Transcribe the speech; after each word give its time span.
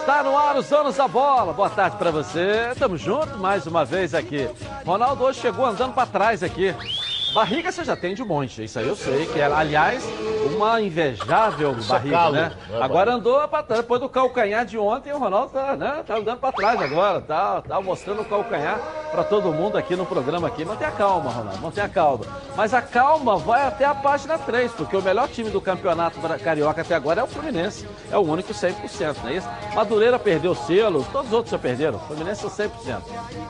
Está 0.00 0.22
no 0.22 0.38
ar 0.38 0.56
os 0.56 0.68
donos 0.68 0.96
da 0.96 1.08
bola. 1.08 1.52
Boa 1.52 1.68
tarde 1.68 1.96
para 1.96 2.10
você. 2.10 2.72
Tamo 2.78 2.96
junto 2.96 3.36
mais 3.38 3.66
uma 3.66 3.84
vez 3.84 4.14
aqui. 4.14 4.48
Ronaldo 4.84 5.24
hoje 5.24 5.40
chegou 5.40 5.66
andando 5.66 5.94
para 5.94 6.06
trás 6.06 6.42
aqui. 6.42 6.74
Barriga 7.36 7.70
você 7.70 7.84
já 7.84 7.94
tem 7.94 8.14
de 8.14 8.24
monte, 8.24 8.64
isso 8.64 8.78
aí 8.78 8.88
eu 8.88 8.96
sei, 8.96 9.26
que 9.26 9.38
é, 9.38 9.44
aliás, 9.44 10.02
uma 10.54 10.80
invejável 10.80 11.72
Isso 11.72 11.92
é 11.92 11.98
barriga, 11.98 12.16
calo, 12.16 12.32
né? 12.34 12.52
não 12.70 12.78
é 12.78 12.82
Agora 12.82 13.12
andou 13.12 13.46
pra 13.46 13.62
trás, 13.62 13.82
depois 13.82 14.00
do 14.00 14.08
calcanhar 14.08 14.64
de 14.64 14.78
ontem, 14.78 15.12
o 15.12 15.18
Ronaldo 15.18 15.52
tá, 15.52 15.76
né, 15.76 16.02
tá 16.06 16.16
andando 16.16 16.38
pra 16.38 16.50
trás 16.50 16.80
agora, 16.80 17.20
tá, 17.20 17.60
tá 17.60 17.78
mostrando 17.78 18.22
o 18.22 18.24
calcanhar 18.24 18.80
pra 19.10 19.22
todo 19.22 19.52
mundo 19.52 19.76
aqui 19.76 19.94
no 19.96 20.04
programa 20.04 20.48
aqui. 20.48 20.64
Mantenha 20.64 20.90
calma, 20.90 21.30
Ronaldo, 21.30 21.60
mantenha 21.60 21.88
calma. 21.88 22.24
Mas 22.56 22.74
a 22.74 22.82
calma 22.82 23.36
vai 23.36 23.62
até 23.66 23.84
a 23.84 23.94
página 23.94 24.38
3, 24.38 24.72
porque 24.72 24.96
o 24.96 25.02
melhor 25.02 25.28
time 25.28 25.50
do 25.50 25.60
campeonato 25.60 26.18
carioca 26.42 26.80
até 26.80 26.94
agora 26.94 27.20
é 27.20 27.24
o 27.24 27.26
Fluminense. 27.26 27.86
É 28.10 28.16
o 28.16 28.20
único 28.20 28.52
100%, 28.52 29.16
não 29.22 29.30
é 29.30 29.34
isso? 29.34 29.48
Madureira 29.74 30.18
perdeu 30.18 30.52
o 30.52 30.54
selo, 30.54 31.06
todos 31.12 31.28
os 31.28 31.32
outros 31.32 31.50
já 31.50 31.58
perderam. 31.58 31.98
Fluminense 32.00 32.44
é 32.44 32.48
100%. 32.48 32.68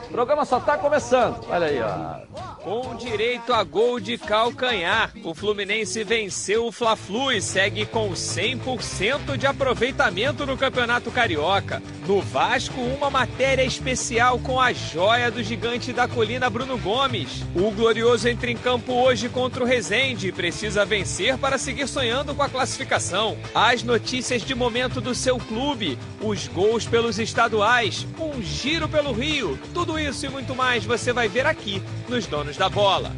O 0.05 0.11
programa 0.11 0.45
só 0.45 0.59
tá 0.59 0.77
começando. 0.77 1.39
Olha 1.49 1.67
aí, 1.67 1.81
ó. 1.81 2.57
Com 2.63 2.95
direito 2.95 3.53
a 3.53 3.63
gol 3.77 3.99
de 3.99 4.17
calcanhar, 4.17 5.11
o 5.23 5.35
Fluminense 5.35 6.03
venceu 6.03 6.65
o 6.65 6.71
Fla-Flu 6.71 7.31
e 7.31 7.39
segue 7.39 7.85
com 7.85 8.09
100% 8.09 9.37
de 9.37 9.45
aproveitamento 9.45 10.47
no 10.47 10.57
Campeonato 10.57 11.11
Carioca. 11.11 11.79
No 12.07 12.19
Vasco, 12.19 12.81
uma 12.81 13.11
matéria 13.11 13.61
especial 13.63 14.39
com 14.39 14.59
a 14.59 14.73
joia 14.73 15.29
do 15.29 15.43
gigante 15.43 15.93
da 15.93 16.07
colina 16.07 16.49
Bruno 16.49 16.75
Gomes. 16.75 17.43
O 17.53 17.69
Glorioso 17.69 18.27
entra 18.27 18.49
em 18.49 18.57
campo 18.57 18.93
hoje 18.93 19.29
contra 19.29 19.63
o 19.63 19.67
Resende 19.67 20.29
e 20.29 20.31
precisa 20.31 20.83
vencer 20.83 21.37
para 21.37 21.59
seguir 21.59 21.87
sonhando 21.87 22.33
com 22.33 22.41
a 22.41 22.49
classificação. 22.49 23.37
As 23.53 23.83
notícias 23.83 24.41
de 24.41 24.55
momento 24.55 24.99
do 24.99 25.13
seu 25.13 25.37
clube, 25.37 25.99
os 26.19 26.47
gols 26.47 26.87
pelos 26.87 27.19
estaduais, 27.19 28.07
um 28.19 28.41
giro 28.41 28.89
pelo 28.89 29.11
Rio, 29.11 29.55
tudo 29.71 29.99
isso 29.99 30.25
e 30.25 30.29
muito 30.29 30.55
mais 30.55 30.83
você 30.83 31.13
vai 31.13 31.27
ver 31.27 31.45
aqui 31.45 31.79
nos 32.09 32.25
Donos 32.25 32.57
da 32.57 32.69
Bola. 32.69 33.13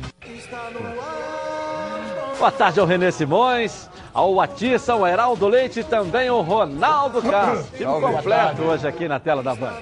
Boa 2.37 2.51
tarde 2.51 2.79
ao 2.79 2.85
Renê 2.85 3.11
Simões, 3.11 3.89
ao 4.13 4.39
Atiça, 4.39 4.93
ao 4.93 5.05
Heraldo 5.05 5.47
Leite 5.47 5.81
e 5.81 5.83
também 5.83 6.27
ao 6.27 6.41
Ronaldo 6.41 7.21
Castro. 7.21 7.67
Time 7.77 8.01
completo 8.01 8.63
hoje 8.63 8.87
aqui 8.87 9.07
na 9.07 9.19
tela 9.19 9.43
da 9.43 9.53
Band. 9.53 9.75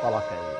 Coloca 0.00 0.28
aí. 0.30 0.50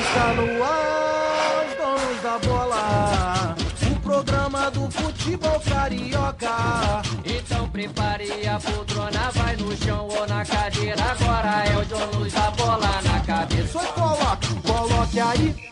Está 0.00 0.32
no 0.34 0.64
ar, 0.64 1.66
os 1.66 1.74
donos 1.76 2.22
da 2.22 2.38
bola. 2.48 3.54
O 3.92 4.00
programa 4.00 4.70
do 4.70 4.90
futebol 4.90 5.60
carioca. 5.60 7.02
Então 7.24 7.68
prepare 7.68 8.48
a 8.48 8.58
poltrona, 8.58 9.30
vai 9.34 9.56
no 9.56 9.76
chão 9.76 10.08
ou 10.08 10.26
na 10.26 10.44
cadeira. 10.44 11.02
Agora 11.04 11.64
é 11.66 11.76
o 11.76 11.84
donos 11.84 12.32
da 12.32 12.50
bola 12.50 13.00
na 13.02 13.20
cabeça. 13.20 13.78
Só 13.78 13.86
coloque, 13.92 14.54
coloque 14.62 15.20
aí, 15.20 15.71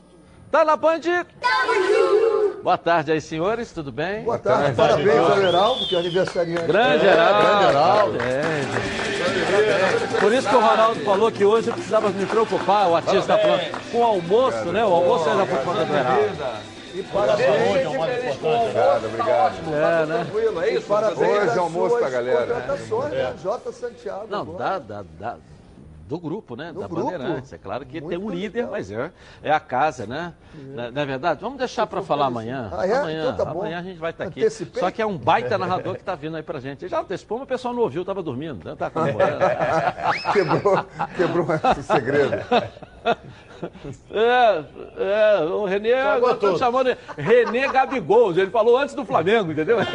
Tá 0.51 0.65
na 0.65 0.75
Band? 0.75 0.99
Boa 2.61 2.77
tarde 2.77 3.11
aí, 3.11 3.21
senhores, 3.21 3.71
tudo 3.71 3.91
bem? 3.91 4.23
Boa 4.23 4.37
tarde, 4.37 4.75
parabéns 4.75 5.17
ao 5.17 5.41
Heraldo, 5.41 5.87
que 5.87 5.95
é 5.95 5.99
aniversariante. 5.99 6.67
Grande 6.67 7.07
É, 7.07 7.11
Heraldo. 7.11 7.41
Grande 7.47 7.63
Heraldo. 7.63 8.17
É, 8.21 10.19
Por 10.19 10.33
isso 10.33 10.47
que 10.49 10.55
o 10.55 10.59
Ronaldo 10.59 10.99
falou 11.01 11.31
que 11.31 11.45
hoje 11.45 11.69
eu 11.69 11.73
precisava 11.73 12.09
me 12.09 12.25
preocupar, 12.25 12.87
o 12.89 12.95
Atiça 12.95 13.17
está 13.17 13.37
falando, 13.37 13.91
com 13.91 13.97
o 13.99 14.03
almoço, 14.03 14.65
né? 14.71 14.85
O 14.85 14.93
almoço 14.93 15.29
é 15.29 15.35
da 15.35 15.45
por 15.45 15.57
conta 15.63 15.85
do 15.85 15.95
Heraldo. 15.95 16.71
E 16.93 17.03
parabéns. 17.03 17.87
Obrigado, 17.87 19.05
obrigado. 19.05 19.53
É, 19.73 20.05
né? 20.05 20.15
Tranquilo, 20.25 20.61
é 20.61 20.69
isso? 20.73 20.85
parabéns 20.87 21.19
Hoje 21.43 21.55
é 21.55 21.59
almoço 21.59 21.97
pra 21.97 22.09
galera. 22.09 22.45
Contratações, 22.45 23.11
né? 23.13 23.33
J. 23.41 23.71
Santiago. 23.71 24.27
Não, 24.29 24.41
agora. 24.41 24.57
da, 24.57 24.79
da, 24.79 25.03
da- 25.17 25.37
do 26.11 26.19
grupo, 26.19 26.57
né? 26.57 26.73
Do 26.73 26.81
da 26.81 26.87
grupo. 26.87 27.09
Bandeirantes. 27.09 27.53
É 27.53 27.57
claro 27.57 27.85
que 27.85 28.01
Muito 28.01 28.09
tem 28.09 28.17
um 28.17 28.29
líder, 28.29 28.63
legal. 28.63 28.71
mas 28.71 28.91
é, 28.91 29.11
é 29.41 29.49
a 29.49 29.61
casa, 29.61 30.05
né? 30.05 30.33
Não, 30.53 30.91
não 30.91 31.01
é 31.01 31.05
verdade? 31.05 31.39
Vamos 31.39 31.57
deixar 31.57 31.87
para 31.87 32.01
falar 32.01 32.25
amanhã. 32.25 32.69
Ah, 32.73 32.85
é? 32.85 32.97
Amanhã, 32.97 33.23
Então 33.23 33.37
tá 33.37 33.45
bom. 33.53 33.59
amanhã 33.61 33.79
a 33.79 33.81
gente 33.81 33.97
vai 33.97 34.11
estar 34.11 34.25
aqui. 34.25 34.41
Antecipei? 34.41 34.81
Só 34.81 34.91
que 34.91 35.01
é 35.01 35.05
um 35.05 35.17
baita 35.17 35.57
narrador 35.57 35.93
que 35.93 36.01
está 36.01 36.13
vindo 36.13 36.35
aí 36.35 36.43
pra 36.43 36.59
gente. 36.59 36.83
Ele 36.83 36.89
já 36.89 36.99
antecipou, 36.99 37.37
mas 37.37 37.45
o 37.45 37.47
pessoal 37.47 37.73
não 37.73 37.81
ouviu, 37.83 38.01
estava 38.01 38.21
dormindo. 38.21 38.61
Né? 38.65 38.75
Tá. 38.75 38.91
Quebrou, 40.33 40.85
quebrou 41.15 41.47
esse 41.71 41.83
segredo. 41.83 42.35
É, 44.11 44.63
é, 44.97 45.39
o 45.45 45.63
Renê, 45.65 45.93
eu 45.93 46.35
tô 46.37 46.57
chamando 46.57 46.93
Renê 47.17 47.67
Gabigol, 47.69 48.31
ele 48.31 48.49
falou 48.49 48.77
antes 48.77 48.95
do 48.95 49.05
Flamengo, 49.05 49.51
entendeu? 49.51 49.77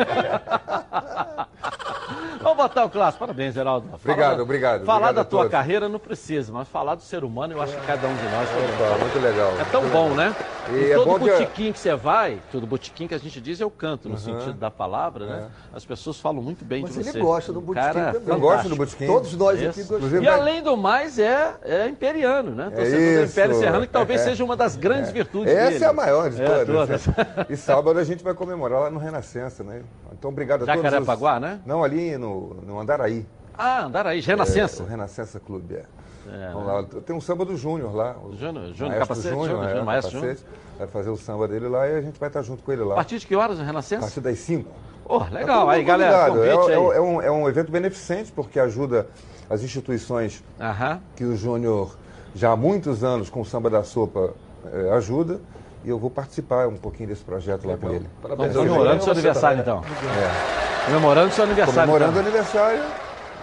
Vamos 2.47 2.62
botar 2.62 2.84
o 2.84 2.91
clássico. 2.91 3.19
Parabéns, 3.27 3.55
Geraldo. 3.55 3.87
Fala 3.89 3.99
Obrigado, 4.05 4.41
obrigado, 4.43 4.84
Falar 4.84 4.97
obrigado 4.99 5.15
da 5.17 5.25
tua 5.25 5.39
todos. 5.41 5.51
carreira 5.53 5.89
não 5.89 5.99
precisa, 5.99 6.53
mas 6.53 6.69
falar 6.69 6.95
do 6.95 7.03
ser 7.03 7.25
humano 7.25 7.55
eu 7.55 7.61
acho 7.61 7.77
que 7.77 7.84
cada 7.87 8.07
um 8.07 8.15
de 8.15 8.23
nós. 8.23 8.49
Opa, 8.49 8.99
muito 9.05 9.19
legal. 9.19 9.53
É 9.61 9.65
tão 9.65 9.83
bom, 9.89 10.11
né? 10.11 10.34
E 10.71 10.75
em 10.77 10.91
é 10.91 10.95
todo 10.95 11.25
que- 11.25 11.31
botiquim 11.31 11.73
que 11.73 11.79
você 11.79 11.95
vai, 11.97 12.39
todo 12.53 12.67
botiquim 12.67 13.06
que 13.09 13.15
a 13.15 13.19
gente 13.19 13.41
diz 13.41 13.61
eu 13.61 13.71
canto, 13.71 14.09
no 14.09 14.17
sentido 14.19 14.55
da 14.55 14.71
palavra, 14.71 15.27
né? 15.27 15.49
As 15.75 15.85
pessoas 15.85 16.19
falam 16.21 16.41
muito 16.43 16.65
bem 16.65 16.83
Mas 16.83 16.95
de 16.95 17.01
ele 17.01 17.11
você. 17.12 17.19
gosta 17.21 17.53
do 17.53 17.61
botiquim 17.61 17.87
cara 17.93 18.12
também. 18.15 18.29
Eu 18.35 18.41
gosto 18.41 18.69
do 18.69 18.77
botiquim. 18.77 19.06
Todos 19.06 19.35
nós 19.37 19.59
Isso. 19.61 19.69
aqui 19.71 19.79
gostamos. 19.81 19.97
Inclusive, 20.06 20.25
E 20.25 20.29
além 20.29 20.62
do 20.62 20.77
mais, 20.77 21.19
é, 21.19 21.55
é 21.62 21.89
imperiano, 21.89 22.53
né? 22.53 22.71
Torcedor 22.75 22.91
do 22.99 23.05
isso. 23.25 23.33
Império 23.33 23.55
Serrano, 23.59 23.87
que 23.87 23.93
talvez 23.93 24.21
É. 24.21 24.25
seja 24.25 24.45
uma 24.45 24.56
das 24.56 24.77
grandes 24.77 25.11
virtudes 25.11 25.53
Essa 25.53 25.71
dele. 25.73 25.85
é 25.85 25.89
a 25.89 25.93
maior 25.93 26.31
de 26.31 26.43
É, 26.43 26.65
todas. 26.65 27.05
todas. 27.05 27.51
E 27.51 27.56
sábado 27.56 27.99
a 27.99 28.05
gente 28.05 28.23
vai 28.23 28.35
comemorar 28.35 28.81
lá 28.83 28.91
no 28.91 28.99
Renascença, 28.99 29.62
né? 29.65 29.83
Então, 30.19 30.31
obrigado 30.31 30.62
a 30.62 30.66
todos. 30.66 30.77
os- 30.78 30.82
Jacarepaguá, 30.84 31.38
né? 31.41 31.60
Não, 31.66 31.84
ali 31.84 32.16
no, 32.16 32.54
no 32.66 32.81
Andaraí. 32.81 33.27
Ah, 33.56 33.84
Andaraí, 33.84 34.19
É, 34.19 34.22
Renascença. 34.22 34.82
o 34.82 34.87
Renascença 34.87 35.41
Clube, 35.41 35.75
é. 35.77 35.84
É, 36.28 36.50
Vamos 36.53 36.66
lá. 36.66 36.82
Tem 37.03 37.15
um 37.15 37.21
samba 37.21 37.44
do 37.44 37.56
Júnior 37.56 37.94
lá. 37.94 38.16
o 38.22 38.34
Júnior- 38.37 38.75
Júnior 38.75 38.99
Capacete, 38.99 39.28
Júnior, 39.28 39.47
Júnior, 39.49 39.65
é, 39.65 39.69
Júnior, 39.69 39.84
Maestro 39.84 40.21
Capacete. 40.21 40.44
Vai 40.78 40.87
fazer 40.88 41.10
o 41.10 41.16
samba 41.16 41.47
dele 41.47 41.69
lá 41.69 41.87
e 41.87 41.97
a 41.97 42.00
gente 42.00 42.19
vai 42.19 42.28
estar 42.28 42.43
junto 42.43 42.62
com 42.65 42.72
ele 42.72 42.82
lá. 42.82 42.94
A 42.94 42.97
partir 42.97 43.19
de 43.19 43.26
que 43.26 43.37
horas 43.37 43.59
o 43.59 43.62
A 43.62 43.65
Renascença? 43.65 44.03
partir 44.03 44.21
das 44.21 44.38
5. 44.41 44.69
Oh, 45.09 45.21
Tá 45.21 45.26
legal. 45.31 45.71
Aí, 45.71 45.84
galera, 45.84 46.26
convite 46.28 46.47
é, 46.49 46.72
é- 46.72 46.76
aí. 46.76 46.97
é 46.97 47.00
um, 47.00 47.22
é 47.22 47.31
um 47.31 47.49
evento 47.49 47.71
beneficente 47.71 48.32
porque 48.32 48.59
ajuda 48.59 49.06
as 49.49 49.62
instituições 49.62 50.43
Aham. 50.60 51.00
que 51.15 51.22
o 51.25 51.37
Júnior 51.37 51.97
já 52.34 52.50
há 52.50 52.56
muitos 52.56 53.05
anos 53.05 53.31
com 53.31 53.41
o 53.41 53.44
Samba 53.44 53.71
da 53.71 53.84
Sopa 53.84 54.34
eh, 54.66 54.91
ajuda. 54.94 55.41
E 55.87 55.89
eu 55.89 56.01
vou 56.01 56.11
participar 56.11 56.67
um 56.67 56.77
pouquinho 56.77 57.11
desse 57.11 57.23
projeto 57.23 57.65
lá 57.69 57.77
com 57.77 57.89
ele. 57.93 58.11
Vamos 58.21 58.57
comemorando 58.57 59.05
seu 59.05 59.13
aniversário, 59.13 59.61
então. 59.61 59.85
É. 59.85 60.87
Comemorando 60.87 61.33
seu 61.33 61.45
aniversário. 61.45 61.81
Comemorando 61.81 62.11
o 62.11 62.21
então. 62.21 62.23
aniversário. 62.29 62.83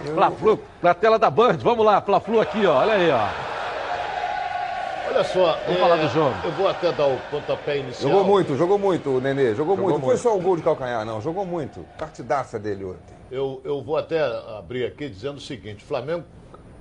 eu- 0.04 0.14
Fla-Flu, 0.14 0.60
na 0.82 0.92
tela 0.92 1.18
da 1.18 1.30
Band. 1.30 1.56
Vamos 1.62 1.86
lá, 1.86 2.02
Fla-Flu 2.02 2.42
aqui, 2.42 2.66
ó. 2.66 2.80
Olha 2.80 2.92
aí, 2.92 3.10
ó. 3.10 3.28
Olha 5.08 5.24
só, 5.24 5.58
Vamos 5.64 5.80
falar 5.80 5.96
do 5.96 6.08
jogo. 6.08 6.34
Eu 6.44 6.52
vou 6.52 6.68
até 6.68 6.92
dar 6.92 7.06
o 7.06 7.16
pontapé 7.30 7.78
inicial. 7.78 8.10
Jogou 8.10 8.24
muito, 8.26 8.56
jogou 8.56 8.78
muito 8.78 9.08
o 9.08 9.20
Nenê. 9.22 9.54
Jogou, 9.54 9.74
muito. 9.74 9.98
Não 9.98 10.04
foi 10.04 10.18
só 10.18 10.36
o 10.36 10.40
gol 10.40 10.56
de 10.56 10.62
calcanhar, 10.62 11.02
não. 11.06 11.22
Jogou 11.22 11.46
muito. 11.46 11.80
Partidaça 11.96 12.58
dele 12.58 12.84
ontem. 12.84 13.14
Eu, 13.30 13.62
eu 13.64 13.82
vou 13.82 13.96
até 13.96 14.20
abrir 14.58 14.84
aqui 14.84 15.08
dizendo 15.08 15.38
o 15.38 15.40
seguinte: 15.40 15.82
o 15.82 15.86
Flamengo 15.86 16.24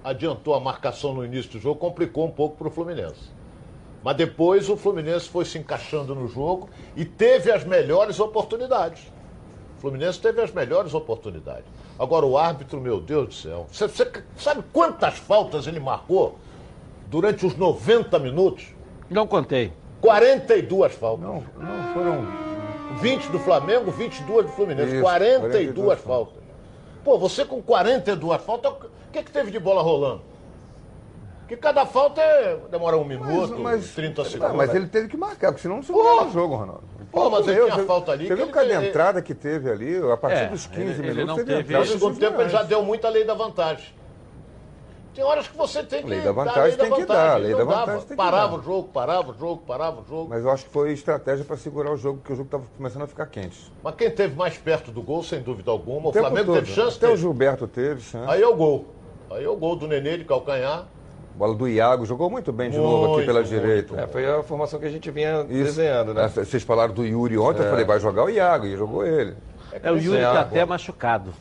adiantou 0.04 0.56
a 0.56 0.60
marcação 0.60 1.14
no 1.14 1.24
início 1.24 1.52
do 1.54 1.60
jogo, 1.60 1.80
complicou 1.80 2.26
um 2.26 2.32
pouco 2.32 2.58
para 2.58 2.68
o 2.68 2.72
Fluminense. 2.72 3.32
Mas 4.04 4.18
depois 4.18 4.70
o 4.70 4.76
Fluminense 4.76 5.30
foi 5.30 5.46
se 5.46 5.58
encaixando 5.58 6.14
no 6.14 6.28
jogo 6.28 6.70
e 6.96 7.06
teve 7.06 7.52
as 7.52 7.64
melhores 7.64 8.20
oportunidades. 8.20 9.02
O 9.78 9.82
Fluminense 9.82 10.20
teve 10.20 10.42
as 10.42 10.52
melhores 10.52 10.94
oportunidades. 10.94 11.66
Agora 11.98 12.26
o 12.26 12.38
árbitro, 12.38 12.82
meu 12.82 13.00
Deus 13.00 13.28
do 13.28 13.34
céu, 13.34 13.68
você, 13.72 13.88
você 13.88 14.12
sabe 14.38 14.64
quantas 14.74 15.18
faltas 15.18 15.68
ele 15.68 15.80
marcou 15.80 16.38
durante 17.08 17.46
os 17.46 17.56
90 17.56 18.20
minutos? 18.20 18.66
Não 19.10 19.26
contei. 19.26 19.72
42 20.02 20.94
faltas. 20.96 21.26
Não, 21.26 21.44
não 21.58 21.94
foram. 21.94 22.44
20 23.00 23.28
do 23.30 23.40
Flamengo, 23.40 23.90
22 23.90 24.46
do 24.46 24.52
Fluminense. 24.52 24.94
Isso, 24.94 25.02
42, 25.02 25.42
42 25.42 26.00
faltas. 26.02 26.44
Pô, 27.04 27.18
você 27.18 27.44
com 27.44 27.62
42 27.62 28.42
faltas, 28.42 28.72
o 28.72 29.12
que, 29.12 29.24
que 29.24 29.32
teve 29.32 29.50
de 29.50 29.60
bola 29.60 29.82
rolando? 29.82 30.22
Que 31.48 31.58
cada 31.58 31.86
falta 31.86 32.22
é, 32.22 32.58
demora 32.72 32.98
um 32.98 33.04
minuto, 33.04 33.56
30 33.96 34.24
segundos. 34.26 34.50
Ah, 34.50 34.54
mas 34.54 34.74
ele 34.74 34.88
teve 34.88 35.08
que 35.10 35.18
marcar, 35.18 35.50
porque 35.52 35.62
senão 35.62 35.76
não 35.78 35.84
se 35.84 35.92
o 35.92 36.30
jogo, 36.32 36.56
Ronaldo. 36.56 36.84
Pô, 37.12 37.30
mas 37.30 37.48
ele 37.48 37.70
tinha 37.72 37.86
falta 37.86 38.12
ali 38.12 38.28
Você 38.28 38.36
viu 38.36 38.46
ele 38.46 38.52
cada 38.54 38.68
tem- 38.68 38.90
entrada 38.90 39.22
que 39.22 39.36
teve 39.36 39.70
ali, 39.70 39.98
a 40.12 40.18
partir 40.18 40.38
É, 40.44 40.48
dos 40.48 40.66
15 40.66 40.82
ele- 40.82 40.92
ele 40.92 41.08
minutos, 41.24 41.28
não 41.28 41.36
teve 41.46 41.64
teve- 41.64 41.78
No 41.78 41.86
segundo 41.86 42.20
tempo 42.20 42.42
ele 42.42 42.50
já 42.50 42.64
deu 42.64 42.82
muita 42.84 43.08
lei 43.10 43.24
da 43.24 43.34
vantagem. 43.36 43.94
Tem 45.14 45.24
horas 45.24 45.48
que 45.48 45.56
você 45.56 45.84
tem 45.84 46.02
que 46.02 46.10
Lei 46.10 46.20
da 46.22 46.26
dar, 46.26 46.32
vantagem 46.32 46.76
tem 46.76 46.92
que 46.92 47.06
dar, 47.06 47.40
lei 47.40 47.54
da 47.54 47.64
vantagem 47.64 48.00
tem 48.00 48.08
que 48.08 48.16
Parava 48.16 48.54
dar. 48.54 48.60
o 48.60 48.64
jogo, 48.64 48.88
parava 48.92 49.30
o 49.32 49.34
jogo, 49.38 49.62
parava 49.68 50.02
o 50.02 50.06
jogo. 50.06 50.28
Mas 50.30 50.44
eu 50.44 50.50
acho 50.50 50.66
que 50.66 50.72
foi 50.72 50.92
estratégia 50.92 51.46
para 51.46 51.56
segurar 51.56 51.92
o 51.92 51.98
jogo, 51.98 52.18
porque 52.18 52.34
o 52.34 52.36
jogo 52.36 52.48
estava 52.48 52.64
começando 52.76 53.04
a 53.04 53.08
ficar 53.08 53.28
quente. 53.28 53.72
Mas 53.84 53.94
quem 53.94 54.10
teve 54.10 54.36
mais 54.36 54.58
perto 54.58 54.92
do 54.92 55.04
gol, 55.04 55.22
sem 55.22 55.40
dúvida 55.44 55.70
alguma, 55.70 56.10
o, 56.10 56.12
tempo 56.12 56.26
Flamengo 56.26 56.54
todo. 56.54 56.56
teve 56.64 56.72
chance. 56.74 56.98
Até 56.98 57.06
o 57.06 57.10
teve. 57.12 57.22
Gilberto 57.22 57.68
teve 57.68 58.02
chance. 58.02 58.28
Aí 58.32 58.42
é 58.42 58.48
o 58.48 58.56
gol. 58.56 58.88
Aí 59.30 59.44
é 59.44 59.48
o 59.50 59.56
gol 59.56 59.76
do 59.76 59.88
Nenê 59.88 60.18
de 60.18 60.26
calcanhar. 60.26 60.88
Bola 61.36 61.56
do 61.56 61.68
Iago, 61.68 62.06
jogou 62.06 62.30
muito 62.30 62.52
bem 62.52 62.70
de 62.70 62.78
novo 62.78 63.06
aqui 63.06 63.14
Muito, 63.14 63.26
pela 63.26 63.40
muito. 63.40 63.50
direita. 63.50 64.02
É, 64.02 64.08
foi 64.08 64.26
a 64.26 64.44
formação 64.44 64.80
que 64.80 64.86
a 64.86 64.90
gente 64.90 65.10
vinha 65.10 65.42
Isso. 65.50 65.64
desenhando, 65.64 66.14
né? 66.14 66.26
É, 66.26 66.28
Vocês 66.28 66.62
falaram 66.64 66.94
do 66.94 67.04
Yuri 67.06 67.38
ontem, 67.38 67.64
eu 67.64 67.70
falei, 67.70 67.86
vai 67.86 68.00
jogar 68.00 68.24
o 68.26 68.30
Iago, 68.30 68.68
e 68.68 68.78
jogou 68.78 69.06
ele. 69.06 69.34
É 69.82 69.92
o 69.92 69.98
Yuri 69.98 70.22
tá 70.22 70.32
ah, 70.32 70.40
até 70.42 70.64
machucado. 70.64 71.34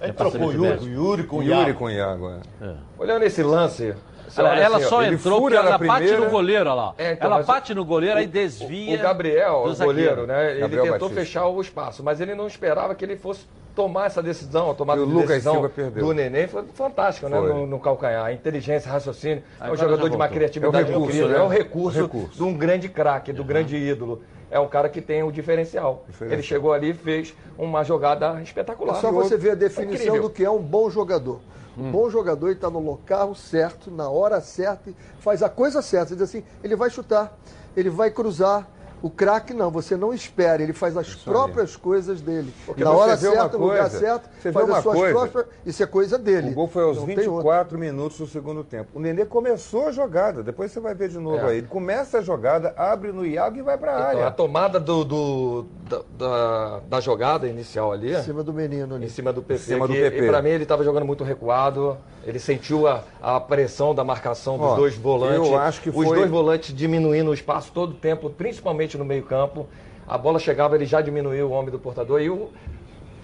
É 0.00 0.10
trocou 0.12 0.48
o 0.48 0.52
Yuri, 0.52 0.84
Yuri 0.86 1.24
com 1.24 1.36
O 1.36 1.38
o 1.40 1.42
Yuri 1.42 1.58
Iago. 1.58 1.78
com 1.78 1.84
o 1.84 1.90
Iago, 1.90 2.30
é. 2.62 2.74
Olhando 2.98 3.22
esse 3.24 3.42
lance. 3.42 3.94
Ela, 4.36 4.56
ela 4.58 4.76
assim, 4.78 4.86
só 4.86 5.02
entrou 5.02 5.40
porque 5.40 5.56
ela 5.56 5.70
na 5.70 5.78
bate 5.78 6.04
primeira. 6.04 6.18
no 6.24 6.30
goleiro, 6.30 6.64
olha 6.70 6.74
lá. 6.74 6.94
É, 6.98 7.12
então, 7.12 7.26
ela 7.32 7.42
bate 7.42 7.74
no 7.74 7.84
goleiro, 7.84 8.18
aí 8.18 8.24
o- 8.26 8.28
desvia. 8.28 8.98
O 8.98 9.02
Gabriel, 9.02 9.64
o 9.66 9.76
goleiro, 9.76 10.26
né? 10.26 10.50
Ele 10.52 10.60
Gabriel 10.60 10.82
tentou 10.84 11.08
Batista. 11.08 11.20
fechar 11.24 11.46
o 11.46 11.60
espaço, 11.60 12.02
mas 12.02 12.20
ele 12.20 12.34
não 12.34 12.46
esperava 12.46 12.94
que 12.94 13.04
ele 13.04 13.16
fosse 13.16 13.46
tomar 13.74 14.06
essa 14.06 14.22
decisão, 14.22 14.70
a 14.70 14.74
tomada 14.74 15.00
E 15.00 15.02
o 15.02 15.06
de 15.06 15.12
Lucas 15.12 15.28
decisão 15.30 15.54
Silva 15.54 15.68
perdeu. 15.68 16.06
do 16.06 16.12
Neném 16.12 16.46
foi 16.46 16.62
fantástico, 16.74 17.28
né? 17.28 17.38
No, 17.40 17.66
no 17.66 17.80
calcanhar. 17.80 18.32
Inteligência, 18.32 18.90
raciocínio. 18.90 19.42
é 19.60 19.70
um 19.70 19.76
jogador 19.76 20.08
de 20.08 20.14
uma 20.16 20.28
criatividade 20.28 20.76
É 20.92 20.96
o 20.96 21.00
recurso, 21.00 21.16
incrível. 21.16 21.28
né? 21.28 21.38
É 21.38 21.42
o 21.42 21.48
recurso, 21.48 22.02
recurso. 22.02 22.36
de 22.36 22.42
um 22.44 22.54
grande 22.56 22.88
craque, 22.88 23.32
do 23.32 23.42
grande 23.44 23.76
ídolo. 23.76 24.22
É 24.50 24.60
um 24.60 24.68
cara 24.68 24.88
que 24.88 25.00
tem 25.00 25.24
o 25.24 25.32
diferencial. 25.32 26.04
Diferencial. 26.06 26.38
Ele 26.38 26.42
chegou 26.46 26.72
ali 26.72 26.90
e 26.90 26.94
fez 26.94 27.34
uma 27.58 27.82
jogada 27.82 28.40
espetacular. 28.40 28.96
É 28.96 29.00
só 29.00 29.10
você 29.10 29.36
ver 29.36 29.50
a 29.50 29.54
definição 29.56 29.94
Incrível. 30.06 30.22
do 30.22 30.30
que 30.30 30.44
é 30.44 30.50
um 30.50 30.62
bom 30.62 30.88
jogador. 30.88 31.40
Um 31.76 31.90
bom 31.90 32.08
jogador 32.08 32.46
ele 32.48 32.54
está 32.56 32.70
no 32.70 32.78
local 32.78 33.34
certo, 33.34 33.90
na 33.90 34.08
hora 34.08 34.40
certa, 34.40 34.92
faz 35.18 35.42
a 35.42 35.48
coisa 35.48 35.82
certa. 35.82 36.08
Você 36.08 36.14
diz 36.14 36.22
assim, 36.22 36.44
ele 36.62 36.76
vai 36.76 36.88
chutar, 36.90 37.36
ele 37.76 37.90
vai 37.90 38.10
cruzar. 38.10 38.68
O 39.04 39.10
craque 39.10 39.52
não, 39.52 39.70
você 39.70 39.98
não 39.98 40.14
espera, 40.14 40.62
ele 40.62 40.72
faz 40.72 40.96
as 40.96 41.14
próprias 41.14 41.76
coisas 41.76 42.22
dele. 42.22 42.50
Porque 42.64 42.82
na 42.82 42.90
hora 42.90 43.14
certa, 43.18 43.58
no 43.58 43.66
lugar 43.66 43.90
certo, 43.90 44.30
você 44.40 44.50
faz 44.50 44.66
uma 44.66 44.78
as 44.78 44.82
suas 44.82 44.96
coisa, 44.96 45.12
próprias. 45.12 45.46
Isso 45.66 45.82
é 45.82 45.86
coisa 45.86 46.16
dele. 46.16 46.48
O 46.52 46.54
gol 46.54 46.68
foi 46.68 46.84
aos 46.84 46.96
Não 46.96 47.04
tem 47.04 47.18
outra. 47.18 47.32
24 47.32 47.78
minutos 47.78 48.16
do 48.16 48.26
segundo 48.26 48.64
tempo. 48.64 48.88
O 48.94 48.98
Nenê 49.00 49.26
começou 49.26 49.88
a 49.88 49.92
jogada, 49.92 50.42
depois 50.42 50.72
você 50.72 50.80
vai 50.80 50.94
ver 50.94 51.10
de 51.10 51.18
novo 51.18 51.36
É. 51.36 51.50
aí. 51.50 51.58
Ele 51.58 51.66
começa 51.66 52.16
a 52.16 52.22
jogada, 52.22 52.72
abre 52.78 53.12
no 53.12 53.26
Iago 53.26 53.58
e 53.58 53.62
vai 53.62 53.76
para 53.76 53.92
a 53.92 53.98
Então, 53.98 54.06
área. 54.08 54.26
a 54.26 54.30
tomada 54.30 54.80
do, 54.80 55.04
do- 55.04 55.66
da, 55.86 56.00
da- 56.16 56.80
da 56.88 57.00
jogada 57.00 57.46
inicial 57.46 57.92
ali. 57.92 58.14
Em 58.14 58.22
cima 58.22 58.42
do 58.42 58.54
menino 58.54 58.94
ali. 58.94 59.04
Em 59.04 59.10
cima 59.10 59.34
do 59.34 59.42
PP. 59.42 59.60
Em 59.60 59.66
cima 59.66 59.86
do 59.86 59.92
que, 59.92 60.00
PP. 60.00 60.24
E 60.24 60.26
pra 60.28 60.40
mim 60.40 60.48
ele 60.48 60.62
estava 60.62 60.82
jogando 60.82 61.04
muito 61.04 61.22
recuado. 61.24 61.98
Ele 62.26 62.38
sentiu 62.38 62.88
a, 62.88 63.02
a 63.20 63.38
pressão 63.38 63.94
da 63.94 64.02
marcação 64.02 64.56
dos 64.56 64.66
Ó, 64.68 64.76
dois 64.76 64.94
volantes. 64.96 65.46
eu 65.46 65.58
acho 65.58 65.82
que 65.82 65.90
Os 65.90 65.94
foi- 65.94 66.06
dois 66.06 66.30
volantes 66.30 66.74
diminuindo 66.74 67.30
o 67.30 67.34
espaço 67.34 67.70
todo 67.70 67.90
o 67.90 67.94
tempo, 67.94 68.30
principalmente 68.30 68.93
no 68.98 69.04
meio-campo. 69.04 69.66
A 70.06 70.18
bola 70.18 70.38
chegava, 70.38 70.74
ele 70.74 70.84
já 70.84 71.00
diminuiu 71.00 71.48
o 71.48 71.50
homem 71.50 71.70
do 71.70 71.78
portador. 71.78 72.20
E 72.20 72.28
o, 72.28 72.50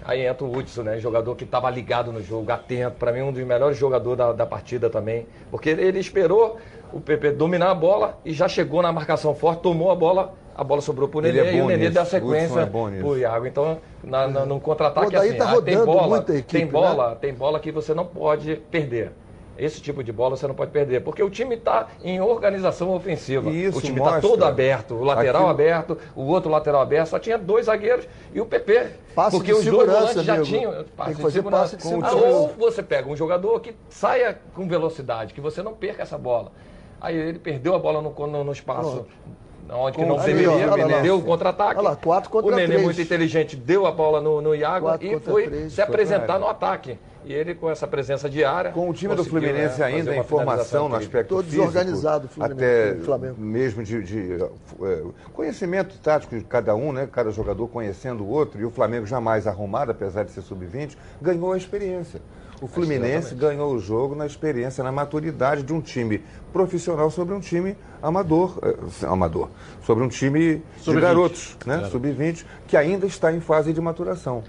aí 0.03 0.25
entra 0.25 0.45
o 0.45 0.57
Hudson, 0.57 0.83
né? 0.83 0.99
Jogador 0.99 1.35
que 1.35 1.43
estava 1.43 1.69
ligado 1.69 2.11
no 2.11 2.21
jogo, 2.21 2.51
atento. 2.51 2.97
Para 2.97 3.11
mim, 3.11 3.21
um 3.21 3.31
dos 3.31 3.43
melhores 3.43 3.77
jogadores 3.77 4.17
da, 4.17 4.33
da 4.33 4.45
partida 4.45 4.89
também. 4.89 5.27
Porque 5.49 5.69
ele, 5.69 5.83
ele 5.83 5.99
esperou 5.99 6.57
o 6.91 6.99
PP 6.99 7.31
dominar 7.31 7.71
a 7.71 7.75
bola 7.75 8.19
e 8.25 8.33
já 8.33 8.47
chegou 8.47 8.81
na 8.81 8.91
marcação 8.91 9.33
forte, 9.35 9.61
tomou 9.61 9.91
a 9.91 9.95
bola. 9.95 10.33
A 10.53 10.63
bola 10.63 10.81
sobrou 10.81 11.07
pro 11.07 11.25
Ele 11.25 11.31
Nenê 11.31 11.49
é 11.49 11.53
e 11.53 11.57
bom 11.57 11.65
o 11.65 11.67
Nenê 11.67 11.89
nisso. 11.89 11.93
deu 11.93 12.01
a 12.01 12.03
O 12.03 12.07
Hudson 12.07 12.19
sequência 12.19 12.59
é 12.59 12.65
pro 12.65 13.17
Iago. 13.17 13.45
Então, 13.47 13.77
na, 14.03 14.27
na, 14.27 14.45
no 14.45 14.59
contra-ataque, 14.59 15.15
assim, 15.15 15.37
tá 15.37 15.51
ah, 15.57 15.61
tem 15.61 15.85
bola, 15.85 16.17
equipe, 16.17 16.43
tem 16.43 16.65
né? 16.65 16.71
bola, 16.71 17.15
tem 17.15 17.33
bola 17.33 17.59
que 17.59 17.71
você 17.71 17.93
não 17.93 18.05
pode 18.05 18.55
perder. 18.69 19.11
Esse 19.61 19.79
tipo 19.79 20.03
de 20.03 20.11
bola 20.11 20.35
você 20.35 20.47
não 20.47 20.55
pode 20.55 20.71
perder, 20.71 21.01
porque 21.03 21.21
o 21.21 21.29
time 21.29 21.53
está 21.53 21.87
em 22.03 22.19
organização 22.19 22.91
ofensiva. 22.95 23.47
Isso 23.51 23.77
o 23.77 23.81
time 23.81 23.99
está 23.99 24.19
todo 24.19 24.43
aberto, 24.43 24.95
o 24.95 25.03
lateral 25.03 25.43
aquilo- 25.43 25.49
aberto, 25.51 25.97
o 26.15 26.23
outro 26.23 26.49
lateral 26.49 26.81
aberto, 26.81 27.09
só 27.09 27.19
tinha 27.19 27.37
dois 27.37 27.67
zagueiros 27.67 28.07
e 28.33 28.41
o 28.41 28.45
PP. 28.47 28.87
Passe 29.13 29.37
porque 29.37 29.51
de 29.53 29.59
os 29.59 29.63
dois 29.65 29.87
volantes 29.87 30.23
já 30.23 30.33
amigo. 30.33 30.47
tinham 30.47 30.85
passe 30.97 31.13
fazer 31.21 31.31
segurança. 31.33 31.61
passe 31.61 31.77
de 31.77 31.83
Ah, 31.83 31.89
segurança. 32.09 32.15
Ou 32.27 32.47
você 32.57 32.81
pega 32.81 33.07
um 33.07 33.15
jogador 33.15 33.59
que 33.59 33.75
saia 33.87 34.39
com 34.55 34.67
velocidade, 34.67 35.31
que 35.31 35.41
você 35.41 35.61
não 35.61 35.73
perca 35.75 36.01
essa 36.01 36.17
bola. 36.17 36.51
Aí 36.99 37.15
ele 37.15 37.37
perdeu 37.37 37.75
a 37.75 37.79
bola 37.79 38.01
no, 38.01 38.09
no, 38.27 38.43
no 38.43 38.51
espaço. 38.51 39.05
Onde 39.71 39.97
que 39.97 40.05
não 40.05 40.15
o 40.15 40.19
Aí, 40.19 40.25
deveria, 40.25 40.51
ó, 40.51 40.73
olha 40.73 40.87
lá. 40.87 41.01
deu 41.01 41.17
o 41.17 41.21
contra-ataque. 41.21 41.79
Olha 41.79 41.89
lá, 41.89 41.95
quatro 41.95 42.29
contra 42.29 42.51
o 42.51 42.55
Nenê, 42.55 42.77
muito 42.77 43.01
inteligente, 43.01 43.55
deu 43.55 43.85
a 43.85 43.91
bola 43.91 44.19
no, 44.19 44.41
no 44.41 44.53
Iago 44.53 44.87
Quatro 44.87 45.07
e 45.07 45.19
foi 45.19 45.69
se 45.69 45.81
apresentar 45.81 46.37
no 46.37 46.47
ataque. 46.47 46.97
E 47.23 47.31
ele, 47.31 47.53
com 47.53 47.69
essa 47.69 47.87
presença 47.87 48.27
diária. 48.27 48.71
Com 48.71 48.89
o 48.89 48.93
time 48.93 49.13
do 49.15 49.23
Fluminense 49.23 49.79
né, 49.79 49.85
ainda 49.85 50.15
em 50.15 50.23
formação 50.23 50.89
no 50.89 50.95
aspecto 50.95 51.29
Todo 51.29 51.43
físico, 51.43 51.67
desorganizado 51.67 52.25
o 52.25 52.29
Fluminense, 52.29 52.63
até 52.63 52.99
o 52.99 53.05
Flamengo. 53.05 53.35
mesmo 53.39 53.83
de, 53.83 54.03
de, 54.03 54.43
eh, 54.43 55.03
conhecimento 55.31 55.99
tático 55.99 56.35
de 56.35 56.43
cada 56.43 56.75
um, 56.75 56.91
né? 56.91 57.07
Cada 57.11 57.29
jogador 57.29 57.67
conhecendo 57.67 58.23
o 58.23 58.27
outro 58.27 58.59
e 58.59 58.65
o 58.65 58.71
Flamengo 58.71 59.05
jamais 59.05 59.45
arrumado, 59.45 59.91
apesar 59.91 60.23
de 60.23 60.31
ser 60.31 60.41
sub-20, 60.41 60.97
ganhou 61.21 61.53
a 61.53 61.57
experiência. 61.57 62.19
O 62.61 62.67
Fluminense 62.67 63.33
ganhou 63.33 63.73
o 63.73 63.79
jogo 63.79 64.13
na 64.13 64.27
experiência, 64.27 64.83
na 64.83 64.91
maturidade 64.91 65.63
de 65.63 65.73
um 65.73 65.81
time 65.81 66.23
profissional 66.53 67.09
sobre 67.09 67.33
um 67.33 67.39
time 67.39 67.75
amador, 68.03 68.59
eh, 68.61 69.05
amador, 69.07 69.49
sobre 69.83 70.03
um 70.03 70.07
time 70.07 70.57
de 70.77 70.83
Sub-20. 70.83 71.01
garotos, 71.01 71.57
né? 71.65 71.89
Sub-20, 71.89 72.45
que 72.67 72.77
ainda 72.77 73.07
está 73.07 73.33
em 73.33 73.39
fase 73.39 73.73
de 73.73 73.81
maturação. 73.81 74.43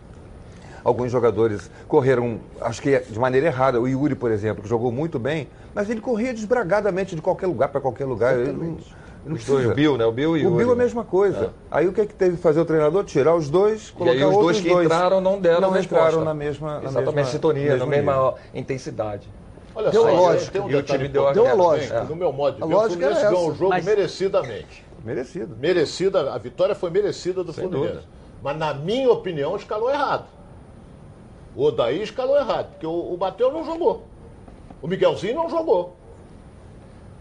Alguns 0.84 1.10
jogadores 1.10 1.70
correram, 1.88 2.38
acho 2.60 2.82
que 2.82 2.98
de 2.98 3.18
maneira 3.18 3.46
errada. 3.46 3.80
O 3.80 3.88
Yuri, 3.88 4.14
por 4.14 4.30
exemplo, 4.30 4.62
que 4.62 4.68
jogou 4.68 4.92
muito 4.92 5.18
bem, 5.18 5.48
mas 5.74 5.88
ele 5.88 6.02
corria 6.02 6.34
desbragadamente 6.34 7.16
de 7.16 7.22
qualquer 7.22 7.46
lugar 7.46 7.68
para 7.68 7.80
qualquer 7.80 8.04
lugar. 8.04 8.34
Não, 8.34 8.42
ele 8.42 8.78
não 9.24 9.36
Os 9.36 9.44
dois, 9.44 9.60
precisa. 9.64 9.72
o 9.72 9.74
Bill, 9.74 9.96
né? 9.98 10.04
O 10.04 10.12
Bill 10.12 10.36
e 10.36 10.46
O 10.46 10.52
o 10.52 10.56
Bill 10.56 10.70
é 10.70 10.72
a 10.72 10.76
mesma 10.76 11.04
coisa. 11.04 11.52
Aí 11.70 11.86
o 11.86 11.92
que, 11.92 12.00
é 12.00 12.06
que 12.06 12.14
teve 12.14 12.36
que 12.36 12.42
fazer 12.42 12.60
o 12.60 12.64
treinador? 12.64 13.04
Tirar 13.04 13.34
os 13.36 13.48
dois, 13.48 13.88
E 13.88 13.92
colocar 13.92 14.12
aí 14.18 14.24
os 14.24 14.36
dois 14.36 14.60
que 14.60 14.72
entraram 14.72 15.20
não 15.20 15.40
deram 15.40 15.60
não 15.60 15.70
resposta. 15.70 16.06
entraram 16.06 16.24
na 16.24 16.34
mesma 16.34 16.80
na 16.80 16.88
Exatamente, 16.88 17.14
mesma, 17.14 17.30
sintonia, 17.30 17.76
na 17.76 17.86
mesma 17.86 18.12
nível. 18.12 18.34
intensidade. 18.54 19.28
Olha 19.74 19.90
Deu 19.90 20.02
só, 20.02 20.08
a 20.08 20.12
lógica. 20.12 20.50
tem 20.52 20.60
um 20.60 20.70
E 20.70 20.76
o 20.76 20.82
time 20.82 21.08
deu 21.08 21.28
a- 21.28 21.32
Deu 21.32 21.46
a 21.48 21.52
lógica. 21.54 22.00
que 22.02 22.08
No 22.10 22.16
meu 22.16 22.32
modo 22.32 22.56
de 22.56 22.62
A 22.62 22.66
ver, 22.66 22.74
o 22.74 22.76
lógica 22.76 22.94
Fluminense 23.00 23.20
era 23.24 23.30
ganhou 23.30 23.50
o 23.50 23.54
jogo 23.54 23.70
Mas- 23.70 23.84
merecidamente. 23.84 24.84
merecido. 25.04 25.56
Merecida, 25.56 26.32
a 26.32 26.38
vitória 26.38 26.74
foi 26.74 26.90
merecida 26.90 27.42
do 27.42 27.52
Fluminense. 27.52 27.88
dúvida. 27.92 28.04
Mas, 28.42 28.56
na 28.58 28.74
minha 28.74 29.10
opinião, 29.10 29.56
escalou 29.56 29.88
errado. 29.88 30.26
O 31.56 31.64
Odaí 31.64 32.02
escalou 32.02 32.36
errado, 32.36 32.70
porque 32.72 32.86
o, 32.86 33.12
o 33.12 33.16
Bateu 33.16 33.52
não 33.52 33.64
jogou. 33.64 34.04
O 34.82 34.88
Miguelzinho 34.88 35.36
não 35.36 35.48
jogou. 35.48 35.96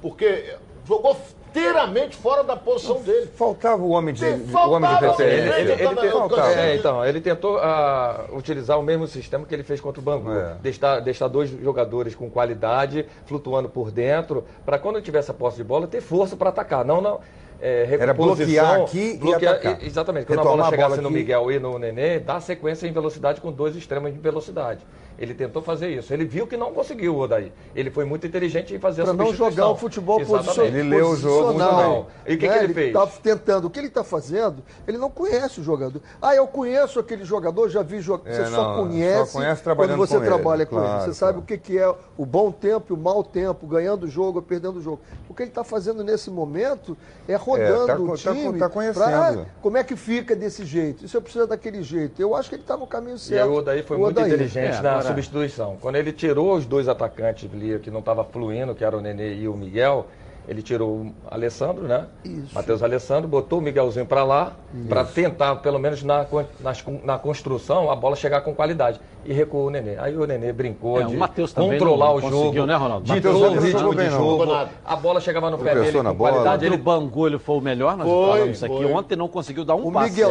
Porque 0.02 0.56
jogou 0.86 1.16
inteiramente 1.52 2.16
fora 2.16 2.44
da 2.44 2.56
posição 2.56 3.02
dele. 3.02 3.28
Faltava 3.36 3.82
o 3.82 3.90
homem 3.90 4.14
de, 4.14 4.22
Tem- 4.22 4.34
o 4.54 4.70
homem 4.72 4.90
de 4.90 5.06
referência. 5.06 5.24
Ele, 5.24 5.50
ele, 5.50 5.72
ele 5.74 5.84
Eu 5.84 5.96
tentou, 5.96 6.40
é, 6.40 6.72
de- 6.72 6.78
então, 6.80 7.06
ele 7.06 7.22
tentou 7.22 7.58
ah, 7.60 8.26
utilizar 8.34 8.80
o 8.80 8.84
mesmo 8.84 9.06
sistema 9.08 9.46
que 9.46 9.54
ele 9.54 9.64
fez 9.64 9.80
contra 9.82 10.00
o 10.00 10.04
Bangu. 10.04 10.32
É. 10.32 10.56
Deixar, 10.62 11.00
deixar 11.02 11.28
dois 11.28 11.50
jogadores 11.50 12.16
com 12.16 12.30
qualidade, 12.30 13.06
flutuando 13.26 13.70
por 13.70 13.92
dentro, 13.92 14.46
para 14.66 14.80
quando 14.80 15.02
tivesse 15.02 15.30
a 15.30 15.34
posse 15.34 15.58
de 15.58 15.64
bola, 15.64 15.88
ter 15.88 16.02
força 16.02 16.36
para 16.36 16.50
atacar. 16.50 16.86
Não, 16.86 17.02
não. 17.02 17.20
É, 17.64 17.96
Era 18.00 18.12
bloquear 18.12 18.82
aqui 18.82 19.20
e 19.24 19.34
atacar. 19.36 19.84
Exatamente. 19.84 20.26
Quando 20.26 20.40
Retomar 20.40 20.54
a 20.54 20.58
bola 20.58 20.68
a 20.68 20.70
chegasse 20.72 20.90
bola 20.96 21.02
no. 21.04 21.12
Miguel 21.12 21.52
e 21.52 21.60
no 21.60 21.78
Nenê, 21.78 22.20
dá 22.20 22.40
sequência 22.40 22.88
em 22.88 22.92
velocidade 22.92 23.40
com 23.40 23.52
dois 23.52 23.76
extremos 23.76 24.12
de 24.12 24.20
velocidade. 24.20 24.84
Ele 25.20 25.34
tentou 25.34 25.62
fazer 25.62 25.90
isso. 25.90 26.12
Ele 26.14 26.26
viu 26.26 26.48
que 26.48 26.58
não 26.58 26.74
conseguiu 26.74 27.16
o 27.16 27.20
Odaí. 27.20 27.52
Ele 27.76 27.92
foi 27.92 28.06
muito 28.06 28.26
inteligente 28.26 28.74
em 28.74 28.80
fazer 28.80 29.04
Para 29.04 29.12
a 29.12 29.14
não 29.14 29.26
substituição. 29.28 29.52
jogar 29.56 29.70
o 29.70 29.76
futebol 29.78 30.26
posicional. 30.26 30.66
Ele 30.66 30.84
leu 30.84 31.10
o 31.10 31.16
jogo 31.16 31.54
muito 31.54 31.76
bem. 31.76 32.06
E 32.28 32.36
o 32.36 32.38
que 32.40 32.48
né? 32.48 32.58
que 32.58 32.64
ele 32.64 32.74
fez? 32.74 32.94
tá 32.94 33.08
tentando. 33.22 33.66
O 33.66 33.70
que 33.70 33.80
ele 33.80 33.88
está 33.88 34.04
fazendo, 34.04 34.64
ele 34.88 34.98
não 34.98 35.10
conhece 35.12 35.60
o 35.62 35.64
jogador. 35.64 36.02
Ah, 36.22 36.36
eu 36.36 36.48
conheço 36.48 37.00
aquele 37.00 37.24
jogador, 37.24 37.70
já 37.70 37.84
vi 37.84 38.02
jogar. 38.02 38.30
É, 38.32 38.34
você 38.34 38.46
só 38.48 38.76
não, 38.76 38.88
conhece, 38.88 39.32
só 39.32 39.38
conhece 39.38 39.62
quando 39.62 39.64
trabalhando 39.64 39.98
você 39.98 40.16
com 40.16 40.22
ele, 40.22 40.26
trabalha 40.28 40.66
com 40.66 40.76
ele. 40.78 40.86
claro, 40.86 41.04
Você 41.06 41.14
sabe 41.14 41.32
claro. 41.34 41.44
o 41.44 41.46
que, 41.46 41.58
que 41.58 41.78
é 41.78 41.94
o 42.18 42.26
bom 42.26 42.52
tempo 42.52 42.86
e 42.90 42.94
o 42.94 42.98
mau 42.98 43.24
tempo, 43.24 43.68
ganhando 43.68 44.04
o 44.04 44.08
jogo 44.08 44.40
ou 44.40 44.42
perdendo 44.44 44.78
o 44.80 44.82
jogo. 44.82 45.00
O 45.30 45.34
que 45.34 45.44
ele 45.44 45.52
está 45.52 45.64
fazendo 45.64 46.04
nesse 46.04 46.30
momento 46.32 46.98
é 47.28 47.36
rodando 47.36 47.88
tá 47.88 47.96
o 47.96 48.06
co- 48.08 48.12
tá 48.18 48.34
time. 48.34 48.52
co- 48.54 48.58
tá 48.60 48.70
conhecendo. 48.70 49.04
pra- 49.06 49.46
como 49.62 49.78
é 49.78 49.84
que 49.84 49.96
fica 49.96 50.36
desse 50.36 50.66
jeito? 50.66 51.06
Isso 51.06 51.16
eu 51.16 51.22
preciso 51.22 51.46
daquele 51.48 51.84
jeito. 51.84 52.22
Eu 52.22 52.36
acho 52.36 52.50
que 52.50 52.56
ele 52.56 52.64
está 52.64 52.76
no 52.76 52.88
caminho 52.88 53.16
E 53.16 53.20
certo. 53.20 53.44
aí 53.44 53.50
o 53.50 53.54
Odaí 53.54 53.84
foi 53.84 53.98
O 53.98 54.00
muito 54.02 54.18
Odaí. 54.18 54.32
inteligente 54.32 54.76
É, 54.78 54.82
na 54.82 55.01
substituição. 55.04 55.78
Quando 55.80 55.96
ele 55.96 56.12
tirou 56.12 56.56
os 56.56 56.66
dois 56.66 56.88
atacantes 56.88 57.50
que 57.82 57.92
não 57.92 58.00
estava 58.00 58.24
fluindo, 58.24 58.76
que 58.76 58.84
era 58.84 58.98
o 58.98 59.02
Nenê 59.02 59.36
e 59.36 59.48
o 59.48 59.56
Miguel, 59.56 60.08
Ele 60.48 60.62
tirou 60.62 60.90
o 60.90 61.14
Alessandro, 61.30 61.84
né? 61.84 62.06
Matheus 62.54 62.82
Alessandro, 62.84 63.28
botou 63.28 63.60
o 63.60 63.62
Miguelzinho 63.62 64.06
para 64.06 64.24
lá, 64.24 64.54
para 64.90 65.04
tentar, 65.04 65.56
pelo 65.58 65.80
menos 65.80 66.04
na, 66.04 66.26
nas 66.60 66.84
na 67.04 67.18
construção, 67.18 67.90
a 67.92 67.96
bola 67.96 68.16
chegar 68.16 68.42
com 68.42 68.54
qualidade. 68.54 69.00
E 69.24 69.32
recuou 69.32 69.68
o 69.68 69.70
Nenê. 69.70 69.98
Aí 70.00 70.18
o 70.18 70.26
Nenê 70.26 70.52
brincou 70.52 71.00
É, 71.00 71.06
o 71.06 71.10
de 71.10 71.16
Matheus 71.16 71.54
também 71.54 71.74
controlar 71.78 72.08
não 72.08 72.16
o 72.16 72.22
conseguiu, 72.22 72.54
jogo, 72.54 72.66
né, 72.66 72.76
Ronaldo? 72.76 73.06
ditou 73.14 73.34
Matheus 73.34 73.52
o 73.52 73.56
não 73.56 73.62
ritmo 73.62 73.96
de 73.96 74.04
não. 74.10 74.18
jogo. 74.18 74.46
Nada. 74.48 74.70
A 74.84 74.96
bola 74.96 75.22
chegava 75.22 75.52
no 75.52 75.60
pé 75.60 75.76
dele 75.76 75.92
com 75.92 76.04
bola. 76.16 76.32
qualidade. 76.32 76.66
Ele 76.66 76.74
o 76.74 76.78
Bangu 76.80 77.28
ele 77.28 77.38
foi 77.38 77.58
o 77.58 77.62
melhor, 77.62 77.96
nós 77.96 78.08
Foi, 78.08 78.32
falamos 78.32 78.56
isso 78.58 78.66
aqui. 78.66 78.76
foi. 78.78 78.86
Ontem 78.92 79.16
não 79.16 79.28
conseguiu 79.28 79.64
dar 79.64 79.76
um 79.76 79.88
O 79.88 79.92
passe. 79.92 80.24
É 80.24 80.26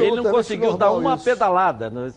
Ele 0.00 0.16
não 0.22 0.30
conseguiu 0.30 0.76
dar 0.76 0.92
uma 0.92 1.16
isso. 1.16 1.24
pedalada. 1.24 1.90
né? 1.90 2.12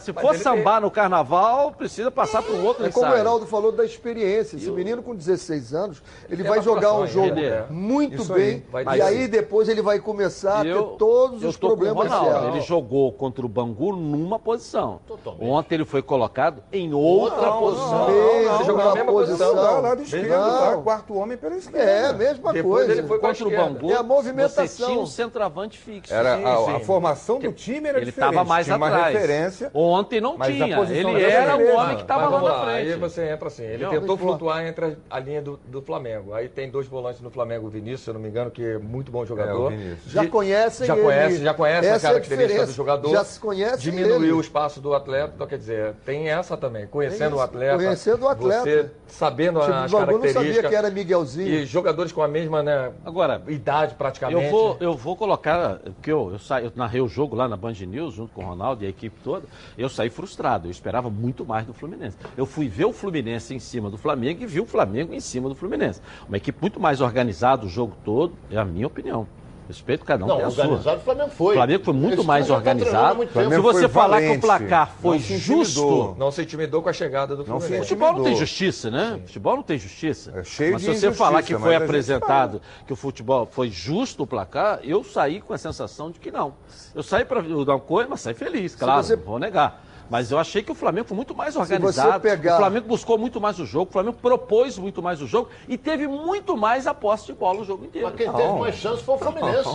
Se 0.00 0.12
for 0.12 0.34
ele 0.34 0.42
sambar 0.42 0.80
no 0.80 0.90
carnaval, 0.90 1.70
precisa 1.70 2.10
passar 2.10 2.42
para 2.42 2.52
um 2.52 2.64
outro 2.64 2.84
É 2.84 2.90
como 2.90 3.12
o. 3.12 3.14
Heraldo 3.16 3.46
falou 3.46 3.70
da 3.70 3.84
experiência. 3.84 4.56
Esse 4.56 4.70
menino 4.72 5.00
com 5.00 5.14
16 5.14 5.72
anos, 5.74 6.02
ele 6.28 6.42
Tem 6.42 6.55
vai 6.56 6.64
jogar 6.64 6.94
um 6.94 7.06
jogo 7.06 7.34
muito 7.70 8.14
Isso 8.22 8.32
bem. 8.32 8.64
aí, 8.72 8.98
e 8.98 9.02
aí 9.02 9.28
depois 9.28 9.68
ele 9.68 9.82
vai 9.82 9.98
começar 9.98 10.60
a 10.60 10.64
Eu- 10.66 10.82
ter 10.82 10.96
todos 10.96 11.42
eu 11.42 11.48
os 11.48 11.56
problemas 11.56 12.08
Ronaldo. 12.10 12.48
Ele 12.48 12.60
jogou 12.60 13.12
contra 13.12 13.44
o 13.44 13.48
Bangu 13.48 13.94
numa 13.94 14.38
posição. 14.38 15.00
Totalmente. 15.06 15.44
Ontem 15.48 15.74
ele 15.76 15.84
foi 15.84 16.02
colocado 16.02 16.62
em 16.72 16.92
outra 16.92 17.42
Não, 17.46 17.58
posição. 17.60 18.06
Mesma 18.08 18.56
Você 18.58 18.64
jogou 18.64 18.84
na 18.84 18.94
mesma 18.94 19.12
posição. 19.12 19.48
posição, 19.54 19.54
Lá, 19.74 19.80
lado 19.80 20.02
esquerdo, 20.02 20.28
Não. 20.28 20.60
tá? 20.60 20.76
Quarto 20.82 21.14
homem 21.14 21.36
pela 21.36 21.56
esquerda. 21.56 21.90
É, 21.90 22.06
a 22.08 22.12
mesma 22.12 22.52
Depois 22.52 22.86
coisa. 22.86 22.92
ele 22.92 23.06
foi 23.06 23.18
Contra 23.18 23.46
o. 23.46 23.50
Bangu, 23.50 23.90
É 23.90 23.96
a 23.96 24.02
movimentação. 24.02 24.66
você 24.66 24.84
tinha 24.86 24.98
um 25.00 25.06
centroavante 25.06 25.78
fixo. 25.78 26.12
Era 26.12 26.36
Sim, 26.36 26.44
a, 26.44 26.56
sim. 26.58 26.76
a 26.76 26.80
formação 26.80 27.38
do 27.38 27.52
time 27.52 27.88
era 27.88 27.98
ele 27.98 28.06
diferente. 28.06 28.30
estava 28.32 28.48
mais 28.48 28.66
tinha 28.66 28.76
atrás. 28.76 29.14
referência. 29.14 29.70
Ontem 29.74 30.20
não 30.20 30.38
tinha. 30.38 30.76
posição 30.76 31.10
Ele 31.10 31.24
era 31.24 31.56
o 31.56 31.74
homem 31.76 31.96
que 31.96 32.02
estava 32.02 32.28
lá 32.28 32.42
na 32.42 32.64
frente. 32.64 32.92
Aí 32.92 32.96
você 32.98 33.28
entra 33.30 33.48
assim. 33.48 33.64
Ele 33.64 33.84
Não, 33.84 33.90
tentou 33.90 34.16
flutuar 34.16 34.66
entre 34.66 34.96
a, 35.10 35.18
linha 35.18 35.42
do, 35.42 35.58
do 35.66 35.82
Flamengo. 35.82 36.32
Aí 36.34 36.45
tem 36.48 36.70
dois 36.70 36.86
volantes 36.86 37.20
no 37.20 37.30
Flamengo, 37.30 37.66
o 37.66 37.70
Vinícius, 37.70 38.02
se 38.02 38.10
eu 38.10 38.14
não 38.14 38.20
me 38.20 38.28
engano, 38.28 38.50
que 38.50 38.62
é 38.62 38.78
muito 38.78 39.10
bom 39.10 39.24
jogador. 39.24 39.72
É, 39.72 39.74
o 39.74 39.78
Vinícius. 39.78 40.12
Já 40.12 40.26
conhecem 40.26 40.86
já 40.86 40.94
ele. 40.94 41.02
conhece, 41.02 41.42
já 41.42 41.54
conhece 41.54 41.88
a 41.88 41.90
Essa 41.90 42.06
é 42.06 42.10
a 42.10 42.12
característica 42.12 42.46
diferença. 42.46 42.72
do 42.72 42.76
jogador. 42.76 43.10
Já 43.10 43.24
se 43.24 43.40
conhece 43.40 43.82
Diminuiu 43.82 44.22
ele. 44.22 44.32
o 44.32 44.40
espaço 44.40 44.80
do 44.80 44.94
atleta. 44.94 45.32
Então, 45.34 45.46
quer 45.46 45.58
dizer, 45.58 45.94
tem 46.04 46.28
essa 46.28 46.56
também. 46.56 46.86
Conhecendo 46.86 47.36
o 47.36 47.40
atleta. 47.40 47.76
Conhecendo 47.76 48.24
o 48.24 48.28
atleta. 48.28 48.62
Você 48.62 48.90
sabendo 49.08 49.60
Tipo, 49.60 49.72
as 49.72 49.90
Bangu 49.90 50.04
não 50.04 50.12
sabia 50.12 50.22
características. 50.22 50.70
que 50.70 50.76
era 50.76 50.90
Miguelzinho. 50.90 51.48
E 51.48 51.66
jogadores 51.66 52.12
com 52.12 52.22
a 52.22 52.28
mesma 52.28 52.62
né, 52.62 52.92
Agora, 53.04 53.42
idade 53.48 53.94
praticamente. 53.94 54.44
Eu 54.44 54.50
vou, 54.50 54.76
eu 54.80 54.94
vou 54.94 55.16
colocar, 55.16 55.78
porque 55.78 56.10
eu, 56.12 56.32
eu, 56.32 56.38
saí, 56.38 56.64
eu 56.64 56.72
narrei 56.74 57.00
o 57.00 57.08
jogo 57.08 57.36
lá 57.36 57.48
na 57.48 57.56
Band 57.56 57.72
News, 57.86 58.14
junto 58.14 58.32
com 58.32 58.42
o 58.42 58.46
Ronaldo 58.46 58.84
e 58.84 58.86
a 58.86 58.90
equipe 58.90 59.16
toda, 59.22 59.46
eu 59.76 59.88
saí 59.88 60.10
frustrado, 60.10 60.66
eu 60.66 60.70
esperava 60.70 61.08
muito 61.10 61.44
mais 61.44 61.66
do 61.66 61.72
Fluminense. 61.72 62.16
Eu 62.36 62.46
fui 62.46 62.68
ver 62.68 62.84
o 62.84 62.92
Fluminense 62.92 63.54
em 63.54 63.58
cima 63.58 63.90
do 63.90 63.96
Flamengo 63.96 64.42
e 64.42 64.46
vi 64.46 64.60
o 64.60 64.66
Flamengo 64.66 65.14
em 65.14 65.20
cima 65.20 65.48
do 65.48 65.54
Fluminense. 65.54 66.00
Uma 66.28 66.35
equipe 66.36 66.58
muito 66.60 66.78
mais 66.80 67.00
organizada 67.00 67.64
o 67.66 67.68
jogo 67.68 67.94
todo, 68.04 68.34
é 68.50 68.56
a 68.56 68.64
minha 68.64 68.86
opinião. 68.86 69.26
Respeito 69.68 70.04
cada 70.04 70.24
um, 70.24 70.28
Não, 70.28 70.36
tem 70.36 70.44
a 70.44 70.48
organizado 70.48 70.82
sua. 70.82 70.94
o 70.94 71.00
Flamengo 71.00 71.30
foi. 71.30 71.54
O 71.54 71.58
Flamengo 71.58 71.84
foi 71.84 71.94
muito 71.94 72.18
Esse 72.18 72.26
mais 72.26 72.46
tá 72.46 72.54
organizado. 72.54 73.16
muito 73.16 73.32
Se. 73.32 73.32
Flamengo 73.32 73.62
você 73.62 73.88
falar 73.88 74.18
que 74.18 74.24
o 74.24 74.28
valente, 74.28 74.40
placar 74.46 74.90
foi 75.02 75.16
não 75.18 75.24
justo. 75.24 76.14
Não 76.16 76.30
se 76.30 76.42
intimidou 76.42 76.82
com 76.82 76.88
a 76.88 76.92
chegada 76.92 77.34
do 77.34 77.38
Não 77.44 77.58
se 77.58 77.66
Fluminense. 77.66 77.88
Futebol 77.88 78.12
não 78.12 78.22
tem 78.22 78.36
justiça, 78.36 78.90
né? 78.92 79.20
Futebol 79.26 79.56
não 79.56 79.62
tem 79.64 79.76
justiça. 79.76 80.32
É 80.36 80.44
cheio 80.44 80.72
mas 80.74 80.82
de 80.82 80.94
se 80.94 81.00
você 81.00 81.12
falar 81.12 81.42
que 81.42 81.58
foi 81.58 81.74
apresentado 81.74 82.62
que 82.86 82.92
o 82.92 82.96
futebol 82.96 83.44
foi 83.50 83.68
justo 83.68 84.22
o 84.22 84.26
placar, 84.26 84.78
eu 84.84 85.02
saí 85.02 85.40
com 85.40 85.52
a 85.52 85.58
sensação 85.58 86.12
de 86.12 86.20
que 86.20 86.30
não. 86.30 86.54
Eu 86.94 87.02
saí 87.02 87.24
para 87.24 87.40
dar 87.40 87.72
uma 87.74 87.80
coisa, 87.80 88.08
mas 88.08 88.20
saí 88.20 88.34
feliz, 88.34 88.76
claro, 88.76 89.02
você- 89.02 89.16
não 89.16 89.24
vou 89.24 89.38
negar. 89.40 89.84
Mas 90.08 90.30
eu 90.30 90.38
achei 90.38 90.62
que 90.62 90.70
o 90.70 90.74
Flamengo 90.74 91.08
foi 91.08 91.16
muito 91.16 91.34
mais 91.34 91.56
organizado. 91.56 92.20
pegar- 92.20 92.54
O 92.54 92.58
Flamengo 92.58 92.86
buscou 92.86 93.18
muito 93.18 93.40
mais 93.40 93.58
o 93.58 93.66
jogo, 93.66 93.88
o 93.90 93.92
Flamengo 93.92 94.16
propôs 94.22 94.78
muito 94.78 95.02
mais 95.02 95.20
o 95.20 95.26
jogo 95.26 95.48
e 95.68 95.76
teve 95.76 96.06
muito 96.06 96.56
mais 96.56 96.86
a 96.86 96.94
posse 96.94 97.26
de 97.26 97.32
bola 97.32 97.60
o 97.60 97.64
jogo 97.64 97.84
inteiro. 97.84 98.06
Mas 98.08 98.16
quem 98.16 98.32
teve 98.32 98.52
mais 98.60 98.74
chance 98.76 99.02
foi 99.02 99.14
o 99.16 99.18
Fluminense. 99.18 99.68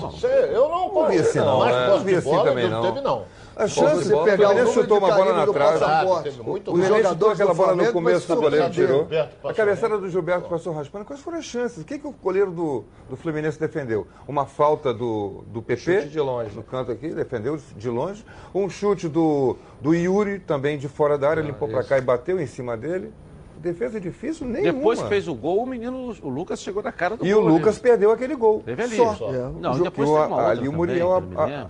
Eu 0.53 0.69
não 0.69 0.93
Não 0.93 1.07
vi 1.09 1.19
assim, 1.19 1.39
não, 1.39 1.59
Mais 1.59 1.75
né? 1.75 1.85
posse 1.85 1.97
Não 1.97 2.05
vi 2.05 2.11
de 2.11 2.17
assim 2.17 2.29
bola, 2.29 2.53
não. 2.69 2.81
teve 2.81 3.01
não. 3.01 3.23
A 3.55 3.67
chance, 3.67 4.05
Você 4.05 4.13
o 4.13 4.23
pegar 4.23 4.49
número 4.49 4.67
chutou 4.67 4.99
de 4.99 5.05
uma 5.05 5.15
bola 5.15 5.33
na 5.33 5.45
do 5.45 5.53
trave. 5.53 5.77
O 5.77 6.63
Fluminense 6.63 7.09
chutou 7.09 7.29
aquela 7.31 7.51
do 7.51 7.57
bola 7.57 7.75
no 7.75 7.91
começo 7.91 8.25
que 8.25 8.33
o 8.33 8.35
goleiro 8.41 8.69
tirou. 8.71 9.07
A 9.43 9.53
cabeçada 9.53 9.97
do 9.97 10.09
Gilberto 10.09 10.49
passou 10.49 10.73
raspando. 10.73 11.05
Quais 11.05 11.21
foram 11.21 11.37
as 11.37 11.45
chances? 11.45 11.81
O 11.81 11.85
que, 11.85 11.99
que 11.99 12.07
o 12.07 12.11
goleiro 12.11 12.51
do, 12.51 12.83
do 13.09 13.17
Fluminense 13.17 13.59
defendeu? 13.59 14.07
Uma 14.27 14.45
falta 14.45 14.93
do, 14.93 15.43
do 15.47 15.61
PP. 15.61 16.01
Chute 16.01 16.09
de 16.09 16.19
longe. 16.19 16.55
No 16.55 16.63
canto 16.63 16.91
aqui, 16.91 17.09
defendeu 17.09 17.59
de 17.75 17.89
longe. 17.89 18.23
Um 18.53 18.69
chute 18.69 19.07
do, 19.07 19.57
do 19.81 19.93
Yuri, 19.93 20.39
também 20.39 20.77
de 20.77 20.87
fora 20.87 21.17
da 21.17 21.29
área, 21.29 21.41
limpou 21.41 21.67
pra 21.67 21.83
cá 21.83 21.97
e 21.97 22.01
bateu 22.01 22.39
em 22.39 22.47
cima 22.47 22.77
dele. 22.77 23.13
Defesa 23.61 23.99
difícil 23.99 24.47
nenhuma. 24.47 24.73
Depois 24.73 25.01
que 25.01 25.07
fez 25.07 25.27
o 25.27 25.35
gol, 25.35 25.61
o 25.63 25.65
menino, 25.67 26.15
o 26.21 26.29
Lucas 26.29 26.61
chegou 26.61 26.81
na 26.81 26.91
cara 26.91 27.15
do 27.15 27.25
E 27.25 27.31
gol. 27.31 27.43
o 27.43 27.47
ali. 27.47 27.57
Lucas 27.57 27.77
perdeu 27.77 28.11
aquele 28.11 28.35
gol. 28.35 28.61
Teve 28.65 28.81
ali. 28.83 28.97
Só. 28.97 29.13
Só. 29.13 29.29
É, 29.33 29.37
Não, 29.59 29.71
o 29.71 29.73
jogo- 29.75 29.83
depois 29.83 30.09
Que 30.09 30.15
o- 30.15 30.19
teve 30.19 30.33
uma 30.33 30.47
ali 30.47 30.67
o 30.67 30.73
Muriel 30.73 31.23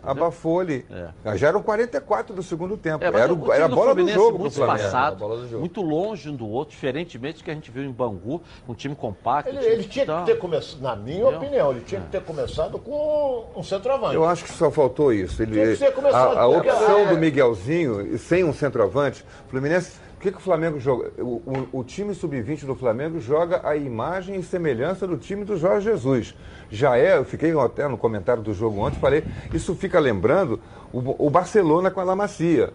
abafou 0.04 0.60
ali. 0.62 0.86
É. 1.26 1.38
Já 1.38 1.50
eram 1.50 1.62
44 1.62 2.34
do 2.36 2.42
segundo 2.44 2.78
tempo. 2.78 3.04
É, 3.04 3.08
era, 3.08 3.34
o 3.34 3.46
o- 3.48 3.52
era 3.54 3.66
a 3.66 3.68
do 3.68 3.76
bola 3.76 3.88
do 3.90 3.96
Fluminense 3.96 4.18
jogo 4.18 4.40
muito 4.40 4.54
do 4.54 5.48
jogo. 5.48 5.60
muito 5.60 5.82
longe 5.82 6.30
um 6.30 6.36
do 6.36 6.48
outro, 6.48 6.72
diferentemente 6.72 7.40
do 7.40 7.44
que 7.44 7.52
a 7.52 7.54
gente 7.54 7.70
viu 7.72 7.84
em 7.84 7.92
Bangu, 7.92 8.42
um 8.68 8.74
time 8.74 8.96
compacto. 8.96 9.50
Ele, 9.50 9.58
um 9.58 9.62
time 9.62 9.74
ele 9.74 9.84
tinha 9.84 10.06
que 10.06 10.26
ter 10.26 10.38
começado, 10.38 10.82
na 10.82 10.96
minha 10.96 11.22
Entendeu? 11.22 11.38
opinião, 11.40 11.72
ele 11.72 11.82
tinha 11.82 12.02
que 12.02 12.08
ter 12.08 12.22
começado 12.22 12.80
com 12.80 13.46
um 13.56 13.64
centroavante. 13.64 14.16
Eu 14.16 14.26
acho 14.26 14.44
que 14.46 14.52
só 14.52 14.72
faltou 14.72 15.12
isso. 15.14 15.42
Ele, 15.42 15.52
Tinha 15.52 15.66
que 15.68 15.76
ser 15.76 15.92
começado 15.94 16.38
a, 16.38 16.42
a 16.42 16.48
opção 16.48 17.08
do 17.08 17.18
Miguelzinho, 17.18 18.16
e 18.16 18.18
sem 18.18 18.44
um 18.44 18.54
centroavante, 18.54 19.26
Fluminense. 19.50 20.00
O 20.22 20.24
que, 20.24 20.32
que 20.32 20.38
o 20.38 20.42
Flamengo 20.42 20.80
joga? 20.80 21.12
O, 21.18 21.42
o- 21.74 21.80
o 21.80 21.84
time 21.84 22.14
sub-20 22.14 22.64
do 22.68 22.76
Flamengo 22.76 23.20
joga 23.20 23.68
a 23.68 23.76
imagem 23.76 24.36
e 24.36 24.44
semelhança 24.44 25.08
do 25.08 25.18
time 25.18 25.44
do 25.44 25.58
Jorge 25.58 25.90
Jesus. 25.90 26.36
Já 26.70 26.96
é, 26.96 27.18
eu 27.18 27.26
fiquei 27.26 27.60
até 27.60 27.88
no 27.88 27.98
comentário 27.98 28.44
do 28.44 28.54
jogo 28.54 28.80
ontem, 28.82 29.00
falei, 29.00 29.24
isso 29.52 29.74
fica 29.74 30.00
lembrando 30.00 30.60
o, 30.94 31.26
o 31.26 31.28
Barcelona 31.32 31.90
com 31.90 32.00
a 32.00 32.04
La 32.04 32.16
Macia, 32.16 32.72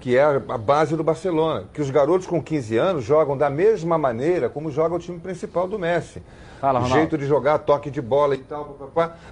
que 0.00 0.16
é 0.16 0.24
a, 0.24 0.40
base 0.58 0.96
do 0.96 1.04
Barcelona. 1.04 1.66
Que 1.72 1.80
os 1.80 1.88
garotos 1.88 2.26
com 2.26 2.42
15 2.42 2.76
anos 2.76 3.04
jogam 3.04 3.36
da 3.38 3.48
mesma 3.48 3.96
maneira 3.96 4.48
como 4.48 4.68
joga 4.68 4.96
o 4.96 4.98
time 4.98 5.20
principal 5.20 5.68
do 5.68 5.78
Messi. 5.78 6.20
Fala, 6.60 6.80
Ronaldo. 6.80 6.98
jeito 6.98 7.16
de 7.16 7.26
jogar, 7.26 7.58
toque 7.60 7.92
de 7.92 8.02
bola 8.02 8.34
e 8.34 8.38
tal, 8.38 8.76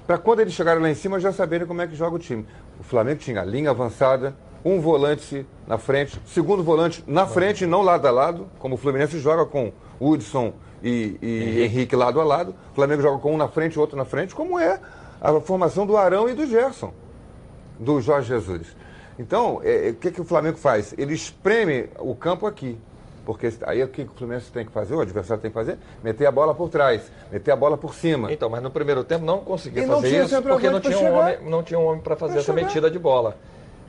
para 0.06 0.18
quando 0.18 0.38
eles 0.38 0.52
chegarem 0.52 0.80
lá 0.80 0.88
em 0.88 0.94
cima 0.94 1.18
já 1.18 1.32
saberem 1.32 1.66
como 1.66 1.82
é 1.82 1.86
que 1.88 1.96
joga 1.96 2.14
o 2.14 2.18
time. 2.20 2.46
O 2.78 2.84
Flamengo 2.84 3.18
tinha 3.18 3.42
linha 3.42 3.70
avançada, 3.70 4.36
um 4.66 4.80
volante 4.80 5.46
na 5.64 5.78
frente, 5.78 6.20
segundo 6.26 6.60
volante 6.60 7.04
na 7.06 7.24
frente 7.24 7.62
e 7.62 7.66
não 7.68 7.82
lado 7.82 8.08
a 8.08 8.10
lado, 8.10 8.48
como 8.58 8.74
o 8.74 8.78
Fluminense 8.78 9.16
joga 9.20 9.46
com 9.46 9.70
Hudson 10.00 10.52
e, 10.82 11.16
e 11.22 11.62
Henrique 11.62 11.94
lado 11.94 12.20
a 12.20 12.24
lado. 12.24 12.52
O 12.72 12.74
Flamengo 12.74 13.00
joga 13.00 13.18
com 13.18 13.32
um 13.32 13.36
na 13.36 13.46
frente 13.46 13.74
e 13.74 13.78
outro 13.78 13.96
na 13.96 14.04
frente, 14.04 14.34
como 14.34 14.58
é 14.58 14.80
a 15.20 15.40
formação 15.40 15.86
do 15.86 15.96
Arão 15.96 16.28
e 16.28 16.34
do 16.34 16.44
Gerson, 16.46 16.92
do 17.78 18.00
Jorge 18.00 18.26
Jesus. 18.26 18.66
Então, 19.16 19.60
é, 19.62 19.88
é, 19.88 19.90
o 19.92 19.94
que, 19.94 20.10
que 20.10 20.20
o 20.20 20.24
Flamengo 20.24 20.58
faz? 20.58 20.92
Ele 20.98 21.14
espreme 21.14 21.88
o 22.00 22.16
campo 22.16 22.44
aqui. 22.44 22.76
Porque 23.24 23.52
aí 23.62 23.82
o 23.82 23.88
que 23.88 24.02
o 24.02 24.10
Fluminense 24.16 24.50
tem 24.52 24.64
que 24.64 24.70
fazer, 24.72 24.94
o 24.94 25.00
adversário 25.00 25.40
tem 25.40 25.50
que 25.50 25.54
fazer? 25.54 25.78
Meter 26.02 26.26
a 26.26 26.30
bola 26.32 26.54
por 26.54 26.68
trás, 26.68 27.02
meter 27.30 27.50
a 27.50 27.56
bola 27.56 27.76
por 27.76 27.94
cima. 27.94 28.32
Então, 28.32 28.48
mas 28.48 28.62
no 28.62 28.70
primeiro 28.70 29.02
tempo 29.02 29.24
não 29.24 29.38
conseguia 29.38 29.82
E 29.82 29.86
não 29.86 29.96
fazer 29.96 30.08
tinha 30.08 30.22
isso 30.24 30.42
porque 30.42 30.70
não 30.70 30.80
tinha, 30.80 30.98
um 30.98 31.14
homem, 31.14 31.38
não 31.42 31.62
tinha 31.62 31.78
um 31.78 31.86
homem 31.86 32.00
para 32.00 32.14
fazer 32.14 32.34
Pra 32.34 32.40
essa 32.42 32.52
chegar. 32.52 32.66
metida 32.66 32.90
de 32.90 32.98
bola. 33.00 33.36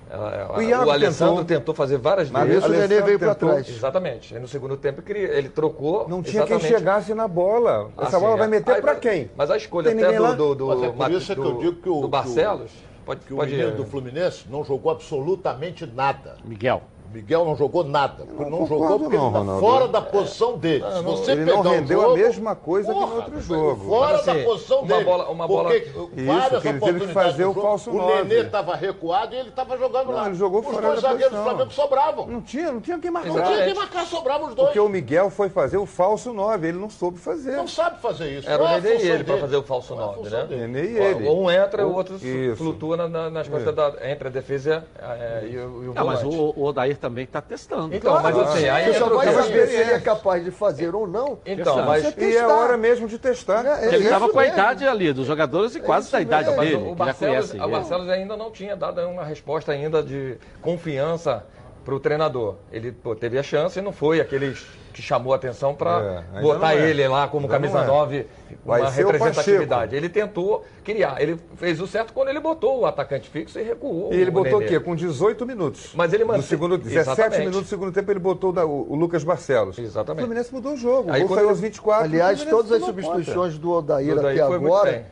Ela- 0.09 0.57
O 0.57 0.61
Iago 0.61 0.85
o 0.85 0.91
Alessandro 0.91 1.35
tentou. 1.43 1.57
tentou, 1.59 1.75
fazer 1.75 1.97
várias 1.97 2.29
Mas 2.29 2.43
vezes. 2.47 2.57
isso 2.63 2.67
o 2.67 2.71
Nenê 2.71 2.83
Alessandro 2.85 3.05
veio 3.05 3.19
para 3.19 3.35
trás. 3.35 3.69
Exatamente. 3.69 4.33
Aí 4.35 4.39
no 4.41 4.47
segundo 4.47 4.77
tempo 4.77 5.01
ele, 5.07 5.19
ele 5.19 5.49
trocou. 5.49 6.07
Não 6.07 6.21
tinha 6.23 6.43
quem 6.45 6.55
exatamente. 6.55 6.67
chegasse 6.79 7.13
na 7.13 7.27
bola. 7.27 7.91
Essa 7.97 8.11
sim, 8.11 8.19
bola 8.19 8.35
é. 8.35 8.37
vai 8.37 8.47
meter 8.47 8.75
Aí, 8.75 8.81
pra 8.81 8.93
mas- 8.93 9.01
quem? 9.01 9.29
Mas 9.35 9.51
a 9.51 9.57
escolha 9.57 9.93
Tem 9.93 10.03
até 10.03 10.17
do, 10.17 10.35
do, 10.35 10.55
do, 10.55 10.67
Mas 10.67 10.81
é 10.83 10.89
por 10.91 11.11
isso 11.11 11.33
que 11.33 11.39
eu 11.39 11.43
do- 11.53 11.59
digo 11.59 11.81
que 11.81 11.89
o- 11.89 12.01
do 12.01 12.07
Barcelos. 12.07 12.71
Pode, 13.05 13.21
Que 13.21 13.33
o 13.33 13.37
pode 13.37 13.51
menino 13.51 13.71
do 13.71 13.85
Fluminense 13.85 14.45
não 14.49 14.65
jogou 14.65 14.91
absolutamente 14.91 15.85
nada. 15.85 16.35
Miguel. 16.43 16.81
O 17.09 17.13
Miguel 17.17 17.45
não 17.45 17.55
jogou 17.55 17.83
nada. 17.83 18.25
Não, 18.25 18.49
não 18.49 18.65
jogou 18.67 18.99
porque 18.99 19.15
não, 19.17 19.27
ele 19.35 19.45
tá 19.49 19.59
fora 19.59 19.87
da 19.87 20.01
posição 20.01 20.57
dele. 20.57 20.83
Se 20.97 21.01
você 21.03 21.31
ele 21.31 21.45
pegar 21.45 21.63
não 21.63 21.71
rendeu 21.71 21.99
a 21.99 22.03
jogo, 22.03 22.17
mesma 22.17 22.55
coisa 22.55 22.93
que 22.93 22.99
no 22.99 23.15
outro 23.15 23.41
jogo. 23.41 23.85
Fora 23.87 24.15
assim, 24.17 24.25
da 24.33 24.43
posição 24.43 24.79
uma 24.79 24.87
dele. 24.87 25.03
bola- 25.05 25.29
uma 25.29 25.47
bola- 25.47 25.69
Porque 25.69 25.87
Isso, 26.21 26.25
várias 26.25 26.61
que 26.61 26.67
ele 26.67 26.79
teve 26.79 26.79
que 26.79 26.83
oportunidades 26.85 27.13
fazer 27.13 27.43
o 27.45 27.47
jogo, 27.47 27.61
falso 27.61 27.89
O 27.91 27.93
nove. 27.97 28.23
Nenê 28.23 28.41
estava 28.41 28.75
recuado 28.75 29.33
e 29.35 29.37
ele 29.39 29.49
estava 29.49 29.77
jogando 29.77 30.07
Não, 30.07 30.13
lá. 30.13 30.25
ele 30.27 30.35
jogou 30.35 30.59
os 30.59 30.65
fora 30.67 30.81
dois 30.87 31.01
da 31.01 31.09
zagueiros 31.09 31.37
do. 31.37 31.43
Flamengo 31.43 31.71
sobravam. 31.71 32.27
Não 32.27 32.41
tinha, 32.41 32.71
não 32.71 32.81
tinha 32.81 32.99
quem 32.99 33.09
marcar. 33.11 33.33
Não 33.33 33.43
tinha 33.43 33.63
quem 33.65 33.73
marcar, 33.73 34.05
sobravam 34.05 34.47
os 34.49 34.55
dois. 34.55 34.67
Porque 34.67 34.79
o 34.79 34.89
Miguel 34.89 35.29
foi 35.29 35.49
fazer 35.49 35.77
o 35.77 35.85
falso 35.85 36.33
9, 36.33 36.67
ele 36.67 36.77
não 36.77 36.89
soube 36.89 37.17
fazer. 37.17 37.55
Não 37.55 37.67
sabe 37.67 38.01
fazer 38.01 38.37
isso. 38.39 38.49
Era 38.49 38.61
o 38.61 38.65
Não 38.65 38.71
é 38.73 38.75
a 38.77 38.81
Nenê 38.81 39.03
e 39.03 39.09
ele 39.09 39.23
para 39.23 39.37
fazer 39.37 39.55
o 39.55 39.63
falso 39.63 39.95
Não 39.95 40.01
é 40.01 40.03
a 40.03 40.07
9, 40.07 40.23
função 40.23 40.39
né? 40.47 40.55
Nenê 40.67 40.83
e 40.91 40.97
ele. 40.97 41.29
Um 41.29 41.49
entra, 41.49 41.87
o 41.87 41.91
O- 41.91 41.95
outro 41.95 42.15
isso. 42.17 42.55
flutua 42.57 42.97
na- 42.97 43.07
na- 43.07 43.29
nas 43.29 43.47
costas 43.47 43.73
da, 43.73 43.93
entre 44.03 44.27
a 44.27 44.31
defesa 44.31 44.85
é, 44.99 45.45
e, 45.49 45.57
o, 45.57 45.83
e 45.83 45.87
Não, 45.95 46.05
mas 46.05 46.21
volante. 46.21 46.57
o, 46.57 46.63
o 46.63 46.73
Também 46.99 47.23
está 47.23 47.41
testando. 47.41 47.95
Então, 47.95 48.21
mas 48.21 48.37
assim, 48.37 48.67
aí 48.67 48.85
Você 48.85 48.99
só 48.99 49.05
entra 49.05 49.15
o 49.15 49.17
vai 49.17 49.33
saber 49.33 49.67
se 49.67 49.75
ele 49.75 49.91
é 49.91 49.99
capaz 49.99 50.43
de 50.43 50.51
fazer 50.51 50.95
ou 50.95 51.07
não. 51.07 51.39
Então, 51.45 51.85
mas, 51.85 52.03
Você 52.03 52.25
E 52.25 52.35
é 52.35 52.45
hora 52.45 52.77
mesmo 52.77 53.07
de 53.07 53.17
testar. 53.17 53.65
É, 53.65 53.85
é 53.85 53.95
Ele 53.95 54.03
estava 54.03 54.29
com 54.29 54.39
a 54.39 54.47
idade 54.47 54.87
ali 54.87 55.13
dos 55.13 55.27
jogadores 55.27 55.75
e 55.75 55.79
quase 55.79 56.07
isso 56.07 56.13
da 56.13 56.21
idade 56.21 56.51
dele. 56.55 56.75
o, 56.75 56.89
já 56.89 56.95
Barcelos, 56.95 57.51
conhece 57.51 57.67
o. 57.67 57.71
Barcelos 57.71 58.09
ainda 58.09 58.35
não 58.35 58.51
tinha 58.51 58.75
dado 58.75 59.01
uma 59.01 59.23
resposta 59.23 59.71
ainda 59.71 60.01
de 60.01 60.37
confiança 60.61 61.45
para 61.85 61.95
o 61.95 61.99
treinador. 61.99 62.55
Ele 62.71 62.91
pô, 62.91 63.15
teve 63.15 63.39
a 63.39 63.43
chance 63.43 63.79
e 63.79 63.81
não 63.81 63.93
foi 63.93 64.19
aquele 64.19 64.53
que 64.97 65.03
chamou 65.03 65.31
a 65.31 65.35
atenção 65.35 65.75
para 65.75 66.25
É, 66.33 66.41
botar 66.41 66.73
é. 66.75 66.89
ele 66.89 67.07
lá 67.07 67.27
como 67.27 67.45
Ainda 67.45 67.53
camisa 67.53 67.75
não 67.75 67.83
é. 67.83 67.97
9, 67.99 68.27
Vai 68.65 68.81
uma 68.81 68.89
representatividade. 68.89 69.95
Ele 69.95 70.09
tentou 70.09 70.65
criar, 70.83 71.21
ele 71.21 71.39
fez 71.55 71.79
o 71.79 71.85
certo 71.85 72.11
quando 72.13 72.29
ele 72.29 72.39
botou 72.39 72.79
o 72.79 72.85
atacante 72.87 73.29
fixo 73.29 73.59
e 73.59 73.63
recuou. 73.63 74.11
E 74.11 74.15
ele 74.17 74.31
o 74.31 74.33
botou 74.33 74.59
o 74.59 74.65
quê? 74.65 74.79
Com 74.79 74.95
18 74.95 75.45
minutos. 75.45 75.91
Mas 75.93 76.11
ele 76.13 76.23
No 76.23 76.29
manteve- 76.29 76.47
segundo, 76.47 76.77
17 76.79 76.99
Exatamente. 77.11 77.39
minutos 77.41 77.61
do 77.61 77.67
segundo 77.67 77.91
tempo, 77.91 78.11
ele 78.11 78.19
botou 78.19 78.51
o 78.51 78.95
Lucas 78.95 79.23
Barcelos. 79.23 79.77
Exatamente. 79.77 80.23
O 80.23 80.25
Fluminense 80.25 80.51
mudou 80.51 80.73
o 80.73 80.77
jogo. 80.77 81.11
Aí 81.11 81.23
o 81.23 81.27
gol 81.27 81.35
saiu 81.35 81.45
ele- 81.45 81.51
aos 81.51 81.59
24. 81.59 82.05
Aliás, 82.05 82.43
todas 82.43 82.71
as 82.71 82.79
tomou 82.79 82.93
conta. 82.95 83.01
substituições 83.03 83.57
do 83.59 83.71
Odair 83.71 84.13
Do 84.15 84.19
Odair 84.19 84.43
até 84.43 84.55
agora, 84.55 85.05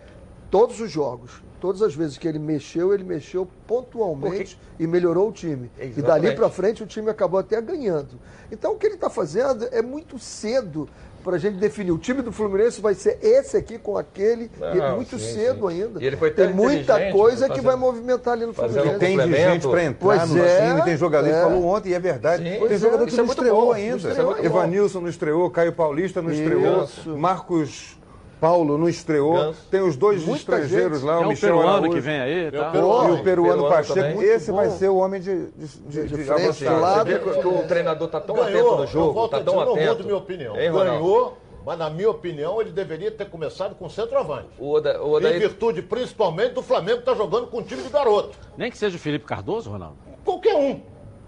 todos 0.50 0.82
os 0.82 0.89
jogos, 0.89 1.44
todas 1.65 1.81
as 1.81 1.95
vezes 1.95 2.15
que 2.15 2.27
ele 2.27 2.38
mexeu, 2.38 2.93
ele 2.93 3.03
mexeu 3.03 3.48
pontualmente 3.65 4.55
e 4.79 4.86
melhorou 4.86 5.29
o 5.29 5.31
time. 5.31 5.72
E 5.79 5.86
Exatamente. 5.86 6.05
dali 6.05 6.36
para 6.36 6.48
frente 6.48 6.84
o 6.84 6.86
time 6.86 7.10
acabou 7.10 7.39
até 7.39 7.60
ganhando. 7.60 8.19
Então 8.51 8.74
o 8.74 8.75
que 8.75 8.86
ele 8.86 8.93
está 8.93 9.10
fazendo 9.10 9.67
é 9.72 9.81
muito 9.81 10.19
cedo 10.19 10.88
para 11.24 11.38
a 11.38 11.39
gente 11.39 11.57
definir. 11.57 11.91
O 11.91 11.98
time 11.98 12.22
do 12.22 12.31
Fluminense 12.31 12.79
vai 12.79 12.93
ser 12.93 13.17
esse 13.19 13.57
aqui 13.57 13.79
com 13.79 13.98
aquele, 13.98 14.51
e 14.62 14.63
é 14.63 14.89
Não, 14.89 14.98
muito 14.98 15.17
sim, 15.17 15.34
cedo 15.34 15.67
sim. 15.72 15.81
ainda. 15.84 16.03
E 16.03 16.05
ele 16.05 16.15
foi 16.17 16.29
tem 16.29 16.53
muita 16.53 16.81
inteligente, 16.84 17.13
coisa 17.13 17.45
que 17.45 17.50
fazendo- 17.55 17.63
vai 17.65 17.75
movimentar 17.75 18.34
ali 18.36 18.45
no 18.45 18.51
E 18.51 18.53
Fluminense. 18.53 19.00
tem 19.00 19.17
de 19.17 19.24
complemento. 19.24 19.51
gente 19.53 19.67
para 19.67 19.84
entrar 19.86 20.00
Pois 20.19 20.29
no 20.29 20.45
é, 20.45 20.67
time, 20.69 20.81
tem 20.84 20.98
jogador, 20.98 21.27
ele 21.27 21.36
é. 21.36 21.41
falou 21.41 21.65
ontem, 21.65 21.89
e 21.89 21.93
é 21.95 22.00
verdade. 22.00 22.43
Sim. 22.43 22.67
Tem 22.67 22.77
jogador 22.77 23.01
é, 23.01 23.05
que 23.07 23.12
isso 23.12 23.19
é 23.19 23.24
não 23.24 23.25
muito 23.25 23.39
estreou 23.41 23.65
bom, 23.65 23.72
ainda. 23.72 23.98
isso 23.98 24.07
é 24.07 24.24
muito 24.24 24.38
bom. 24.38 24.45
Evanilson 24.45 25.01
não 25.01 25.10
estreou, 25.10 25.50
Caio 25.50 25.74
Paulista 25.74 26.22
não 26.22 26.29
estreou. 26.31 26.88
Marcos 27.17 27.98
Paulo 28.39 28.77
não 28.77 28.88
estreou. 28.89 29.34
Ganso. 29.34 29.62
Tem 29.72 29.82
os 29.82 29.96
dois 29.96 30.22
Muita 30.24 30.39
estrangeiros 30.39 31.00
gente. 31.00 31.08
lá, 31.08 31.15
É 31.22 31.25
o 31.25 31.27
Michel 31.30 31.50
peruano 31.50 31.70
Araújo. 31.77 31.92
que 31.94 32.00
vem 32.00 32.20
aí, 32.20 32.51
Meu 32.51 32.62
tá? 32.62 32.70
peruano. 32.72 33.10
E 33.18 33.20
o 33.20 33.24
peruano 33.24 33.54
Peruano 33.63 33.70
Pacheco, 33.70 33.94
também. 33.96 34.22
esse 34.24 34.51
vai 34.51 34.70
ser 34.70 34.89
o 34.89 34.98
homem 34.98 35.22
de, 35.22 35.48
de, 35.51 35.68
de, 35.68 36.01
De 36.04 36.08
de 36.08 36.24
frente, 36.24 36.32
avançar. 36.32 36.75
do 36.75 36.82
lado. 36.82 37.10
Você 37.10 37.18
vê 37.20 37.42
que 37.42 37.48
o 37.48 37.63
treinador 37.68 38.08
tá 38.10 38.20
tão 38.22 38.36
atento 38.42 38.58
no 38.75 38.84
eu 38.84 38.88
jogo, 38.88 39.27
tá 39.30 39.39
dizer, 39.39 39.50
tão 39.51 39.60
eu 39.62 39.65
não 39.65 39.74
atento. 39.74 40.04
minha 40.04 40.18
opinião. 40.18 40.54
Ganhou, 40.54 41.38
mas 41.65 41.80
na 41.80 41.89
minha 41.89 42.10
opinião 42.10 42.62
ele 42.62 42.72
deveria 42.72 43.10
ter 43.10 43.30
começado 43.30 43.74
com 43.75 43.89
centroavante. 43.89 44.50
O 44.60 44.72
Oda, 44.74 45.01
o 45.01 45.18
Em 45.20 45.39
virtude 45.39 45.82
principalmente 45.82 46.54
do 46.54 46.62
Flamengo 46.62 46.98
que 47.01 47.10
está 47.10 47.15
jogando 47.15 47.48
com 47.48 47.60
um 47.60 47.63
time 47.63 47.82
de 47.82 47.89
garoto. 47.89 48.38
Nem 48.58 48.70
que 48.70 48.77
seja 48.77 48.96
o 48.98 49.00
Felipe 49.00 49.25
Cardoso, 49.25 49.70
Ronaldo. 49.72 49.96
Qualquer 50.24 50.56
um. 50.56 50.82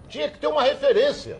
Tinha 0.08 0.28
que 0.28 0.38
ter 0.38 0.46
uma 0.46 0.62
referência. 0.62 1.38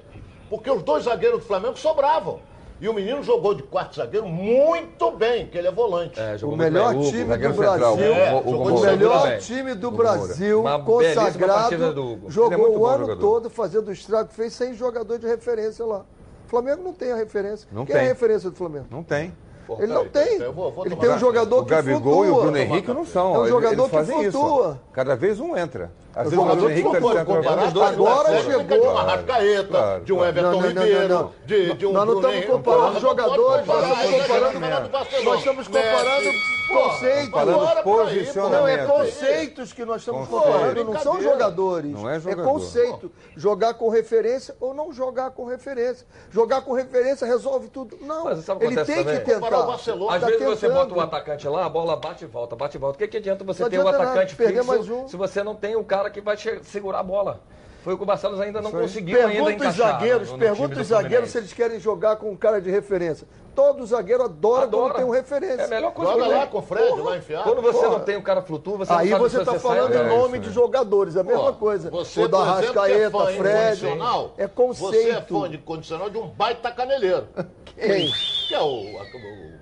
Porque 0.50 0.70
os 0.70 0.82
dois 0.82 1.04
zagueiros 1.04 1.40
do 1.40 1.44
Flamengo 1.46 1.78
sobravam. 1.78 2.40
E 2.80 2.88
o 2.88 2.94
menino 2.94 3.22
jogou 3.24 3.54
de 3.54 3.62
quarto 3.64 3.96
zagueiro 3.96 4.26
muito 4.28 5.10
bem, 5.10 5.46
que 5.48 5.58
ele 5.58 5.66
é 5.66 5.72
volante. 5.72 6.18
É, 6.18 6.36
O 6.42 6.56
melhor 6.56 6.90
bem. 6.92 7.00
Hugo, 7.00 7.10
time 7.10 7.34
do 7.36 7.52
Brasil, 7.52 8.14
É, 8.14 8.32
o 8.34 8.80
melhor 8.80 9.38
time 9.38 9.74
do. 9.74 9.90
Brasil, 9.90 10.60
Uma 10.60 10.82
consagrado, 10.84 11.92
do 11.94 12.06
Hugo. 12.12 12.30
jogou 12.30 12.66
é 12.66 12.70
o 12.78 12.86
ano 12.86 12.98
jogador. 13.06 13.20
todo 13.20 13.50
fazendo 13.50 13.88
o 13.88 13.92
estrago 13.92 14.28
que 14.28 14.34
fez 14.34 14.52
sem 14.52 14.74
jogador 14.74 15.18
de 15.18 15.26
referência 15.26 15.84
lá. 15.84 16.04
O 16.46 16.48
Flamengo 16.48 16.82
não 16.84 16.92
tem 16.92 17.10
a 17.10 17.16
referência. 17.16 17.68
Não 17.72 17.84
Quem 17.84 17.94
é 17.94 17.98
a 17.98 18.00
tem. 18.02 18.08
referência 18.08 18.48
do 18.48 18.56
Flamengo? 18.56 18.86
Não 18.90 19.02
tem. 19.02 19.34
Ele 19.78 19.92
não 19.92 20.06
Peraí, 20.06 20.28
tem. 20.28 20.40
eu 20.40 20.52
vou- 20.52 20.72
vou 20.72 20.86
Ele 20.86 20.96
tem 20.96 21.10
um 21.10 21.18
jogador 21.18 21.58
O 21.60 21.64
que 21.64 21.70
Gabigol 21.70 22.24
e 22.24 22.28
o 22.28 22.30
flutua. 22.32 22.42
Bruno 22.42 22.56
Henrique 22.58 22.92
não 22.92 23.04
são. 23.04 23.34
É 23.34 23.38
um 23.40 23.48
jogador 23.48 23.72
eles 23.74 23.84
que 23.84 23.90
fazem 23.90 24.22
isso. 24.22 24.38
flutua. 24.38 24.80
Cada 24.92 25.16
vez 25.16 25.40
um 25.40 25.56
entra. 25.56 25.90
Às 26.16 26.24
vezes 26.24 26.38
o 26.38 26.42
Jogador 26.42 26.56
Bruno 26.56 26.66
que 26.68 26.72
Henrique 26.80 26.94
não 26.94 27.00
pode 27.00 27.18
tá 27.18 27.24
comparar 27.24 27.64
centroavante. 27.66 27.96
com 27.98 28.06
a 28.06 28.10
Agora 28.12 28.42
chegou. 28.42 28.62
de 28.80 28.86
uma 28.86 29.00
Arrascaeta, 29.00 29.68
Claro, 29.68 30.04
de 30.04 30.12
um. 30.12 30.24
Everton 30.24 30.60
Ribeiro, 30.60 31.30
de, 31.46 31.86
um 31.86 31.92
Nós 31.92 32.06
não 32.06 32.14
estamos 32.16 32.44
comparando 32.46 33.00
jogadores, 33.00 33.66
nós 33.66 33.84
estamos 33.84 34.26
comparando-. 34.26 34.90
Nós 35.24 35.38
estamos. 35.38 36.57
Conceitos. 36.68 37.30
Falando 37.30 37.82
posicionamento. 37.82 38.58
Não, 38.60 38.68
é 38.68 38.86
conceitos 38.86 39.72
que 39.72 39.84
nós 39.84 40.02
estamos 40.02 40.28
Conceito. 40.28 40.52
comparando, 40.52 40.84
não 40.84 40.98
são 41.00 41.20
jogadores. 41.20 41.90
Não 41.92 42.08
é 42.10 42.20
jogador. 42.20 42.44
conceito. 42.44 43.10
Jogar 43.36 43.74
com 43.74 43.88
referência 43.88 44.54
ou 44.60 44.72
não 44.74 44.92
jogar 44.92 45.30
com 45.30 45.44
referência. 45.44 46.06
Jogar 46.30 46.62
com 46.62 46.72
referência 46.72 47.26
resolve 47.26 47.68
tudo. 47.68 47.96
Não, 48.00 48.24
Mas 48.24 48.44
sabe 48.44 48.64
o 48.64 48.68
que 48.68 48.74
ele 48.74 48.84
tem 48.84 48.96
que 48.96 49.04
também? 49.04 49.16
O 49.20 49.24
tentar. 49.24 49.62
Barcelona. 49.62 50.14
Às 50.16 50.20
Tá 50.20 50.26
vezes 50.28 50.44
você 50.46 50.66
tentando. 50.68 50.78
bota 50.88 50.94
o 50.94 51.00
atacante 51.00 51.48
lá, 51.48 51.64
a 51.64 51.68
bola 51.68 51.96
bate 51.96 52.24
e 52.24 52.26
volta, 52.28 52.54
bate 52.56 52.76
e 52.76 52.80
volta. 52.80 52.96
O 52.96 52.98
que, 52.98 53.08
que 53.08 53.16
adianta 53.16 53.44
você 53.44 53.62
Não 53.62 53.70
ter 53.70 53.78
um 53.78 53.80
adianta 53.82 53.98
nada, 53.98 54.10
atacante 54.10 54.36
perder 54.36 54.54
fixo 54.54 54.66
mais 54.68 54.88
um. 54.88 55.08
se 55.08 55.16
você 55.16 55.42
não 55.42 55.54
tem 55.54 55.76
um 55.76 55.84
cara 55.84 56.10
que 56.10 56.20
vai 56.20 56.36
segurar 56.62 57.00
a 57.00 57.02
bola? 57.02 57.40
Foi 57.82 57.94
o 57.94 57.96
que 57.96 58.02
o 58.02 58.06
Barcelos 58.06 58.40
ainda 58.40 58.60
não 58.60 58.72
conseguiu 58.72 59.16
ainda 59.18 59.30
Pergunta 59.30 59.50
os 59.50 59.56
encaixar. 59.62 59.92
zagueiros, 59.92 60.28
no- 60.28 60.34
no 60.34 60.38
pergunta 60.40 60.80
os 60.80 60.86
zagueiros 60.88 61.30
se 61.30 61.38
eles 61.38 61.52
querem 61.52 61.78
jogar 61.78 62.16
com 62.16 62.28
um 62.30 62.36
cara 62.36 62.60
de 62.60 62.68
referência. 62.70 63.26
Todo 63.58 63.84
zagueiro 63.84 64.22
adora, 64.22 64.62
Adora. 64.62 64.84
quando 64.94 64.96
tem 64.98 65.04
um 65.04 65.10
referência. 65.10 65.62
É 65.62 65.64
a 65.64 65.66
melhor 65.68 65.90
coisa 65.92 66.12
Joga 66.12 66.24
que 66.26 66.30
lá 66.30 66.46
com 66.46 66.58
o 66.58 66.62
Fred, 66.62 67.00
lá 67.00 67.16
enfiado. 67.16 67.42
Quando 67.42 67.60
você 67.60 67.78
Porra. 67.80 67.98
não 67.98 68.00
tem 68.04 68.16
o 68.16 68.22
cara 68.22 68.40
flutua, 68.40 68.76
você 68.76 68.92
Aí 68.92 69.10
não 69.10 69.18
sabe 69.18 69.30
você 69.30 69.38
está 69.40 69.52
você 69.52 69.58
falando 69.58 69.92
sai 69.94 70.04
em 70.04 70.08
nome 70.16 70.38
de 70.38 70.52
jogadores, 70.52 71.16
a 71.16 71.24
mesma 71.24 71.52
coisa. 71.52 71.90
Você, 71.90 72.22
o 72.22 72.28
da 72.28 72.62
que 72.62 72.92
é 72.92 73.10
fã 73.10 73.26
Fred. 73.26 73.86
É 73.88 73.96
Você 73.96 74.42
é 74.44 74.46
conceito. 74.46 75.40
fã 75.40 75.50
de 75.50 75.56
incondicional 75.56 76.08
de 76.08 76.18
um 76.18 76.28
baita 76.28 76.70
caneleiro. 76.70 77.26
Quem? 77.74 78.12
Que 78.46 78.54
é 78.54 78.60
o, 78.60 78.84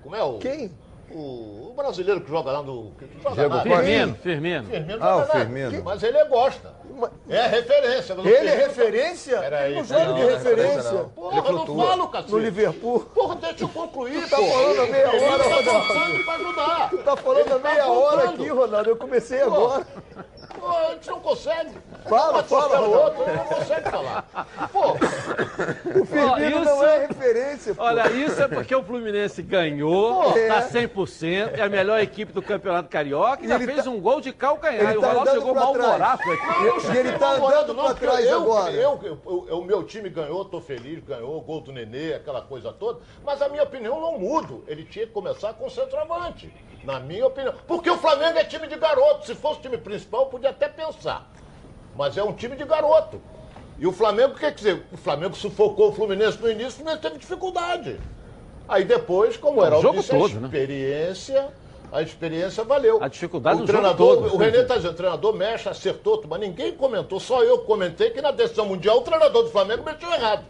Como 0.03 0.15
é 0.15 0.23
o. 0.23 0.37
Quem? 0.37 0.71
O, 1.09 1.69
o 1.71 1.73
brasileiro 1.75 2.21
que 2.21 2.29
joga 2.29 2.51
lá 2.51 2.61
no. 2.61 2.91
Que 2.99 3.07
joga 3.23 3.35
Diego 3.35 3.55
nada. 3.55 3.69
Costa. 3.69 3.83
Firmino, 3.83 4.15
Firmino. 4.15 4.67
Firmino 4.69 5.03
Ah, 5.03 5.07
joga 5.07 5.15
o 5.15 5.19
nada. 5.19 5.39
Firmino. 5.39 5.83
Mas 5.83 6.03
ele 6.03 6.23
gosta. 6.25 6.75
É 7.29 7.47
referência. 7.47 8.13
Ele 8.13 8.47
é 8.49 8.55
referência? 8.55 9.39
Peraí, 9.39 9.71
Ele 9.71 9.79
não 9.79 9.85
joga 9.85 10.05
não, 10.05 10.13
de 10.15 10.21
não 10.21 10.29
referência, 10.29 10.91
não. 10.91 11.09
Porra, 11.09 11.37
eu 11.37 11.51
não 11.53 11.65
falo, 11.77 12.07
cacete. 12.07 12.31
No 12.31 12.37
Liverpool. 12.39 12.99
Porra, 13.13 13.35
deixa 13.35 13.63
eu 13.63 13.69
concluir, 13.69 14.23
Tu 14.23 14.29
tá 14.29 14.37
pô. 14.37 14.47
falando 14.47 14.81
a 14.81 14.85
meia 14.87 15.07
Ele 15.15 15.25
hora, 15.25 15.43
tá 15.43 15.49
Ronaldo. 15.55 15.63
tá 17.03 17.15
falando 17.17 17.39
Ele 17.39 17.53
a 17.53 17.59
tá 17.59 17.69
meia 17.69 17.87
hora 17.87 18.29
aqui, 18.29 18.47
Ronaldo. 18.49 18.89
Eu 18.89 18.95
comecei 18.97 19.41
agora. 19.41 19.87
Pô, 20.59 20.67
a 20.69 20.91
gente 20.93 21.07
não 21.09 21.19
consegue. 21.19 21.71
Fala, 22.09 22.43
fala, 22.43 22.81
o 22.81 22.91
outro, 22.91 23.25
não 23.33 23.45
consegue 23.45 23.89
falar. 23.89 24.25
Pô, 24.71 24.91
O 25.99 26.05
Firmino 26.05 26.61
isso- 26.61 26.65
não 26.65 26.83
é 26.87 27.05
referência, 27.07 27.75
pô. 27.75 27.83
Olha, 27.83 28.09
isso 28.11 28.41
é 28.41 28.47
porque 28.47 28.73
o 28.75 28.83
Fluminense 28.83 29.41
ganhou, 29.41 30.23
Pô, 30.31 30.37
é. 30.37 30.61
100%, 30.61 31.51
é 31.57 31.61
a 31.61 31.69
melhor 31.69 31.99
equipe 31.99 32.31
do 32.31 32.41
Campeonato 32.41 32.89
Carioca 32.89 33.43
e 33.43 33.47
já 33.47 33.55
ele 33.55 33.65
fez 33.65 33.83
tá- 33.83 33.89
um 33.89 33.99
gol 33.99 34.19
de 34.21 34.31
calcanhar. 34.33 34.93
E 34.93 34.97
o 34.97 35.01
tá 35.01 35.07
Ronaldo 35.09 35.31
chegou 35.31 35.53
pra 35.53 35.61
mal-humorado 35.63 36.23
trás. 36.23 36.39
aqui. 36.39 36.93
E 36.93 36.97
ele 36.97 37.11
tá 37.13 37.31
andando 37.33 37.75
pra 37.75 37.83
porque 37.85 38.05
trás 38.05 38.25
eu, 38.25 38.37
agora. 38.41 38.71
Eu, 38.73 38.99
eu- 39.03 39.45
eu- 39.49 39.59
o 39.59 39.63
meu 39.65 39.83
time 39.83 40.09
ganhou, 40.09 40.43
tô 40.45 40.59
feliz, 40.61 41.03
ganhou, 41.03 41.39
gol 41.41 41.61
do 41.61 41.71
Nenê, 41.71 42.13
aquela 42.13 42.41
coisa 42.41 42.71
toda. 42.73 42.99
Mas 43.25 43.41
a 43.41 43.49
minha 43.49 43.63
opinião 43.63 43.99
não 43.99 44.17
mudo. 44.17 44.63
Ele 44.67 44.83
tinha 44.85 45.05
que 45.05 45.13
começar 45.13 45.53
com 45.53 45.69
centroavante. 45.69 46.51
Na 46.87 47.01
minha 47.01 47.27
opinião. 47.27 47.53
Porque 47.67 47.89
o 47.89 47.97
Flamengo 47.97 48.39
é 48.39 48.45
time 48.45 48.65
de 48.65 48.77
garoto. 48.77 49.25
Se 49.25 49.35
fosse 49.35 49.59
time 49.59 49.77
principal, 49.77 50.21
eu 50.21 50.27
podia 50.27 50.51
até 50.51 50.69
pensar. 50.69 51.29
Mas 51.97 52.15
é 52.17 52.23
um 52.23 52.31
time 52.31 52.55
de 52.55 52.63
garoto. 52.63 53.21
E 53.77 53.85
o 53.85 53.91
Flamengo, 53.91 54.35
quer 54.35 54.53
dizer, 54.53 54.85
o 54.93 54.95
Flamengo 54.95 55.35
sufocou 55.35 55.89
o 55.89 55.91
Fluminense 55.91 56.41
no 56.41 56.49
início, 56.49 56.69
o 56.69 56.75
Fluminense 56.75 57.01
teve 57.01 57.17
dificuldade. 57.17 57.99
Aí 58.69 58.85
depois, 58.85 59.35
como 59.35 59.63
era 59.63 59.77
o 59.77 59.81
jogo 59.81 59.97
disse, 59.97 60.09
todo, 60.09 60.37
a 60.37 60.39
né? 60.39 60.45
experiência, 60.45 61.49
a 61.91 62.01
experiência 62.01 62.63
valeu. 62.63 63.03
A 63.03 63.09
dificuldade 63.09 63.61
o 63.61 63.65
do 63.65 63.67
jogo 63.67 63.79
treinador, 63.79 64.15
todo. 64.15 64.33
O 64.35 64.37
Renê 64.37 64.59
está 64.59 64.77
dizendo, 64.77 64.93
o 64.93 64.95
treinador 64.95 65.33
mexe, 65.35 65.67
acertou, 65.67 66.23
mas 66.27 66.39
ninguém 66.39 66.71
comentou, 66.71 67.19
só 67.19 67.43
eu 67.43 67.59
comentei 67.59 68.11
que 68.11 68.21
na 68.21 68.31
decisão 68.31 68.65
mundial 68.65 68.99
o 68.99 69.01
treinador 69.01 69.43
do 69.43 69.49
Flamengo 69.49 69.83
mexeu 69.83 70.11
errado. 70.11 70.45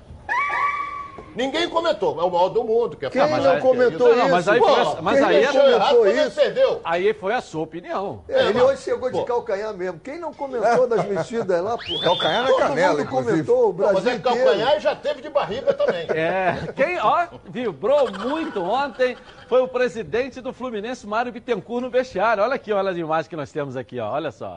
Ninguém 1.37 1.69
comentou, 1.69 2.19
é 2.19 2.23
o 2.23 2.31
maior 2.31 2.49
do 2.49 2.63
mundo. 2.63 2.97
Que 2.97 3.05
é 3.05 3.09
Quem 3.11 3.21
falar, 3.21 3.37
não 3.53 3.61
comentou 3.61 4.07
isso. 4.09 4.17
Não, 4.17 4.29
mas 4.29 4.47
aí 4.47 4.59
Pô, 4.59 4.65
foi- 4.65 5.01
mas 5.03 5.21
aí 5.23 5.43
errado 5.43 6.07
isso? 6.09 6.31
perdeu. 6.35 6.81
Aí 6.83 7.13
foi 7.13 7.33
a 7.35 7.41
sua 7.41 7.61
opinião. 7.61 8.23
É, 8.27 8.47
ele 8.47 8.57
É, 8.57 8.63
hoje 8.63 8.81
chegou 8.81 9.07
de 9.11 9.17
pô. 9.19 9.23
calcanhar 9.23 9.71
mesmo. 9.75 9.99
Quem 9.99 10.17
não 10.19 10.33
comentou 10.33 10.87
das 10.87 11.05
mexidas 11.05 11.61
lá, 11.63 11.77
pô? 11.77 11.99
Calcanhar 12.01 12.41
na 12.41 12.47
Todo 12.49 12.57
canela, 12.59 12.89
mundo 12.93 13.01
inclusive. 13.03 13.31
comentou, 13.43 13.63
o 13.65 13.67
Não, 13.67 13.73
Brasil 13.73 13.93
mas 13.95 14.07
é 14.07 14.15
inteiro. 14.15 14.37
calcanhar 14.45 14.77
e 14.77 14.79
já 14.79 14.95
teve 14.95 15.21
de 15.21 15.29
barriga 15.29 15.73
também. 15.75 16.07
É, 16.17 16.57
quem, 16.75 16.99
ó, 16.99 17.27
vibrou 17.45 18.11
muito 18.11 18.63
ontem 18.63 19.15
foi 19.47 19.61
o 19.61 19.67
presidente 19.67 20.41
do 20.41 20.51
Fluminense, 20.51 21.05
Mário 21.05 21.31
Bittencourt, 21.31 21.83
no 21.83 21.89
vestiário. 21.91 22.41
Olha 22.41 22.55
aqui, 22.55 22.73
olha 22.73 22.89
as 22.89 22.97
imagens 22.97 23.27
que 23.27 23.35
nós 23.35 23.51
temos 23.51 23.77
aqui, 23.77 23.99
ó. 23.99 24.11
Olha 24.11 24.31
só. 24.31 24.55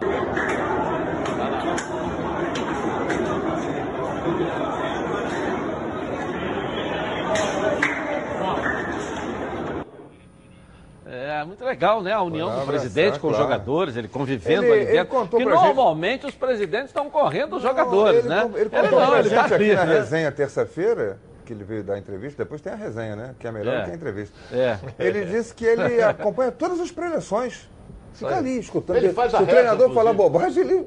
É 11.30 11.44
muito 11.44 11.64
legal, 11.64 12.02
né? 12.02 12.12
A 12.12 12.22
união 12.22 12.46
do 12.48 12.52
abraçar, 12.52 12.72
presidente 12.72 13.18
com 13.18 13.28
os 13.28 13.34
claro. 13.36 13.44
jogadores, 13.50 13.96
ele 13.96 14.08
convivendo 14.08 14.64
Ele- 14.64 14.72
ali 14.72 14.80
ele 14.82 14.92
dentro. 14.92 15.06
contou 15.08 15.28
Porque 15.40 15.44
pra 15.44 15.54
gente- 15.56 15.64
normalmente 15.66 16.26
os 16.26 16.34
presidentes 16.34 16.86
estão 16.88 17.08
correndo 17.08 17.56
os 17.56 17.62
jogadores, 17.62 18.20
ele, 18.20 18.28
né? 18.28 18.50
Ele 18.54 18.70
contou 18.70 19.00
não, 19.00 19.06
pra 19.08 19.18
ele 19.20 19.28
gente 19.28 19.38
tá 19.38 19.44
aqui 19.44 19.54
ali, 19.54 19.74
na 19.74 19.84
né? 19.84 19.94
resenha 19.94 20.32
terça-feira, 20.32 21.18
que 21.44 21.52
ele 21.52 21.64
veio 21.64 21.82
dar 21.82 21.94
a 21.94 21.98
entrevista, 21.98 22.42
depois 22.44 22.60
tem 22.60 22.72
a 22.72 22.76
resenha, 22.76 23.16
né? 23.16 23.34
Que 23.38 23.46
é 23.46 23.52
melhor 23.52 23.74
É. 23.74 23.78
do 23.80 23.84
que 23.86 23.90
a 23.90 23.94
entrevista. 23.94 24.36
É. 24.52 24.78
Ele 24.98 25.24
disse 25.24 25.54
que 25.54 25.64
ele 25.64 26.02
acompanha 26.02 26.50
todas 26.52 26.80
as 26.80 26.90
preleções. 26.90 27.68
Fica 28.14 28.36
ali, 28.36 28.58
escutando. 28.58 28.96
Ele 28.96 29.12
faz 29.12 29.32
a 29.34 29.38
Se 29.38 29.44
o 29.44 29.46
treinador 29.46 29.88
falar 29.94 30.12
inclusive. 30.12 30.38
bobagem, 30.38 30.62
ele 30.64 30.86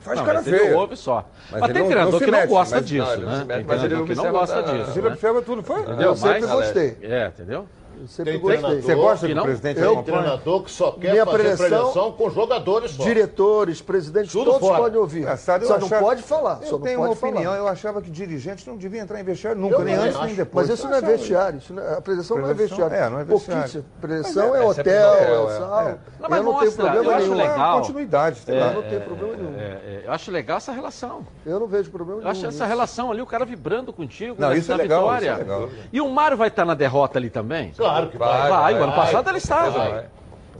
faz 0.00 0.18
Não, 0.18 0.24
cara 0.26 0.38
mas 0.38 0.46
ele 0.48 0.58
feia. 0.58 0.76
ouve 0.78 0.96
só. 0.96 1.24
Mas, 1.50 1.60
Mas 1.60 1.60
tem 1.60 1.70
ele 1.70 1.78
não- 1.80 1.86
treinador 1.90 2.12
não 2.12 2.18
que 2.20 2.30
não 2.30 2.46
gosta 2.46 2.76
mas- 2.76 2.86
disso, 2.86 3.06
Não, 3.06 3.12
ele 3.12 3.24
não 3.26 3.32
né? 3.32 3.44
mete, 3.44 3.66
mas 3.66 3.78
ele 3.84 3.88
que 3.88 3.94
não 3.94 4.02
observa- 4.02 4.30
gosta 4.30 4.62
disso, 4.62 4.90
Ele 4.98 5.02
né? 5.02 5.12
observa 5.12 5.42
tudo, 5.42 5.62
foi? 5.62 5.80
Entendeu? 5.80 6.08
Eu 6.08 6.16
sempre 6.16 6.40
Mas- 6.40 6.50
gostei. 6.50 6.96
É, 7.02 7.26
entendeu? 7.28 7.66
Eu 8.00 8.08
sempre 8.08 8.32
Tem 8.32 8.40
gostei. 8.40 8.80
Você 8.80 8.94
gosta 8.94 9.26
que 9.26 9.32
que 9.32 9.34
não? 9.34 9.42
o 9.42 9.44
presidente 9.46 9.80
Tem 9.80 10.02
treinador 10.02 10.62
que 10.62 10.70
só 10.70 10.92
quer 10.92 11.10
Minha 11.12 11.26
fazer 11.26 11.38
preleção- 11.38 11.66
preleção 11.68 12.12
com 12.12 12.30
jogadores 12.30 12.90
só. 12.92 13.02
Diretores, 13.04 13.82
presidentes, 13.82 14.32
Tudo 14.32 14.52
todos 14.52 14.60
fora. 14.60 14.82
podem 14.82 14.98
ouvir. 14.98 15.18
Engraçado, 15.20 15.62
eu 15.62 15.68
só 15.68 15.78
não 15.78 15.86
achava- 15.86 16.02
pode 16.02 16.22
falar. 16.22 16.58
Eu 16.62 16.66
só 16.66 16.78
não 16.78 16.80
tenho 16.84 16.98
pode 16.98 17.08
uma 17.10 17.12
opinião, 17.28 17.52
falar. 17.52 17.56
eu 17.58 17.68
achava 17.68 18.00
que 18.00 18.10
dirigentes 18.10 18.64
não 18.66 18.76
deviam 18.76 19.02
entrar 19.02 19.20
em 19.20 19.24
vestiário 19.24 19.60
nunca, 19.60 19.74
Eu 19.76 19.84
nem 19.84 19.94
antes 19.96 20.14
nem 20.14 20.24
acho. 20.24 20.34
depois. 20.34 20.68
Mas 20.68 20.78
isso 20.78 20.88
não 20.88 20.94
é 20.94 20.98
Eu 20.98 21.02
vestiário. 21.06 21.58
Isso 21.58 21.74
não 21.74 21.82
é- 21.82 21.94
a 21.96 22.00
preleção 22.00 22.38
não 22.38 22.48
é 22.50 22.54
vestiário. 22.54 22.96
é, 22.96 23.10
não 23.10 23.20
é 23.20 23.24
vestiário. 23.24 23.54
Pouquíssimo. 23.62 23.84
Preleção 24.00 24.48
Mas 24.50 24.54
é, 24.54 24.58
é- 24.58 24.62
é 24.62 24.66
hotel, 24.66 24.92
é 24.94 25.20
é, 25.20 25.24
é. 25.24 25.28
Não, 25.28 25.90
eu 25.90 25.98
mas 26.30 26.44
não 26.44 26.58
tenho 26.58 26.72
problema 26.72 27.04
eu 27.04 27.10
acho 27.10 27.26
nenhum. 27.26 27.40
É 27.40 27.48
legal. 27.48 27.78
continuidade, 27.80 28.40
Eu 28.46 28.72
não 28.74 28.82
tenho 28.82 29.00
problema 29.02 29.36
nenhum. 29.36 29.54
É, 29.58 29.62
é, 29.62 30.02
eu 30.06 30.12
acho 30.12 30.30
legal 30.30 30.56
essa 30.56 30.72
relação. 30.72 31.26
Eu 31.44 31.60
não 31.60 31.66
vejo 31.66 31.90
problema 31.90 32.20
Eu 32.20 32.24
nenhum. 32.24 32.30
acho 32.30 32.46
essa 32.46 32.64
relação 32.64 33.10
ali, 33.10 33.20
o 33.20 33.26
cara 33.26 33.44
vibrando 33.44 33.92
contigo 33.92 34.36
Não, 34.38 34.48
na, 34.48 34.54
é 34.54 34.58
vitória. 34.58 34.60
isso 34.60 34.72
é 34.72 35.34
legal. 35.36 35.68
E 35.92 36.00
o 36.00 36.08
Mário 36.08 36.36
vai 36.36 36.48
estar 36.48 36.64
na 36.64 36.74
derrota 36.74 37.18
ali 37.18 37.28
também? 37.30 37.72
Claro 37.76 37.89
que 38.10 38.16
vai. 38.18 38.28
Vai, 38.28 38.50
Vai, 38.50 38.60
vai, 38.60 38.74
o 38.74 38.84
ano 38.84 38.92
vai. 38.92 39.06
passado 39.06 39.28
ele 39.28 39.38
estava. 39.38 39.70
Vai. 39.90 40.04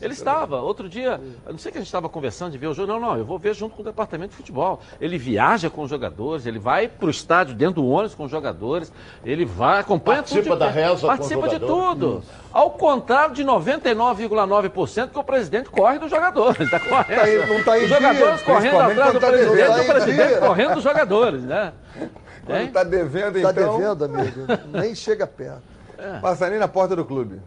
Ele 0.02 0.14
estava. 0.14 0.56
Outro 0.62 0.88
dia, 0.88 1.20
eu 1.44 1.52
não 1.52 1.58
sei 1.58 1.70
que 1.70 1.76
a 1.76 1.80
gente 1.82 1.88
estava 1.88 2.08
conversando 2.08 2.52
de 2.52 2.56
ver 2.56 2.68
o 2.68 2.72
jogo. 2.72 2.90
Não, 2.90 2.98
não, 2.98 3.18
eu 3.18 3.24
vou 3.26 3.38
ver 3.38 3.52
junto 3.52 3.76
com 3.76 3.82
o 3.82 3.84
departamento 3.84 4.30
de 4.30 4.36
futebol. 4.38 4.80
Ele 4.98 5.18
viaja 5.18 5.68
com 5.68 5.82
os 5.82 5.90
jogadores, 5.90 6.46
ele 6.46 6.58
vai 6.58 6.88
para 6.88 7.06
o 7.06 7.10
estádio 7.10 7.54
dentro 7.54 7.82
do 7.82 7.86
ônibus 7.86 8.14
com 8.14 8.24
os 8.24 8.30
jogadores, 8.30 8.90
ele 9.22 9.44
vai, 9.44 9.80
acompanha 9.80 10.18
Participa 10.22 10.42
tudo. 10.42 10.52
de 10.54 10.58
da 10.58 10.70
reza 10.70 11.06
Participa 11.06 11.48
de 11.50 11.58
tudo. 11.58 12.22
Ao 12.50 12.70
contrário 12.70 13.34
de 13.34 13.44
99,9% 13.44 15.10
que 15.10 15.18
o 15.18 15.22
presidente 15.24 15.68
corre 15.68 15.98
dos 15.98 16.08
jogadores. 16.10 16.60
Está 16.60 16.80
correndo. 16.80 17.16
Tá 17.18 17.22
aí- 17.22 17.46
não 17.46 17.62
tá 17.62 17.78
em 17.78 17.82
os 17.82 17.88
dia, 17.88 17.96
jogadores 18.00 18.42
correndo 18.42 18.60
principalmente 18.86 19.00
atrás 19.00 19.12
do 19.12 19.20
tá 19.20 19.26
presidente, 19.26 19.60
e 19.60 19.62
o 19.62 19.86
Tá 19.86 19.92
presidente 19.92 20.28
dia. 20.28 20.38
correndo 20.38 20.74
dos 20.76 20.82
jogadores, 20.84 21.42
né? 21.42 21.72
Está 22.64 22.82
devendo, 22.84 23.36
Está 23.36 23.50
então, 23.50 23.76
devendo, 23.78 24.04
amigo. 24.06 24.40
Nem 24.72 24.94
chega 24.94 25.26
perto. 25.26 25.62
Passa 26.20 26.48
nem 26.50 26.58
na 26.58 26.68
porta 26.68 26.94
do 26.96 27.04
clube. 27.04 27.40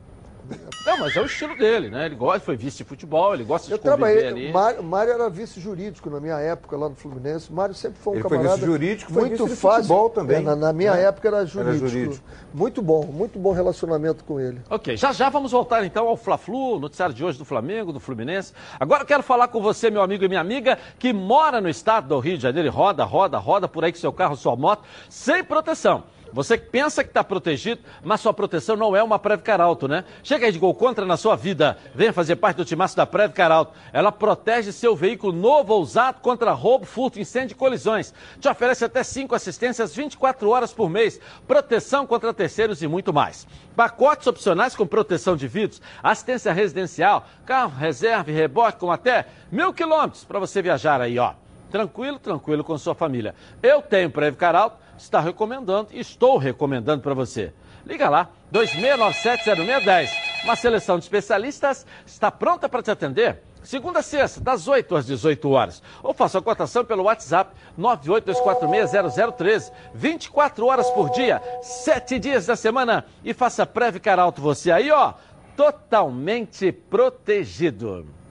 Não, 0.85 0.97
mas 0.99 1.15
é 1.15 1.21
o 1.21 1.25
estilo 1.25 1.55
dele, 1.57 1.89
né? 1.89 2.05
Ele 2.05 2.15
gosta, 2.15 2.41
foi 2.41 2.57
vice 2.57 2.79
de 2.79 2.83
futebol, 2.83 3.33
ele 3.33 3.45
gosta 3.45 3.67
de 3.67 3.73
Eu 3.73 3.79
conviver 3.79 3.97
trabalhei. 3.97 4.27
ali. 4.27 4.51
Mário, 4.51 4.83
Mário 4.83 5.13
era 5.13 5.29
vice 5.29 5.57
jurídico 5.61 6.09
na 6.09 6.19
minha 6.19 6.37
época 6.37 6.75
lá 6.75 6.89
no 6.89 6.95
Fluminense. 6.95 7.51
Mário 7.51 7.73
sempre 7.73 7.97
foi 8.01 8.11
um 8.11 8.15
Ele 8.17 8.23
foi 8.23 8.31
camarada. 8.31 8.55
vice-jurídico, 8.57 9.13
foi 9.13 9.21
muito 9.29 9.43
vice 9.45 9.55
de 9.55 9.61
fácil. 9.61 9.83
futebol 9.83 10.09
também, 10.09 10.37
É, 10.37 10.41
na, 10.41 10.53
na 10.53 10.73
minha 10.73 10.93
né? 10.95 11.03
época 11.03 11.29
era 11.29 11.45
jurídico. 11.45 11.87
jurídico. 11.87 12.23
Muito 12.53 12.81
bom, 12.81 13.05
muito 13.05 13.39
bom 13.39 13.53
relacionamento 13.53 14.25
com 14.25 14.37
ele. 14.37 14.59
Ok, 14.69 14.97
já 14.97 15.13
já 15.13 15.29
vamos 15.29 15.53
voltar 15.53 15.85
então 15.85 16.09
ao 16.09 16.17
Fla-Flu, 16.17 16.77
noticiário 16.77 17.15
de 17.15 17.23
hoje 17.23 17.37
do 17.37 17.45
Flamengo, 17.45 17.93
do 17.93 18.01
Fluminense. 18.01 18.51
Agora 18.77 19.03
eu 19.03 19.07
quero 19.07 19.23
falar 19.23 19.47
com 19.47 19.61
você, 19.61 19.89
meu 19.89 20.01
amigo 20.01 20.25
e 20.25 20.27
minha 20.27 20.41
amiga, 20.41 20.77
que 20.99 21.13
mora 21.13 21.61
no 21.61 21.69
estado 21.69 22.09
do 22.09 22.19
Rio 22.19 22.35
de 22.35 22.43
Janeiro 22.43 22.67
e 22.67 22.71
roda, 22.71 23.05
roda, 23.05 23.37
roda 23.37 23.65
por 23.69 23.85
aí 23.85 23.93
com 23.93 23.97
seu 23.97 24.11
carro, 24.11 24.35
sua 24.35 24.57
moto, 24.57 24.83
sem 25.07 25.41
proteção. 25.41 26.03
Você 26.33 26.57
pensa 26.57 27.03
que 27.03 27.11
está 27.11 27.23
protegido, 27.23 27.81
mas 28.03 28.19
sua 28.19 28.33
proteção 28.33 28.75
não 28.75 28.95
é 28.95 29.03
uma 29.03 29.19
Previcar 29.19 29.61
Alto, 29.61 29.87
né? 29.87 30.03
Chega 30.23 30.47
aí 30.47 30.51
de 30.51 30.57
gol 30.57 30.73
contra 30.73 31.05
na 31.05 31.15
sua 31.15 31.35
vida. 31.35 31.77
Venha 31.93 32.11
fazer 32.11 32.37
parte 32.37 32.57
do 32.57 32.65
timaço 32.65 32.97
da 32.97 33.05
Previcar 33.05 33.51
Alto. 33.51 33.73
Ela 33.93 34.11
protege 34.11 34.71
seu 34.71 34.95
veículo 34.95 35.31
novo 35.31 35.73
ou 35.73 35.81
usado 35.81 36.21
contra 36.21 36.51
roubo, 36.51 36.87
furto, 36.87 37.19
incêndio 37.19 37.53
e 37.53 37.57
colisões. 37.57 38.15
Te 38.39 38.49
oferece 38.49 38.83
até 38.83 39.03
5 39.03 39.35
assistências 39.35 39.95
24 39.95 40.49
horas 40.49 40.73
por 40.73 40.89
mês, 40.89 41.19
proteção 41.47 42.07
contra 42.07 42.33
terceiros 42.33 42.81
e 42.81 42.87
muito 42.87 43.13
mais. 43.13 43.45
Pacotes 43.75 44.25
opcionais 44.25 44.75
com 44.75 44.87
proteção 44.87 45.35
de 45.35 45.47
vidros, 45.47 45.81
assistência 46.01 46.51
residencial, 46.51 47.27
carro, 47.45 47.77
reserva 47.77 48.31
e 48.31 48.33
reboque 48.33 48.79
com 48.79 48.91
até 48.91 49.27
mil 49.51 49.71
quilômetros 49.71 50.23
para 50.23 50.39
você 50.39 50.63
viajar 50.63 50.99
aí, 50.99 51.19
ó. 51.19 51.33
Tranquilo, 51.69 52.19
tranquilo 52.19 52.63
com 52.63 52.77
sua 52.77 52.93
família. 52.93 53.33
Eu 53.61 53.81
tenho 53.81 54.09
Previcar 54.09 54.55
Alto, 54.55 54.77
está 54.97 55.19
recomendando 55.19 55.89
estou 55.91 56.37
recomendando 56.37 57.01
para 57.01 57.13
você. 57.13 57.53
Liga 57.85 58.09
lá, 58.09 58.29
26970610. 58.51 60.09
Uma 60.43 60.55
seleção 60.55 60.97
de 60.97 61.03
especialistas 61.03 61.85
está 62.05 62.31
pronta 62.31 62.69
para 62.69 62.81
te 62.81 62.91
atender. 62.91 63.43
Segunda 63.61 63.99
a 63.99 64.03
sexta, 64.03 64.41
das 64.41 64.67
8 64.67 64.95
às 64.95 65.05
18 65.05 65.49
horas. 65.49 65.81
Ou 66.01 66.13
faça 66.13 66.37
a 66.37 66.41
cotação 66.41 66.83
pelo 66.83 67.03
WhatsApp 67.03 67.55
982460013. 67.79 69.71
24 69.93 70.65
horas 70.65 70.89
por 70.89 71.09
dia, 71.11 71.41
7 71.61 72.19
dias 72.19 72.45
da 72.45 72.55
semana. 72.55 73.05
E 73.23 73.33
faça 73.33 73.65
Previcar 73.65 74.19
Alto 74.19 74.41
você 74.41 74.71
aí, 74.71 74.91
ó, 74.91 75.13
totalmente 75.55 76.71
protegido. 76.71 78.22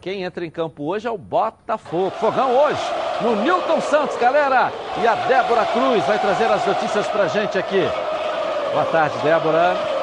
Quem 0.00 0.22
entra 0.22 0.46
em 0.46 0.50
campo 0.50 0.84
hoje 0.84 1.08
é 1.08 1.10
o 1.10 1.18
Botafogo. 1.18 2.10
Fogão 2.10 2.56
hoje, 2.56 2.80
no 3.20 3.34
Newton 3.36 3.80
Santos, 3.80 4.16
galera. 4.16 4.72
E 5.02 5.06
a 5.06 5.14
Débora 5.26 5.66
Cruz 5.66 6.04
vai 6.04 6.18
trazer 6.18 6.46
as 6.46 6.64
notícias 6.64 7.06
pra 7.08 7.26
gente 7.26 7.58
aqui. 7.58 7.82
Boa 8.72 8.84
tarde, 8.84 9.18
Débora. 9.18 9.97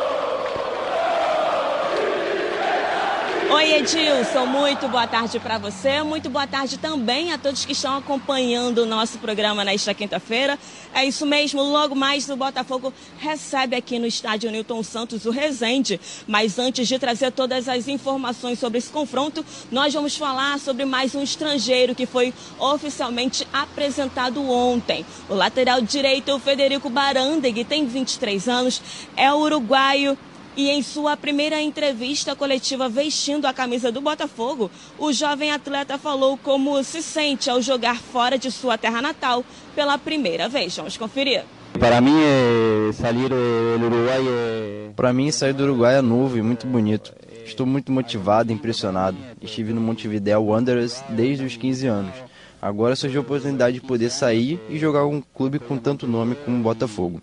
Oi, 3.55 3.73
Edilson, 3.75 4.45
muito 4.47 4.85
boa 4.89 5.07
tarde 5.07 5.39
para 5.39 5.57
você. 5.57 6.03
Muito 6.03 6.29
boa 6.29 6.45
tarde 6.45 6.77
também 6.77 7.31
a 7.31 7.37
todos 7.37 7.63
que 7.63 7.71
estão 7.71 7.95
acompanhando 7.95 8.79
o 8.79 8.85
nosso 8.85 9.17
programa 9.17 9.63
nesta 9.63 9.93
quinta-feira. 9.93 10.59
É 10.93 11.05
isso 11.05 11.25
mesmo, 11.25 11.63
logo 11.63 11.95
mais 11.95 12.29
o 12.29 12.35
Botafogo 12.35 12.93
recebe 13.17 13.77
aqui 13.77 13.97
no 13.97 14.05
estádio 14.05 14.51
Newton 14.51 14.83
Santos 14.83 15.25
o 15.25 15.31
Resende. 15.31 16.01
Mas 16.27 16.59
antes 16.59 16.85
de 16.85 16.99
trazer 16.99 17.31
todas 17.31 17.69
as 17.69 17.87
informações 17.87 18.59
sobre 18.59 18.79
esse 18.79 18.89
confronto, 18.89 19.43
nós 19.71 19.93
vamos 19.93 20.17
falar 20.17 20.59
sobre 20.59 20.83
mais 20.83 21.15
um 21.15 21.23
estrangeiro 21.23 21.95
que 21.95 22.05
foi 22.05 22.33
oficialmente 22.59 23.47
apresentado 23.53 24.45
ontem. 24.51 25.05
O 25.29 25.33
lateral 25.33 25.79
direito, 25.79 26.35
o 26.35 26.39
Federico 26.39 26.89
Barandeg, 26.89 27.63
tem 27.63 27.87
23 27.87 28.49
anos, 28.49 28.81
é 29.15 29.33
uruguaio. 29.33 30.17
E 30.57 30.69
em 30.69 30.81
sua 30.81 31.17
primeira 31.17 31.61
entrevista 31.61 32.33
coletiva 32.33 32.87
vestindo 32.87 33.45
a 33.45 33.53
camisa 33.53 33.91
do 33.91 33.99
Botafogo, 33.99 34.71
o 34.97 35.11
jovem 35.11 35.51
atleta 35.51 35.97
falou 35.97 36.37
como 36.37 36.81
se 36.81 37.01
sente 37.01 37.49
ao 37.49 37.61
jogar 37.61 37.97
fora 37.97 38.37
de 38.37 38.49
sua 38.49 38.77
terra 38.77 39.01
natal 39.01 39.43
pela 39.75 39.97
primeira 39.97 40.47
vez. 40.47 40.75
Vamos 40.77 40.95
conferir. 40.95 41.43
Para 41.77 41.99
mim, 41.99 42.15
é 42.17 42.93
sair 42.93 43.27
do 43.27 43.85
Uruguai 43.85 44.25
é... 44.25 44.89
Para 44.95 45.11
mim, 45.11 45.29
sair 45.29 45.51
do 45.51 45.63
Uruguai 45.63 45.97
é 45.97 46.01
novo 46.01 46.37
e 46.37 46.41
muito 46.41 46.65
bonito. 46.65 47.13
Estou 47.45 47.65
muito 47.65 47.91
motivado 47.91 48.49
e 48.49 48.55
impressionado. 48.55 49.17
Estive 49.41 49.73
no 49.73 49.81
Montevideo 49.81 50.41
Wanderers 50.41 51.03
desde 51.09 51.43
os 51.43 51.57
15 51.57 51.85
anos. 51.85 52.13
Agora 52.61 52.95
surgiu 52.95 53.19
a 53.19 53.23
oportunidade 53.23 53.79
de 53.79 53.85
poder 53.85 54.09
sair 54.09 54.59
e 54.69 54.79
jogar 54.79 55.05
um 55.05 55.21
clube 55.21 55.59
com 55.59 55.77
tanto 55.77 56.07
nome 56.07 56.33
como 56.33 56.57
o 56.57 56.63
Botafogo. 56.63 57.21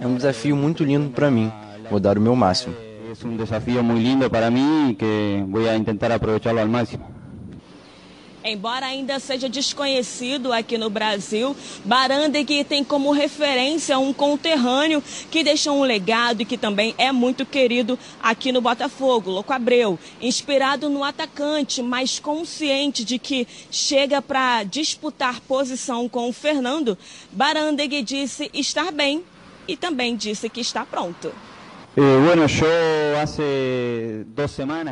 É 0.00 0.06
um 0.06 0.16
desafio 0.16 0.56
muito 0.56 0.82
lindo 0.82 1.10
para 1.10 1.30
mim. 1.30 1.50
Vou 1.90 2.00
dar 2.00 2.18
o 2.18 2.20
meu 2.20 2.34
máximo. 2.34 2.74
É 2.76 3.26
um 3.26 3.36
desafio 3.36 3.82
muito 3.82 4.02
lindo 4.02 4.28
para 4.30 4.50
mim 4.50 4.90
e 4.90 4.94
que 4.94 5.44
vou 5.48 5.62
tentar 5.84 6.10
aproveitá-lo 6.10 6.60
ao 6.60 6.66
máximo. 6.66 7.14
Embora 8.46 8.84
ainda 8.84 9.18
seja 9.18 9.48
desconhecido 9.48 10.52
aqui 10.52 10.76
no 10.76 10.90
Brasil, 10.90 11.56
Barandeg 11.82 12.62
tem 12.64 12.84
como 12.84 13.10
referência 13.10 13.98
um 13.98 14.12
conterrâneo 14.12 15.02
que 15.30 15.42
deixou 15.42 15.78
um 15.78 15.82
legado 15.82 16.42
e 16.42 16.44
que 16.44 16.58
também 16.58 16.94
é 16.98 17.10
muito 17.10 17.46
querido 17.46 17.98
aqui 18.22 18.52
no 18.52 18.60
Botafogo, 18.60 19.30
Louco 19.30 19.50
Abreu. 19.50 19.98
Inspirado 20.20 20.90
no 20.90 21.02
atacante, 21.02 21.82
mas 21.82 22.18
consciente 22.18 23.02
de 23.02 23.18
que 23.18 23.48
chega 23.70 24.20
para 24.20 24.62
disputar 24.64 25.40
posição 25.40 26.06
com 26.06 26.28
o 26.28 26.32
Fernando, 26.32 26.98
Barandeg 27.32 28.02
disse 28.02 28.50
estar 28.52 28.92
bem 28.92 29.24
e 29.66 29.74
também 29.74 30.14
disse 30.16 30.50
que 30.50 30.60
está 30.60 30.84
pronto. 30.84 31.32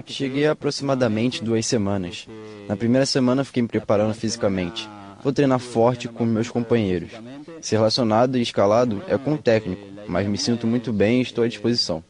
Cheguei 0.07 0.47
há 0.47 0.53
aproximadamente 0.53 1.43
duas 1.43 1.67
semanas. 1.67 2.29
Na 2.69 2.77
primeira 2.77 3.05
semana 3.05 3.45
fiquei 3.45 3.63
me 3.63 3.69
preparando 3.69 4.15
fisicamente. 4.15 4.89
Vou 5.23 5.33
treinar 5.33 5.59
forte 5.59 6.07
com 6.09 6.25
meus 6.25 6.49
companheiros. 6.49 7.11
Ser 7.61 7.77
relacionado 7.77 8.39
e 8.39 8.43
escalado 8.43 9.03
é 9.09 9.19
com 9.19 9.35
o 9.35 9.39
técnico, 9.39 9.85
mas 10.07 10.27
me 10.27 10.39
sinto 10.39 10.67
muito 10.67 10.93
bem 10.93 11.19
e 11.19 11.23
estou 11.23 11.43
à 11.45 11.49
disposição. 11.49 12.05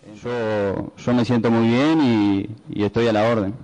Eu 1.07 1.15
me 1.15 1.25
sinto 1.25 1.51
muito 1.51 1.71
bem 1.71 2.49
e, 2.71 2.83
estou 2.85 3.03
à 3.03 3.23
ordem. 3.23 3.55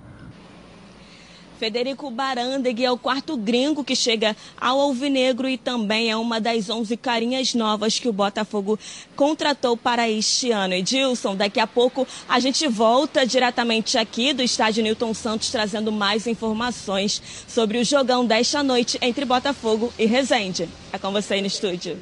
Federico 1.59 2.09
Barandeg 2.09 2.85
é 2.85 2.89
o 2.89 2.97
quarto 2.97 3.35
gringo 3.35 3.83
que 3.83 3.93
chega 3.93 4.33
ao 4.59 4.79
Alvinegro 4.79 5.49
e 5.49 5.57
também 5.57 6.09
é 6.09 6.15
uma 6.15 6.39
das 6.39 6.69
11 6.69 6.95
carinhas 6.95 7.53
novas 7.53 7.99
que 7.99 8.07
o 8.07 8.13
Botafogo 8.13 8.79
contratou 9.13 9.75
para 9.75 10.09
este 10.09 10.51
ano. 10.51 10.73
Edilson, 10.73 11.35
daqui 11.35 11.59
a 11.59 11.67
pouco 11.67 12.07
a 12.29 12.39
gente 12.39 12.65
volta 12.65 13.27
diretamente 13.27 13.97
aqui 13.97 14.31
do 14.31 14.41
estádio 14.41 14.81
Newton 14.81 15.13
Santos 15.13 15.51
trazendo 15.51 15.91
mais 15.91 16.27
informações 16.27 17.21
sobre 17.45 17.77
o 17.77 17.83
jogão 17.83 18.25
desta 18.25 18.63
noite 18.63 18.97
entre 19.01 19.25
Botafogo 19.25 19.91
e 19.99 20.05
Resende. 20.05 20.69
É 20.93 20.97
com 20.97 21.11
você 21.11 21.33
aí 21.33 21.41
no 21.41 21.47
estúdio. 21.47 21.99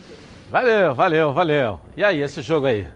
Valeu, 0.50 0.96
valeu, 0.96 1.34
valeu. 1.34 1.80
E 1.98 2.04
aí, 2.04 2.22
esse 2.22 2.42
jogo 2.42 2.68
aí? 2.68 2.88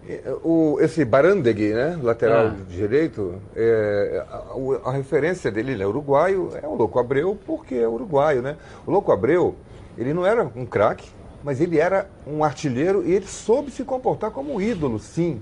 O, 0.41 0.77
esse 0.79 1.03
Barandeg, 1.03 1.73
né, 1.73 1.99
lateral 2.01 2.47
Ah. 2.47 2.55
direito, 2.69 3.35
é, 3.53 4.23
a, 4.29 4.89
a 4.89 4.91
referência 4.93 5.51
dele, 5.51 5.73
ele 5.73 5.83
é 5.83 5.87
uruguaio, 5.87 6.49
é 6.61 6.65
o 6.65 6.75
Louco 6.75 6.97
Abreu, 6.97 7.37
porque 7.45 7.75
é 7.75 7.87
uruguaio, 7.87 8.41
né? 8.41 8.55
O 8.87 8.91
Louco 8.91 9.11
Abreu, 9.11 9.55
ele 9.97 10.13
não 10.13 10.25
era 10.25 10.49
um 10.55 10.65
craque, 10.65 11.09
mas 11.43 11.59
ele 11.59 11.77
era 11.77 12.07
um 12.25 12.41
artilheiro 12.41 13.03
e 13.05 13.11
ele 13.11 13.27
soube 13.27 13.69
se 13.69 13.83
comportar 13.83 14.31
como 14.31 14.53
um 14.53 14.61
ídolo, 14.61 14.97
sim. 14.97 15.41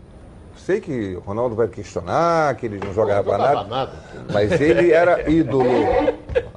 Sei 0.69 0.79
que 0.79 1.15
o 1.15 1.19
Ronaldo 1.21 1.55
vai 1.55 1.67
questionar, 1.67 2.53
que 2.55 2.67
ele 2.67 2.79
não 2.79 2.93
jogava 2.93 3.32
Não 3.32 3.38
nada, 3.39 3.63
nada. 3.63 3.91
mas 4.32 4.51
ele 4.62 4.91
era 4.91 5.25
ídolo. 5.27 5.63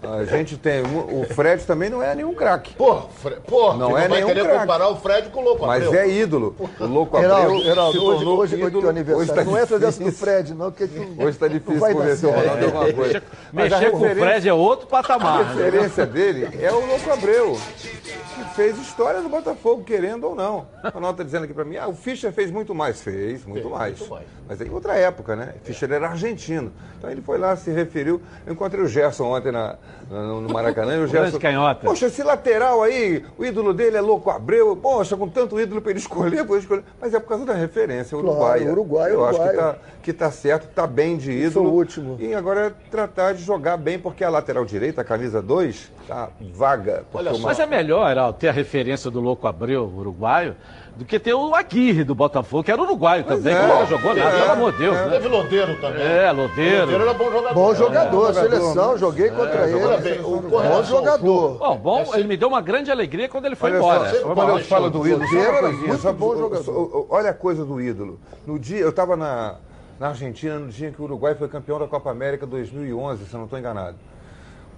A 0.03 0.25
gente 0.27 0.59
tem. 0.59 0.83
O 0.83 1.25
Fred 1.35 1.65
também 1.65 1.89
não 1.89 2.03
é 2.03 2.15
nenhum 2.15 2.35
craque. 2.35 2.75
Porra, 2.75 3.07
Fre... 3.23 3.37
Porra, 3.47 3.79
Não 3.79 3.91
não 3.91 3.97
é 3.99 4.07
vai 4.09 4.19
nenhum 4.19 4.27
querer 4.27 4.43
craque. 4.45 4.59
comparar 4.59 4.89
o 4.91 4.97
Fred 4.97 5.31
com 5.31 5.41
o 5.41 5.45
Louco 5.45 5.67
Mas 5.67 5.87
Abreu. 5.87 6.01
é 6.03 6.09
ídolo. 6.11 6.55
O 6.79 6.85
louco 6.85 7.17
Abreu 7.17 7.61
Geraldo, 7.61 7.93
se 7.93 8.05
tornou 8.05 8.39
hoje, 8.39 8.55
hoje 8.55 8.63
é 8.63 8.67
ídolo. 8.67 8.81
teu 8.83 8.91
aniversário. 8.91 9.23
Hoje 9.23 9.33
tá 9.35 9.45
não 9.45 9.59
entra 9.59 9.79
dentro 9.79 10.05
do. 10.05 10.13
Fred, 10.13 10.55
não, 10.55 10.71
porque 10.71 10.87
tu 10.89 11.01
Hoje 11.19 11.29
está 11.31 11.47
não 11.49 11.55
difícil 11.55 11.81
convencer 11.81 12.29
o. 12.29 12.33
Ronaldo 12.33 12.59
de 12.59 12.65
alguma 12.67 12.93
coisa. 12.93 13.23
Mas 13.51 13.73
a 13.73 13.79
Mexer 13.79 13.91
com 13.93 13.97
o 13.97 14.11
Fred 14.15 14.49
é 14.49 14.53
outro 14.53 14.87
A 14.89 14.91
patamar. 14.91 15.45
né? 15.45 15.65
referência 15.65 16.05
dele 16.05 16.49
é 16.61 16.71
o 16.71 16.85
Louco 16.85 17.11
Abreu, 17.11 17.57
que 17.77 18.45
fez 18.57 18.77
história 18.79 19.21
no 19.21 19.29
Botafogo, 19.31 19.85
querendo 19.85 20.25
ou 20.25 20.35
não. 20.35 20.67
O 20.85 20.89
Ronaldo 20.89 21.13
está 21.13 21.23
dizendo 21.25 21.45
aqui 21.45 21.55
para 21.55 21.65
mim, 21.65 21.77
ah, 21.77 21.89
o 21.89 21.95
Fischer 21.95 22.33
fez 22.33 22.51
muito 22.51 22.75
mais. 22.75 23.01
Fez, 23.01 23.45
muito, 23.47 23.63
Fez, 23.69 23.73
mais. 23.75 24.02
Mais. 24.09 24.27
Mas 24.49 24.61
em 24.61 24.71
outra 24.71 24.95
época, 24.97 25.35
né? 25.37 25.55
Fischer 25.63 25.91
era 25.91 26.09
argentino. 26.09 26.73
Então 26.99 27.11
ele 27.11 27.23
foi 27.23 27.39
lá, 27.39 27.57
se 27.57 27.71
referiu. 27.71 28.21
Eu 28.47 28.53
encontrei 28.53 28.83
o 28.85 28.89
Gerson 28.89 29.25
ontem 29.25 29.51
na, 29.53 29.77
na- 30.11 30.23
no 30.23 30.49
Maracanã. 30.53 30.95
E 30.95 30.99
o 31.05 31.09
grande 31.09 31.13
Gerson, 31.31 31.39
canhota. 31.39 31.87
Poxa, 31.87 32.07
esse 32.07 32.23
lateral 32.23 32.83
aí, 32.83 33.25
o 33.39 33.45
ídolo 33.45 33.73
dele 33.73 33.97
é 33.97 34.01
Louco 34.01 34.31
Abreu. 34.31 34.77
Poxa, 34.77 35.17
com 35.17 35.29
tanto 35.29 35.59
ídolo 35.61 35.81
para 35.81 35.91
ele 35.91 35.99
escolher, 36.01 36.45
para 36.45 36.55
ele 36.55 36.63
escolher. 36.63 36.85
Mas 37.01 37.15
é 37.15 37.21
por 37.21 37.29
causa 37.29 37.45
da 37.47 37.55
referência, 37.55 38.17
Claro, 38.19 38.29
Uruguai. 38.29 38.69
Uruguai, 38.69 39.13
Eu 39.13 39.25
acho 39.25 39.39
que 39.41 39.49
Uruguai. 39.49 39.73
tá, 39.73 39.79
que 40.03 40.13
tá 40.13 40.31
certo, 40.31 40.69
tá 40.75 40.87
bem 40.87 41.17
de 41.17 41.31
ídolo. 41.33 41.67
foi 41.67 41.73
o 41.73 41.75
último. 41.77 42.17
E 42.21 42.35
agora 42.35 42.67
é 42.67 42.73
tratar 42.91 43.33
de 43.35 43.43
jogar 43.43 43.77
bem, 43.77 43.99
porque 43.99 44.23
a 44.25 44.29
lateral 44.31 44.65
direita, 44.65 45.01
a 45.01 45.05
camisa 45.05 45.41
2, 45.41 45.91
tá 46.07 46.29
vaga. 46.53 47.05
Olha 47.15 47.31
uma- 47.33 47.49
Mas 47.49 47.59
é 47.61 47.67
melhor, 47.67 48.11
Heraldo, 48.11 48.39
ter 48.39 48.49
a 48.49 48.53
referência 48.53 49.11
do 49.11 49.21
Louco 49.21 49.47
Abreu, 49.47 49.85
uruguaio, 49.97 50.55
do 50.97 51.05
que 51.07 51.19
ter 51.19 51.33
o 51.35 51.55
Aguirre 51.55 52.05
do 52.05 52.15
Botafogo, 52.15 52.63
que 52.63 52.71
era 52.71 52.81
uruguaio 52.83 53.25
também, 53.25 53.55
é, 53.55 53.61
que 53.61 53.67
nunca 53.67 53.87
jogou 53.87 54.15
nada, 54.15 54.29
é, 54.37 54.41
pelo 54.41 54.53
amor 54.53 54.73
de 54.73 54.79
Deus, 54.79 54.95
né? 54.97 55.09
Teve 55.11 55.29
Lodeiro 55.29 55.81
também. 55.81 56.03
É, 56.03 56.31
Lodeiro. 56.33 56.81
Lodeiro 56.83 57.03
era 57.05 57.15
bom 57.15 57.31
jogador. 57.31 57.55
Bom 57.55 57.75
jogador, 57.75 58.31
É, 58.31 58.35
seleção, 58.35 58.99
joguei 58.99 59.31
contra 59.31 59.69
ele. 59.71 60.21
O 60.23 60.41
Bom 60.43 60.83
jogador. 60.85 61.59
Bom, 61.59 61.77
bom, 61.79 62.15
ele 62.15 62.25
me 62.25 62.37
deu 62.37 62.49
uma 62.49 62.61
grande 62.61 62.91
alegria 62.91 63.29
quando 63.29 63.47
ele 63.47 63.57
foi 63.57 63.71
Olha 63.71 63.79
embora. 63.79 64.11
só, 64.21 64.35
quando 64.35 64.49
eu 64.51 64.59
falo 64.65 64.91
do 64.91 65.07
ídolo, 65.09 65.27
só 65.29 65.37
uma 65.37 65.59
coisinha, 65.61 65.97
só- 65.99 66.13
bom 66.13 66.37
jogador. 66.37 67.07
Olha 67.11 67.31
a 67.31 67.35
coisa 67.35 67.65
do 67.65 67.81
ídolo. 67.81 68.21
No 68.47 68.59
dia, 68.59 68.79
eu 68.81 68.91
estava 68.91 69.17
na, 69.17 69.55
na 69.99 70.09
Argentina 70.09 70.59
no 70.59 70.69
dia 70.69 70.91
que 70.91 71.01
o 71.01 71.05
Uruguai 71.05 71.35
foi 71.35 71.49
campeão 71.49 71.79
da 71.79 71.87
Copa 71.87 72.11
América 72.11 72.47
2011, 72.47 73.25
se 73.25 73.33
eu 73.33 73.39
não 73.39 73.45
estou 73.45 73.59
enganado. 73.59 73.97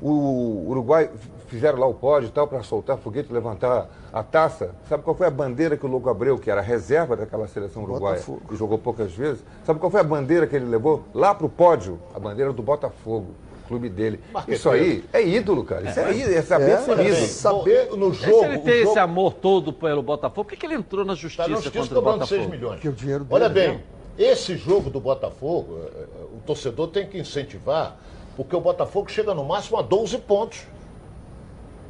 O 0.00 0.66
Uruguai 0.68 1.11
fizeram 1.55 1.79
lá 1.79 1.87
o 1.87 1.95
pódio 1.95 2.29
e 2.29 2.31
tal 2.33 2.47
para 2.47 2.62
soltar 2.62 2.99
foguete, 2.99 3.33
levantar 3.33 3.88
a 4.12 4.23
taça. 4.23 4.75
Sabe 4.88 5.03
qual 5.03 5.14
foi 5.17 5.27
a 5.27 5.31
bandeira 5.31 5.77
que 5.77 5.87
o 5.87 5.88
Louco 5.88 6.09
Abreu, 6.11 6.38
que 6.38 6.51
era 6.51 6.61
reserva 6.61 7.17
daquela 7.17 7.47
seleção 7.47 7.83
uruguaia 7.85 8.17
Botafogo. 8.17 8.43
e 8.53 8.57
jogou 8.57 8.79
poucas 8.79 9.12
vezes, 9.12 9.43
sabe 9.64 9.79
qual 9.79 9.90
foi 9.90 10.01
a 10.01 10.05
bandeira 10.05 10.47
que 10.47 10.57
ele 10.57 10.67
levou 10.67 11.05
lá 11.14 11.35
pro 11.35 11.49
pódio? 11.49 11.99
A 12.14 12.19
bandeira 12.19 12.53
do 12.53 12.62
Botafogo, 12.62 13.29
clube 13.69 13.88
dele. 13.88 14.21
Marqueteiro. 14.33 14.59
Isso 14.59 14.69
aí 14.71 15.05
é 15.12 15.27
ídolo, 15.27 15.64
cara. 15.64 15.88
Isso 15.88 16.01
é, 16.01 16.12
ídolo, 16.12 16.35
é 16.35 16.43
saber 16.43 16.71
É, 16.73 16.77
ser 16.79 16.90
Olha 16.90 17.03
bem, 17.05 17.12
ídolo. 17.12 17.27
Saber- 17.29 17.90
no 17.97 18.11
E 18.11 18.14
se 18.14 18.25
jogo. 18.25 18.45
ele 18.45 18.57
o 18.57 18.61
tem 18.62 18.75
esse 18.75 18.85
jogo- 18.85 18.99
amor 19.01 19.33
todo 19.35 19.73
pelo 19.73 20.03
Botafogo, 20.03 20.45
por 20.45 20.51
que, 20.51 20.57
que 20.57 20.67
ele 20.67 20.75
entrou 20.75 21.05
na 21.05 21.14
Tá 21.14 21.21
justiça 21.21 21.49
na 21.49 21.55
justiça 21.57 21.79
contra 21.79 21.99
o 21.99 22.03
cobrando 22.03 22.27
6 22.27 22.40
Botafogo? 22.43 22.51
milhões. 22.62 22.81
Que 22.81 22.88
é 22.88 22.90
o 22.90 22.95
dinheiro 22.95 23.27
Olha 23.31 23.49
dele, 23.49 23.69
bem, 23.69 23.77
né? 23.79 23.83
esse 24.19 24.57
jogo 24.57 24.90
do 24.90 25.01
Botafogo, 25.01 25.79
eh, 25.85 25.90
eh, 25.97 26.25
o 26.37 26.40
torcedor 26.47 26.88
tem 26.88 27.07
que 27.07 27.19
incentivar, 27.19 27.97
porque 28.37 28.55
o 28.57 28.61
Botafogo 28.61 29.11
chega 29.11 29.33
no 29.35 29.45
máximo 29.45 29.79
a 29.79 29.83
12 29.83 30.19
pontos. 30.19 30.67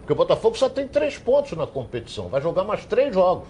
Porque 0.04 0.12
o 0.12 0.16
Botafogo 0.16 0.54
só 0.54 0.68
tem 0.68 0.86
3 0.86 1.16
pontos 1.16 1.52
na 1.52 1.66
competição, 1.66 2.28
vai 2.28 2.38
jogar 2.38 2.62
mais 2.62 2.84
3 2.84 3.14
jogos. 3.14 3.48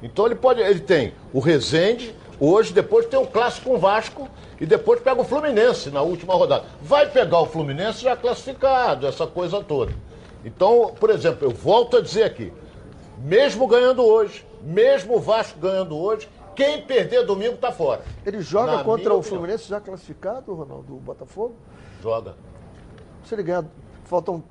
Então 0.00 0.24
ele 0.24 0.36
pode, 0.36 0.60
ele 0.60 0.78
tem 0.78 1.12
o 1.32 1.40
Rezende, 1.40 2.14
hoje, 2.38 2.72
depois 2.72 3.06
tem 3.06 3.18
o 3.18 3.26
clássico 3.26 3.70
com 3.70 3.74
o 3.74 3.78
Vasco 3.78 4.28
e 4.60 4.64
depois 4.64 5.00
pega 5.00 5.20
o 5.20 5.24
Fluminense 5.24 5.90
na 5.90 6.00
última 6.00 6.32
rodada. 6.34 6.64
Vai 6.80 7.10
pegar 7.10 7.40
o 7.40 7.46
Fluminense 7.46 8.02
já 8.02 8.16
classificado, 8.16 9.04
essa 9.04 9.26
coisa 9.26 9.64
toda. 9.64 9.92
Então, 10.44 10.94
por 11.00 11.10
exemplo, 11.10 11.48
eu 11.48 11.50
volto 11.50 11.96
a 11.96 12.00
dizer 12.00 12.22
aqui, 12.22 12.52
mesmo 13.18 13.66
ganhando 13.66 14.04
hoje, 14.04 14.46
mesmo 14.62 15.16
o 15.16 15.18
Vasco 15.18 15.58
ganhando 15.58 15.98
hoje, 15.98 16.28
quem 16.54 16.82
perder 16.82 17.26
domingo 17.26 17.56
tá 17.56 17.72
fora. 17.72 18.02
Ele 18.24 18.40
joga 18.40 18.76
Na 18.76 18.84
contra 18.84 19.12
o. 19.12 19.22
Fluminense 19.22 19.68
já 19.68 19.80
classificado, 19.80 20.54
Ronaldo, 20.54 20.94
o 20.94 21.00
Botafogo? 21.00 21.56
Joga. 22.00 22.36
Se 23.24 23.34
ele 23.34 23.42
ganhar, 23.42 23.64
faltam. 24.04 24.44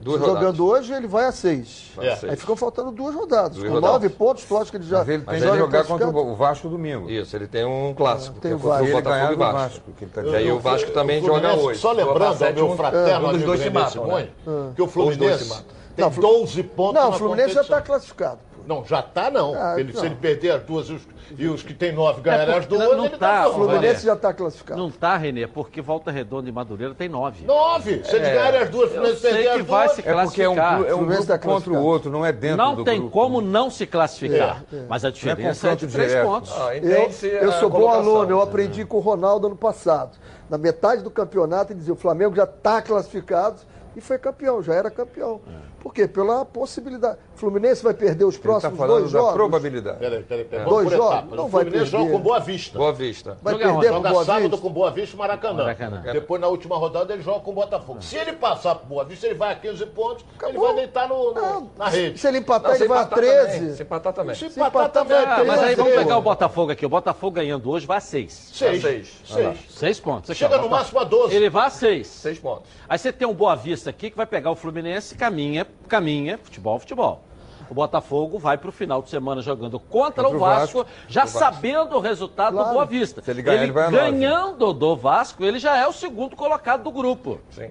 Duas 0.00 0.20
jogando 0.20 0.36
rodadas. 0.38 0.60
hoje, 0.60 0.92
ele 0.92 1.06
vai 1.06 1.26
a 1.26 1.32
seis. 1.32 1.92
É. 1.98 2.18
Aí 2.30 2.36
ficam 2.36 2.54
faltando 2.56 2.90
duas 2.92 3.14
rodadas. 3.14 3.56
Duas 3.56 3.68
Com 3.68 3.74
rodadas. 3.74 3.94
nove 3.94 4.08
pontos, 4.08 4.48
lógico 4.48 4.70
que 4.72 4.76
ele 4.84 4.90
já 4.90 4.98
Mas 4.98 5.08
ele 5.08 5.24
tem 5.24 5.40
que 5.52 5.58
jogar 5.58 5.84
contra 5.84 6.08
o 6.08 6.34
Vasco 6.36 6.68
domingo. 6.68 7.10
Isso, 7.10 7.34
ele 7.36 7.46
tem 7.46 7.64
um 7.64 7.92
clássico. 7.94 8.38
Tem 8.40 8.50
que 8.50 8.52
é 8.52 8.56
o 8.56 8.58
Vasco. 8.68 8.84
Ele 8.86 9.00
ganhar 9.02 9.32
e 9.32 9.36
Vasco. 9.36 9.58
Vasco. 9.58 9.80
Que 9.98 10.04
ele 10.04 10.28
E 10.30 10.36
aí 10.36 10.52
o 10.52 10.58
Vasco 10.60 10.90
também 10.92 11.22
O 11.22 11.26
joga 11.26 11.54
hoje. 11.54 11.80
Só 11.80 11.92
lembrando 11.92 12.24
ao 12.24 12.36
sete, 12.36 12.54
meu 12.56 12.70
um- 12.70 12.76
fraterno 12.76 13.32
dos 13.32 13.42
dois 13.42 13.60
se 13.60 13.70
matam, 13.70 14.28
que 14.74 14.82
o 14.82 14.86
Fluminense 14.86 15.62
tem 15.96 16.04
Não, 16.04 16.10
Flu- 16.10 16.22
12 16.40 16.62
pontos 16.62 16.94
Não, 17.02 17.10
o 17.10 17.12
Fluminense 17.14 17.54
já 17.54 17.62
está 17.62 17.80
classificado. 17.80 18.38
Não, 18.66 18.84
já 18.84 19.00
tá 19.00 19.30
não. 19.30 19.54
Ah, 19.54 19.78
Ele- 19.78 19.92
não. 19.92 20.00
Se 20.00 20.06
ele 20.06 20.16
perder 20.16 20.50
as 20.50 20.62
duas 20.64 20.88
e 20.88 20.92
os, 20.94 21.02
e 21.38 21.46
os 21.46 21.62
que 21.62 21.72
tem 21.72 21.92
nove 21.92 22.20
ganharem 22.20 22.54
É 22.54 22.58
as 22.58 22.66
duas, 22.66 22.82
não 22.96 23.04
ele 23.06 23.16
tá, 23.16 23.42
tá 23.44 23.48
O. 23.48 23.54
Fluminense 23.54 23.86
René. 23.86 23.98
já 24.00 24.12
está 24.14 24.34
classificado. 24.34 24.80
Não 24.80 24.90
tá, 24.90 25.16
Renê, 25.16 25.46
porque 25.46 25.80
Volta 25.80 26.10
Redonda 26.10 26.48
e 26.48 26.52
Madureira 26.52 26.92
tem 26.94 27.08
nove. 27.08 27.44
Nove! 27.44 28.02
Se 28.04 28.16
eles 28.16 28.28
É. 28.28 28.34
ganharem 28.34 28.60
as 28.62 28.68
duas, 28.70 28.90
o 28.90 28.94
Fluminense 28.94 29.20
perder 29.22 29.48
as 29.48 29.62
vai 29.66 29.86
duas... 29.86 29.96
se 29.96 30.00
É 30.08 30.14
porque 30.24 30.42
é 30.42 30.48
um, 30.48 30.54
classificar. 30.54 30.90
é 30.90 30.94
um 30.94 31.06
grupo 31.06 31.26
tá 31.26 31.38
contra 31.38 31.72
o 31.72 31.82
outro, 31.84 32.10
não 32.10 32.26
é 32.26 32.32
dentro 32.32 32.56
Não 32.56 32.74
do 32.74 32.84
tem 32.84 32.98
grupo. 32.98 33.12
como 33.12 33.40
não 33.40 33.70
se 33.70 33.86
classificar. 33.86 34.64
É, 34.72 34.76
é. 34.76 34.84
Mas 34.88 35.04
a 35.04 35.10
diferença 35.10 35.68
é, 35.68 35.76
de 35.76 35.86
três 35.86 36.08
direto. 36.10 36.26
pontos. 36.26 36.52
Ah, 36.52 36.76
Eu, 36.76 37.10
eu 37.42 37.52
sou 37.52 37.70
bom 37.70 37.88
aluno, 37.88 38.30
eu 38.30 38.40
aprendi 38.42 38.84
com 38.84 38.96
o 38.96 39.00
Ronaldo 39.00 39.46
ano 39.46 39.56
passado. 39.56 40.16
Na 40.50 40.58
metade 40.58 41.02
do 41.02 41.10
campeonato, 41.10 41.72
ele 41.72 41.78
dizia: 41.78 41.94
o 41.94 41.96
Flamengo 41.96 42.34
já 42.34 42.44
está 42.44 42.82
classificado 42.82 43.56
e 43.96 44.00
foi 44.00 44.18
campeão, 44.18 44.62
já 44.62 44.74
era 44.74 44.90
campeão. 44.90 45.40
Por 45.86 45.94
quê? 45.94 46.08
Pela 46.08 46.44
possibilidade. 46.44 47.16
O 47.36 47.38
Fluminense 47.38 47.80
vai 47.80 47.94
perder 47.94 48.24
os 48.24 48.34
Ele 48.34 48.38
está 48.40 48.48
próximos 48.48 48.76
falando 48.76 48.98
dois 49.02 49.12
da 49.12 49.18
jogos. 49.20 49.34
probabilidade. 49.34 49.98
Peraí, 50.00 50.22
peraí, 50.24 50.44
peraí. 50.44 50.64
Dois 50.66 50.88
Vamos 50.88 50.90
por 50.90 50.96
jogos? 50.96 51.12
etapas. 51.18 51.36
Não 51.36 51.44
o 51.44 51.48
vai 51.48 51.62
Fluminense 51.62 51.90
perder. 51.92 52.06
joga 52.06 52.12
com 52.18 52.24
Boa 52.24 52.40
Vista. 52.40 52.78
Boa 52.78 52.92
Vista. 52.92 53.38
Vai 53.40 53.52
Joga 53.54 53.64
perder 53.66 53.88
Joga 53.88 54.08
Boa 54.10 54.24
sábado 54.24 54.42
Vista. 54.50 54.56
com 54.58 54.72
Boa 54.72 54.90
Vista 54.90 55.14
e 55.14 55.18
Maracanã. 55.20 55.62
Maracanã. 55.62 56.02
Depois, 56.12 56.40
na 56.40 56.48
última 56.48 56.76
rodada, 56.76 57.12
ele 57.12 57.22
joga 57.22 57.38
com 57.40 57.50
o 57.52 57.54
Botafogo. 57.54 58.02
Se 58.02 58.16
ele 58.16 58.32
passar 58.32 58.74
pro 58.74 58.86
Boa 58.88 59.04
Vista, 59.04 59.26
ele 59.26 59.36
vai 59.36 59.52
a 59.52 59.54
15 59.54 59.86
pontos, 59.86 60.24
ele 60.24 60.48
Acabou. 60.50 60.66
vai 60.66 60.74
deitar 60.74 61.08
no, 61.08 61.32
no- 61.32 61.40
Não, 61.40 61.70
na 61.78 61.88
rede. 61.88 62.18
Se 62.18 62.26
ele 62.26 62.38
empatar, 62.38 62.70
Não, 62.72 62.76
se 62.76 62.82
ele 62.82 62.88
vai 62.88 62.98
a 62.98 63.02
empatar 63.02 63.18
13. 63.20 63.58
também, 63.60 63.74
Se 63.76 63.82
empatar 63.84 64.12
também. 64.12 64.34
Se 64.34 64.40
Se 64.50 64.58
empatar, 64.58 64.68
empatar, 64.86 65.02
também 65.04 65.16
é 65.16 65.24
Ah, 65.24 65.44
mas 65.44 65.60
aí 65.62 65.74
vamos 65.76 65.92
pegar 65.94 66.18
o 66.18 66.22
Botafogo 66.22 66.72
aqui. 66.72 66.84
O 66.84 66.88
Botafogo 66.88 67.30
ganhando 67.36 67.70
hoje 67.70 67.86
vai 67.86 67.98
a 67.98 68.00
seis. 68.00 68.32
Seis. 68.52 68.82
Seis. 68.82 69.22
Seis. 69.24 69.58
Seis 69.70 70.00
pontos. 70.00 70.30
Aqui, 70.30 70.38
Chega 70.40 70.58
no 70.58 70.68
máximo 70.68 70.98
a 70.98 71.04
12. 71.04 71.32
Ele 71.32 71.48
vai 71.48 71.66
a 71.66 71.70
seis. 71.70 72.08
Seis 72.08 72.40
pontos. 72.40 72.68
Aí 72.88 72.98
você 72.98 73.12
tem 73.12 73.28
um 73.28 73.34
Boa 73.34 73.54
Vista 73.54 73.90
aqui 73.90 74.10
que 74.10 74.16
vai 74.16 74.26
pegar 74.26 74.50
o 74.50 74.56
Fluminense, 74.56 75.14
caminha, 75.14 75.64
caminha, 75.88 76.38
futebol, 76.38 76.78
futebol. 76.78 77.22
O 77.68 77.74
Botafogo 77.74 78.38
vai 78.38 78.56
para 78.56 78.68
o 78.68 78.72
final 78.72 79.02
de 79.02 79.10
semana 79.10 79.42
jogando 79.42 79.80
contra, 79.80 80.22
Contra 80.22 80.28
o 80.28 80.36
o 80.36 80.38
Vasco, 80.38 80.78
Vasco. 80.84 80.92
já 81.08 81.26
sabendo 81.26 81.96
o 81.96 82.00
resultado 82.00 82.52
Claro. 82.52 82.68
do 82.68 82.72
Boa 82.74 82.86
Vista. 82.86 83.20
Se 83.22 83.30
ele 83.30 83.42
ganhar, 83.42 83.64
ele 83.64 83.72
nove. 83.72 83.96
ganhando 83.96 84.72
do 84.72 84.94
Vasco, 84.94 85.44
ele 85.44 85.58
já 85.58 85.76
é 85.76 85.84
o 85.86 85.92
segundo 85.92 86.36
colocado 86.36 86.84
do 86.84 86.92
grupo. 86.92 87.40
Sim. 87.50 87.70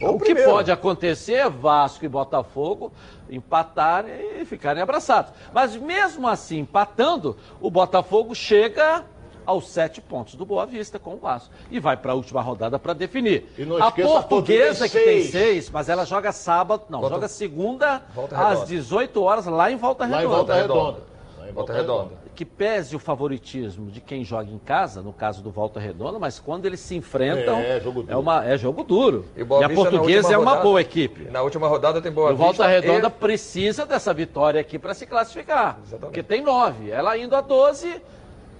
o 0.00 0.18
que 0.20 0.34
pode 0.34 0.70
acontecer 0.70 1.34
é 1.34 1.48
Vasco 1.50 2.04
e 2.04 2.08
Botafogo 2.08 2.92
empatarem 3.30 4.40
e 4.40 4.44
ficarem 4.44 4.82
abraçados. 4.82 5.32
Mas 5.52 5.74
mesmo 5.76 6.28
assim, 6.28 6.58
empatando, 6.60 7.36
o 7.60 7.70
Botafogo 7.70 8.34
chega 8.34 9.04
aos 9.46 9.68
sete 9.68 10.00
pontos 10.00 10.34
do 10.34 10.44
Boa 10.44 10.64
Vista 10.66 10.98
com 10.98 11.14
o 11.14 11.18
Vasco. 11.18 11.52
E 11.70 11.78
vai 11.80 11.96
para 11.96 12.12
a 12.12 12.14
última 12.14 12.40
rodada 12.42 12.78
para 12.78 12.92
definir. 12.92 13.52
E 13.58 13.64
não 13.64 13.82
a 13.82 13.90
portuguesa 13.90 14.88
que 14.88 14.98
tem 14.98 15.24
seis. 15.24 15.70
mas 15.70 15.88
ela 15.88 16.04
joga 16.04 16.32
sábado, 16.32 16.84
não, 16.88 17.00
Volta- 17.00 17.14
joga 17.16 17.28
segunda 17.28 18.02
às 18.16 18.30
Redonda. 18.60 18.66
18 18.66 19.22
horas 19.22 19.46
lá 19.46 19.70
em 19.70 19.76
Volta 19.76 20.04
Lá 20.06 20.10
em 20.10 20.26
Redonda. 20.26 20.36
Volta 20.36 20.54
Redonda. 20.54 20.74
Redonda. 20.82 21.12
Em 21.48 21.52
Volta 21.52 21.72
Redonda. 21.72 22.22
Que 22.34 22.46
pese 22.46 22.96
o 22.96 22.98
favoritismo 22.98 23.90
de 23.90 24.00
quem 24.00 24.24
joga 24.24 24.50
em 24.50 24.56
casa, 24.58 25.02
no 25.02 25.12
caso 25.12 25.42
do 25.42 25.50
Volta 25.50 25.78
Redonda, 25.78 26.18
mas 26.18 26.38
quando 26.40 26.64
eles 26.64 26.80
se 26.80 26.94
enfrentam, 26.96 27.56
É, 27.58 27.78
jogo 27.78 28.00
duro. 28.02 28.12
é 28.12 28.16
uma, 28.16 28.44
é 28.46 28.56
jogo 28.56 28.82
duro. 28.82 29.26
E 29.36 29.44
Boa 29.44 29.66
a 29.66 29.68
portuguesa 29.68 30.32
é 30.32 30.38
uma 30.38 30.44
rodada- 30.52 30.62
boa 30.62 30.80
equipe. 30.80 31.24
Na 31.30 31.42
última 31.42 31.68
rodada 31.68 32.00
tem 32.00 32.10
Boa 32.10 32.30
E 32.30 32.32
o 32.32 32.36
Volta 32.36 32.66
Redonda 32.66 33.08
e- 33.08 33.10
precisa 33.10 33.84
dessa 33.84 34.14
vitória 34.14 34.58
aqui 34.60 34.78
para 34.78 34.94
se 34.94 35.04
classificar. 35.04 35.78
Exatamente. 35.82 36.00
Porque 36.00 36.22
tem 36.22 36.40
nove. 36.40 36.90
Ela 36.90 37.18
indo 37.18 37.36
a 37.36 37.42
12, 37.42 38.00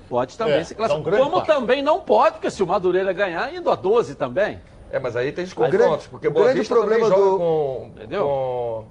pode 0.09 0.37
também 0.37 0.55
É, 0.59 0.65
se 0.65 0.75
classificar. 0.75 1.19
Como 1.19 1.33
passo. 1.41 1.47
também 1.47 1.83
não 1.83 2.01
pode, 2.01 2.33
porque 2.33 2.51
se 2.51 2.63
o 2.63 2.67
Madureira 2.67 3.13
ganhar, 3.13 3.53
indo 3.55 3.71
a 3.71 3.75
12 3.75 4.15
também. 4.15 4.61
É, 4.91 4.99
mas 4.99 5.17
aí 5.17 5.33
tem 5.33 5.45
os 5.45 5.55
grande- 5.55 5.79
confrontos, 5.79 6.07
porque 6.07 6.29
o 6.29 6.31
Boa 6.31 6.45
grande 6.45 6.61
Vista 6.61 6.75
problema 6.75 7.09
joga 7.09 7.21
do- 7.23 7.39
com, 7.39 7.91
Entendeu? 7.97 8.25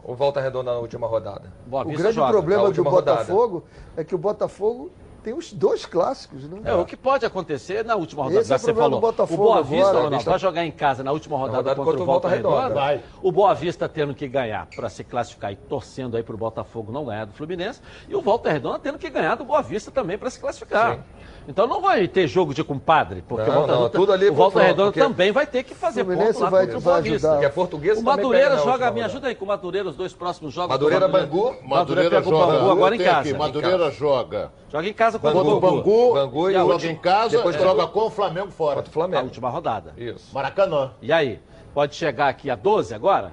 com 0.04 0.12
o 0.12 0.16
Volta 0.16 0.42
Redonda 0.42 0.72
na 0.74 0.80
última 0.80 1.06
rodada. 1.06 1.54
Boa 1.68 1.84
O 1.84 1.88
Vista 1.90 2.02
grande 2.02 2.16
joga. 2.16 2.32
problema 2.32 2.62
do 2.64 2.68
última 2.70 2.90
rodada. 2.90 3.18
Botafogo 3.20 3.64
é 3.96 4.04
que 4.04 4.16
o 4.16 4.18
Botafogo 4.18 4.92
tem 5.24 5.34
os 5.34 5.54
dois 5.54 5.86
clássicos, 5.86 6.44
né? 6.50 6.62
É, 6.64 6.74
o 6.74 6.86
que 6.86 6.98
pode 6.98 7.26
acontecer 7.26 7.86
na 7.86 7.96
última 7.96 8.24
rodada, 8.24 8.42
Esse 8.42 8.54
é 8.54 8.58
você 8.58 8.74
falou. 8.74 9.00
Botafogo 9.00 9.42
o 9.42 9.46
Boa 9.46 9.62
Vista, 9.64 9.90
agora. 9.90 10.04
Ronaldo, 10.06 10.30
vai 10.30 10.40
jogar 10.40 10.66
em 10.66 10.72
casa 10.72 11.04
na 11.04 11.12
última 11.12 11.38
rodada, 11.38 11.58
rodada 11.58 11.76
contra, 11.76 11.92
contra 11.92 12.04
o 12.04 12.06
Volta 12.06 12.28
Volta 12.28 12.36
Redonda. 12.36 12.62
Redonda. 12.64 12.76
Vai. 12.76 13.04
O 13.22 13.32
Boa 13.32 13.54
Vista 13.54 13.88
tendo 13.88 14.14
que 14.14 14.28
ganhar 14.28 14.68
para 14.76 14.90
se 14.90 15.04
classificar 15.04 15.52
e 15.52 15.56
torcendo 15.56 16.18
aí 16.18 16.24
para 16.24 16.36
o 16.36 16.38
Botafogo 16.38 16.92
não 16.92 17.06
ganhar 17.06 17.26
do 17.26 17.34
Fluminense. 17.34 17.82
E 18.08 18.16
o 18.16 18.22
Volta 18.22 18.52
Redonda 18.52 18.80
tendo 18.80 18.98
que 18.98 19.10
ganhar 19.10 19.36
do 19.36 19.46
Boa 19.46 19.62
Vista 19.62 19.92
também 19.92 20.18
para 20.18 20.30
se 20.30 20.40
classificar. 20.40 21.00
Então 21.48 21.66
não 21.66 21.82
vai 21.82 22.08
ter 22.08 22.28
jogo 22.28 22.54
de 22.54 22.64
compadre, 22.64 23.24
porque 23.28 23.50
Não, 23.50 23.52
o 23.52 23.54
Volta 23.56 23.68
não, 23.72 23.78
Redonda, 23.80 23.98
tudo 23.98 24.14
ali 24.14 24.30
o 24.30 24.34
Volta 24.34 24.62
Redonda 24.62 24.92
também 24.92 25.32
vai 25.32 25.48
ter 25.48 25.64
que 25.64 25.74
fazer 25.74 26.06
ponto 26.06 26.40
lá 26.40 26.50
vai- 26.50 26.62
contra 26.66 26.78
o 26.78 26.82
vai 26.82 27.00
ajudar. 27.02 27.32
Porque 27.32 27.46
a 27.46 27.50
portuguesa 27.50 28.00
O 28.00 28.04
Madureira 28.04 28.58
joga, 28.60 28.92
me 28.92 29.02
ajuda 29.02 29.28
aí 29.28 29.36
com 29.36 29.46
o 29.46 29.48
Madureira 29.48 29.90
os 29.90 29.96
dois 29.96 30.14
próximos 30.14 30.54
jogos. 30.54 30.70
Madureira, 30.70 31.08
Bangu. 31.08 31.56
Madureira 31.64 32.10
pega 32.12 32.28
o 32.28 32.30
joga. 32.30 32.54
Bangu 32.60 32.72
agora 32.72 32.96
em 32.96 33.00
casa. 33.00 33.20
aqui, 33.22 33.30
Em 33.32 33.34
Madureira 33.38 33.92
joga 33.92 34.52
Joga 34.70 34.88
em 34.88 34.94
casa 34.94 35.18
contra 35.20 35.40
o 35.40 35.60
Bangu. 35.60 35.60
Bangu, 35.84 36.14
Bangu 36.14 36.50
e 36.52 36.56
a 36.56 36.60
joga 36.60 36.88
em 36.88 36.96
casa, 36.96 37.38
Depois 37.38 37.56
joga 37.56 37.68
joga 37.70 37.88
com 37.88 38.00
o 38.02 38.10
Flamengo 38.10 38.52
fora. 38.52 38.76
contra 38.76 38.90
o 38.90 38.92
A 38.92 38.94
Flamengo. 38.94 39.24
última 39.24 39.50
rodada. 39.50 39.94
Isso. 39.98 40.34
Maracanã. 40.34 40.92
E 41.02 41.12
aí? 41.12 41.40
Pode 41.74 41.96
chegar 41.96 42.28
aqui 42.30 42.50
a 42.52 42.56
12 42.56 42.94
agora? 42.94 43.32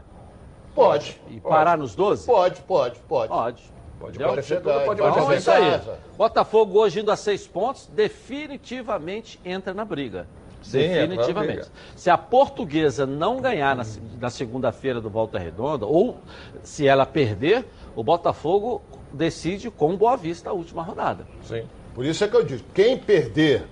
Pode. 0.74 1.20
E 1.28 1.40
parar 1.40 1.76
nos 1.76 1.94
12? 1.94 2.24
Pode, 2.26 2.60
pode, 2.62 2.98
pode. 3.00 3.28
Pode. 3.28 3.62
Pode 3.98 4.12
Entendeu? 4.12 4.28
parecer 4.28 4.60
tudo, 4.60 4.84
pode 4.84 5.00
pode 5.00 5.18
Então 5.18 5.32
é 5.32 5.36
isso 5.36 5.50
aí. 5.50 5.80
Botafogo 6.16 6.78
hoje 6.78 7.00
indo 7.00 7.10
a 7.10 7.16
seis 7.16 7.46
pontos, 7.46 7.88
definitivamente 7.92 9.40
entra 9.44 9.74
na 9.74 9.84
briga. 9.84 10.26
Sim, 10.62 10.78
definitivamente. 10.78 11.52
briga. 11.54 11.68
Se 11.96 12.10
a 12.10 12.18
portuguesa 12.18 13.06
não 13.06 13.40
ganhar 13.40 13.76
na, 13.76 13.84
na 14.20 14.30
segunda-feira 14.30 15.00
do 15.00 15.08
Volta 15.08 15.38
Redonda, 15.38 15.86
ou 15.86 16.18
se 16.62 16.86
ela 16.86 17.06
perder, 17.06 17.64
o 17.96 18.02
Botafogo 18.02 18.82
decide 19.12 19.70
com 19.70 19.96
Boa 19.96 20.16
Vista 20.16 20.50
a 20.50 20.52
última 20.52 20.82
rodada. 20.82 21.26
Sim. 21.42 21.64
Por 21.94 22.04
isso 22.04 22.22
é 22.22 22.28
que 22.28 22.36
eu 22.36 22.44
digo, 22.44 22.62
quem 22.72 22.96
perder 22.96 23.66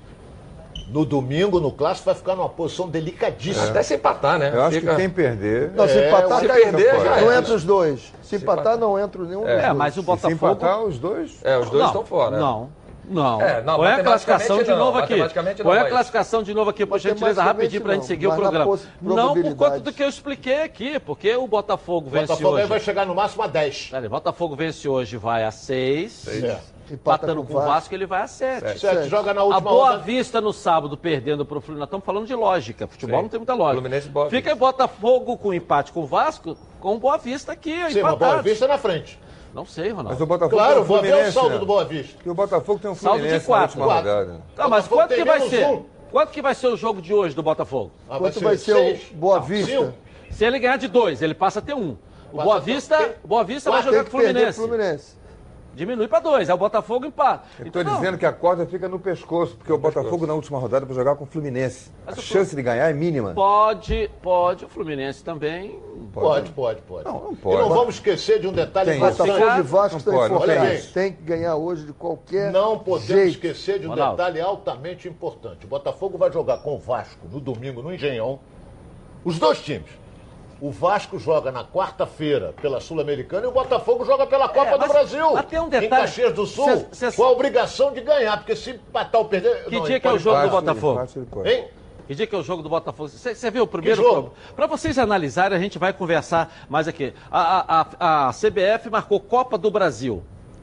no 0.89 1.05
domingo, 1.05 1.61
no 1.61 1.73
clássico, 1.73 2.07
vai 2.07 2.15
ficar 2.15 2.37
numa 2.37 2.49
posição 2.49 2.89
delicadíssima. 2.89 3.67
É. 3.67 3.71
Até 3.71 3.83
se 3.83 3.95
empatar, 3.95 4.39
né? 4.39 4.53
Eu 4.55 4.63
acho 4.63 4.79
Fica... 4.79 4.91
que 4.91 4.97
quem 4.97 5.11
perder. 5.11 5.73
Não, 5.73 5.89
se 5.89 5.99
é, 5.99 6.09
empatar, 6.09 6.41
se 6.41 6.49
perder, 6.49 7.01
já 7.01 7.21
não 7.21 7.33
entra 7.33 7.55
os 7.55 7.65
dois. 7.65 8.01
Se, 8.23 8.29
se 8.29 8.37
empatar, 8.37 8.75
empatar, 8.75 8.79
não 8.79 8.99
entra 8.99 9.23
nenhum. 9.25 9.47
É, 9.47 9.73
mas 9.73 9.97
o 9.97 10.03
Botafogo. 10.03 10.29
Se 10.29 10.35
empatar, 10.35 10.83
os 10.83 10.99
dois. 10.99 11.41
É, 11.43 11.59
os 11.59 11.69
dois 11.71 11.83
não, 11.83 11.87
estão 11.87 12.05
fora. 12.05 12.39
Não. 12.39 12.71
Não. 13.09 13.41
É, 13.41 13.63
não, 13.63 13.77
Põe 13.77 13.89
é 13.89 13.93
a 13.93 14.03
classificação 14.03 14.63
de 14.63 14.71
novo 14.71 14.99
não, 14.99 15.05
aqui. 15.05 15.15
Põe 15.63 15.77
é 15.77 15.81
a 15.81 15.89
classificação 15.89 16.43
de 16.43 16.53
novo 16.53 16.71
aqui, 16.71 16.85
por 16.85 16.99
gentileza, 16.99 17.43
rapidinho 17.43 17.83
para 17.83 17.93
a 17.93 17.95
gente 17.95 18.07
seguir 18.07 18.27
o 18.27 18.35
programa. 18.35 18.79
Não 19.01 19.35
por 19.35 19.55
conta 19.55 19.81
do 19.81 19.93
que 19.93 20.03
eu 20.03 20.09
expliquei 20.09 20.63
aqui, 20.63 20.99
porque 20.99 21.35
o 21.37 21.47
Botafogo 21.47 22.11
vence 22.11 22.33
hoje. 22.33 22.43
O 22.43 22.51
Botafogo 22.51 22.69
vai 22.69 22.81
chegar 22.81 23.07
no 23.07 23.15
máximo 23.15 23.43
a 23.43 23.47
10. 23.47 23.89
Peraí, 23.91 24.09
Botafogo 24.09 24.57
vence 24.57 24.89
hoje, 24.89 25.17
vai 25.17 25.45
a 25.45 25.51
6. 25.51 26.13
6. 26.13 26.76
Empatando 26.91 27.43
com 27.43 27.49
com 27.49 27.55
o 27.55 27.57
o 27.57 27.61
Vasco. 27.61 27.73
Vasco, 27.75 27.95
ele 27.95 28.07
vai 28.07 28.23
a 28.23 28.27
7. 28.27 28.79
Sete 28.79 29.09
joga 29.09 29.35
na 29.35 29.41
A 29.41 29.45
última 29.45 29.61
Boa 29.71 29.85
rodada. 29.87 30.03
Vista 30.05 30.41
no 30.41 30.53
sábado 30.53 30.97
perdendo 30.97 31.45
pro 31.45 31.61
Fluminense. 31.61 31.81
Nós 31.81 31.87
estamos 31.89 32.05
falando 32.07 32.27
de 32.27 32.35
lógica. 32.35 32.87
Futebol 32.87 33.19
Sim. 33.19 33.23
não 33.23 33.29
tem 33.29 33.39
muita 33.41 33.55
lógica. 33.55 33.81
Fluminense 33.83 34.09
Boa 34.09 34.31
Fica 34.31 34.51
aí 34.51 34.57
Botafogo 34.57 35.37
com 35.37 35.53
empate 35.53 35.93
com 35.93 36.01
o 36.03 36.07
Vasco, 36.07 36.57
com 36.81 36.95
o 36.95 36.99
Boa 36.99 37.17
Vista 37.19 37.53
aqui, 37.53 37.75
Sim, 37.75 37.83
mas 37.83 37.97
empatado. 37.97 38.19
Boa 38.19 38.43
Vista 38.43 38.69
na 38.69 38.79
frente. 38.79 39.19
Não 39.55 39.65
sei, 39.65 39.89
Ronaldo. 39.89 40.11
Mas 40.11 40.21
o 40.21 40.27
Botafogo 40.27 40.57
Claro, 40.57 40.75
tem 40.77 40.85
vou 40.85 40.99
o 40.99 41.01
ver 41.01 41.07
o 41.09 41.11
Fluminense. 41.13 41.33
saldo 41.35 41.51
né? 41.51 41.59
do 41.59 41.67
Boa 41.67 41.85
Vista. 41.85 42.17
E 42.25 42.31
o 42.31 42.35
Botafogo 42.35 42.79
tem 42.79 42.91
um 42.91 42.95
Saldo 42.95 43.17
de 43.17 43.23
Fluminense 43.23 43.47
quatro. 43.47 43.79
na 43.79 43.85
última 43.87 44.03
Quatro. 44.03 44.11
rodada. 44.25 44.43
Tá, 44.55 44.69
mas 44.69 44.87
Botafogo 44.87 45.01
quanto 45.09 45.15
que 45.15 45.25
vai 45.25 45.49
ser? 45.49 45.67
um. 45.67 45.85
Quanto 46.11 46.31
que 46.31 46.43
vai 46.43 46.55
ser 46.55 46.67
o 46.69 46.77
jogo 46.77 47.03
de 47.03 47.13
hoje 47.13 47.35
do 47.35 47.43
Botafogo? 47.43 47.91
Ah, 48.09 48.19
Quanto 48.19 48.41
vai 48.41 48.57
ser 48.57 48.75
seis. 48.75 49.11
o 49.11 49.15
Boa 49.15 49.39
Não, 49.39 49.43
Vista? 49.47 49.71
cinco. 49.73 49.93
Se 50.31 50.45
ele 50.45 50.59
ganhar 50.59 50.77
de 50.77 50.89
dois, 50.89 51.21
ele 51.23 51.35
passa 51.35 51.59
a 51.59 51.63
ter 51.63 51.75
um. 51.75 51.97
O 52.33 52.43
Boa 52.43 52.57
a 52.57 52.61
Vista, 52.61 53.15
Boa 53.25 53.43
Vista 53.45 53.71
vai 53.71 53.83
jogar 53.83 54.05
com 54.05 54.09
o 54.09 54.11
Fluminense. 54.11 55.17
Diminui 55.77 56.09
pra 56.09 56.21
dois, 56.21 56.49
aí 56.49 56.55
o 56.55 56.59
Botafogo 56.59 57.05
empata. 57.05 57.47
Eu 57.59 57.67
Então, 57.67 57.83
estou 57.83 57.95
não. 57.95 58.01
dizendo 58.01 58.17
que 58.17 58.25
a 58.25 58.33
corda 58.33 58.65
fica 58.65 58.89
no 58.89 58.99
pescoço, 58.99 59.55
porque 59.57 59.71
o 59.71 59.77
Botafogo 59.77 60.27
na 60.27 60.33
última 60.33 60.59
rodada 60.59 60.87
vai 60.87 60.95
jogar 60.95 61.17
com 61.17 61.25
o 61.25 61.27
Fluminense. 61.27 61.91
Mas 62.07 62.17
A 62.17 62.19
o 62.19 62.23
chance 62.23 62.57
de 62.57 62.63
ganhar 62.63 62.89
é 62.89 62.95
mínima. 62.95 63.35
Pode, 63.35 64.11
pode, 64.23 64.65
o 64.65 64.69
Fluminense 64.71 65.23
também. 65.23 65.79
Pode, 66.15 66.51
pode, 66.53 66.81
pode. 66.81 67.05
Não, 67.05 67.25
não 67.25 67.33
E 67.33 67.37
pode. 67.37 67.59
não 67.61 67.69
vamos 67.69 67.97
esquecer 67.97 68.41
de 68.41 68.49
um 68.49 68.53
detalhe 68.53 68.93
Tem. 68.93 68.99
importante. 68.99 69.29
Botafogo 69.31 69.59
e 69.59 69.63
Vasco 69.63 69.99
enforcados. 69.99 70.47
bem. 70.47 70.83
Tem 70.95 71.13
que 71.13 71.23
ganhar 71.23 71.57
hoje 71.57 71.85
de 71.85 71.93
qualquer 71.93 72.51
Não 72.51 72.79
podemos 72.79 73.07
jeito. 73.09 73.31
esquecer 73.33 73.79
de 73.79 73.87
um 73.87 73.91
Ronaldo. 73.91 74.17
detalhe 74.17 74.41
altamente 74.41 75.07
importante. 75.07 75.67
O 75.67 75.69
Botafogo 75.69 76.17
vai 76.17 76.33
jogar 76.33 76.57
com 76.63 76.75
o 76.75 76.79
Vasco 76.79 77.29
no 77.31 77.39
domingo 77.39 77.83
no 77.83 77.93
Engenhão. 77.93 78.41
Os 79.23 79.39
dois 79.39 79.61
times. 79.61 79.91
O 80.61 80.71
Vasco 80.71 81.19
joga 81.19 81.53
na 81.53 81.65
quarta-feira 81.65 82.55
pela 82.63 82.81
Sul-Americana 82.81 83.45
e 83.45 83.49
o 83.49 83.53
Botafogo 83.53 84.05
joga 84.07 84.27
pela 84.27 84.49
Copa 84.49 84.73
do 84.73 84.79
mas- 84.79 84.91
Brasil. 84.91 85.27
tem 85.51 85.61
um 85.61 85.67
Em 85.67 85.69
detalhe. 85.69 86.03
Caxias 86.03 86.33
do 86.33 86.47
Sul, 86.47 86.87
Cê- 86.93 87.11
cê- 87.11 87.17
com 87.17 87.25
a 87.25 87.31
obrigação 87.31 87.93
de 87.93 88.01
ganhar, 88.01 88.39
porque 88.39 88.57
se 88.57 88.71
empatar 88.71 89.21
ou 89.21 89.27
perder. 89.29 89.65
Que 89.67 89.77
não, 89.79 89.85
dia 89.85 90.01
que 90.01 90.07
é 90.07 90.13
o 90.13 90.19
jogo 90.19 90.41
do. 90.43 90.49
Botafogo? 90.51 91.01
Hein? 91.45 91.67
Que 92.07 92.15
dia 92.15 92.27
que 92.27 92.35
é 92.35 92.39
o 92.39 92.43
jogo 92.43 92.63
do 92.63 92.69
Botafogo? 92.71 93.09
Você 93.09 93.51
viu 93.51 93.65
o 93.65 93.67
primeiro 93.67 94.01
Que 94.03 94.09
jogo? 94.09 94.33
Para 94.55 94.67
vocês 94.67 94.99
analisarem, 94.99 95.59
a 95.59 95.61
gente 95.61 95.79
vai 95.79 95.93
conversar 95.93 96.51
mais 96.71 96.89
aqui. 96.89 97.13
A, 97.31 97.41
a- 97.81 97.87
a- 98.01 98.29
a 98.29 98.33
CBF 98.33 98.89
marcou 98.89 99.21
Copa 99.21 99.59
do 99.59 99.71
Brasil. 99.71 100.23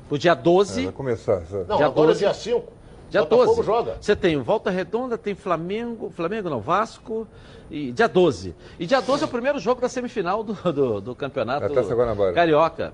O 0.09 0.17
dia 0.17 0.33
12. 0.33 0.81
É, 0.81 0.83
vai 0.85 0.93
começar. 0.93 1.41
sabe? 1.45 1.65
Não, 1.67 1.77
Dia 1.77 1.85
agora 1.85 2.07
12. 2.07 2.19
dia 2.19 2.33
5. 2.33 2.71
Dia 3.13 3.21
Botafogo 3.21 3.55
12. 3.57 3.63
joga. 3.63 3.97
Você 4.01 4.15
tem 4.15 4.35
o 4.35 4.43
Volta 4.43 4.71
Redonda, 4.71 5.17
tem 5.19 5.35
Flamengo, 5.35 6.09
Flamengo 6.15 6.49
não, 6.49 6.59
Vasco, 6.59 7.27
e 7.69 7.91
dia 7.91 8.07
12. 8.09 8.55
E 8.79 8.87
dia 8.87 8.99
12 9.01 9.23
é 9.23 9.25
o 9.27 9.29
primeiro 9.29 9.59
jogo 9.59 9.79
da 9.79 9.87
semifinal 9.87 10.43
do, 10.43 10.53
do, 10.73 10.99
do 11.01 11.15
campeonato 11.15 11.67
Guanabara. 11.71 12.33
Carioca. 12.33 12.91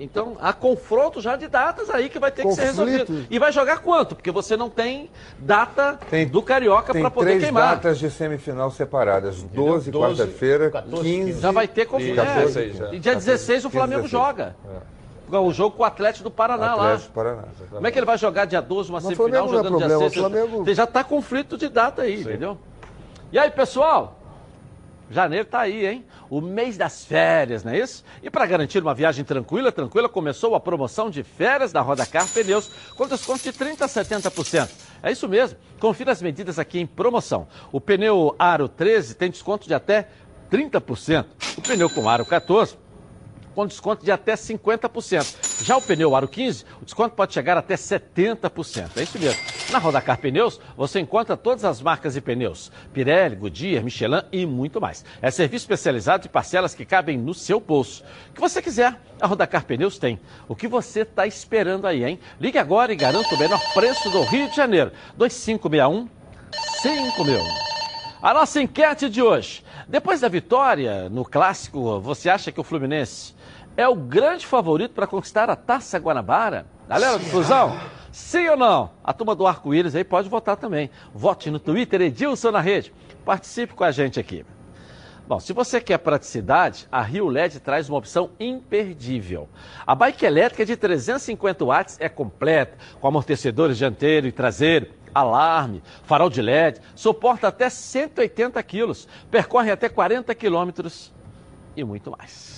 Então, 0.00 0.36
há 0.40 0.52
confronto 0.52 1.20
já 1.20 1.34
de 1.34 1.48
datas 1.48 1.90
aí 1.90 2.08
que 2.08 2.20
vai 2.20 2.30
ter 2.30 2.44
que 2.46 2.52
ser 2.52 2.68
Conflito. 2.68 2.98
resolvido. 3.10 3.26
E 3.28 3.36
vai 3.36 3.50
jogar 3.50 3.78
quanto? 3.80 4.14
Porque 4.14 4.30
você 4.30 4.56
não 4.56 4.70
tem 4.70 5.10
data 5.40 5.98
Tem- 6.08 6.24
do 6.24 6.40
Carioca 6.40 6.92
Tem 6.92 7.02
para 7.02 7.10
poder 7.10 7.30
três 7.30 7.42
queimar. 7.42 7.74
datas 7.74 7.98
de 7.98 8.08
semifinal 8.08 8.70
separadas. 8.70 9.42
12, 9.42 9.90
12, 9.90 10.16
quarta-feira, 10.20 10.70
14, 10.70 11.02
15. 11.02 11.40
Já 11.40 11.50
vai 11.50 11.66
ter 11.66 11.84
conflito. 11.86 12.14
Dia 12.14 12.22
É, 12.22 12.34
16, 12.44 12.80
é. 12.80 12.94
E 12.94 12.98
dia 13.00 13.14
16 13.16 13.64
o 13.64 13.68
15, 13.70 13.76
Flamengo 13.76 14.02
16. 14.02 14.10
joga. 14.12 14.56
O 15.30 15.52
jogo 15.52 15.76
com 15.76 15.82
o 15.82 15.86
Atlético 15.86 16.24
do 16.24 16.30
Paraná 16.30 16.72
Atlético 16.74 17.08
lá. 17.18 17.24
Paraná. 17.24 17.42
Como 17.70 17.86
é 17.86 17.90
que 17.90 17.98
ele 17.98 18.06
vai 18.06 18.16
jogar 18.18 18.44
dia 18.46 18.62
12, 18.62 18.88
uma 18.90 18.96
Mas 19.00 19.04
semifinal, 19.04 19.48
Flamengo 19.48 19.52
é 19.52 19.56
jogando 19.56 19.78
dia 19.78 19.86
problema, 19.88 20.10
6? 20.10 20.12
o 20.12 20.28
Flamengo- 20.30 20.64
Você 20.64 20.74
já 20.74 20.84
está 20.84 21.04
conflito 21.04 21.58
de 21.58 21.68
data 21.68 22.02
aí, 22.02 22.20
entendeu? 22.22 22.58
E 23.30 23.38
aí, 23.38 23.50
pessoal? 23.50 24.14
Janeiro 25.10 25.46
tá 25.46 25.60
aí, 25.60 25.86
hein? 25.86 26.04
O 26.28 26.38
mês 26.40 26.76
das 26.76 27.02
férias, 27.02 27.64
não 27.64 27.72
é 27.72 27.78
isso? 27.78 28.04
E 28.22 28.28
para 28.28 28.44
garantir 28.44 28.82
uma 28.82 28.94
viagem 28.94 29.24
tranquila, 29.24 29.72
tranquila, 29.72 30.06
começou 30.06 30.54
a 30.54 30.60
promoção 30.60 31.08
de 31.08 31.22
férias 31.22 31.72
da 31.72 31.80
Rodacar 31.80 32.26
Pneus 32.28 32.70
com 32.94 33.06
desconto 33.08 33.42
de 33.42 33.50
30% 33.50 33.80
a 33.82 33.88
70%. 33.88 34.68
É 35.02 35.10
isso 35.10 35.26
mesmo. 35.26 35.56
Confira 35.80 36.12
as 36.12 36.20
medidas 36.20 36.58
aqui 36.58 36.78
em 36.78 36.86
promoção. 36.86 37.48
O 37.72 37.80
pneu 37.80 38.34
Aro 38.38 38.68
13 38.68 39.14
tem 39.14 39.30
desconto 39.30 39.66
de 39.66 39.72
até 39.72 40.08
30%. 40.50 41.24
O 41.56 41.62
pneu 41.62 41.88
com 41.88 42.06
Aro 42.06 42.26
14 42.26 42.76
com 43.58 43.66
desconto 43.66 44.04
de 44.04 44.12
até 44.12 44.34
50%. 44.34 45.64
Já 45.64 45.76
o 45.76 45.82
pneu 45.82 46.14
Aro 46.14 46.28
15, 46.28 46.64
o 46.80 46.84
desconto 46.84 47.16
pode 47.16 47.34
chegar 47.34 47.58
até 47.58 47.74
70%. 47.74 48.90
É 48.96 49.02
isso 49.02 49.18
mesmo. 49.18 49.42
Na 49.72 49.80
Rodacar 49.80 50.16
Pneus, 50.16 50.60
você 50.76 51.00
encontra 51.00 51.36
todas 51.36 51.64
as 51.64 51.82
marcas 51.82 52.14
de 52.14 52.20
pneus: 52.20 52.70
Pirelli, 52.92 53.34
Goodyear, 53.34 53.82
Michelin 53.82 54.22
e 54.30 54.46
muito 54.46 54.80
mais. 54.80 55.04
É 55.20 55.28
serviço 55.32 55.64
especializado 55.64 56.22
de 56.22 56.28
parcelas 56.28 56.72
que 56.72 56.84
cabem 56.84 57.18
no 57.18 57.34
seu 57.34 57.58
bolso. 57.58 58.04
O 58.30 58.34
que 58.34 58.40
você 58.40 58.62
quiser, 58.62 58.96
a 59.20 59.26
Rodacar 59.26 59.64
Pneus 59.64 59.98
tem. 59.98 60.20
O 60.46 60.54
que 60.54 60.68
você 60.68 61.00
está 61.00 61.26
esperando 61.26 61.88
aí, 61.88 62.04
hein? 62.04 62.20
Ligue 62.38 62.58
agora 62.58 62.92
e 62.92 62.96
garanta 62.96 63.34
o 63.34 63.38
menor 63.40 63.60
preço 63.74 64.08
do 64.08 64.22
Rio 64.22 64.48
de 64.48 64.54
Janeiro. 64.54 64.92
2561 65.16 66.08
5000. 66.80 67.67
A 68.20 68.34
nossa 68.34 68.60
enquete 68.60 69.08
de 69.08 69.22
hoje. 69.22 69.64
Depois 69.86 70.20
da 70.20 70.28
vitória 70.28 71.08
no 71.08 71.24
clássico, 71.24 72.00
você 72.00 72.28
acha 72.28 72.50
que 72.50 72.60
o 72.60 72.64
Fluminense 72.64 73.32
é 73.76 73.86
o 73.86 73.94
grande 73.94 74.44
favorito 74.44 74.92
para 74.92 75.06
conquistar 75.06 75.48
a 75.48 75.54
Taça 75.54 75.98
Guanabara? 75.98 76.66
Galera 76.88 77.16
Fusão, 77.20 77.78
sim 78.10 78.48
ou 78.48 78.56
não? 78.56 78.90
A 79.04 79.12
turma 79.12 79.36
do 79.36 79.46
Arco-Íris 79.46 79.94
aí 79.94 80.02
pode 80.02 80.28
votar 80.28 80.56
também. 80.56 80.90
Vote 81.14 81.48
no 81.48 81.60
Twitter 81.60 82.00
Edilson 82.00 82.50
na 82.50 82.60
rede. 82.60 82.92
Participe 83.24 83.74
com 83.74 83.84
a 83.84 83.92
gente 83.92 84.18
aqui. 84.18 84.44
Bom, 85.28 85.38
se 85.38 85.52
você 85.52 85.80
quer 85.80 85.98
praticidade, 85.98 86.88
a 86.90 87.02
Rio 87.02 87.28
LED 87.28 87.60
traz 87.60 87.88
uma 87.88 87.98
opção 87.98 88.30
imperdível. 88.40 89.48
A 89.86 89.94
bike 89.94 90.24
elétrica 90.24 90.64
de 90.66 90.74
350 90.74 91.64
watts 91.64 91.96
é 92.00 92.08
completa, 92.08 92.78
com 92.98 93.06
amortecedores 93.06 93.76
dianteiro 93.78 94.26
e 94.26 94.32
traseiro, 94.32 94.88
alarme, 95.14 95.82
farol 96.04 96.30
de 96.30 96.42
LED, 96.42 96.80
suporta 96.94 97.48
até 97.48 97.68
180 97.68 98.62
quilos, 98.62 99.08
percorre 99.30 99.70
até 99.70 99.88
40 99.88 100.34
quilômetros 100.34 101.12
e 101.76 101.84
muito 101.84 102.10
mais. 102.10 102.57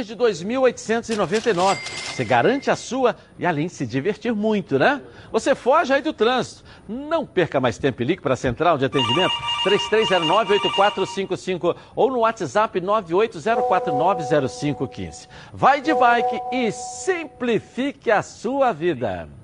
Partir 0.00 0.04
de 0.04 0.16
2.899. 0.16 1.78
Você 2.04 2.24
garante 2.24 2.70
a 2.70 2.76
sua 2.76 3.16
e 3.38 3.44
além 3.46 3.66
de 3.66 3.74
se 3.74 3.86
divertir 3.86 4.34
muito, 4.34 4.78
né? 4.78 5.02
Você 5.30 5.54
foge 5.54 5.92
aí 5.92 6.00
do 6.02 6.12
trânsito. 6.12 6.64
Não 6.88 7.24
perca 7.24 7.60
mais 7.60 7.78
tempo 7.78 8.02
e 8.02 8.04
ligue 8.04 8.20
para 8.20 8.34
a 8.34 8.36
central 8.36 8.76
de 8.76 8.84
atendimento 8.84 9.32
3309-8455 9.64 11.76
ou 11.94 12.10
no 12.10 12.18
WhatsApp 12.20 12.80
980490515. 12.80 15.28
Vai 15.52 15.80
de 15.80 15.94
bike 15.94 16.40
e 16.52 16.72
simplifique 16.72 18.10
a 18.10 18.22
sua 18.22 18.72
vida. 18.72 19.39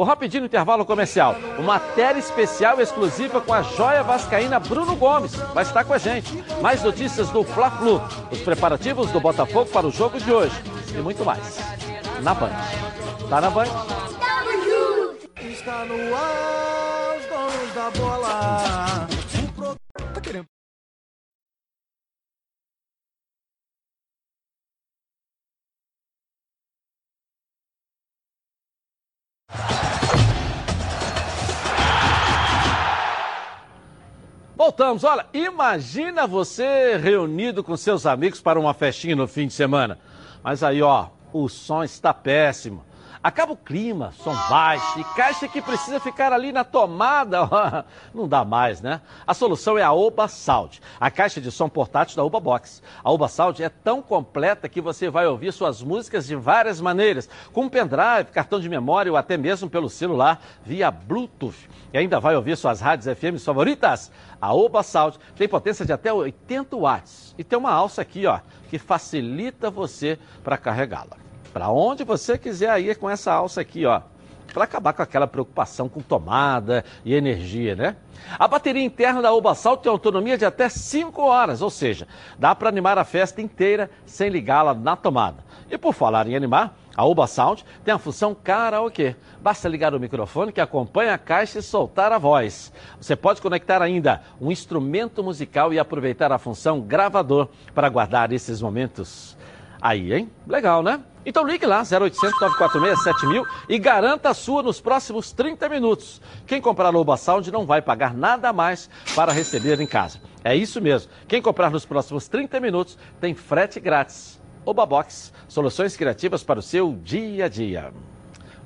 Vou 0.00 0.06
rapidinho 0.06 0.40
no 0.40 0.46
intervalo 0.46 0.82
comercial. 0.86 1.36
Uma 1.58 1.74
matéria 1.74 2.18
especial 2.18 2.80
exclusiva 2.80 3.38
com 3.38 3.52
a 3.52 3.60
joia 3.60 4.02
vascaína 4.02 4.58
Bruno 4.58 4.96
Gomes. 4.96 5.34
Vai 5.52 5.62
estar 5.62 5.84
com 5.84 5.92
a 5.92 5.98
gente. 5.98 6.42
Mais 6.62 6.82
notícias 6.82 7.28
do 7.28 7.44
Fla-Flu, 7.44 8.00
os 8.30 8.40
preparativos 8.40 9.10
do 9.10 9.20
Botafogo 9.20 9.70
para 9.70 9.86
o 9.86 9.90
jogo 9.90 10.18
de 10.18 10.32
hoje 10.32 10.56
e 10.96 11.02
muito 11.02 11.22
mais. 11.22 11.58
Na 12.22 12.32
Band. 12.32 12.48
Tá 13.28 13.42
na 13.42 13.50
Band? 13.50 13.66
Está 15.36 15.84
no 15.84 16.16
ar, 16.16 17.18
os 17.18 17.26
donos 17.26 17.74
da 17.74 17.90
bola. 17.90 19.06
Tá 20.14 20.20
querendo. 20.22 20.59
Voltamos. 34.56 35.04
Olha, 35.04 35.26
imagina 35.32 36.26
você 36.26 36.96
reunido 36.96 37.64
com 37.64 37.76
seus 37.76 38.04
amigos 38.04 38.40
para 38.40 38.60
uma 38.60 38.74
festinha 38.74 39.16
no 39.16 39.26
fim 39.26 39.46
de 39.46 39.54
semana. 39.54 39.98
Mas 40.42 40.62
aí, 40.62 40.82
ó, 40.82 41.06
o 41.32 41.48
som 41.48 41.82
está 41.82 42.12
péssimo. 42.12 42.84
Acaba 43.22 43.52
o 43.52 43.56
clima, 43.56 44.12
som 44.12 44.34
baixo 44.48 44.98
e 44.98 45.04
caixa 45.14 45.46
que 45.46 45.60
precisa 45.60 46.00
ficar 46.00 46.32
ali 46.32 46.52
na 46.52 46.64
tomada. 46.64 47.84
Não 48.14 48.26
dá 48.26 48.46
mais, 48.46 48.80
né? 48.80 49.02
A 49.26 49.34
solução 49.34 49.76
é 49.76 49.82
a 49.82 49.92
Oba 49.92 50.26
Sound, 50.26 50.80
a 50.98 51.10
caixa 51.10 51.38
de 51.38 51.50
som 51.50 51.68
portátil 51.68 52.16
da 52.16 52.24
Oba 52.24 52.40
Box. 52.40 52.82
A 53.04 53.12
Oba 53.12 53.28
Sound 53.28 53.62
é 53.62 53.68
tão 53.68 54.00
completa 54.00 54.70
que 54.70 54.80
você 54.80 55.10
vai 55.10 55.26
ouvir 55.26 55.52
suas 55.52 55.82
músicas 55.82 56.26
de 56.26 56.34
várias 56.34 56.80
maneiras, 56.80 57.28
com 57.52 57.68
pendrive, 57.68 58.30
cartão 58.32 58.58
de 58.58 58.70
memória 58.70 59.12
ou 59.12 59.18
até 59.18 59.36
mesmo 59.36 59.68
pelo 59.68 59.90
celular 59.90 60.40
via 60.64 60.90
Bluetooth. 60.90 61.68
E 61.92 61.98
ainda 61.98 62.18
vai 62.20 62.34
ouvir 62.34 62.56
suas 62.56 62.80
rádios 62.80 63.18
FM 63.18 63.38
favoritas. 63.44 64.10
A 64.40 64.54
Oba 64.54 64.82
Sound 64.82 65.18
tem 65.36 65.46
potência 65.46 65.84
de 65.84 65.92
até 65.92 66.10
80 66.10 66.74
watts 66.74 67.34
e 67.36 67.44
tem 67.44 67.58
uma 67.58 67.70
alça 67.70 68.00
aqui, 68.00 68.24
ó, 68.24 68.40
que 68.70 68.78
facilita 68.78 69.70
você 69.70 70.18
para 70.42 70.56
carregá-la. 70.56 71.29
Para 71.52 71.68
onde 71.70 72.04
você 72.04 72.38
quiser 72.38 72.80
ir 72.80 72.96
com 72.96 73.10
essa 73.10 73.32
alça 73.32 73.60
aqui, 73.60 73.84
ó. 73.84 74.02
Para 74.52 74.64
acabar 74.64 74.92
com 74.92 75.02
aquela 75.02 75.28
preocupação 75.28 75.88
com 75.88 76.00
tomada 76.00 76.84
e 77.04 77.14
energia, 77.14 77.76
né? 77.76 77.96
A 78.36 78.48
bateria 78.48 78.82
interna 78.82 79.22
da 79.22 79.32
Obasal 79.32 79.76
tem 79.76 79.90
autonomia 79.90 80.36
de 80.36 80.44
até 80.44 80.68
5 80.68 81.22
horas, 81.22 81.62
ou 81.62 81.70
seja, 81.70 82.08
dá 82.36 82.52
para 82.52 82.68
animar 82.68 82.98
a 82.98 83.04
festa 83.04 83.40
inteira 83.40 83.88
sem 84.04 84.28
ligá-la 84.28 84.74
na 84.74 84.96
tomada. 84.96 85.44
E 85.70 85.78
por 85.78 85.94
falar 85.94 86.26
em 86.26 86.34
animar, 86.34 86.76
a 86.96 87.04
Oba 87.06 87.28
Sound 87.28 87.64
tem 87.84 87.94
a 87.94 87.98
função 87.98 88.34
karaokê. 88.34 89.14
Basta 89.40 89.68
ligar 89.68 89.94
o 89.94 90.00
microfone 90.00 90.52
que 90.52 90.60
acompanha 90.60 91.14
a 91.14 91.18
caixa 91.18 91.60
e 91.60 91.62
soltar 91.62 92.10
a 92.10 92.18
voz. 92.18 92.72
Você 93.00 93.14
pode 93.14 93.40
conectar 93.40 93.80
ainda 93.80 94.20
um 94.40 94.50
instrumento 94.50 95.22
musical 95.22 95.72
e 95.72 95.78
aproveitar 95.78 96.32
a 96.32 96.38
função 96.38 96.80
gravador 96.80 97.48
para 97.72 97.88
guardar 97.88 98.32
esses 98.32 98.60
momentos. 98.60 99.36
Aí, 99.80 100.12
hein? 100.12 100.30
Legal, 100.46 100.82
né? 100.82 101.00
Então 101.24 101.46
ligue 101.46 101.66
lá, 101.66 101.80
0800 101.80 102.40
946 102.40 103.02
7000 103.02 103.46
e 103.68 103.78
garanta 103.78 104.30
a 104.30 104.34
sua 104.34 104.62
nos 104.62 104.80
próximos 104.80 105.32
30 105.32 105.68
minutos. 105.68 106.20
Quem 106.46 106.60
comprar 106.60 106.90
Loba 106.90 107.16
Sound 107.16 107.50
não 107.50 107.66
vai 107.66 107.82
pagar 107.82 108.14
nada 108.14 108.52
mais 108.52 108.88
para 109.14 109.32
receber 109.32 109.80
em 109.80 109.86
casa. 109.86 110.18
É 110.42 110.56
isso 110.56 110.80
mesmo. 110.80 111.10
Quem 111.28 111.42
comprar 111.42 111.70
nos 111.70 111.84
próximos 111.84 112.26
30 112.26 112.58
minutos 112.60 112.96
tem 113.20 113.34
frete 113.34 113.78
grátis. 113.78 114.40
Oba 114.64 114.86
Box, 114.86 115.32
soluções 115.48 115.96
criativas 115.96 116.42
para 116.42 116.58
o 116.58 116.62
seu 116.62 116.92
dia 117.02 117.46
a 117.46 117.48
dia. 117.48 117.92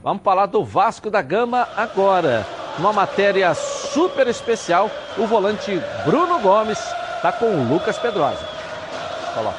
Vamos 0.02 0.22
falar 0.22 0.46
do 0.46 0.64
Vasco 0.64 1.10
da 1.10 1.22
Gama 1.22 1.68
agora. 1.76 2.46
Uma 2.78 2.92
matéria 2.92 3.54
super 3.54 4.26
especial, 4.26 4.90
o 5.16 5.26
volante 5.26 5.80
Bruno 6.04 6.40
Gomes 6.40 6.78
está 7.16 7.32
com 7.32 7.46
o 7.46 7.68
Lucas 7.68 7.98
Pedrosa. 7.98 8.46
Coloca. 9.34 9.56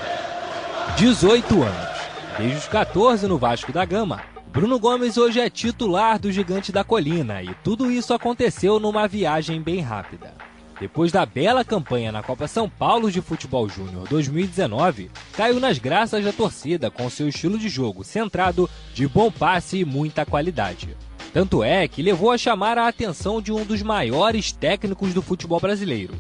18 0.98 1.64
anos. 1.64 1.95
Desde 2.38 2.58
os 2.58 2.68
14 2.68 3.28
no 3.28 3.38
Vasco 3.38 3.72
da 3.72 3.86
Gama, 3.86 4.22
Bruno 4.52 4.78
Gomes 4.78 5.18
hoje 5.18 5.40
é 5.40 5.50
titular 5.50 6.20
do 6.20 6.30
Gigante 6.30 6.70
da 6.70 6.84
Colina 6.84 7.42
e 7.42 7.54
tudo 7.64 7.90
isso 7.90 8.14
aconteceu 8.14 8.78
numa 8.78 9.08
viagem 9.08 9.62
bem 9.62 9.80
rápida. 9.80 10.34
Depois 10.78 11.14
da 11.14 11.26
bela 11.26 11.64
campanha 11.64 12.12
na 12.12 12.22
Copa 12.22 12.46
São 12.46 12.70
Paulo 12.70 13.10
de 13.10 13.22
Futebol 13.22 13.70
Júnior 13.70 14.06
2019, 14.10 15.10
caiu 15.32 15.62
nas 15.62 15.80
graças 15.80 16.26
da 16.26 16.34
torcida 16.34 16.92
com 16.92 17.10
seu 17.10 17.30
estilo 17.30 17.58
de 17.58 17.70
jogo 17.70 18.04
centrado, 18.04 18.70
de 18.94 19.08
bom 19.08 19.32
passe 19.32 19.78
e 19.80 19.86
muita 19.86 20.26
qualidade. 20.26 20.98
Tanto 21.34 21.64
é 21.64 21.88
que 21.88 22.02
levou 22.02 22.32
a 22.32 22.38
chamar 22.38 22.78
a 22.78 22.90
atenção 22.90 23.42
de 23.42 23.54
um 23.54 23.64
dos 23.64 23.82
maiores 23.82 24.52
técnicos 24.52 25.14
do 25.14 25.22
futebol 25.22 25.62
brasileiro. 25.62 26.14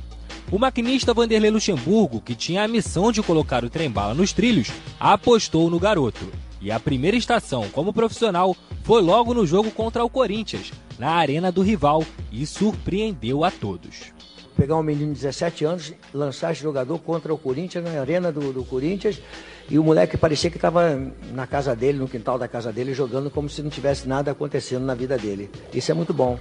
O 0.51 0.59
maquinista 0.59 1.11
Vanderlei 1.11 1.49
Luxemburgo, 1.49 2.21
que 2.21 2.35
tinha 2.35 2.63
a 2.63 2.67
missão 2.67 3.11
de 3.11 3.23
colocar 3.23 3.65
o 3.65 3.69
trem-bala 3.69 4.13
nos 4.13 4.31
trilhos, 4.31 4.71
apostou 4.99 5.71
no 5.71 5.79
garoto. 5.79 6.31
E 6.61 6.71
a 6.71 6.79
primeira 6.79 7.17
estação 7.17 7.67
como 7.69 7.91
profissional 7.91 8.55
foi 8.83 9.01
logo 9.01 9.33
no 9.33 9.45
jogo 9.45 9.71
contra 9.71 10.03
o 10.03 10.09
Corinthians, 10.09 10.71
na 10.99 11.11
arena 11.11 11.51
do 11.51 11.63
rival, 11.63 12.03
e 12.31 12.45
surpreendeu 12.45 13.43
a 13.43 13.49
todos. 13.49 14.13
pegar 14.55 14.77
um 14.77 14.83
menino 14.83 15.13
de 15.13 15.19
17 15.19 15.65
anos, 15.65 15.93
lançar 16.13 16.51
esse 16.51 16.61
jogador 16.61 16.99
contra 16.99 17.33
o 17.33 17.37
Corinthians, 17.37 17.83
na 17.83 17.99
arena 17.99 18.31
do, 18.31 18.53
do 18.53 18.63
Corinthians, 18.63 19.19
e 19.69 19.79
o 19.79 19.83
moleque 19.83 20.15
parecia 20.15 20.49
que 20.51 20.57
estava 20.57 20.95
na 21.33 21.47
casa 21.47 21.75
dele, 21.75 21.97
no 21.97 22.07
quintal 22.07 22.37
da 22.37 22.47
casa 22.47 22.71
dele, 22.71 22.93
jogando 22.93 23.31
como 23.31 23.49
se 23.49 23.63
não 23.63 23.69
tivesse 23.69 24.07
nada 24.07 24.31
acontecendo 24.31 24.85
na 24.85 24.93
vida 24.93 25.17
dele. 25.17 25.49
Isso 25.73 25.91
é 25.91 25.93
muito 25.93 26.13
bom. 26.13 26.39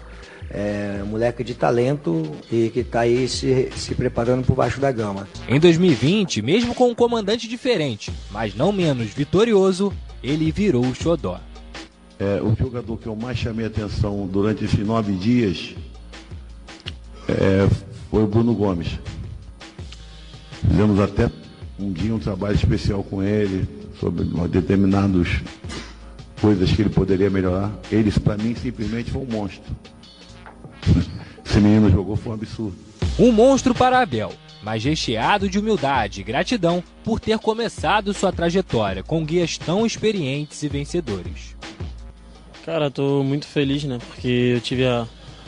É 0.50 1.00
um 1.02 1.06
moleque 1.06 1.42
de 1.42 1.54
talento 1.54 2.22
e 2.50 2.70
que 2.70 2.80
está 2.80 3.00
aí 3.00 3.28
se, 3.28 3.70
se 3.74 3.94
preparando 3.94 4.44
por 4.44 4.54
baixo 4.54 4.80
da 4.80 4.92
gama. 4.92 5.26
Em 5.48 5.58
2020, 5.58 6.42
mesmo 6.42 6.74
com 6.74 6.88
um 6.88 6.94
comandante 6.94 7.48
diferente, 7.48 8.12
mas 8.30 8.54
não 8.54 8.70
menos 8.70 9.08
vitorioso, 9.10 9.92
ele 10.22 10.52
virou 10.52 10.84
o 10.84 10.94
xodó. 10.94 11.40
É, 12.18 12.40
o 12.40 12.54
jogador 12.56 12.96
que 12.96 13.06
eu 13.06 13.16
mais 13.16 13.36
chamei 13.36 13.64
a 13.64 13.68
atenção 13.68 14.26
durante 14.26 14.64
esses 14.64 14.78
nove 14.78 15.12
dias 15.14 15.74
é, 17.28 17.68
foi 18.10 18.22
o 18.22 18.26
Bruno 18.26 18.54
Gomes. 18.54 18.98
Fizemos 20.68 21.00
até 21.00 21.30
um 21.78 21.92
dia 21.92 22.14
um 22.14 22.18
trabalho 22.18 22.54
especial 22.54 23.02
com 23.02 23.22
ele 23.22 23.68
sobre 23.98 24.24
determinadas 24.48 25.28
coisas 26.40 26.70
que 26.70 26.82
ele 26.82 26.90
poderia 26.90 27.30
melhorar. 27.30 27.72
Ele, 27.90 28.10
para 28.12 28.36
mim, 28.36 28.54
simplesmente 28.54 29.10
foi 29.10 29.22
um 29.22 29.26
monstro. 29.26 29.74
Esse 31.44 31.60
menino 31.60 31.90
jogou 31.90 32.16
foi 32.16 32.32
um 32.32 32.34
absurdo. 32.34 32.74
Um 33.18 33.30
monstro 33.30 33.74
para 33.74 34.00
Abel, 34.00 34.32
mas 34.62 34.82
recheado 34.82 35.48
de 35.48 35.58
humildade 35.58 36.20
e 36.20 36.24
gratidão 36.24 36.82
por 37.04 37.20
ter 37.20 37.38
começado 37.38 38.14
sua 38.14 38.32
trajetória 38.32 39.02
com 39.02 39.24
guias 39.24 39.58
tão 39.58 39.86
experientes 39.86 40.62
e 40.62 40.68
vencedores. 40.68 41.54
Cara, 42.64 42.90
tô 42.90 43.22
muito 43.22 43.46
feliz, 43.46 43.84
né? 43.84 43.98
Porque 44.08 44.52
eu 44.54 44.60
tive 44.60 44.86
a, 44.86 45.06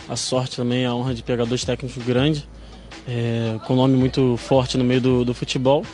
a 0.08 0.16
sorte 0.16 0.56
também, 0.56 0.84
a 0.84 0.94
honra 0.94 1.14
de 1.14 1.22
pegar 1.22 1.46
dois 1.46 1.64
técnicos 1.64 2.04
grandes, 2.04 2.46
é, 3.08 3.58
com 3.66 3.74
nome 3.74 3.96
muito 3.96 4.36
forte 4.36 4.76
no 4.76 4.84
meio 4.84 5.00
do, 5.00 5.24
do 5.24 5.32
futebol. 5.32 5.84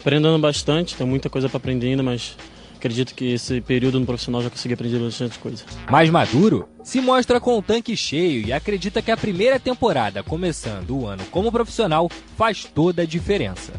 Aprendendo 0.00 0.38
bastante, 0.38 0.94
tem 0.94 1.06
muita 1.06 1.28
coisa 1.28 1.48
para 1.48 1.56
aprender 1.56 1.88
ainda, 1.88 2.02
mas 2.02 2.36
acredito 2.78 3.14
que 3.14 3.32
esse 3.32 3.60
período 3.60 4.00
no 4.00 4.06
profissional 4.06 4.42
já 4.42 4.48
consegui 4.48 4.74
aprender 4.74 4.98
bastante 4.98 5.38
coisa. 5.38 5.64
Mais 5.90 6.08
maduro, 6.08 6.68
se 6.82 7.00
mostra 7.00 7.38
com 7.40 7.58
o 7.58 7.62
tanque 7.62 7.96
cheio 7.96 8.46
e 8.46 8.52
acredita 8.52 9.02
que 9.02 9.10
a 9.10 9.16
primeira 9.16 9.60
temporada, 9.60 10.22
começando 10.22 10.96
o 10.96 11.06
ano 11.06 11.24
como 11.30 11.52
profissional, 11.52 12.08
faz 12.36 12.64
toda 12.64 13.02
a 13.02 13.06
diferença. 13.06 13.72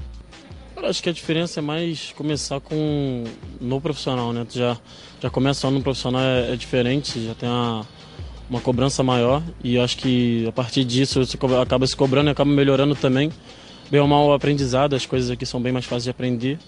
Eu 0.75 0.85
acho 0.85 1.03
que 1.03 1.09
a 1.09 1.13
diferença 1.13 1.59
é 1.59 1.61
mais 1.61 2.13
começar 2.15 2.59
com 2.59 3.23
no 3.59 3.81
profissional, 3.81 4.31
né? 4.31 4.45
Tu 4.49 4.59
já, 4.59 4.77
já 5.21 5.29
começa 5.29 5.61
só 5.61 5.71
no 5.71 5.81
profissional 5.81 6.21
é, 6.21 6.53
é 6.53 6.55
diferente, 6.55 7.25
já 7.25 7.35
tem 7.35 7.49
uma, 7.49 7.85
uma 8.49 8.61
cobrança 8.61 9.03
maior 9.03 9.43
e 9.63 9.77
acho 9.77 9.97
que 9.97 10.47
a 10.47 10.51
partir 10.51 10.83
disso 10.85 11.25
você 11.25 11.37
acaba 11.61 11.85
se 11.85 11.95
cobrando 11.95 12.29
e 12.29 12.31
acaba 12.31 12.49
melhorando 12.49 12.95
também. 12.95 13.31
Bem 13.91 13.99
ou 13.99 14.07
mal 14.07 14.27
o 14.27 14.33
aprendizado, 14.33 14.95
as 14.95 15.05
coisas 15.05 15.31
aqui 15.31 15.45
são 15.45 15.61
bem 15.61 15.73
mais 15.73 15.85
fáceis 15.85 16.03
de 16.03 16.09
aprender. 16.11 16.59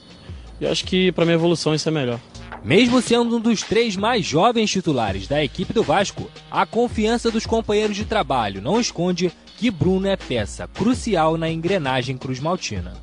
E 0.62 0.66
eu 0.66 0.72
acho 0.72 0.86
que 0.86 1.12
para 1.12 1.26
minha 1.26 1.36
evolução 1.36 1.74
isso 1.74 1.89
é 1.89 1.91
melhor. 1.91 2.20
Mesmo 2.64 3.01
sendo 3.01 3.38
um 3.38 3.39
dos 3.39 3.64
três 3.64 3.95
mais 3.95 4.24
jovens 4.24 4.70
titulares 4.70 5.28
da 5.28 5.43
equipe 5.43 5.74
do 5.74 5.82
Vasco, 5.82 6.30
a 6.51 6.68
confiança 6.68 7.32
dos 7.32 7.47
companheiros 7.47 7.95
de 7.95 8.05
trabalho 8.05 8.62
não 8.62 8.80
esconde 8.80 9.32
que 9.57 9.72
Bruno 9.72 10.07
é 10.07 10.16
peça 10.16 10.68
crucial 10.68 11.36
na 11.36 11.49
engrenagem 11.49 12.16
Cruz 12.16 12.39
Maltina. 12.39 12.93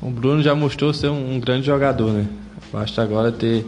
O 0.00 0.08
Bruno 0.08 0.40
já 0.40 0.54
mostrou 0.54 0.94
ser 0.94 1.08
um, 1.08 1.34
um 1.34 1.40
grande 1.40 1.66
jogador, 1.66 2.12
né? 2.12 2.28
Basta 2.72 3.02
agora 3.02 3.32
ter 3.32 3.66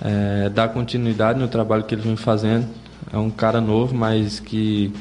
é, 0.00 0.48
dar 0.48 0.68
continuidade 0.70 1.38
no 1.38 1.46
trabalho 1.46 1.84
que 1.84 1.94
ele 1.94 2.02
vem 2.02 2.16
fazendo. 2.16 2.68
É 3.12 3.16
um 3.16 3.30
cara 3.30 3.60
novo, 3.60 3.94
mas 3.94 4.40
que 4.40 4.92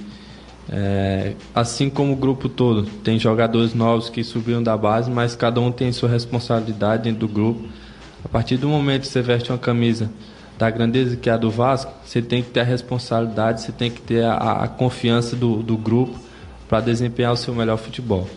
é, 0.70 1.34
assim 1.56 1.90
como 1.90 2.14
o 2.14 2.16
grupo 2.16 2.50
todo, 2.50 2.84
tem 3.04 3.18
jogadores 3.18 3.74
novos 3.74 4.10
que 4.10 4.24
subiram 4.24 4.62
da 4.62 4.76
base, 4.76 5.10
mas 5.10 5.36
cada 5.36 5.62
um 5.62 5.72
tem 5.72 5.92
sua 5.92 6.10
responsabilidade 6.10 7.04
dentro 7.04 7.28
do 7.28 7.34
grupo. 7.34 7.68
A 8.24 8.28
partir 8.28 8.58
do 8.58 8.68
momento 8.68 9.02
que 9.02 9.08
você 9.08 9.22
veste 9.22 9.52
uma 9.52 9.58
camisa 9.58 10.10
da 10.58 10.70
grandeza 10.70 11.16
que 11.16 11.30
é 11.30 11.34
a 11.34 11.38
do 11.38 11.50
Vasco, 11.50 11.94
você 12.04 12.22
tem 12.22 12.44
que 12.44 12.50
ter 12.50 12.62
a 12.62 12.64
responsabilidade, 12.64 13.62
você 13.62 13.72
tem 13.72 13.90
que 13.90 14.02
ter 14.02 14.26
a, 14.26 14.64
a 14.64 14.68
confiança 14.68 15.36
do, 15.36 15.64
do 15.64 15.78
grupo 15.78 16.20
para 16.68 16.82
desempenhar 16.82 17.32
o 17.32 17.38
seu 17.38 17.54
melhor 17.54 17.78
futebol. 17.78 18.28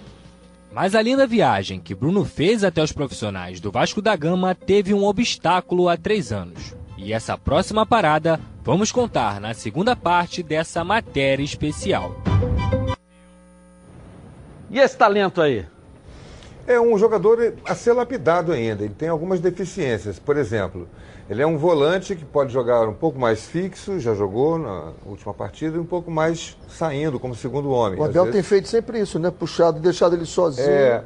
Mas 0.72 0.94
a 0.94 1.02
linda 1.02 1.26
viagem 1.26 1.80
que 1.80 1.96
Bruno 1.96 2.24
fez 2.24 2.62
até 2.62 2.80
os 2.80 2.92
profissionais 2.92 3.58
do 3.58 3.72
Vasco 3.72 4.00
da 4.00 4.14
Gama 4.14 4.54
teve 4.54 4.94
um 4.94 5.04
obstáculo 5.04 5.88
há 5.88 5.96
três 5.96 6.30
anos. 6.30 6.76
E 6.96 7.12
essa 7.12 7.36
próxima 7.36 7.84
parada 7.84 8.38
vamos 8.62 8.92
contar 8.92 9.40
na 9.40 9.54
segunda 9.54 9.94
parte 9.96 10.42
dessa 10.42 10.84
matéria 10.84 11.42
especial. 11.42 12.14
E 14.70 14.78
esse 14.78 14.96
talento 14.96 15.40
aí? 15.40 15.66
É 16.66 16.80
um 16.80 16.96
jogador 16.96 17.54
a 17.64 17.74
ser 17.74 17.92
lapidado 17.92 18.52
ainda. 18.52 18.84
Ele 18.84 18.94
tem 18.94 19.08
algumas 19.08 19.40
deficiências. 19.40 20.20
Por 20.20 20.36
exemplo, 20.36 20.88
ele 21.28 21.42
é 21.42 21.46
um 21.46 21.58
volante 21.58 22.14
que 22.14 22.24
pode 22.24 22.52
jogar 22.52 22.86
um 22.88 22.94
pouco 22.94 23.18
mais 23.18 23.46
fixo, 23.46 23.98
já 23.98 24.14
jogou 24.14 24.56
na 24.58 24.92
última 25.04 25.34
partida, 25.34 25.76
e 25.76 25.80
um 25.80 25.84
pouco 25.84 26.10
mais 26.10 26.56
saindo 26.68 27.18
como 27.18 27.34
segundo 27.34 27.70
homem. 27.70 27.98
O 27.98 28.04
Abel 28.04 28.24
vezes- 28.24 28.32
tem 28.32 28.42
feito 28.42 28.68
sempre 28.68 29.00
isso, 29.00 29.18
né? 29.18 29.32
Puxado 29.32 29.78
e 29.78 29.80
deixado 29.80 30.14
ele 30.14 30.26
sozinho. 30.26 30.68
É, 30.68 31.02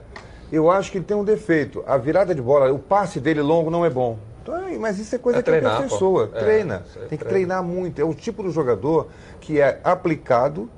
eu 0.52 0.70
acho 0.70 0.92
que 0.92 0.98
ele 0.98 1.04
tem 1.06 1.16
um 1.16 1.24
defeito. 1.24 1.82
A 1.86 1.96
virada 1.96 2.34
de 2.34 2.42
bola, 2.42 2.70
o 2.70 2.78
passe 2.78 3.18
dele 3.18 3.40
longo 3.40 3.70
não 3.70 3.86
é 3.86 3.88
bom. 3.90 4.18
Então, 4.44 4.68
é- 4.68 4.76
mas 4.78 4.98
isso 4.98 5.14
é 5.14 5.18
coisa 5.18 5.38
É 5.38 5.42
que 5.42 5.50
treinar, 5.50 5.78
a 5.78 5.82
pessoa 5.82 6.26
pô. 6.28 6.36
É, 6.36 6.40
treina. 6.40 6.82
aí 6.96 7.08
tem 7.08 7.18
que 7.18 7.24
treina. 7.24 7.28
treinar 7.30 7.62
muito. 7.64 7.98
É 8.00 8.04
o 8.04 8.12
tipo 8.12 8.42
do 8.42 8.50
jogador 8.50 9.08
que 9.40 9.58
é 9.58 9.80
aplicado. 9.82 10.68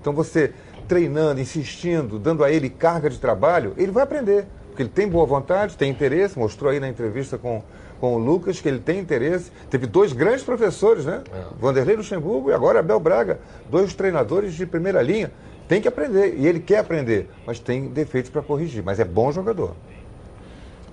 Então 0.00 0.12
você 0.12 0.52
treinando, 0.86 1.40
insistindo, 1.40 2.16
dando 2.20 2.44
a 2.44 2.50
ele 2.52 2.70
carga 2.70 3.10
de 3.10 3.18
trabalho, 3.18 3.74
ele 3.76 3.90
vai 3.90 4.04
aprender. 4.04 4.46
Porque 4.68 4.82
ele 4.84 4.90
tem 4.90 5.08
boa 5.08 5.26
vontade, 5.26 5.76
tem 5.76 5.90
interesse, 5.90 6.38
mostrou 6.38 6.70
aí 6.70 6.78
na 6.78 6.88
entrevista 6.88 7.36
com, 7.36 7.62
com 7.98 8.14
o 8.14 8.18
Lucas 8.18 8.60
que 8.60 8.68
ele 8.68 8.78
tem 8.78 9.00
interesse. 9.00 9.50
Teve 9.68 9.86
dois 9.86 10.12
grandes 10.12 10.44
professores, 10.44 11.04
né? 11.06 11.22
É. 11.34 11.42
Vanderlei 11.58 11.96
Luxemburgo 11.96 12.50
e 12.50 12.52
agora 12.52 12.78
Abel 12.78 13.00
Braga. 13.00 13.40
Dois 13.68 13.92
treinadores 13.94 14.54
de 14.54 14.64
primeira 14.66 15.02
linha. 15.02 15.32
Tem 15.66 15.80
que 15.80 15.88
aprender. 15.88 16.36
E 16.38 16.46
ele 16.46 16.60
quer 16.60 16.78
aprender, 16.78 17.28
mas 17.44 17.58
tem 17.58 17.88
defeitos 17.88 18.30
para 18.30 18.42
corrigir. 18.42 18.84
Mas 18.84 19.00
é 19.00 19.04
bom 19.04 19.32
jogador. 19.32 19.74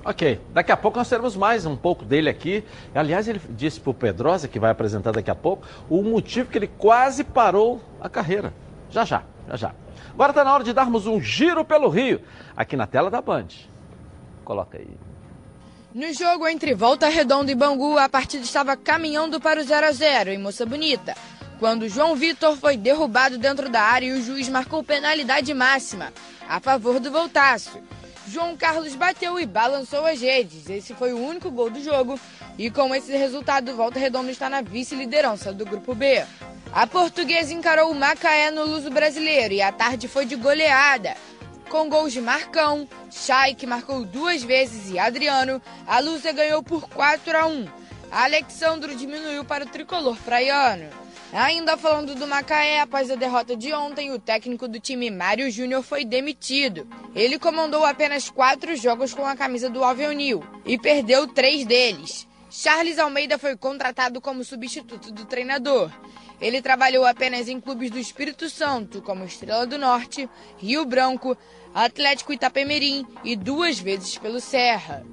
Ok, 0.06 0.42
daqui 0.54 0.70
a 0.70 0.76
pouco 0.76 0.98
nós 0.98 1.08
teremos 1.08 1.34
mais 1.34 1.66
um 1.66 1.78
pouco 1.78 2.04
dele 2.04 2.30
aqui. 2.30 2.62
Aliás, 2.94 3.26
ele 3.26 3.40
disse 3.52 3.80
para 3.80 3.92
o 3.92 3.94
Pedrosa, 3.94 4.50
que 4.50 4.60
vai 4.60 4.70
apresentar 4.70 5.14
daqui 5.14 5.32
a 5.32 5.36
pouco, 5.36 5.66
o 5.90 6.04
motivo 6.04 6.50
que 6.50 6.58
ele 6.58 6.68
quase 6.68 7.24
parou 7.24 7.82
a 8.02 8.10
carreira. 8.10 8.54
Já 8.90 9.06
já, 9.06 9.24
já 9.48 9.56
já. 9.56 9.76
Agora 10.14 10.32
está 10.32 10.44
na 10.44 10.54
hora 10.54 10.64
de 10.64 10.74
darmos 10.74 11.08
um 11.08 11.22
giro 11.22 11.64
pelo 11.64 11.88
Rio, 11.88 12.22
aqui 12.56 12.76
na 12.76 12.86
tela 12.86 13.10
da 13.10 13.22
Band. 13.22 13.48
Coloca 14.44 14.78
aí. 14.78 14.98
No 15.94 16.12
jogo 16.12 16.48
entre 16.48 16.74
Volta 16.74 17.08
Redonda 17.08 17.52
e 17.52 17.56
Bangu, 17.56 17.98
a 17.98 18.10
partida 18.10 18.44
estava 18.44 18.76
caminhando 18.76 19.40
para 19.40 19.62
o 19.62 19.64
0 19.64 19.88
a 19.88 19.92
0 19.92 20.32
em 20.32 20.38
Moça 20.38 20.66
Bonita, 20.66 21.16
quando 21.60 21.88
João 21.88 22.14
Vitor 22.14 22.58
foi 22.58 22.76
derrubado 22.76 23.38
dentro 23.38 23.70
da 23.70 23.82
área 23.82 24.08
e 24.08 24.12
o 24.12 24.22
juiz 24.22 24.50
marcou 24.50 24.84
penalidade 24.84 25.54
máxima 25.54 26.12
a 26.50 26.60
favor 26.60 27.00
do 27.00 27.10
Voltaço. 27.10 27.80
João 28.28 28.56
Carlos 28.56 28.96
bateu 28.96 29.40
e 29.40 29.46
balançou 29.46 30.06
as 30.06 30.22
redes. 30.22 30.70
Esse 30.70 30.94
foi 30.94 31.14
o 31.14 31.20
único 31.20 31.52
gol 31.52 31.70
do 31.70 31.84
jogo 31.84 32.20
e 32.58 32.70
com 32.70 32.94
esse 32.96 33.16
resultado, 33.16 33.76
Volta 33.76 34.00
Redonda 34.00 34.32
está 34.32 34.50
na 34.50 34.62
vice-liderança 34.62 35.52
do 35.52 35.66
grupo 35.66 35.94
B. 35.94 36.24
A 36.72 36.88
portuguesa 36.88 37.54
encarou 37.54 37.92
o 37.92 37.96
Macaé 37.96 38.50
no 38.50 38.66
Luso 38.66 38.90
Brasileiro 38.90 39.54
e 39.54 39.62
a 39.62 39.72
tarde 39.72 40.08
foi 40.08 40.26
de 40.26 40.36
goleada. 40.36 41.16
Com 41.70 41.90
gols 41.90 42.14
de 42.14 42.22
Marcão, 42.22 42.88
Chay, 43.12 43.56
que 43.56 43.66
marcou 43.66 44.06
duas 44.06 44.44
vezes, 44.44 44.92
e 44.92 45.00
Adriano, 45.00 45.62
a 45.88 46.00
Lusa 46.00 46.32
ganhou 46.32 46.62
por 46.62 46.88
4 46.90 47.38
a 47.38 47.48
1. 47.48 47.68
Alexandro 48.12 48.96
diminuiu 48.96 49.44
para 49.44 49.66
o 49.66 49.68
tricolor 49.68 50.16
praiano. 50.18 51.03
Ainda 51.34 51.76
falando 51.76 52.14
do 52.14 52.28
Macaé, 52.28 52.80
após 52.80 53.10
a 53.10 53.16
derrota 53.16 53.58
de 53.58 53.74
ontem, 53.74 54.12
o 54.12 54.20
técnico 54.20 54.68
do 54.68 54.80
time 54.80 55.10
Mário 55.10 55.50
Júnior 55.50 55.82
foi 55.82 56.06
demitido. 56.06 56.88
Ele 57.16 57.40
comandou 57.40 57.84
apenas 57.84 58.30
quatro 58.30 58.76
jogos 58.76 59.16
com 59.16 59.26
a 59.26 59.36
camisa 59.36 59.68
do 59.68 59.84
Alveonil 59.84 60.44
e 60.64 60.78
perdeu 60.78 61.28
três 61.28 61.66
deles. 61.66 62.28
Charles 62.52 63.00
Almeida 63.00 63.40
foi 63.40 63.58
contratado 63.58 64.22
como 64.22 64.44
substituto 64.44 65.12
do 65.12 65.26
treinador. 65.26 65.92
Ele 66.40 66.62
trabalhou 66.62 67.04
apenas 67.04 67.50
em 67.50 67.60
clubes 67.60 67.90
do 67.90 67.98
Espírito 67.98 68.48
Santo, 68.48 69.02
como 69.02 69.26
Estrela 69.26 69.66
do 69.66 69.80
Norte, 69.80 70.30
Rio 70.60 70.86
Branco, 70.86 71.36
Atlético 71.74 72.32
Itapemirim 72.32 73.08
e 73.24 73.36
duas 73.36 73.80
vezes 73.80 74.20
pelo 74.20 74.40
Serra. 74.40 75.04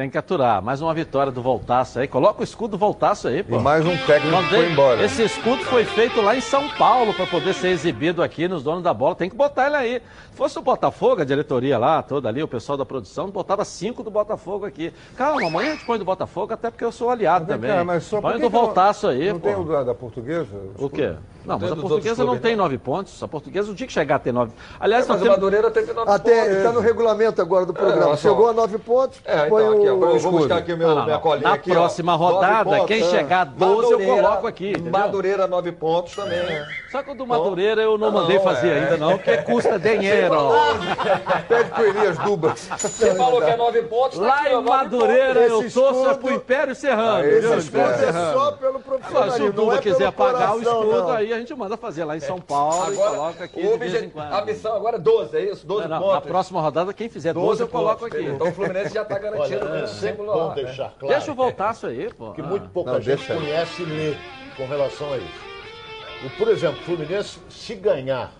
Tem 0.00 0.08
que 0.08 0.16
aturar. 0.16 0.62
Mais 0.62 0.80
uma 0.80 0.94
vitória 0.94 1.30
do 1.30 1.42
Voltaço 1.42 1.98
aí. 1.98 2.08
Coloca 2.08 2.40
o 2.40 2.42
escudo 2.42 2.70
do 2.70 2.78
Voltaço 2.78 3.28
aí, 3.28 3.42
pô. 3.42 3.56
E 3.56 3.58
mais 3.62 3.84
um 3.84 3.94
técnico 4.06 4.38
que 4.44 4.48
foi 4.48 4.72
embora. 4.72 5.04
Esse 5.04 5.22
escudo 5.24 5.62
foi 5.64 5.84
feito 5.84 6.22
lá 6.22 6.34
em 6.34 6.40
São 6.40 6.70
Paulo 6.70 7.12
para 7.12 7.26
poder 7.26 7.52
ser 7.52 7.68
exibido 7.68 8.22
aqui 8.22 8.48
nos 8.48 8.62
donos 8.62 8.82
da 8.82 8.94
bola. 8.94 9.14
Tem 9.14 9.28
que 9.28 9.36
botar 9.36 9.66
ele 9.66 9.76
aí. 9.76 10.02
Se 10.30 10.36
fosse 10.38 10.58
o 10.58 10.62
Botafogo, 10.62 11.20
a 11.20 11.24
diretoria 11.26 11.76
lá, 11.76 12.02
toda 12.02 12.30
ali, 12.30 12.42
o 12.42 12.48
pessoal 12.48 12.78
da 12.78 12.86
produção, 12.86 13.28
botava 13.28 13.62
cinco 13.62 14.02
do 14.02 14.10
Botafogo 14.10 14.64
aqui. 14.64 14.90
Calma, 15.14 15.46
amanhã 15.48 15.72
a 15.72 15.74
gente 15.74 15.84
põe 15.84 15.98
do 15.98 16.04
Botafogo, 16.06 16.54
até 16.54 16.70
porque 16.70 16.82
eu 16.86 16.92
sou 16.92 17.10
aliado 17.10 17.44
Vem 17.44 17.56
também. 17.56 17.70
cá, 17.70 17.84
mas 17.84 18.04
só 18.04 18.22
põe 18.22 18.32
do 18.38 18.38
não- 18.38 18.48
Voltaço 18.48 19.06
aí, 19.06 19.30
Não 19.30 19.38
pô. 19.38 19.48
tem 19.48 19.56
o 19.58 19.64
da, 19.64 19.82
da 19.84 19.94
portuguesa? 19.94 20.48
O 20.78 20.88
quê? 20.88 21.12
Não, 21.44 21.58
mas 21.58 21.72
a 21.72 21.76
portuguesa 21.76 22.22
não 22.22 22.30
clubes, 22.32 22.42
tem 22.42 22.56
não. 22.56 22.64
nove 22.64 22.78
pontos. 22.78 23.22
A 23.22 23.28
portuguesa, 23.28 23.70
o 23.70 23.74
dia 23.74 23.86
que 23.86 23.92
chegar 23.92 24.16
a 24.16 24.18
ter 24.18 24.32
nove. 24.32 24.52
Aliás, 24.78 25.06
nós 25.08 25.16
Mas 25.16 25.20
o 25.20 25.24
temos. 25.24 25.36
Madureira 25.38 25.70
teve 25.70 25.92
nove 25.92 26.10
Até 26.10 26.40
pontos. 26.42 26.56
está 26.58 26.72
no 26.72 26.80
regulamento 26.80 27.40
agora 27.42 27.66
do 27.66 27.72
programa. 27.72 28.06
olha 28.08 28.16
só. 28.16 28.28
Chegou 28.28 28.48
a 28.48 28.52
nove 28.52 28.78
pontos, 28.78 29.20
É, 29.24 29.46
então, 29.46 29.56
aqui, 29.58 29.58
ó, 29.58 29.72
o 29.72 29.86
eu 29.86 29.98
vou 29.98 30.16
escudo. 30.16 30.36
buscar 30.38 30.56
aqui 30.58 30.72
o 30.72 30.76
meu, 30.76 30.88
Não, 30.88 30.94
não, 30.96 31.04
minha 31.04 31.18
colinha 31.18 31.48
Na 31.48 31.54
aqui, 31.54 31.70
ó. 31.70 31.74
próxima 31.74 32.12
Nove 32.12 32.24
rodada, 32.34 32.64
pontos, 32.70 32.86
quem 32.86 33.00
é. 33.02 33.04
chegar 33.10 33.40
a 33.40 33.44
12 33.44 33.64
eu 33.66 33.90
Madureira- 33.98 34.22
coloco 34.22 34.46
aqui, 34.46 34.70
entendeu? 34.70 34.92
Madureira, 34.92 35.46
nove 35.46 35.72
pontos 35.72 36.14
também. 36.14 36.38
é. 36.38 36.66
Só 36.92 37.02
que 37.02 37.10
o 37.10 37.14
do 37.14 37.26
Madureira 37.26 37.80
eu 37.82 37.96
não 37.96 38.10
mandei 38.10 38.36
Não, 38.36 38.44
fazer 38.44 38.68
é. 38.68 38.78
ainda, 38.80 38.96
não, 38.96 39.16
porque 39.16 39.36
custa 39.38 39.78
dinheiro. 39.80 40.36
Pede 41.48 41.70
pro 41.70 41.86
Elias 41.86 42.18
Dubas. 42.18 42.68
Você 42.78 43.14
falou 43.14 43.40
que 43.40 43.50
é 43.50 43.56
nove 43.56 43.82
pontos, 43.82 44.18
tá 44.18 44.24
Lá 44.24 44.40
aqui, 44.40 44.54
ó, 44.54 44.60
em 44.60 44.64
Madureira 44.64 45.40
eu 45.40 45.70
torço 45.70 46.08
é 46.10 46.14
pro 46.14 46.30
Império 46.34 46.74
Serrano. 46.74 47.16
Ah, 47.16 47.26
esse 47.26 47.56
escudo 47.58 47.80
é. 47.82 48.32
Só 48.32 48.52
pelo 48.52 48.70
Agora, 48.70 48.76
se 48.76 48.78
o 48.78 48.82
profissionalismo, 48.82 49.46
não 49.46 49.52
Duba 49.52 49.74
é 49.74 49.78
quiser 49.78 50.12
pagar 50.12 50.56
o 50.56 50.60
escudo, 50.62 50.86
não. 50.92 51.06
Aí 51.32 51.38
a 51.38 51.40
gente 51.40 51.54
manda 51.54 51.76
fazer 51.76 52.04
lá 52.04 52.16
em 52.16 52.20
São 52.20 52.40
Paulo 52.40 52.92
e 52.92 52.94
Agora, 52.94 53.10
coloca 53.16 53.44
aqui 53.44 53.62
de 53.62 53.78
vez 53.78 54.02
em 54.02 54.10
quando. 54.10 54.32
A 54.32 54.44
missão 54.44 54.74
agora 54.74 54.96
é 54.96 55.00
12, 55.00 55.36
é 55.36 55.44
isso? 55.52 55.66
12 55.66 55.82
Não, 55.82 55.90
não, 55.96 55.98
pontos. 56.02 56.14
na 56.14 56.20
próxima 56.20 56.60
rodada, 56.60 56.92
quem 56.92 57.08
fizer 57.08 57.32
12, 57.32 57.46
12 57.46 57.62
eu 57.62 57.68
coloco 57.68 58.00
pontos, 58.00 58.16
aqui. 58.18 58.26
Então 58.28 58.48
o 58.48 58.52
Fluminense 58.52 58.94
já 58.94 59.02
está 59.02 59.18
garantido 59.18 59.66
Olha, 59.66 59.78
é 59.86 60.12
o 60.12 60.16
bom 60.16 60.24
lá. 60.24 60.48
né? 60.54 60.54
deixar 60.64 60.94
claro 60.98 61.14
Deixa 61.14 61.32
o 61.32 61.34
voltaço 61.34 61.86
aí, 61.86 62.12
pô. 62.14 62.32
que 62.32 62.42
muito 62.42 62.68
pouca 62.70 62.92
Não, 62.92 63.00
gente 63.00 63.26
conhece 63.26 63.82
e 63.82 63.86
lê 63.86 64.16
com 64.56 64.66
relação 64.66 65.12
a 65.12 65.16
isso. 65.18 65.50
O, 66.26 66.30
por 66.36 66.48
exemplo, 66.48 66.80
o 66.80 66.84
Fluminense, 66.84 67.38
se 67.48 67.74
ganhar 67.74 68.32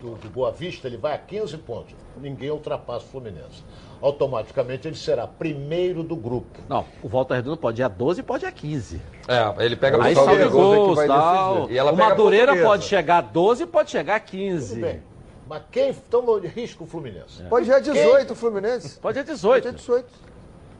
do, 0.00 0.14
do 0.14 0.28
Boa 0.28 0.52
Vista, 0.52 0.86
ele 0.86 0.96
vai 0.96 1.14
a 1.14 1.18
15 1.18 1.56
pontos. 1.58 1.94
Ninguém 2.16 2.50
ultrapassa 2.50 3.04
o 3.06 3.08
Fluminense. 3.08 3.64
Automaticamente 4.04 4.86
ele 4.86 4.96
será 4.96 5.26
primeiro 5.26 6.02
do 6.02 6.14
grupo. 6.14 6.60
Não, 6.68 6.84
o 7.02 7.08
Volta 7.08 7.34
Redonda 7.36 7.56
pode 7.56 7.80
ir 7.80 7.84
a 7.84 7.88
12 7.88 8.20
e 8.20 8.22
pode 8.22 8.44
ir 8.44 8.48
a 8.48 8.52
15. 8.52 9.00
É, 9.26 9.64
ele 9.64 9.76
pega 9.76 10.04
Aí 10.04 10.12
o 10.12 10.14
saldo 10.14 10.36
de 10.42 10.48
gols. 10.50 10.98
é 10.98 11.06
tal. 11.06 11.70
E 11.70 11.78
ela 11.78 11.90
O 11.90 11.96
Madureira 11.96 12.54
pode 12.62 12.84
chegar 12.84 13.16
a 13.16 13.20
12 13.22 13.62
e 13.62 13.66
pode 13.66 13.90
chegar 13.90 14.16
a 14.16 14.20
15. 14.20 14.74
Tudo 14.74 14.80
bem. 14.82 15.02
Mas 15.48 15.62
quem. 15.70 15.88
Então 15.88 16.38
risca 16.40 16.84
o 16.84 16.86
Fluminense. 16.86 17.44
Pode 17.44 17.66
ir 17.66 17.72
a 17.72 17.78
18 17.80 18.30
o 18.30 18.36
Fluminense. 18.36 18.98
Pode 18.98 19.18
ir 19.18 19.22
a 19.22 19.24
Pode 19.24 19.36
18. 19.36 19.64
ir 19.64 19.68
a 19.68 19.72
18. 19.72 20.06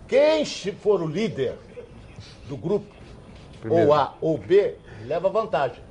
Quem 0.06 0.44
for 0.44 1.00
o 1.00 1.06
líder 1.06 1.54
do 2.46 2.58
grupo, 2.58 2.94
ou 3.70 3.94
A 3.94 4.12
ou 4.20 4.36
B, 4.36 4.76
leva 5.06 5.30
vantagem. 5.30 5.82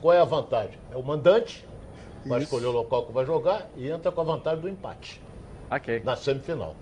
Qual 0.00 0.14
é 0.14 0.20
a 0.20 0.24
vantagem? 0.24 0.78
É 0.90 0.96
o 0.96 1.02
mandante, 1.02 1.66
vai 2.24 2.40
escolher 2.40 2.64
o 2.64 2.72
local 2.72 3.04
que 3.04 3.12
vai 3.12 3.26
jogar 3.26 3.68
e 3.76 3.90
entra 3.90 4.10
com 4.10 4.22
a 4.22 4.24
vantagem 4.24 4.62
do 4.62 4.70
empate 4.70 5.27
Ok. 5.70 6.02
na 6.04 6.16
semifinal. 6.16 6.74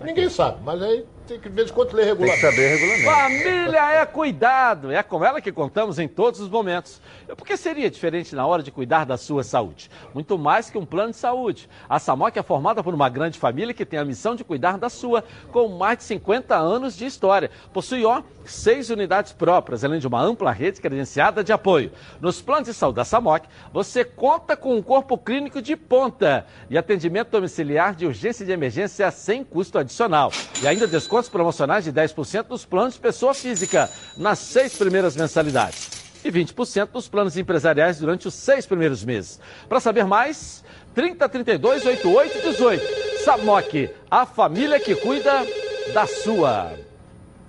Ninguém 0.00 0.28
sabe, 0.28 0.58
mas 0.64 0.82
aí 0.82 1.04
tem 1.26 1.38
que 1.38 1.48
de 1.48 1.54
vez 1.54 1.70
em 1.70 1.72
quando 1.72 1.92
ler 1.94 2.06
Tem 2.06 2.16
que 2.16 2.22
regulamento. 2.22 2.40
saber 2.40 2.76
regulamento. 2.76 3.04
Família 3.04 3.92
é 3.92 4.06
cuidado, 4.06 4.90
é 4.92 5.02
com 5.02 5.24
ela 5.24 5.40
que 5.40 5.52
contamos 5.52 5.98
em 5.98 6.08
todos 6.08 6.40
os 6.40 6.48
momentos. 6.48 7.00
E 7.28 7.34
Por 7.34 7.46
que 7.46 7.56
seria 7.56 7.90
diferente 7.90 8.34
na 8.34 8.46
hora 8.46 8.62
de 8.62 8.70
cuidar 8.70 9.06
da 9.06 9.16
sua 9.16 9.42
saúde? 9.44 9.90
Muito 10.12 10.36
mais 10.38 10.68
que 10.68 10.76
um 10.78 10.84
plano 10.84 11.10
de 11.12 11.16
saúde. 11.16 11.68
A 11.88 11.98
Samoc 11.98 12.36
é 12.36 12.42
formada 12.42 12.82
por 12.82 12.92
uma 12.92 13.08
grande 13.08 13.38
família 13.38 13.72
que 13.72 13.84
tem 13.84 13.98
a 13.98 14.04
missão 14.04 14.34
de 14.34 14.42
cuidar 14.44 14.76
da 14.78 14.88
sua, 14.88 15.22
com 15.50 15.68
mais 15.68 15.98
de 15.98 16.04
50 16.04 16.56
anos 16.56 16.96
de 16.96 17.06
história. 17.06 17.50
Possui, 17.72 18.04
ó, 18.04 18.22
seis 18.44 18.90
unidades 18.90 19.32
próprias, 19.32 19.84
além 19.84 20.00
de 20.00 20.06
uma 20.06 20.20
ampla 20.20 20.50
rede 20.50 20.80
credenciada 20.80 21.44
de 21.44 21.52
apoio. 21.52 21.92
Nos 22.20 22.42
planos 22.42 22.68
de 22.68 22.74
saúde 22.74 22.96
da 22.96 23.04
Samoc, 23.04 23.44
você 23.72 24.04
conta 24.04 24.56
com 24.56 24.76
um 24.76 24.82
corpo 24.82 25.16
clínico 25.16 25.62
de 25.62 25.76
ponta 25.76 26.44
e 26.68 26.76
atendimento 26.76 27.30
domiciliar 27.30 27.94
de 27.94 28.06
urgência 28.06 28.42
e 28.42 28.46
de 28.46 28.52
emergência 28.52 29.10
sem 29.10 29.44
custo 29.44 29.78
adicional. 29.78 30.32
E 30.60 30.66
ainda 30.66 30.86
desconto 30.86 31.11
descontos 31.12 31.28
promocionais 31.28 31.84
de 31.84 31.92
10% 31.92 32.46
nos 32.48 32.64
planos 32.64 32.94
de 32.94 33.00
pessoa 33.00 33.34
física 33.34 33.90
nas 34.16 34.38
seis 34.38 34.78
primeiras 34.78 35.14
mensalidades 35.14 35.90
e 36.24 36.32
20% 36.32 36.88
nos 36.94 37.06
planos 37.06 37.36
empresariais 37.36 37.98
durante 37.98 38.26
os 38.26 38.32
seis 38.32 38.64
primeiros 38.64 39.04
meses. 39.04 39.38
Para 39.68 39.78
saber 39.78 40.06
mais, 40.06 40.64
3032 40.94 41.84
8818. 41.84 43.24
Samok, 43.24 43.90
a 44.10 44.24
família 44.24 44.80
que 44.80 44.94
cuida 44.94 45.46
da 45.92 46.06
sua. 46.06 46.72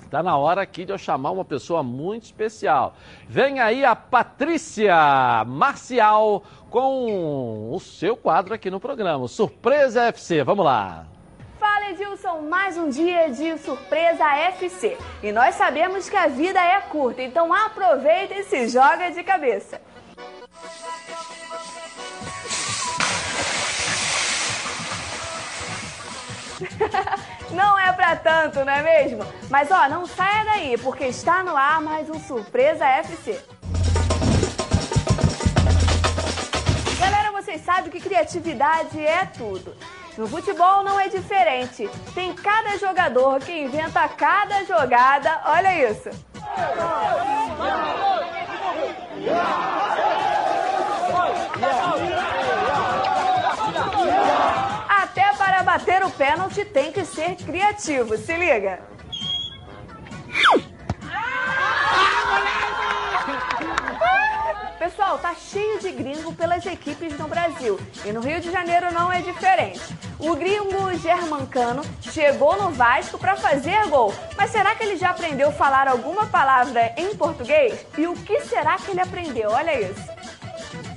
Está 0.04 0.22
na 0.22 0.36
hora 0.36 0.62
aqui 0.62 0.84
de 0.84 0.92
eu 0.92 0.98
chamar 0.98 1.32
uma 1.32 1.46
pessoa 1.46 1.82
muito 1.82 2.24
especial. 2.24 2.98
Vem 3.30 3.62
aí 3.62 3.86
a 3.86 3.96
Patrícia 3.96 4.94
Marcial 5.48 6.44
com 6.70 7.72
o 7.72 7.80
seu 7.80 8.18
quadro 8.18 8.54
aqui 8.54 8.70
no 8.70 8.80
programa. 8.80 9.26
Surpresa 9.30 10.04
FC, 10.04 10.44
vamos 10.44 10.66
lá. 10.66 11.13
Fala 11.84 11.92
Edilson, 11.92 12.42
mais 12.44 12.78
um 12.78 12.88
dia 12.90 13.30
de 13.30 13.58
Surpresa 13.58 14.24
FC. 14.24 14.98
E 15.22 15.34
nós 15.34 15.56
sabemos 15.56 16.10
que 16.10 16.16
a 16.16 16.28
vida 16.28 16.58
é 16.58 16.80
curta, 16.80 17.22
então 17.22 17.54
aproveita 17.54 18.36
e 18.36 18.44
se 18.46 18.70
joga 18.70 19.12
de 19.12 19.22
cabeça. 19.22 19.82
não 27.52 27.78
é 27.78 27.92
pra 27.92 28.16
tanto, 28.16 28.64
não 28.64 28.72
é 28.72 28.82
mesmo? 28.82 29.26
Mas 29.50 29.70
ó, 29.70 29.90
não 29.90 30.06
saia 30.06 30.46
daí, 30.46 30.78
porque 30.78 31.04
está 31.06 31.44
no 31.44 31.58
ar 31.58 31.82
mais 31.82 32.10
um 32.10 32.18
Surpresa 32.18 32.86
FC. 32.86 33.38
Galera, 36.98 37.34
vocês 37.34 37.60
sabem 37.62 37.92
que 37.92 38.00
criatividade 38.00 39.06
é 39.06 39.26
tudo. 39.26 39.76
No 40.18 40.28
futebol 40.28 40.84
não 40.84 41.00
é 41.00 41.10
diferente. 41.10 41.90
Tem 42.14 42.34
cada 42.34 42.78
jogador 42.78 43.40
que 43.40 43.52
inventa 43.52 44.08
cada 44.08 44.64
jogada. 44.64 45.42
Olha 45.46 45.92
isso. 45.92 46.10
Até 54.88 55.34
para 55.34 55.64
bater 55.64 56.04
o 56.04 56.12
pênalti 56.12 56.64
tem 56.64 56.92
que 56.92 57.04
ser 57.04 57.36
criativo. 57.36 58.16
Se 58.16 58.38
liga. 58.38 58.82
Pessoal, 64.84 65.18
tá 65.18 65.34
cheio 65.34 65.80
de 65.80 65.94
gringo 65.94 66.34
pelas 66.34 66.66
equipes 66.66 67.18
no 67.18 67.26
Brasil 67.26 67.80
e 68.04 68.12
no 68.12 68.20
Rio 68.20 68.42
de 68.42 68.52
Janeiro 68.52 68.92
não 68.92 69.10
é 69.10 69.22
diferente. 69.22 69.80
O 70.20 70.36
gringo 70.36 70.94
Germancano 70.98 71.82
chegou 72.02 72.62
no 72.62 72.70
Vasco 72.70 73.18
para 73.18 73.38
fazer 73.38 73.88
gol, 73.88 74.14
mas 74.36 74.52
será 74.52 74.76
que 74.76 74.84
ele 74.84 74.98
já 74.98 75.12
aprendeu 75.12 75.48
a 75.48 75.52
falar 75.54 75.88
alguma 75.88 76.26
palavra 76.26 76.94
em 76.98 77.16
português? 77.16 77.86
E 77.98 78.06
o 78.08 78.14
que 78.14 78.42
será 78.42 78.76
que 78.76 78.92
ele 78.92 79.00
aprendeu? 79.00 79.52
Olha 79.52 79.90
isso. 79.90 80.04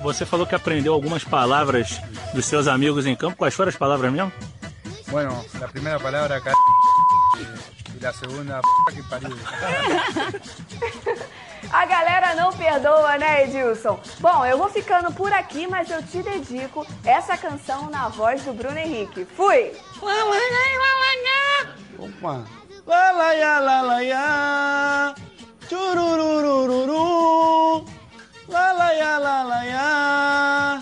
Você 0.00 0.26
falou 0.26 0.48
que 0.48 0.56
aprendeu 0.56 0.92
algumas 0.92 1.22
palavras 1.22 2.00
dos 2.34 2.44
seus 2.44 2.66
amigos 2.66 3.06
em 3.06 3.14
campo. 3.14 3.36
Quais 3.36 3.54
foram 3.54 3.68
as 3.68 3.76
palavras 3.76 4.12
mesmo? 4.12 4.32
Bueno, 5.12 5.44
la 5.60 5.68
primera 5.68 6.00
palabra 6.00 6.40
c... 6.40 6.50
y 7.96 8.02
la 8.02 8.12
segunda 8.12 8.60
p... 8.60 8.96
que 8.96 9.02
pariu. 9.04 9.30
A 11.72 11.84
galera 11.84 12.34
não 12.34 12.52
perdoa, 12.52 13.18
né, 13.18 13.44
Edilson? 13.44 13.98
Bom, 14.20 14.46
eu 14.46 14.58
vou 14.58 14.68
ficando 14.68 15.12
por 15.12 15.32
aqui, 15.32 15.66
mas 15.66 15.90
eu 15.90 16.02
te 16.02 16.22
dedico 16.22 16.86
essa 17.04 17.36
canção 17.36 17.90
na 17.90 18.08
voz 18.08 18.42
do 18.42 18.52
Bruno 18.52 18.78
Henrique. 18.78 19.24
Fui! 19.24 19.72
Opa! 21.98 22.44
Lalaiá, 22.86 23.58
lalaiá, 23.58 25.14
churururururu, 25.68 27.84
lalaiá, 28.46 29.18
lalaiá, 29.18 30.75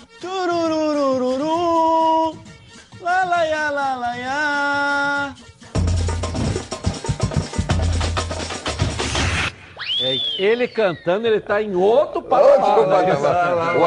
ele 10.39 10.67
cantando, 10.69 11.27
ele 11.27 11.41
tá 11.41 11.63
em 11.63 11.75
outro 11.75 12.21
patamar. 12.23 12.79
Outro 12.79 12.91
né? 12.91 13.17
patamar. 13.17 13.77
O 13.79 13.85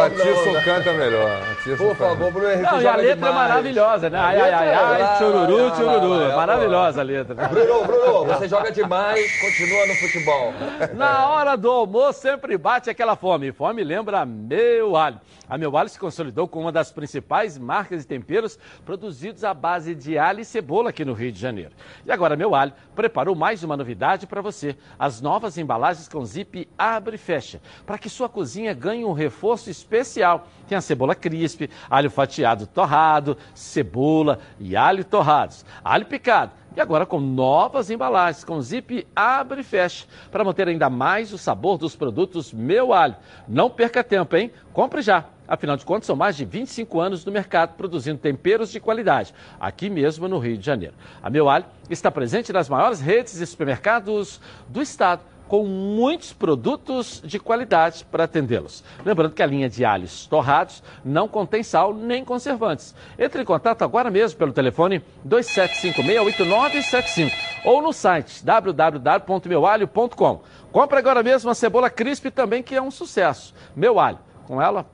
Ah, 0.00 0.06
Atisson 0.06 0.52
não. 0.52 0.62
canta 0.62 0.92
melhor. 0.92 1.40
Por 1.76 1.96
favor, 1.96 2.32
Bruno 2.32 2.50
Henrique. 2.50 2.70
Não, 2.72 2.80
e 2.82 2.86
a 2.86 2.96
letra 2.96 3.28
é 3.28 3.32
maravilhosa, 3.32 4.10
né? 4.10 4.18
Ai, 4.18 4.40
ai, 4.40 4.52
ai, 4.52 4.74
ai, 5.02 5.18
chururu, 5.18 5.74
chururu. 5.76 6.36
Maravilhosa 6.36 7.00
a 7.00 7.04
letra. 7.04 7.34
Bruno, 7.48 7.84
Bruno, 7.84 8.24
você 8.24 8.48
joga 8.48 8.72
demais, 8.72 9.40
continua 9.40 9.86
no 9.86 9.94
futebol. 9.94 10.52
Na 10.94 11.28
hora 11.28 11.56
do 11.56 11.70
almoço 11.70 12.20
sempre 12.20 12.56
bate 12.56 12.90
aquela 12.90 13.16
fome. 13.16 13.52
Fome 13.52 13.84
lembra 13.84 14.24
meu 14.24 14.96
alho. 14.96 15.20
A 15.50 15.58
meu 15.58 15.76
alho 15.76 15.88
se 15.88 15.98
consolidou 15.98 16.46
como 16.46 16.66
uma 16.66 16.70
das 16.70 16.92
principais 16.92 17.58
marcas 17.58 18.02
de 18.02 18.06
temperos 18.06 18.56
produzidos 18.84 19.42
à 19.42 19.52
base 19.52 19.96
de 19.96 20.16
alho 20.16 20.38
e 20.38 20.44
cebola 20.44 20.90
aqui 20.90 21.04
no 21.04 21.12
Rio 21.12 21.32
de 21.32 21.40
Janeiro. 21.40 21.72
E 22.06 22.12
agora 22.12 22.36
meu 22.36 22.54
alho 22.54 22.72
preparou 22.94 23.34
mais 23.34 23.64
uma 23.64 23.76
novidade 23.76 24.28
para 24.28 24.40
você: 24.40 24.76
as 24.96 25.20
novas 25.20 25.58
embalagens 25.58 26.06
com 26.06 26.24
zip 26.24 26.68
abre 26.78 27.16
e 27.16 27.18
fecha, 27.18 27.60
para 27.84 27.98
que 27.98 28.08
sua 28.08 28.28
cozinha 28.28 28.72
ganhe 28.72 29.04
um 29.04 29.12
reforço 29.12 29.68
especial. 29.68 30.46
Tem 30.68 30.78
a 30.78 30.80
cebola 30.80 31.16
crisp, 31.16 31.68
alho 31.90 32.12
fatiado 32.12 32.68
torrado, 32.68 33.36
cebola 33.52 34.38
e 34.60 34.76
alho 34.76 35.04
torrados, 35.04 35.66
alho 35.82 36.06
picado. 36.06 36.52
E 36.76 36.80
agora 36.80 37.04
com 37.04 37.18
novas 37.18 37.90
embalagens, 37.90 38.44
com 38.44 38.62
zip 38.62 39.04
abre 39.16 39.62
e 39.62 39.64
fecha, 39.64 40.06
para 40.30 40.44
manter 40.44 40.68
ainda 40.68 40.88
mais 40.88 41.32
o 41.32 41.38
sabor 41.38 41.76
dos 41.76 41.96
produtos 41.96 42.52
Meu 42.52 42.92
Alho. 42.92 43.16
Não 43.48 43.68
perca 43.68 44.04
tempo, 44.04 44.36
hein? 44.36 44.52
Compre 44.72 45.02
já. 45.02 45.24
Afinal 45.50 45.76
de 45.76 45.84
contas, 45.84 46.06
são 46.06 46.14
mais 46.14 46.36
de 46.36 46.44
25 46.44 47.00
anos 47.00 47.24
no 47.24 47.32
mercado 47.32 47.74
produzindo 47.74 48.20
temperos 48.20 48.70
de 48.70 48.78
qualidade, 48.78 49.34
aqui 49.58 49.90
mesmo 49.90 50.28
no 50.28 50.38
Rio 50.38 50.56
de 50.56 50.64
Janeiro. 50.64 50.94
A 51.20 51.28
Meu 51.28 51.48
Alho 51.48 51.64
está 51.90 52.08
presente 52.08 52.52
nas 52.52 52.68
maiores 52.68 53.00
redes 53.00 53.36
de 53.36 53.44
supermercados 53.44 54.40
do 54.68 54.80
estado 54.80 55.22
com 55.48 55.64
muitos 55.64 56.32
produtos 56.32 57.20
de 57.24 57.40
qualidade 57.40 58.06
para 58.08 58.22
atendê-los. 58.22 58.84
Lembrando 59.04 59.34
que 59.34 59.42
a 59.42 59.46
linha 59.46 59.68
de 59.68 59.84
alhos 59.84 60.24
torrados 60.28 60.80
não 61.04 61.26
contém 61.26 61.64
sal 61.64 61.92
nem 61.92 62.24
conservantes. 62.24 62.94
Entre 63.18 63.42
em 63.42 63.44
contato 63.44 63.82
agora 63.82 64.12
mesmo 64.12 64.38
pelo 64.38 64.52
telefone 64.52 65.02
27568975 65.26 67.32
ou 67.64 67.82
no 67.82 67.92
site 67.92 68.44
www.meualho.com. 68.44 70.42
Compre 70.70 70.98
agora 70.98 71.24
mesmo 71.24 71.50
a 71.50 71.54
cebola 71.56 71.90
crisp 71.90 72.30
também 72.30 72.62
que 72.62 72.76
é 72.76 72.80
um 72.80 72.92
sucesso. 72.92 73.52
Meu 73.74 73.98
alho, 73.98 74.20
com 74.46 74.62
ela 74.62 74.86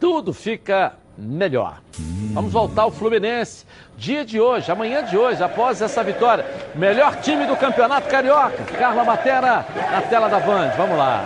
tudo 0.00 0.32
fica 0.32 0.94
melhor. 1.16 1.80
Vamos 2.32 2.52
voltar 2.52 2.82
ao 2.82 2.90
Fluminense. 2.90 3.66
Dia 3.98 4.24
de 4.24 4.40
hoje, 4.40 4.72
amanhã 4.72 5.04
de 5.04 5.16
hoje, 5.16 5.42
após 5.42 5.82
essa 5.82 6.02
vitória. 6.02 6.46
Melhor 6.74 7.16
time 7.16 7.46
do 7.46 7.54
Campeonato 7.54 8.08
Carioca. 8.08 8.64
Carla 8.78 9.04
Matera 9.04 9.66
na 9.92 10.00
tela 10.00 10.28
da 10.28 10.40
Band. 10.40 10.70
Vamos 10.76 10.96
lá. 10.96 11.24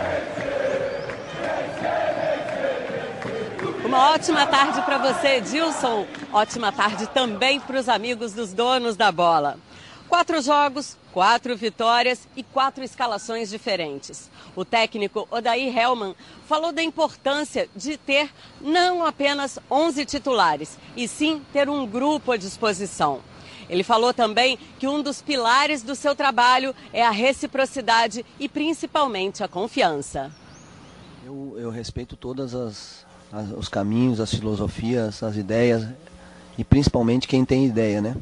Uma 3.85 4.11
ótima 4.11 4.45
tarde 4.45 4.81
para 4.81 4.97
você, 4.97 5.37
Edilson. 5.37 6.05
Ótima 6.33 6.71
tarde 6.71 7.07
também 7.07 7.61
para 7.61 7.79
os 7.79 7.87
amigos 7.87 8.33
dos 8.33 8.51
donos 8.51 8.97
da 8.97 9.09
bola. 9.11 9.57
Quatro 10.09 10.41
jogos, 10.41 10.97
quatro 11.15 11.55
vitórias 11.55 12.27
e 12.35 12.43
quatro 12.43 12.83
escalações 12.83 13.49
diferentes. 13.49 14.29
O 14.53 14.65
técnico 14.65 15.25
Odair 15.31 15.73
Hellman 15.75 16.13
falou 16.45 16.73
da 16.73 16.83
importância 16.83 17.69
de 17.73 17.95
ter 17.95 18.29
não 18.59 19.01
apenas 19.05 19.57
11 19.71 20.03
titulares, 20.05 20.77
e 20.93 21.07
sim 21.07 21.41
ter 21.53 21.69
um 21.69 21.87
grupo 21.87 22.33
à 22.33 22.37
disposição. 22.37 23.21
Ele 23.69 23.81
falou 23.81 24.13
também 24.13 24.59
que 24.77 24.89
um 24.89 25.01
dos 25.01 25.21
pilares 25.21 25.81
do 25.81 25.95
seu 25.95 26.13
trabalho 26.13 26.75
é 26.91 27.01
a 27.01 27.11
reciprocidade 27.11 28.25
e 28.37 28.49
principalmente 28.49 29.41
a 29.41 29.47
confiança. 29.47 30.29
Eu, 31.25 31.55
eu 31.57 31.69
respeito 31.69 32.17
todas 32.17 32.53
as, 32.53 33.05
as- 33.31 33.51
os 33.51 33.69
caminhos, 33.69 34.19
as 34.19 34.31
filosofias, 34.31 35.23
as 35.23 35.37
ideias 35.37 35.87
e 36.57 36.63
principalmente 36.65 37.25
quem 37.25 37.45
tem 37.45 37.65
ideia, 37.65 38.01
né? 38.01 38.17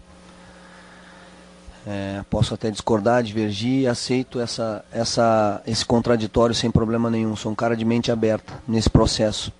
É, 1.86 2.24
posso 2.30 2.54
até 2.54 2.72
discordar, 2.72 3.22
divergir, 3.24 3.90
aceito 3.90 4.40
essa, 4.40 4.86
essa, 4.92 5.62
esse 5.68 5.86
contraditório 5.86 6.56
sem 6.56 6.72
problema 6.72 7.10
nenhum. 7.10 7.36
Sou 7.36 7.52
um 7.52 7.56
cara 7.56 7.76
de 7.76 7.84
mente 7.84 8.12
aberta 8.12 8.54
nesse 8.68 8.90
processo. 8.90 9.52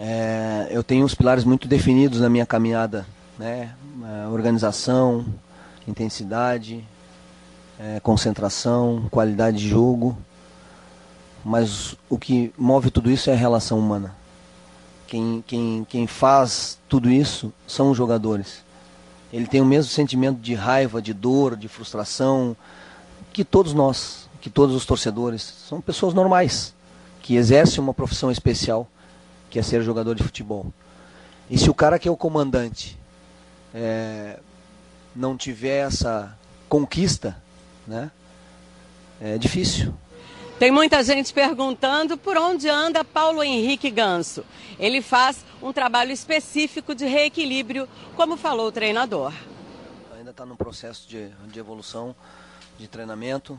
É, 0.00 0.66
eu 0.70 0.82
tenho 0.82 1.04
uns 1.04 1.14
pilares 1.14 1.44
muito 1.44 1.68
definidos 1.68 2.20
na 2.20 2.28
minha 2.28 2.44
caminhada, 2.44 3.06
né? 3.38 3.72
É, 4.04 4.26
organização, 4.26 5.24
intensidade, 5.86 6.84
é, 7.78 8.00
concentração, 8.00 9.06
qualidade 9.10 9.58
de 9.58 9.68
jogo. 9.68 10.18
Mas 11.44 11.94
o 12.08 12.18
que 12.18 12.52
move 12.58 12.90
tudo 12.90 13.10
isso 13.10 13.30
é 13.30 13.34
a 13.34 13.36
relação 13.36 13.78
humana. 13.78 14.16
Quem, 15.06 15.44
quem, 15.46 15.86
quem 15.88 16.06
faz 16.06 16.78
tudo 16.88 17.08
isso 17.10 17.52
são 17.66 17.90
os 17.90 17.96
jogadores. 17.96 18.63
Ele 19.34 19.48
tem 19.48 19.60
o 19.60 19.64
mesmo 19.64 19.90
sentimento 19.90 20.38
de 20.38 20.54
raiva, 20.54 21.02
de 21.02 21.12
dor, 21.12 21.56
de 21.56 21.66
frustração 21.66 22.56
que 23.32 23.44
todos 23.44 23.74
nós, 23.74 24.30
que 24.40 24.48
todos 24.48 24.76
os 24.76 24.86
torcedores. 24.86 25.42
São 25.42 25.80
pessoas 25.80 26.14
normais 26.14 26.72
que 27.20 27.34
exercem 27.34 27.82
uma 27.82 27.92
profissão 27.92 28.30
especial, 28.30 28.86
que 29.50 29.58
é 29.58 29.62
ser 29.62 29.82
jogador 29.82 30.14
de 30.14 30.22
futebol. 30.22 30.72
E 31.50 31.58
se 31.58 31.68
o 31.68 31.74
cara 31.74 31.98
que 31.98 32.06
é 32.06 32.10
o 32.12 32.16
comandante 32.16 32.96
é, 33.74 34.38
não 35.16 35.36
tiver 35.36 35.84
essa 35.84 36.38
conquista, 36.68 37.36
né, 37.88 38.12
é 39.20 39.36
difícil. 39.36 39.92
Tem 40.58 40.70
muita 40.70 41.02
gente 41.02 41.34
perguntando 41.34 42.16
por 42.16 42.36
onde 42.36 42.68
anda 42.68 43.04
Paulo 43.04 43.42
Henrique 43.42 43.90
Ganso. 43.90 44.44
Ele 44.78 45.02
faz 45.02 45.44
um 45.60 45.72
trabalho 45.72 46.12
específico 46.12 46.94
de 46.94 47.04
reequilíbrio, 47.06 47.88
como 48.14 48.36
falou 48.36 48.68
o 48.68 48.72
treinador. 48.72 49.32
Ainda 50.16 50.30
está 50.30 50.46
no 50.46 50.56
processo 50.56 51.08
de, 51.08 51.28
de 51.48 51.58
evolução, 51.58 52.14
de 52.78 52.86
treinamento, 52.86 53.58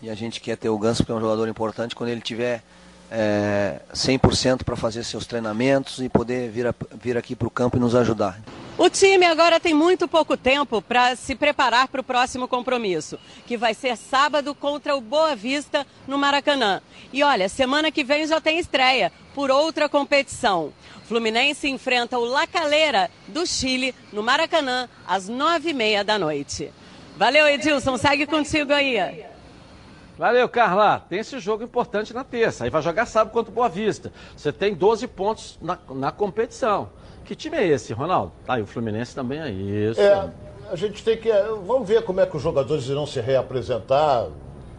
e 0.00 0.08
a 0.08 0.14
gente 0.14 0.40
quer 0.40 0.56
ter 0.56 0.70
o 0.70 0.78
Ganso, 0.78 1.02
porque 1.02 1.12
é 1.12 1.14
um 1.14 1.20
jogador 1.20 1.48
importante, 1.48 1.94
quando 1.94 2.08
ele 2.08 2.22
tiver 2.22 2.62
é, 3.10 3.80
100% 3.92 4.64
para 4.64 4.74
fazer 4.74 5.04
seus 5.04 5.26
treinamentos 5.26 5.98
e 5.98 6.08
poder 6.08 6.50
vir, 6.50 6.66
a, 6.66 6.74
vir 6.98 7.16
aqui 7.16 7.36
para 7.36 7.46
o 7.46 7.50
campo 7.50 7.76
e 7.76 7.80
nos 7.80 7.94
ajudar. 7.94 8.40
O 8.78 8.88
time 8.88 9.26
agora 9.26 9.60
tem 9.60 9.74
muito 9.74 10.08
pouco 10.08 10.34
tempo 10.34 10.80
para 10.80 11.14
se 11.14 11.34
preparar 11.34 11.88
para 11.88 12.00
o 12.00 12.04
próximo 12.04 12.48
compromisso, 12.48 13.18
que 13.46 13.56
vai 13.56 13.74
ser 13.74 13.96
sábado 13.98 14.54
contra 14.54 14.96
o 14.96 15.00
Boa 15.00 15.36
Vista 15.36 15.86
no 16.08 16.16
Maracanã. 16.16 16.80
E 17.12 17.22
olha, 17.22 17.50
semana 17.50 17.92
que 17.92 18.02
vem 18.02 18.26
já 18.26 18.40
tem 18.40 18.58
estreia 18.58 19.12
por 19.34 19.50
outra 19.50 19.90
competição. 19.90 20.72
Fluminense 21.04 21.68
enfrenta 21.68 22.18
o 22.18 22.24
La 22.24 22.46
Calera 22.46 23.10
do 23.28 23.46
Chile 23.46 23.94
no 24.10 24.22
Maracanã 24.22 24.88
às 25.06 25.28
nove 25.28 25.70
e 25.70 25.74
meia 25.74 26.02
da 26.02 26.18
noite. 26.18 26.72
Valeu, 27.16 27.46
Edilson. 27.46 27.98
Segue 27.98 28.26
contigo 28.26 28.72
aí. 28.72 29.22
Valeu, 30.16 30.48
Carla. 30.48 31.04
Tem 31.10 31.18
esse 31.18 31.38
jogo 31.38 31.62
importante 31.62 32.14
na 32.14 32.24
terça. 32.24 32.64
Aí 32.64 32.70
vai 32.70 32.80
jogar 32.80 33.04
sábado 33.04 33.34
contra 33.34 33.50
o 33.50 33.54
Boa 33.54 33.68
Vista. 33.68 34.10
Você 34.34 34.50
tem 34.50 34.74
12 34.74 35.06
pontos 35.08 35.58
na, 35.60 35.78
na 35.90 36.10
competição. 36.10 36.90
Que 37.24 37.34
time 37.34 37.56
é 37.56 37.66
esse, 37.66 37.92
Ronaldo? 37.92 38.32
Tá, 38.44 38.58
e 38.58 38.62
o 38.62 38.66
Fluminense 38.66 39.14
também 39.14 39.40
é 39.40 39.50
isso. 39.50 40.00
É, 40.00 40.30
a 40.70 40.76
gente 40.76 41.04
tem 41.04 41.16
que. 41.16 41.30
Vamos 41.66 41.86
ver 41.86 42.02
como 42.02 42.20
é 42.20 42.26
que 42.26 42.36
os 42.36 42.42
jogadores 42.42 42.86
irão 42.88 43.06
se 43.06 43.20
reapresentar. 43.20 44.28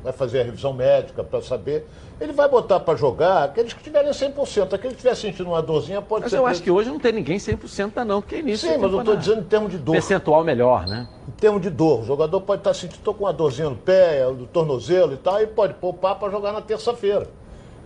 Vai 0.04 0.12
fazer 0.12 0.42
a 0.42 0.44
revisão 0.44 0.74
médica 0.74 1.24
para 1.24 1.42
saber. 1.42 1.88
Ele 2.20 2.34
vai 2.34 2.50
botar 2.50 2.80
para 2.82 2.96
jogar 2.98 3.44
aqueles 3.46 3.72
que 3.72 3.82
tiverem 3.82 4.12
100%. 4.12 4.74
Aquele 4.74 4.94
que 4.94 5.00
estiver 5.00 5.16
sentindo 5.16 5.50
uma 5.50 5.62
dorzinha 5.62 6.02
pode 6.02 6.24
mas 6.24 6.32
ser. 6.32 6.38
eu 6.38 6.46
acho 6.46 6.62
que 6.62 6.70
hoje 6.70 6.90
não 6.90 7.00
tem 7.00 7.14
ninguém 7.14 7.38
100% 7.38 8.04
não, 8.04 8.22
porque 8.22 8.36
é 8.36 8.40
início. 8.40 8.70
Sim, 8.70 8.78
mas 8.78 8.92
eu 8.92 9.00
estou 9.00 9.16
dizendo 9.16 9.40
em 9.40 9.46
termos 9.46 9.72
de 9.72 9.78
dor. 9.78 9.94
Percentual 9.94 10.44
melhor, 10.44 10.86
né? 10.86 11.08
Em 11.26 11.32
termos 11.32 11.62
de 11.62 11.70
dor. 11.70 12.02
O 12.02 12.06
jogador 12.06 12.42
pode 12.42 12.60
estar 12.60 12.74
sentindo, 12.74 12.98
estou 12.98 13.14
com 13.14 13.24
uma 13.24 13.32
dorzinha 13.32 13.70
no 13.70 13.78
pé, 13.78 14.26
do 14.26 14.46
tornozelo 14.46 15.14
e 15.14 15.18
tal, 15.18 15.42
e 15.42 15.48
pode 15.48 15.76
poupar 15.76 16.20
para 16.20 16.30
jogar 16.30 16.52
na 16.52 16.62
terça-feira. 16.62 17.28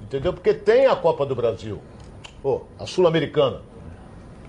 Entendeu? 0.01 0.33
Porque 0.33 0.53
tem 0.53 0.87
a 0.87 0.95
Copa 0.95 1.25
do 1.25 1.35
Brasil. 1.35 1.79
A 2.79 2.85
Sul-Americana. 2.87 3.61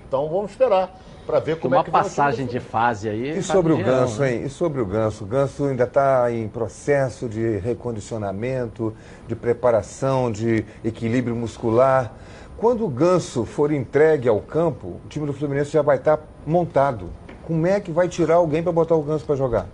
Então 0.09 0.26
vamos 0.26 0.52
esperar 0.52 0.98
para 1.26 1.38
ver 1.38 1.59
como 1.59 1.74
uma 1.74 1.82
é 1.82 1.84
que 1.84 1.90
vai 1.90 2.02
passagem 2.02 2.46
de 2.46 2.59
fase 2.59 3.11
aí. 3.11 3.38
E 3.38 3.42
sobre 3.42 3.74
o 3.74 3.76
Ganso, 3.76 4.24
hein? 4.24 4.44
E 4.46 4.48
sobre 4.48 4.80
o 4.80 4.86
Ganso? 4.86 5.24
O 5.24 5.26
Ganso 5.26 5.66
ainda 5.66 5.84
está 5.84 6.32
em 6.32 6.48
processo 6.48 7.28
de 7.28 7.59
recondicionamento, 7.59 8.94
de 9.26 9.36
preparação, 9.36 10.32
de 10.32 10.64
equilíbrio 10.82 11.36
muscular. 11.36 12.14
Quando 12.56 12.86
o 12.86 12.88
Ganso 12.88 13.44
for 13.44 13.70
entregue 13.70 14.26
ao 14.26 14.40
campo, 14.40 14.98
o 15.04 15.09
time 15.11 15.26
do 15.26 15.34
Fluminense 15.34 15.70
já 15.70 15.82
vai 15.82 15.98
estar 15.98 16.18
montado. 16.46 17.11
Como 17.46 17.66
é 17.66 17.78
que 17.78 17.92
vai 17.92 18.09
tirar 18.09 18.36
alguém 18.36 18.62
para 18.62 18.72
botar 18.72 18.94
o 18.94 19.02
Ganso 19.02 19.26
para 19.26 19.36
jogar? 19.36 19.66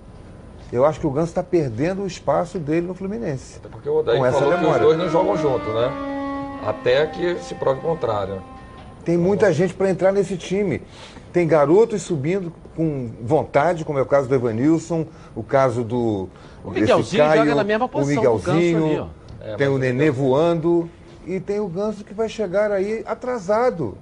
Eu 0.73 0.85
acho 0.85 0.99
que 0.99 1.07
o 1.07 1.11
Ganso 1.11 1.29
está 1.29 1.45
perdendo 1.45 2.03
o 2.03 2.07
espaço 2.09 2.59
dele 2.59 2.89
no 2.89 2.95
Fluminense. 2.95 3.59
Até 3.59 3.69
porque 3.69 3.89
o 3.89 3.99
Odair 3.99 4.19
Com 4.19 4.27
essa 4.27 4.39
falou 4.39 4.59
que 4.59 4.67
os 4.67 4.79
dois 4.79 4.99
não 4.99 5.09
jogam 5.09 5.37
junto, 5.37 5.73
né? 5.73 5.93
Até 6.67 7.07
que 7.07 7.37
se 7.37 7.55
prove 7.55 7.79
o 7.79 7.83
contrário. 7.83 8.43
Tem 9.05 9.19
muita 9.19 9.53
gente 9.53 9.75
para 9.75 9.91
entrar 9.91 10.13
nesse 10.13 10.37
time. 10.37 10.83
Tem 11.33 11.47
garotos 11.47 12.03
subindo 12.03 12.53
com 12.75 13.11
vontade, 13.21 13.85
como 13.85 13.99
é 13.99 14.03
o 14.03 14.07
caso 14.07 14.29
do 14.29 14.35
Evanilson, 14.35 15.07
o 15.35 15.43
caso 15.43 15.83
do. 15.83 16.29
O 16.65 16.71
Miguelzinho 16.71 17.25
Caio, 17.25 17.43
joga 17.43 17.55
na 17.55 17.65
mesma 17.65 17.85
O 17.85 17.89
posição 17.89 18.23
Ganso 18.23 18.53
Miguelzinho, 18.53 19.03
ali. 19.41 19.53
É, 19.53 19.57
tem 19.57 19.69
o 19.69 19.77
Nenê 19.77 20.11
voando 20.11 20.89
e 21.27 21.39
tem 21.39 21.61
o 21.61 21.69
Ganso 21.69 22.05
que 22.05 22.15
vai 22.15 22.29
chegar 22.29 22.71
aí 22.71 23.03
atrasado. 23.07 23.99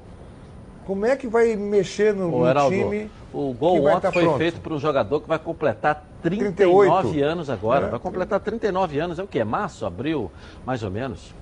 Como 0.86 1.06
é 1.06 1.16
que 1.16 1.26
vai 1.26 1.56
mexer 1.56 2.12
no, 2.14 2.34
Ô, 2.34 2.46
Heraldo, 2.48 2.76
time? 2.76 3.10
o 3.32 3.52
que 3.52 3.58
gol 3.58 3.82
vai 3.82 3.94
ontem 3.94 4.02
tá 4.02 4.12
foi 4.12 4.24
pronto? 4.24 4.38
feito 4.38 4.60
por 4.60 4.72
um 4.72 4.78
jogador 4.78 5.20
que 5.20 5.28
vai 5.28 5.38
completar 5.38 6.04
39 6.22 6.54
38. 6.54 7.24
anos 7.24 7.50
agora. 7.50 7.86
É. 7.86 7.90
Vai 7.90 8.00
completar 8.00 8.40
39 8.40 8.98
anos. 8.98 9.18
É 9.18 9.22
o 9.22 9.26
quê? 9.26 9.42
Março, 9.42 9.86
abril, 9.86 10.30
mais 10.66 10.82
ou 10.82 10.90
menos? 10.90 11.32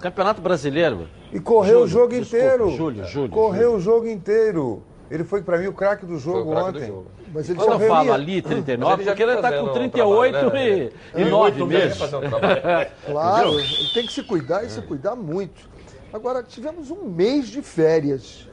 Campeonato 0.00 0.40
Brasileiro. 0.40 1.08
E 1.32 1.40
correu 1.40 1.80
o 1.82 1.86
Julho, 1.86 1.88
jogo 1.88 2.08
desculpa, 2.20 2.36
inteiro. 2.44 2.70
Julho, 2.70 3.04
julho. 3.04 3.30
Correu 3.30 3.62
julho. 3.70 3.76
o 3.76 3.80
jogo 3.80 4.08
inteiro. 4.08 4.82
Ele 5.10 5.22
foi 5.24 5.40
para 5.42 5.58
mim 5.58 5.66
o 5.68 5.72
craque 5.72 6.04
do 6.04 6.18
jogo 6.18 6.50
craque 6.50 6.62
do 6.72 6.76
ontem. 6.78 6.86
jogo. 6.88 7.06
Mas 7.32 7.48
ele 7.48 7.58
Quando 7.58 7.68
eu 7.68 7.74
correu 7.74 7.88
falo 7.88 8.12
ali- 8.12 8.32
ali 8.34 8.42
39, 8.42 8.90
Mas 8.90 8.98
ele 8.98 9.04
já 9.04 9.10
porque 9.12 9.22
ele 9.22 9.32
está 9.34 9.52
com 9.52 9.64
um 9.70 9.72
38 9.72 10.32
trabalho, 10.32 10.54
né? 10.54 10.68
e, 10.68 10.78
e 10.78 11.20
Ele 11.20 11.30
9 11.30 11.44
oito 11.62 11.66
meses. 11.66 12.00
um. 12.00 12.20
Claro, 13.12 13.60
ele 13.60 13.88
tem 13.94 14.06
que 14.06 14.12
se 14.12 14.22
cuidar 14.22 14.64
e 14.64 14.70
se 14.70 14.80
cuidar 14.82 15.14
muito. 15.14 15.68
Agora, 16.12 16.42
tivemos 16.42 16.90
um 16.90 17.04
mês 17.04 17.48
de 17.48 17.62
férias. 17.62 18.48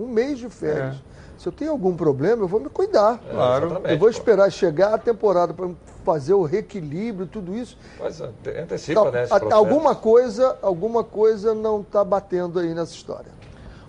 Um 0.00 0.06
mês 0.06 0.38
de 0.38 0.48
férias. 0.48 0.96
Se 1.36 1.46
eu 1.48 1.52
tenho 1.52 1.70
algum 1.72 1.94
problema, 1.94 2.42
eu 2.42 2.48
vou 2.48 2.60
me 2.60 2.68
cuidar. 2.68 3.18
Claro. 3.30 3.66
exatamente, 3.66 3.92
Eu 3.92 3.98
vou 3.98 4.08
pô. 4.08 4.10
esperar 4.10 4.50
chegar 4.50 4.94
a 4.94 4.98
temporada 4.98 5.52
para 5.52 5.68
fazer 6.04 6.34
o 6.34 6.42
reequilíbrio, 6.42 7.26
tudo 7.26 7.56
isso. 7.56 7.76
Mas 7.98 8.20
ante- 8.20 8.50
antecipa, 8.50 9.10
né? 9.10 9.24
esse 9.24 9.32
a- 9.32 9.38
processo. 9.40 9.56
alguma 9.58 9.94
coisa, 9.94 10.58
alguma 10.62 11.04
coisa 11.04 11.54
não 11.54 11.80
está 11.80 12.04
batendo 12.04 12.58
aí 12.58 12.74
nessa 12.74 12.92
história. 12.94 13.30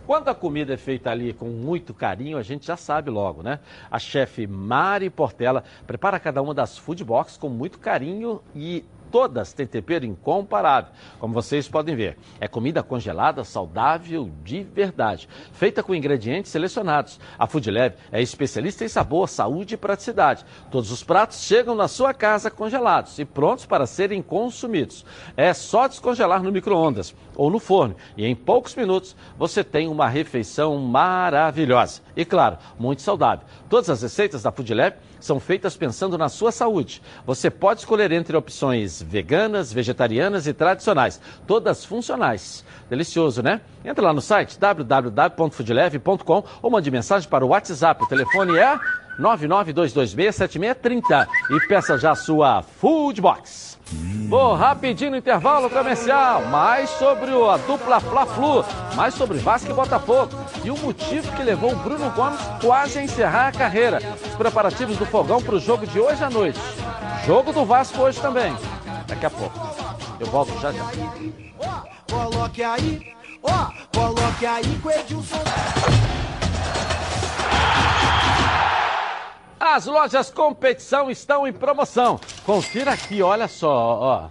Quando 0.06 0.28
a 0.28 0.36
comida 0.36 0.74
é 0.74 0.78
feita 0.78 1.10
ali 1.10 1.34
com 1.34 1.46
muito 1.46 1.94
carinho, 1.94 2.38
a 2.38 2.42
gente 2.44 2.68
já 2.68 2.76
sabe 2.76 3.10
logo, 3.10 3.42
né? 3.42 3.60
A 3.90 3.98
chefe 3.98 4.46
Mari 4.46 5.10
Portela 5.10 5.64
prepara 5.88 6.20
cada 6.20 6.42
uma 6.42 6.54
das 6.54 6.78
food 6.78 7.04
box 7.06 7.38
com 7.38 7.48
muito 7.48 7.80
carinho 7.80 8.42
e 8.54 8.84
todas 9.14 9.54
têm 9.54 9.68
tempero 9.68 10.08
incomparável, 10.08 10.92
como 11.20 11.36
vocês 11.36 11.68
podem 11.68 11.96
ver. 11.96 12.18
É 12.42 12.48
comida 12.48 12.82
congelada, 12.82 13.44
saudável 13.44 14.32
de 14.44 14.64
verdade, 14.64 15.30
feita 15.52 15.84
com 15.84 15.94
ingredientes 15.94 16.52
selecionados. 16.52 17.20
A 17.38 17.46
Food 17.46 17.70
Lab 17.70 17.94
é 18.12 18.24
especialista 18.24 18.84
em 18.84 18.88
sabor, 18.88 19.30
saúde 19.30 19.76
e 19.76 19.78
praticidade. 19.78 20.44
Todos 20.72 20.92
os 20.92 21.04
pratos 21.04 21.42
chegam 21.42 21.76
na 21.76 21.88
sua 21.88 22.12
casa 22.12 22.50
congelados 22.50 23.20
e 23.20 23.24
prontos 23.24 23.68
para 23.68 23.86
serem 23.86 24.20
consumidos. 24.20 25.06
É 25.38 25.54
só 25.54 25.88
descongelar 25.88 26.42
no 26.42 26.52
micro-ondas 26.52 27.14
ou 27.36 27.52
no 27.52 27.60
forno 27.60 27.96
e 28.18 28.26
em 28.26 28.34
poucos 28.34 28.76
minutos 28.76 29.16
você 29.38 29.64
tem 29.64 29.88
uma 29.88 30.10
refeição 30.10 30.80
maravilhosa. 30.80 32.02
E 32.16 32.24
claro, 32.24 32.58
muito 32.78 33.02
saudável. 33.02 33.46
Todas 33.70 33.90
as 33.90 34.02
receitas 34.02 34.44
da 34.44 34.52
Food 34.52 34.74
Lab 34.74 34.96
são 35.20 35.40
feitas 35.40 35.76
pensando 35.76 36.18
na 36.18 36.30
sua 36.30 36.52
saúde. 36.52 37.02
Você 37.26 37.50
pode 37.50 37.82
escolher 37.82 38.12
entre 38.12 38.38
opções 38.38 39.02
veganas, 39.02 39.74
vegetarianas 39.74 40.48
e 40.48 40.54
tradicionais, 40.54 41.20
todas 41.48 41.86
funcionais. 41.86 42.64
Delicioso, 42.90 43.42
né? 43.42 43.62
Entra 43.84 44.06
lá 44.06 44.14
no 44.14 44.22
site 44.22 44.60
www.foodleve.com 44.60 46.44
ou 46.62 46.70
mande 46.70 46.92
mensagem 46.92 47.30
para 47.30 47.46
o 47.46 47.50
WhatsApp. 47.50 48.04
O 48.04 48.08
telefone 48.08 48.58
é 48.58 48.78
992267630 49.20 51.28
e 51.50 51.68
peça 51.68 51.98
já 51.98 52.12
a 52.12 52.16
sua 52.16 52.62
Food 52.62 53.22
Box. 53.22 53.80
Vou 54.28 54.56
rapidinho 54.56 55.12
no 55.12 55.18
intervalo 55.18 55.70
comercial, 55.70 56.46
mais 56.46 56.90
sobre 56.90 57.30
a 57.32 57.58
dupla 57.58 58.00
Fla-Flu, 58.00 58.66
mais 58.96 59.14
sobre 59.14 59.38
Vasco 59.38 59.70
e 59.70 59.74
Botafogo 59.74 60.32
e 60.64 60.72
o 60.72 60.78
motivo 60.78 61.32
que 61.36 61.44
levou 61.44 61.72
o 61.72 61.76
Bruno 61.76 62.10
Gomes 62.12 62.40
quase 62.60 62.98
a 62.98 63.04
encerrar 63.04 63.50
a 63.50 63.52
carreira. 63.52 64.00
Os 64.26 64.36
preparativos 64.36 64.98
do 64.98 65.06
fogão 65.06 65.40
para 65.40 65.54
o 65.54 65.60
jogo 65.60 65.86
de 65.86 66.00
hoje 66.00 66.24
à 66.24 66.30
noite. 66.30 66.60
Jogo 67.28 67.54
do 67.54 67.64
Vasco 67.64 68.02
hoje 68.02 68.20
também. 68.20 68.58
Daqui 69.08 69.26
a 69.26 69.30
pouco. 69.30 69.54
Eu 70.20 70.26
volto 70.28 70.60
já 70.60 70.72
já. 70.72 70.84
Coloque 72.10 72.64
aí, 72.64 73.14
ó, 73.44 73.70
coloque 73.94 74.46
aí 74.46 74.80
com 74.82 74.90
Edilson. 74.90 75.44
As 79.60 79.86
lojas 79.86 80.30
competição 80.30 81.10
estão 81.10 81.48
em 81.48 81.54
promoção. 81.54 82.20
Confira 82.46 82.92
aqui, 82.92 83.22
olha 83.22 83.48
só, 83.48 83.70
ó. 83.70 84.30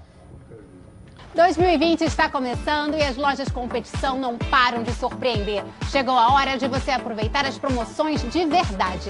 2020 1.35 2.03
está 2.03 2.29
começando 2.29 2.95
e 2.95 3.03
as 3.03 3.17
lojas 3.17 3.49
competição 3.49 4.19
não 4.19 4.37
param 4.37 4.83
de 4.83 4.93
surpreender. 4.93 5.65
Chegou 5.91 6.15
a 6.15 6.35
hora 6.35 6.59
de 6.59 6.69
você 6.69 6.91
aproveitar 6.91 7.47
as 7.47 7.57
promoções 7.57 8.23
de 8.31 8.45
verdade. 8.45 9.09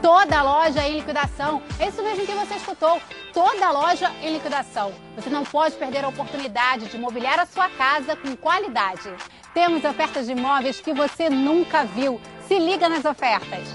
Toda 0.00 0.40
loja 0.40 0.86
em 0.86 0.98
liquidação. 1.00 1.60
É 1.80 1.88
isso 1.88 2.00
mesmo 2.00 2.24
que 2.24 2.32
você 2.32 2.54
escutou. 2.54 3.02
Toda 3.32 3.72
loja 3.72 4.08
em 4.22 4.32
liquidação. 4.34 4.92
Você 5.16 5.28
não 5.28 5.44
pode 5.44 5.74
perder 5.74 6.04
a 6.04 6.08
oportunidade 6.08 6.86
de 6.86 6.96
mobiliar 6.96 7.40
a 7.40 7.46
sua 7.46 7.68
casa 7.68 8.14
com 8.14 8.36
qualidade. 8.36 9.12
Temos 9.52 9.84
ofertas 9.84 10.26
de 10.26 10.32
imóveis 10.32 10.80
que 10.80 10.94
você 10.94 11.28
nunca 11.28 11.84
viu. 11.84 12.20
Se 12.46 12.56
liga 12.56 12.88
nas 12.88 13.04
ofertas. 13.04 13.74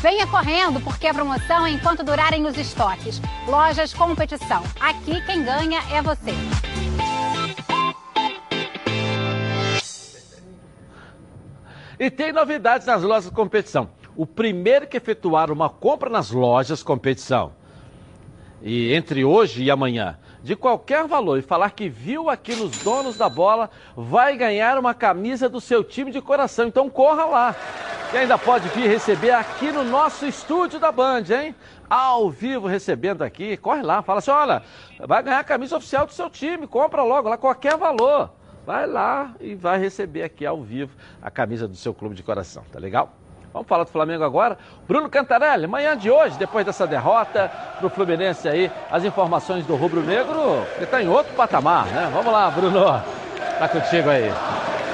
Venha 0.00 0.26
correndo, 0.26 0.80
porque 0.80 1.06
a 1.06 1.12
promoção 1.12 1.66
é 1.66 1.70
enquanto 1.72 2.02
durarem 2.02 2.46
os 2.46 2.56
estoques. 2.56 3.20
Lojas 3.46 3.92
Competição. 3.92 4.62
Aqui 4.80 5.20
quem 5.26 5.44
ganha 5.44 5.82
é 5.92 6.00
você. 6.00 6.32
E 11.98 12.10
tem 12.10 12.32
novidades 12.32 12.86
nas 12.86 13.02
lojas 13.02 13.30
competição. 13.30 13.90
O 14.16 14.24
primeiro 14.24 14.86
que 14.86 14.96
efetuar 14.96 15.52
uma 15.52 15.68
compra 15.68 16.08
nas 16.08 16.30
lojas 16.30 16.82
competição, 16.82 17.52
e 18.62 18.94
entre 18.94 19.22
hoje 19.22 19.62
e 19.62 19.70
amanhã, 19.70 20.18
de 20.42 20.56
qualquer 20.56 21.06
valor 21.06 21.38
e 21.38 21.42
falar 21.42 21.70
que 21.70 21.88
viu 21.88 22.30
aqui 22.30 22.54
nos 22.54 22.78
donos 22.78 23.16
da 23.16 23.28
bola, 23.28 23.70
vai 23.96 24.36
ganhar 24.36 24.78
uma 24.78 24.94
camisa 24.94 25.48
do 25.48 25.60
seu 25.60 25.84
time 25.84 26.10
de 26.10 26.20
coração. 26.20 26.66
Então 26.66 26.88
corra 26.88 27.24
lá. 27.24 27.56
E 28.12 28.16
ainda 28.16 28.36
pode 28.36 28.68
vir 28.70 28.88
receber 28.88 29.30
aqui 29.30 29.70
no 29.70 29.84
nosso 29.84 30.26
estúdio 30.26 30.80
da 30.80 30.90
Band, 30.90 31.24
hein? 31.30 31.54
Ao 31.88 32.28
vivo 32.28 32.66
recebendo 32.66 33.22
aqui. 33.22 33.56
Corre 33.56 33.82
lá, 33.82 34.02
fala 34.02 34.18
assim: 34.18 34.32
olha, 34.32 34.62
vai 35.06 35.22
ganhar 35.22 35.38
a 35.38 35.44
camisa 35.44 35.76
oficial 35.76 36.06
do 36.06 36.12
seu 36.12 36.28
time, 36.28 36.66
compra 36.66 37.02
logo 37.02 37.28
lá, 37.28 37.36
qualquer 37.36 37.76
valor. 37.76 38.30
Vai 38.66 38.86
lá 38.86 39.34
e 39.40 39.54
vai 39.54 39.78
receber 39.78 40.22
aqui 40.22 40.44
ao 40.44 40.62
vivo 40.62 40.96
a 41.22 41.30
camisa 41.30 41.68
do 41.68 41.76
seu 41.76 41.94
clube 41.94 42.14
de 42.14 42.22
coração, 42.22 42.64
tá 42.72 42.78
legal? 42.78 43.19
Vamos 43.52 43.68
falar 43.68 43.84
do 43.84 43.90
Flamengo 43.90 44.24
agora. 44.24 44.56
Bruno 44.86 45.08
Cantarelli, 45.08 45.66
manhã 45.66 45.96
de 45.96 46.10
hoje, 46.10 46.38
depois 46.38 46.64
dessa 46.64 46.86
derrota 46.86 47.50
para 47.78 47.86
o 47.86 47.90
Fluminense 47.90 48.48
aí, 48.48 48.70
as 48.90 49.04
informações 49.04 49.66
do 49.66 49.74
Rubro 49.74 50.02
Negro, 50.02 50.64
ele 50.76 50.84
está 50.84 51.02
em 51.02 51.08
outro 51.08 51.34
patamar, 51.34 51.86
né? 51.86 52.08
Vamos 52.12 52.32
lá, 52.32 52.50
Bruno. 52.50 53.19
Tá 53.58 53.68
contigo 53.68 54.08
aí. 54.08 54.32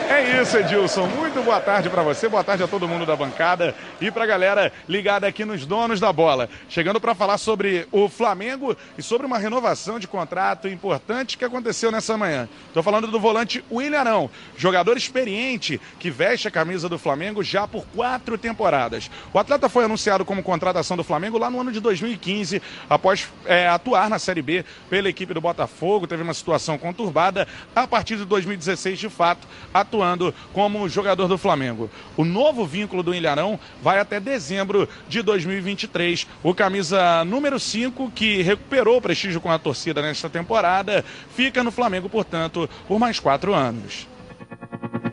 É 0.09 0.41
isso, 0.41 0.57
Edilson. 0.57 1.09
Muito 1.09 1.43
boa 1.43 1.61
tarde 1.61 1.91
para 1.91 2.01
você, 2.01 2.29
boa 2.29 2.45
tarde 2.45 2.63
a 2.63 2.69
todo 2.69 2.87
mundo 2.87 3.05
da 3.05 3.17
bancada 3.17 3.75
e 4.01 4.09
para 4.09 4.23
a 4.23 4.27
galera 4.27 4.73
ligada 4.89 5.27
aqui 5.27 5.45
nos 5.45 5.67
donos 5.67 5.99
da 5.99 6.13
bola. 6.13 6.49
Chegando 6.69 7.01
para 7.01 7.13
falar 7.13 7.39
sobre 7.39 7.89
o 7.91 8.09
Flamengo 8.09 8.77
e 8.97 9.03
sobre 9.03 9.27
uma 9.27 9.37
renovação 9.37 9.99
de 9.99 10.07
contrato 10.07 10.69
importante 10.69 11.37
que 11.37 11.45
aconteceu 11.45 11.91
nessa 11.91 12.17
manhã. 12.17 12.49
Estou 12.69 12.85
falando 12.85 13.09
do 13.09 13.19
volante 13.19 13.65
William 13.71 13.99
Arão, 13.99 14.31
jogador 14.57 14.97
experiente 14.97 15.81
que 15.99 16.09
veste 16.09 16.47
a 16.47 16.53
camisa 16.53 16.89
do 16.89 17.01
Flamengo 17.01 17.43
já 17.43 17.67
por 17.67 17.85
quatro 17.87 18.39
temporadas. 18.39 19.11
O 19.33 19.39
atleta 19.41 19.69
foi 19.69 19.85
anunciado 19.85 20.25
como 20.25 20.41
contratação 20.41 20.97
do 20.97 21.03
Flamengo 21.03 21.37
lá 21.37 21.51
no 21.51 21.61
ano 21.61 21.73
de 21.73 21.81
2015, 21.81 22.63
após 22.89 23.29
é, 23.45 23.69
atuar 23.69 24.09
na 24.09 24.21
Série 24.21 24.41
B 24.41 24.65
pela 24.89 25.09
equipe 25.09 25.35
do 25.35 25.41
Botafogo, 25.41 26.07
teve 26.07 26.23
uma 26.23 26.35
situação 26.35 26.79
conturbada. 26.79 27.49
A 27.75 27.89
partir 27.89 28.17
de 28.17 28.25
2016, 28.47 28.99
de 28.99 29.09
fato, 29.09 29.47
atuando 29.75 30.33
como 30.53 30.89
jogador 30.89 31.27
do 31.29 31.37
Flamengo. 31.37 31.91
O 32.17 32.25
novo 32.25 32.65
vínculo 32.65 33.03
do 33.03 33.15
Ilharão 33.15 33.59
vai 33.83 33.99
até 33.99 34.21
dezembro 34.21 34.89
de 35.09 35.21
2023. 35.23 36.27
O 36.43 36.55
camisa 36.55 37.25
número 37.25 37.59
5, 37.59 38.11
que 38.15 38.43
recuperou 38.43 38.99
o 38.99 39.03
prestígio 39.03 39.41
com 39.41 39.51
a 39.51 39.59
torcida 39.59 40.01
nesta 40.01 40.31
temporada, 40.31 41.05
fica 41.35 41.63
no 41.63 41.71
Flamengo, 41.71 42.09
portanto, 42.09 42.69
por 42.87 42.99
mais 42.99 43.19
quatro 43.21 43.53
anos. 43.53 44.07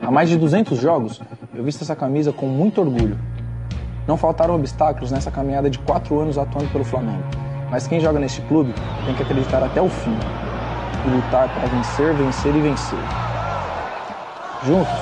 Há 0.01 0.11
mais 0.11 0.29
de 0.29 0.38
200 0.38 0.79
jogos, 0.79 1.19
eu 1.53 1.63
visto 1.63 1.81
essa 1.81 1.95
camisa 1.95 2.31
com 2.31 2.47
muito 2.47 2.79
orgulho. 2.81 3.17
Não 4.07 4.17
faltaram 4.17 4.55
obstáculos 4.55 5.11
nessa 5.11 5.31
caminhada 5.31 5.69
de 5.69 5.79
quatro 5.79 6.19
anos 6.19 6.38
atuando 6.38 6.69
pelo 6.69 6.84
Flamengo. 6.84 7.23
Mas 7.71 7.88
quem 7.88 7.99
joga 7.99 8.19
neste 8.19 8.41
clube 8.41 8.73
tem 9.05 9.15
que 9.15 9.23
acreditar 9.23 9.63
até 9.63 9.81
o 9.81 9.89
fim 9.89 10.15
lutar 11.06 11.49
para 11.49 11.68
vencer, 11.68 12.14
vencer 12.14 12.56
e 12.56 12.62
vencer. 12.62 12.99
Juntos, 14.66 14.93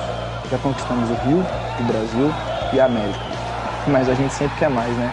já 0.50 0.58
conquistamos 0.58 1.10
o 1.10 1.14
Rio, 1.26 1.44
o 1.80 1.82
Brasil 1.84 2.32
e 2.72 2.80
a 2.80 2.86
América. 2.86 3.20
Mas 3.86 4.08
a 4.08 4.14
gente 4.14 4.32
sempre 4.32 4.58
quer 4.58 4.70
mais, 4.70 4.92
né? 4.96 5.12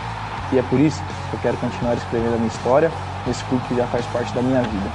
E 0.52 0.58
é 0.58 0.64
por 0.64 0.80
isso 0.80 1.02
que 1.30 1.36
eu 1.36 1.40
quero 1.42 1.58
continuar 1.58 1.94
escrevendo 1.94 2.34
a 2.34 2.38
minha 2.38 2.48
história 2.48 2.92
nesse 3.26 3.44
clube 3.46 3.64
que 3.68 3.76
já 3.76 3.86
faz 3.88 4.06
parte 4.08 4.34
da 4.34 4.42
minha 4.42 4.62
vida. 4.62 4.90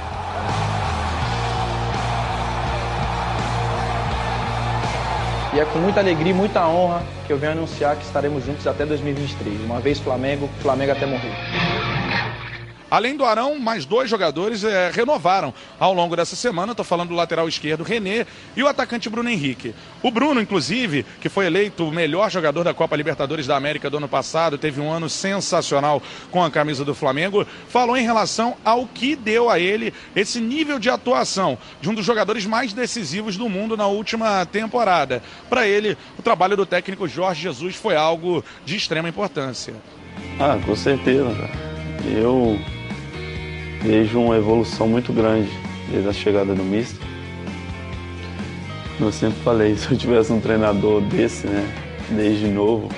E 5.53 5.59
é 5.59 5.63
com 5.63 5.79
muita 5.79 6.01
alegria 6.01 6.31
e 6.31 6.35
muita 6.35 6.67
honra 6.67 7.01
que 7.25 7.31
eu 7.31 7.37
venho 7.37 7.53
anunciar 7.53 7.95
que 7.95 8.03
estaremos 8.03 8.45
juntos 8.45 8.67
até 8.67 8.85
2023. 8.85 9.61
Uma 9.63 9.79
vez 9.79 9.99
Flamengo, 9.99 10.49
Flamengo 10.61 10.91
até 10.91 11.05
morrer. 11.05 11.94
Além 12.95 13.17
do 13.17 13.25
Arão, 13.25 13.59
mais 13.59 13.83
dois 13.83 14.09
jogadores 14.09 14.63
é, 14.63 14.89
renovaram 14.89 15.53
ao 15.77 15.93
longo 15.93 16.15
dessa 16.15 16.33
semana. 16.33 16.71
Estou 16.71 16.85
falando 16.85 17.09
do 17.09 17.15
lateral 17.15 17.45
esquerdo 17.45 17.83
René 17.83 18.25
e 18.55 18.63
o 18.63 18.69
atacante 18.69 19.09
Bruno 19.09 19.29
Henrique. 19.29 19.75
O 20.01 20.09
Bruno, 20.09 20.39
inclusive, 20.39 21.05
que 21.19 21.27
foi 21.27 21.45
eleito 21.45 21.85
o 21.85 21.91
melhor 21.91 22.31
jogador 22.31 22.63
da 22.63 22.73
Copa 22.73 22.95
Libertadores 22.95 23.45
da 23.45 23.57
América 23.57 23.89
do 23.89 23.97
ano 23.97 24.07
passado, 24.07 24.57
teve 24.57 24.79
um 24.79 24.89
ano 24.89 25.09
sensacional 25.09 26.01
com 26.31 26.41
a 26.41 26.49
camisa 26.49 26.85
do 26.85 26.95
Flamengo, 26.95 27.45
falou 27.67 27.97
em 27.97 28.05
relação 28.05 28.55
ao 28.63 28.87
que 28.87 29.13
deu 29.13 29.49
a 29.49 29.59
ele 29.59 29.93
esse 30.15 30.39
nível 30.39 30.79
de 30.79 30.89
atuação 30.89 31.57
de 31.81 31.89
um 31.89 31.93
dos 31.93 32.05
jogadores 32.05 32.45
mais 32.45 32.71
decisivos 32.71 33.35
do 33.35 33.49
mundo 33.49 33.75
na 33.75 33.87
última 33.87 34.45
temporada. 34.45 35.21
Para 35.49 35.67
ele, 35.67 35.97
o 36.17 36.21
trabalho 36.21 36.55
do 36.55 36.65
técnico 36.65 37.09
Jorge 37.09 37.41
Jesus 37.41 37.75
foi 37.75 37.97
algo 37.97 38.41
de 38.63 38.77
extrema 38.77 39.09
importância. 39.09 39.73
Ah, 40.39 40.57
com 40.65 40.77
certeza. 40.77 41.49
Eu 42.05 42.57
vejo 43.85 44.19
uma 44.19 44.35
evolução 44.35 44.87
muito 44.87 45.13
grande 45.13 45.49
desde 45.91 46.09
a 46.09 46.13
chegada 46.13 46.55
do 46.55 46.63
Mister. 46.63 47.07
Eu 48.99 49.11
sempre 49.11 49.39
falei, 49.41 49.75
se 49.77 49.91
eu 49.91 49.97
tivesse 49.97 50.33
um 50.33 50.41
treinador 50.41 51.01
desse, 51.01 51.45
né, 51.45 51.63
desde 52.09 52.47
novo, 52.47 52.89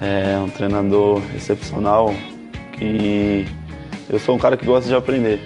é 0.00 0.38
um 0.38 0.50
treinador 0.50 1.22
excepcional, 1.34 2.14
que 2.72 3.46
eu 4.08 4.18
sou 4.18 4.34
um 4.34 4.38
cara 4.38 4.56
que 4.56 4.66
gosta 4.66 4.88
de 4.88 4.94
aprender. 4.94 5.40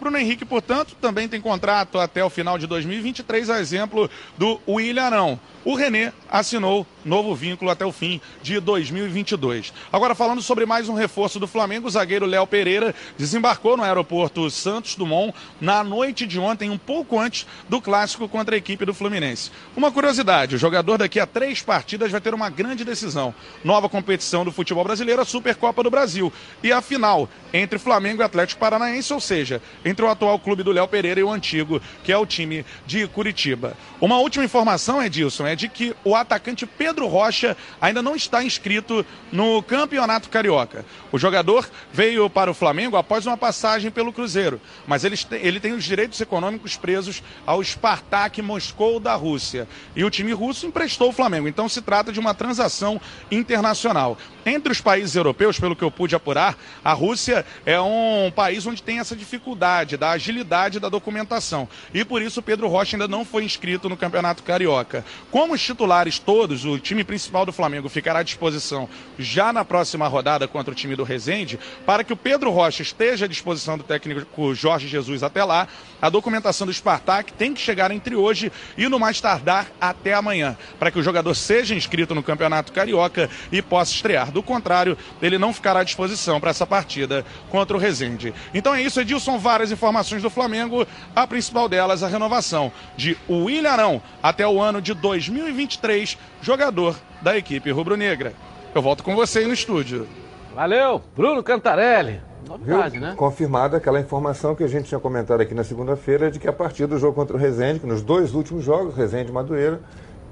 Bruno 0.00 0.18
Henrique, 0.18 0.44
portanto, 0.44 0.96
também 1.00 1.28
tem 1.28 1.40
contrato 1.40 1.98
até 1.98 2.24
o 2.24 2.30
final 2.30 2.58
de 2.58 2.66
2023, 2.66 3.50
a 3.50 3.60
exemplo 3.60 4.10
do 4.36 4.60
William 4.66 5.04
Arão. 5.04 5.40
O 5.64 5.76
René 5.76 6.12
assinou 6.28 6.84
novo 7.04 7.34
vínculo 7.34 7.70
até 7.70 7.86
o 7.86 7.92
fim 7.92 8.20
de 8.42 8.58
2022. 8.58 9.72
Agora, 9.92 10.14
falando 10.14 10.42
sobre 10.42 10.66
mais 10.66 10.88
um 10.88 10.94
reforço 10.94 11.38
do 11.38 11.46
Flamengo, 11.46 11.86
o 11.86 11.90
zagueiro 11.90 12.26
Léo 12.26 12.46
Pereira 12.46 12.92
desembarcou 13.16 13.76
no 13.76 13.84
aeroporto 13.84 14.50
Santos 14.50 14.96
Dumont 14.96 15.32
na 15.60 15.84
noite 15.84 16.26
de 16.26 16.38
ontem, 16.38 16.68
um 16.68 16.78
pouco 16.78 17.18
antes 17.18 17.46
do 17.68 17.80
clássico 17.80 18.28
contra 18.28 18.56
a 18.56 18.58
equipe 18.58 18.84
do 18.84 18.94
Fluminense. 18.94 19.52
Uma 19.76 19.92
curiosidade: 19.92 20.56
o 20.56 20.58
jogador 20.58 20.98
daqui 20.98 21.20
a 21.20 21.26
três 21.26 21.62
partidas 21.62 22.10
vai 22.10 22.20
ter 22.20 22.34
uma 22.34 22.50
grande 22.50 22.84
decisão. 22.84 23.32
Nova 23.62 23.88
competição 23.88 24.44
do 24.44 24.50
futebol 24.50 24.82
brasileiro, 24.82 25.22
a 25.22 25.24
Supercopa 25.24 25.82
do 25.82 25.90
Brasil. 25.90 26.32
E 26.62 26.72
a 26.72 26.80
final 26.80 27.28
entre 27.52 27.78
Flamengo 27.78 28.22
e 28.22 28.24
Atlético 28.24 28.60
Paranaense, 28.60 29.12
ou 29.12 29.20
seja, 29.20 29.62
entre 29.84 30.04
o 30.04 30.08
atual 30.08 30.38
clube 30.38 30.62
do 30.62 30.72
Léo 30.72 30.88
Pereira 30.88 31.20
e 31.20 31.24
o 31.24 31.30
antigo, 31.30 31.80
que 32.02 32.10
é 32.10 32.16
o 32.16 32.26
time 32.26 32.64
de 32.86 33.06
Curitiba. 33.06 33.76
Uma 34.00 34.18
última 34.18 34.44
informação, 34.44 35.02
Edilson, 35.02 35.46
é 35.46 35.51
de 35.54 35.68
que 35.68 35.94
o 36.04 36.14
atacante 36.14 36.66
Pedro 36.66 37.06
Rocha 37.06 37.56
ainda 37.80 38.02
não 38.02 38.14
está 38.16 38.42
inscrito 38.42 39.04
no 39.30 39.62
Campeonato 39.62 40.28
Carioca. 40.28 40.84
O 41.10 41.18
jogador 41.18 41.68
veio 41.92 42.28
para 42.30 42.50
o 42.50 42.54
Flamengo 42.54 42.96
após 42.96 43.26
uma 43.26 43.36
passagem 43.36 43.90
pelo 43.90 44.12
Cruzeiro, 44.12 44.60
mas 44.86 45.04
ele, 45.04 45.16
ele 45.32 45.60
tem 45.60 45.72
os 45.72 45.84
direitos 45.84 46.20
econômicos 46.20 46.76
presos 46.76 47.22
ao 47.46 47.62
Spartak 47.62 48.40
Moscou 48.40 48.98
da 48.98 49.14
Rússia. 49.14 49.68
E 49.94 50.04
o 50.04 50.10
time 50.10 50.32
russo 50.32 50.66
emprestou 50.66 51.10
o 51.10 51.12
Flamengo, 51.12 51.48
então 51.48 51.68
se 51.68 51.82
trata 51.82 52.12
de 52.12 52.20
uma 52.20 52.34
transação 52.34 53.00
internacional. 53.30 54.16
Entre 54.44 54.72
os 54.72 54.80
países 54.80 55.14
europeus, 55.14 55.58
pelo 55.58 55.76
que 55.76 55.84
eu 55.84 55.90
pude 55.90 56.16
apurar, 56.16 56.56
a 56.84 56.92
Rússia 56.92 57.46
é 57.64 57.80
um 57.80 58.30
país 58.34 58.66
onde 58.66 58.82
tem 58.82 58.98
essa 58.98 59.14
dificuldade 59.14 59.96
da 59.96 60.10
agilidade 60.10 60.80
da 60.80 60.88
documentação. 60.88 61.68
E 61.94 62.04
por 62.04 62.20
isso 62.20 62.42
Pedro 62.42 62.68
Rocha 62.68 62.96
ainda 62.96 63.06
não 63.06 63.24
foi 63.24 63.44
inscrito 63.44 63.88
no 63.88 63.96
Campeonato 63.96 64.42
Carioca. 64.42 65.04
Como 65.42 65.54
os 65.54 65.60
titulares 65.60 66.20
todos, 66.20 66.64
o 66.64 66.78
time 66.78 67.02
principal 67.02 67.44
do 67.44 67.52
Flamengo 67.52 67.88
ficará 67.88 68.20
à 68.20 68.22
disposição 68.22 68.88
já 69.18 69.52
na 69.52 69.64
próxima 69.64 70.06
rodada 70.06 70.46
contra 70.46 70.70
o 70.70 70.74
time 70.74 70.94
do 70.94 71.02
Resende, 71.02 71.58
para 71.84 72.04
que 72.04 72.12
o 72.12 72.16
Pedro 72.16 72.48
Rocha 72.52 72.82
esteja 72.82 73.24
à 73.24 73.28
disposição 73.28 73.76
do 73.76 73.82
técnico 73.82 74.54
Jorge 74.54 74.86
Jesus 74.86 75.24
até 75.24 75.42
lá, 75.42 75.66
a 76.00 76.08
documentação 76.08 76.64
do 76.64 76.72
Spartak 76.72 77.32
tem 77.32 77.52
que 77.52 77.60
chegar 77.60 77.90
entre 77.90 78.14
hoje 78.14 78.52
e 78.78 78.88
no 78.88 79.00
mais 79.00 79.20
tardar 79.20 79.66
até 79.80 80.14
amanhã, 80.14 80.56
para 80.78 80.92
que 80.92 81.00
o 81.00 81.02
jogador 81.02 81.34
seja 81.34 81.74
inscrito 81.74 82.14
no 82.14 82.22
Campeonato 82.22 82.72
Carioca 82.72 83.28
e 83.50 83.60
possa 83.60 83.92
estrear. 83.92 84.30
Do 84.30 84.44
contrário, 84.44 84.96
ele 85.20 85.38
não 85.38 85.52
ficará 85.52 85.80
à 85.80 85.84
disposição 85.84 86.40
para 86.40 86.50
essa 86.50 86.66
partida 86.66 87.26
contra 87.50 87.76
o 87.76 87.80
Resende. 87.80 88.32
Então 88.54 88.72
é 88.72 88.80
isso, 88.80 89.00
Edilson, 89.00 89.38
várias 89.38 89.72
informações 89.72 90.22
do 90.22 90.30
Flamengo, 90.30 90.86
a 91.16 91.26
principal 91.26 91.68
delas 91.68 92.04
a 92.04 92.08
renovação 92.08 92.70
de 92.96 93.16
William 93.28 93.70
Arão 93.70 94.02
até 94.22 94.46
o 94.46 94.60
ano 94.60 94.80
de 94.80 94.94
2023, 95.32 96.18
jogador 96.40 96.96
da 97.20 97.36
equipe 97.36 97.70
rubro-negra. 97.70 98.32
Eu 98.74 98.82
volto 98.82 99.02
com 99.02 99.14
você 99.14 99.40
aí 99.40 99.46
no 99.46 99.52
estúdio. 99.52 100.06
Valeu, 100.54 101.00
Bruno 101.16 101.42
Cantarelli. 101.42 102.20
Novidade, 102.46 102.98
né? 102.98 103.14
Confirmada 103.16 103.76
aquela 103.76 104.00
informação 104.00 104.54
que 104.54 104.64
a 104.64 104.66
gente 104.66 104.88
tinha 104.88 105.00
comentado 105.00 105.40
aqui 105.40 105.54
na 105.54 105.64
segunda-feira 105.64 106.30
de 106.30 106.38
que 106.38 106.48
a 106.48 106.52
partir 106.52 106.86
do 106.86 106.98
jogo 106.98 107.14
contra 107.14 107.36
o 107.36 107.38
Resende, 107.38 107.80
que 107.80 107.86
nos 107.86 108.02
dois 108.02 108.34
últimos 108.34 108.64
jogos, 108.64 108.94
Resende 108.94 109.30
e 109.30 109.32
Madureira, 109.32 109.80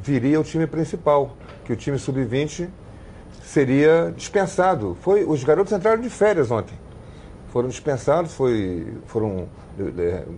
viria 0.03 0.40
o 0.40 0.44
time 0.44 0.66
principal, 0.66 1.36
que 1.64 1.72
o 1.72 1.76
time 1.76 1.98
sub-20 1.98 2.68
seria 3.42 4.12
dispensado. 4.16 4.96
Foi, 5.01 5.24
os 5.24 5.42
garotos 5.44 5.72
entraram 5.72 6.01
de 6.01 6.11
férias 6.11 6.51
ontem. 6.51 6.74
Foram 7.53 7.68
dispensados, 7.68 8.34
foi, 8.34 8.86
foram, 9.07 9.48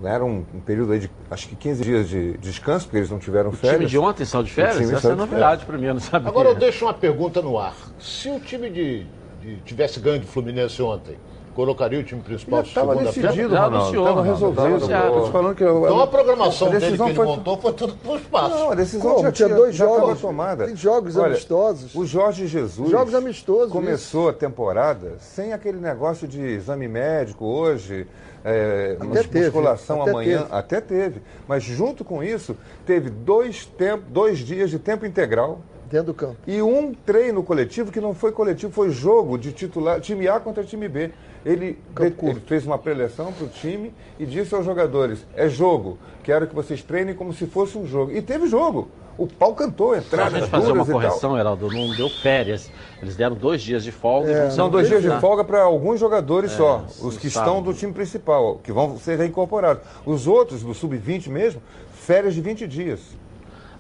era 0.05 0.25
um, 0.25 0.43
período 0.65 0.93
aí 0.93 0.99
de 1.01 1.11
acho 1.31 1.49
que 1.49 1.57
15 1.57 1.83
dias 1.83 2.09
de 2.09 2.37
descanso, 2.39 2.87
porque 2.87 2.99
eles 2.99 3.11
não 3.11 3.19
tiveram 3.19 3.51
O 3.51 3.53
férias. 3.53 3.79
time 3.79 3.91
de 3.91 3.99
ontem 3.99 4.25
saiu 4.25 4.43
de 4.45 4.51
O 4.51 4.55
férias? 4.55 4.77
time 4.79 4.93
Essa 4.95 5.09
é 5.09 5.11
de 5.13 5.17
novidade 5.17 5.65
para 5.65 5.79
mim, 5.79 5.87
eu 5.87 5.95
não 5.95 6.01
sabia. 6.01 6.29
Agora 6.29 6.49
eu 6.51 6.55
deixo 6.55 6.85
uma 6.85 6.95
pergunta 6.95 7.41
no 7.43 7.59
ar. 7.59 7.75
Se 7.99 8.29
o 8.31 8.39
time 8.41 8.71
de, 8.71 9.07
de- 9.41 9.57
tivesse 9.65 9.99
ganho 10.01 10.21
do 10.21 10.27
Fluminense 10.27 10.81
ontem, 10.83 11.17
colocaria 11.55 12.01
o 12.01 12.03
time 12.03 12.23
principal 12.23 12.63
estava 12.63 12.97
decidido, 12.97 13.55
Ronaldo. 13.55 13.99
Estava 13.99 14.23
resolvido. 14.23 14.89
Tô 14.89 15.27
falando 15.27 15.55
que 15.55 15.63
eu- 15.63 15.85
Então 15.85 16.01
a 16.01 16.07
programação 16.07 16.69
a 16.69 16.71
dele 16.71 16.81
que 16.81 16.87
decisão 16.87 17.07
ele 17.09 17.15
foi- 17.17 17.27
montou 17.27 17.59
foi 17.59 17.73
tudo 17.75 17.95
pro 17.97 18.17
espaço. 18.17 18.55
Não, 18.59 18.71
a 18.71 18.75
decisão 18.75 19.11
Como? 19.11 19.23
já 19.23 19.33
Tinha 19.33 19.49
tinha, 19.49 19.59
dois 19.59 19.77
já 19.77 19.85
jogos, 19.85 20.21
tomada. 20.21 20.65
tem 20.67 20.77
jogos 20.77 21.15
Olha, 21.17 21.27
amistosos. 21.27 21.95
O 21.95 22.07
Jorge 22.07 22.47
Jesus 22.47 22.91
Jogos 22.91 23.15
amistosos, 23.15 23.71
começou 23.71 24.31
a 24.31 24.33
temporada 24.33 25.17
sem 25.19 25.53
aquele 25.53 25.79
negócio 25.79 26.27
de 26.27 26.41
exame 26.41 26.89
médico 26.89 27.45
hoje, 27.45 28.07
é, 28.45 28.97
Até 29.01 29.23
teve, 29.23 29.45
musculação 29.47 30.03
até 30.03 30.11
amanhã, 30.11 30.43
teve. 30.43 30.55
até 30.55 30.81
teve. 30.81 31.23
Mas 31.47 31.63
junto 31.63 32.05
com 32.05 32.23
isso, 32.23 32.57
teve 32.85 33.11
dois, 33.11 33.67
tempo, 33.67 34.05
dois 34.09 34.39
dias 34.39 34.71
de 34.71 34.79
tempo 34.79 35.07
integral. 35.07 35.61
Dentro 35.91 36.07
do 36.07 36.15
campo. 36.15 36.37
E 36.47 36.63
um 36.63 36.95
treino 36.95 37.43
coletivo 37.43 37.93
que 37.93 38.01
não 38.01 38.15
foi 38.15 38.33
coletivo, 38.33 38.73
foi 38.73 38.91
jogo 38.91 39.37
de 39.37 39.53
titular, 39.53 40.01
time 40.01 40.27
A 40.27 40.41
contra 40.41 40.65
time 40.65 40.89
B. 40.89 41.11
Ele, 41.45 41.79
ele 42.01 42.41
fez 42.47 42.65
uma 42.65 42.79
preleção 42.79 43.33
para 43.33 43.45
o 43.45 43.49
time 43.49 43.93
e 44.19 44.25
disse 44.25 44.55
aos 44.55 44.65
jogadores: 44.65 45.27
é 45.35 45.49
jogo, 45.49 45.99
quero 46.23 46.47
que 46.47 46.55
vocês 46.55 46.83
treinem 46.83 47.15
como 47.15 47.33
se 47.33 47.47
fosse 47.47 47.77
um 47.77 47.87
jogo. 47.87 48.13
E 48.13 48.23
teve 48.23 48.47
jogo. 48.47 48.89
O 49.19 49.27
pau 49.27 49.55
cantou, 49.55 49.97
entradas 49.97 50.41
gente 50.41 50.51
fazer 50.51 50.73
uma 50.73 50.85
duras 50.85 51.05
correção, 51.09 51.39
Heraldo, 51.39 51.69
não 51.71 51.95
deu 51.95 52.09
férias. 52.09 52.71
Eles 53.01 53.15
deram 53.15 53.37
dois 53.37 53.63
dias 53.63 53.85
de 53.85 53.93
folga. 53.93 54.31
É, 54.31 54.51
são 54.51 54.71
dois 54.71 54.89
dias 54.89 55.03
de 55.03 55.11
folga 55.21 55.45
para 55.45 55.63
alguns 55.63 56.01
jogadores 56.01 56.53
É, 56.53 56.57
só, 56.57 56.85
os 57.03 57.19
que 57.19 57.27
estão 57.27 57.63
do 57.63 57.75
time 57.75 57.93
principal, 57.93 58.57
que 58.63 58.73
vão 58.73 58.97
ser 58.99 59.19
reincorporados. 59.19 59.83
Os 60.07 60.27
outros, 60.27 60.63
do 60.63 60.73
sub-20 60.73 61.29
mesmo, 61.29 61.61
férias 61.93 62.35
de 62.35 62.41
20 62.41 62.67
dias. 62.67 63.01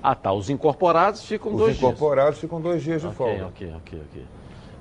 Ah, 0.02 0.14
tá. 0.14 0.32
Os 0.32 0.50
incorporados 0.50 1.22
ficam 1.24 1.52
Os 1.52 1.58
dois 1.58 1.76
incorporados 1.76 2.38
ficam 2.38 2.60
dois 2.60 2.82
dias 2.82 3.00
de 3.00 3.06
Ok, 3.06 3.16
folga. 3.16 3.46
ok, 3.46 3.72
ok, 3.76 4.02
ok. 4.10 4.26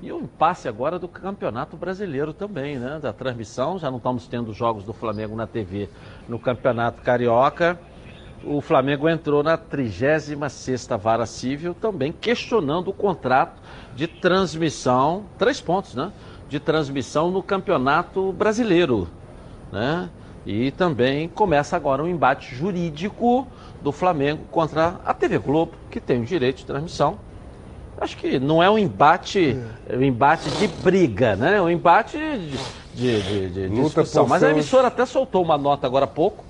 E 0.02 0.10
o 0.12 0.18
impasse 0.18 0.66
agora 0.66 0.98
do 0.98 1.06
Campeonato 1.06 1.76
Brasileiro 1.76 2.32
também, 2.32 2.76
né? 2.76 2.98
Da 3.00 3.12
transmissão, 3.12 3.78
já 3.78 3.88
não 3.88 3.98
estamos 3.98 4.26
tendo 4.26 4.52
jogos 4.52 4.82
do 4.82 4.92
Flamengo 4.92 5.36
na 5.36 5.46
TV 5.46 5.88
no 6.28 6.40
Campeonato 6.40 7.00
Carioca. 7.02 7.78
O 8.44 8.60
Flamengo 8.60 9.08
entrou 9.08 9.42
na 9.42 9.56
36ª 9.56 10.98
Vara 10.98 11.26
Civil 11.26 11.74
também 11.74 12.12
questionando 12.12 12.88
o 12.88 12.92
contrato 12.92 13.60
de 13.94 14.06
transmissão, 14.06 15.24
três 15.38 15.60
pontos, 15.60 15.94
né? 15.94 16.12
De 16.48 16.58
transmissão 16.58 17.30
no 17.30 17.42
Campeonato 17.42 18.32
Brasileiro, 18.32 19.08
né? 19.70 20.10
E 20.44 20.72
também 20.72 21.28
começa 21.28 21.76
agora 21.76 22.02
um 22.02 22.08
embate 22.08 22.54
jurídico 22.54 23.46
do 23.80 23.92
Flamengo 23.92 24.42
contra 24.50 25.00
a 25.04 25.14
TV 25.14 25.38
Globo, 25.38 25.72
que 25.90 26.00
tem 26.00 26.20
o 26.20 26.24
direito 26.24 26.58
de 26.58 26.66
transmissão. 26.66 27.18
Acho 28.00 28.16
que 28.16 28.40
não 28.40 28.60
é 28.60 28.68
um 28.68 28.76
embate, 28.76 29.56
é 29.88 29.96
um 29.96 30.02
embate 30.02 30.50
de 30.50 30.66
briga, 30.66 31.36
né? 31.36 31.58
É 31.58 31.62
um 31.62 31.70
embate 31.70 32.18
de, 32.18 32.58
de, 32.94 33.22
de, 33.22 33.68
de 33.68 33.82
discussão. 33.82 34.26
Mas 34.26 34.42
a 34.42 34.50
emissora 34.50 34.88
até 34.88 35.06
soltou 35.06 35.42
uma 35.42 35.56
nota 35.56 35.86
agora 35.86 36.06
há 36.06 36.08
pouco, 36.08 36.44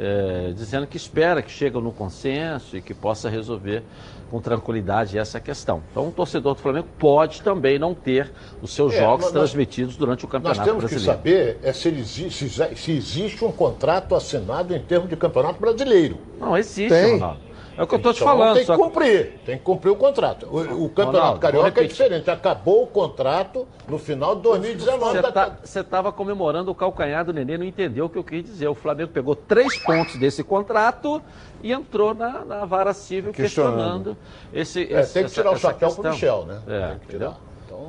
é, 0.00 0.52
dizendo 0.54 0.86
que 0.86 0.96
espera 0.96 1.42
que 1.42 1.50
chegue 1.50 1.78
no 1.78 1.92
consenso 1.92 2.76
e 2.76 2.80
que 2.80 2.94
possa 2.94 3.28
resolver 3.28 3.82
com 4.30 4.40
tranquilidade 4.40 5.18
essa 5.18 5.38
questão. 5.40 5.82
Então, 5.90 6.08
o 6.08 6.10
torcedor 6.12 6.54
do 6.54 6.60
Flamengo 6.60 6.86
pode 6.98 7.42
também 7.42 7.78
não 7.78 7.92
ter 7.94 8.30
os 8.62 8.72
seus 8.72 8.94
É, 8.94 8.98
jogos 9.00 9.24
nós- 9.26 9.32
transmitidos 9.32 9.96
durante 9.96 10.24
o 10.24 10.28
Nós 10.28 10.32
Campeonato 10.32 10.64
temos 10.64 10.84
que 10.84 10.90
Brasileiro. 10.90 11.18
saber 11.18 11.58
é 11.62 11.72
se, 11.72 11.88
ele 11.88 12.04
se 12.04 12.92
existe 12.92 13.44
um 13.44 13.52
contrato 13.52 14.14
assinado 14.14 14.74
em 14.74 14.80
termos 14.80 15.08
de 15.10 15.16
campeonato 15.16 15.60
brasileiro. 15.60 16.16
Não, 16.38 16.56
existe, 16.56 16.88
Tem. 16.94 17.14
Ronaldo. 17.14 17.49
É 17.80 17.82
o 17.82 17.86
que 17.86 17.94
eu 17.94 17.96
estou 17.96 18.12
te 18.12 18.16
Então, 18.22 18.28
falando. 18.36 18.56
Tem 18.56 18.66
que 18.66 18.76
cumprir, 18.76 19.32
tem 19.46 19.56
que 19.56 19.64
cumprir 19.64 19.90
o 19.90 19.96
contrato. 19.96 20.46
O, 20.50 20.84
o 20.84 20.88
campeonato 20.90 21.16
Ronaldo, 21.16 21.40
carioca 21.40 21.80
é 21.82 21.86
diferente. 21.86 22.30
Acabou 22.30 22.82
o 22.82 22.86
contrato 22.86 23.66
no 23.88 23.98
final 23.98 24.36
de 24.36 24.42
2019. 24.42 25.18
Você 25.64 25.80
estava 25.80 26.12
comemorando 26.12 26.70
o 26.70 26.74
calcanhar 26.74 27.24
do 27.24 27.32
Nenê, 27.32 27.56
não 27.56 27.64
entendeu 27.64 28.04
o 28.04 28.10
que 28.10 28.18
eu 28.18 28.24
quis 28.24 28.44
dizer. 28.44 28.68
O 28.68 28.74
Flamengo 28.74 29.10
pegou 29.12 29.34
três 29.34 29.78
pontos 29.78 30.16
desse 30.16 30.44
contrato 30.44 31.22
e 31.62 31.72
entrou 31.72 32.12
na, 32.12 32.44
na 32.44 32.64
vara 32.66 32.92
civil 32.92 33.32
questionando, 33.32 34.14
Questionando. 34.14 34.16
esse, 34.52 34.82
É, 34.94 35.00
esse- 35.00 35.14
tem 35.14 35.24
que 35.24 35.30
tirar 35.30 35.50
o 35.52 35.56
chapéu 35.56 35.88
pro 35.90 36.02
questão. 36.02 36.12
Michel, 36.12 36.44
né? 36.44 36.60
É, 36.68 36.88
Tem 36.88 36.98
que 36.98 37.06
tirar. 37.08 37.36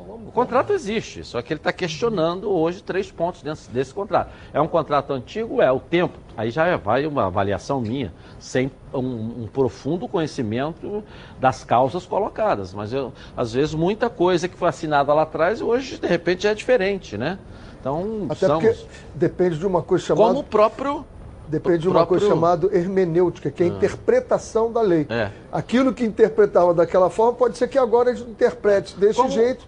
Vamos- 0.07 0.27
O 0.27 0.31
contrato 0.31 0.71
existe, 0.73 1.23
só 1.23 1.41
que 1.41 1.51
ele 1.53 1.59
está 1.59 1.73
questionando 1.73 2.49
hoje 2.49 2.81
três 2.81 3.11
pontos 3.11 3.41
dentro 3.41 3.61
desse 3.71 3.93
contrato. 3.93 4.29
É 4.53 4.61
um 4.61 4.67
contrato 4.67 5.11
antigo? 5.11 5.61
É. 5.61 5.71
O 5.71 5.79
tempo? 5.79 6.17
Aí 6.37 6.49
já 6.49 6.77
vai 6.77 7.05
uma 7.05 7.25
avaliação 7.25 7.81
minha, 7.81 8.13
sem 8.39 8.71
um, 8.93 9.43
um 9.43 9.49
profundo 9.51 10.07
conhecimento 10.07 11.03
das 11.39 11.63
causas 11.63 12.05
colocadas. 12.05 12.73
Mas 12.73 12.93
eu, 12.93 13.11
às 13.35 13.53
vezes 13.53 13.73
muita 13.75 14.09
coisa 14.09 14.47
que 14.47 14.55
foi 14.57 14.69
assinada 14.69 15.13
lá 15.13 15.23
atrás, 15.23 15.61
hoje 15.61 15.97
de 15.99 16.07
repente 16.07 16.43
já 16.43 16.51
é 16.51 16.55
diferente, 16.55 17.17
né? 17.17 17.37
Então, 17.79 18.27
Até 18.29 18.45
são... 18.47 18.59
porque 18.59 18.77
depende 19.15 19.57
de 19.57 19.65
uma 19.65 19.81
coisa 19.81 20.05
chamada. 20.05 20.27
Como 20.27 20.39
o 20.39 20.43
próprio. 20.43 21.05
Depende 21.47 21.79
de 21.79 21.89
uma 21.89 22.05
coisa 22.05 22.27
próprio- 22.27 22.29
chamada 22.29 22.77
hermenêutica, 22.77 23.51
que 23.51 23.61
é 23.61 23.65
a 23.67 23.69
Ah. 23.69 23.73
interpretação 23.75 24.71
da 24.71 24.79
lei. 24.81 25.05
É. 25.09 25.31
Aquilo 25.51 25.91
que 25.93 26.05
interpretava 26.05 26.73
daquela 26.73 27.09
forma 27.09 27.33
pode 27.33 27.57
ser 27.57 27.67
que 27.67 27.77
agora 27.77 28.09
ele 28.09 28.21
interprete 28.21 28.95
desse 28.97 29.15
Como- 29.15 29.29
jeito. 29.31 29.67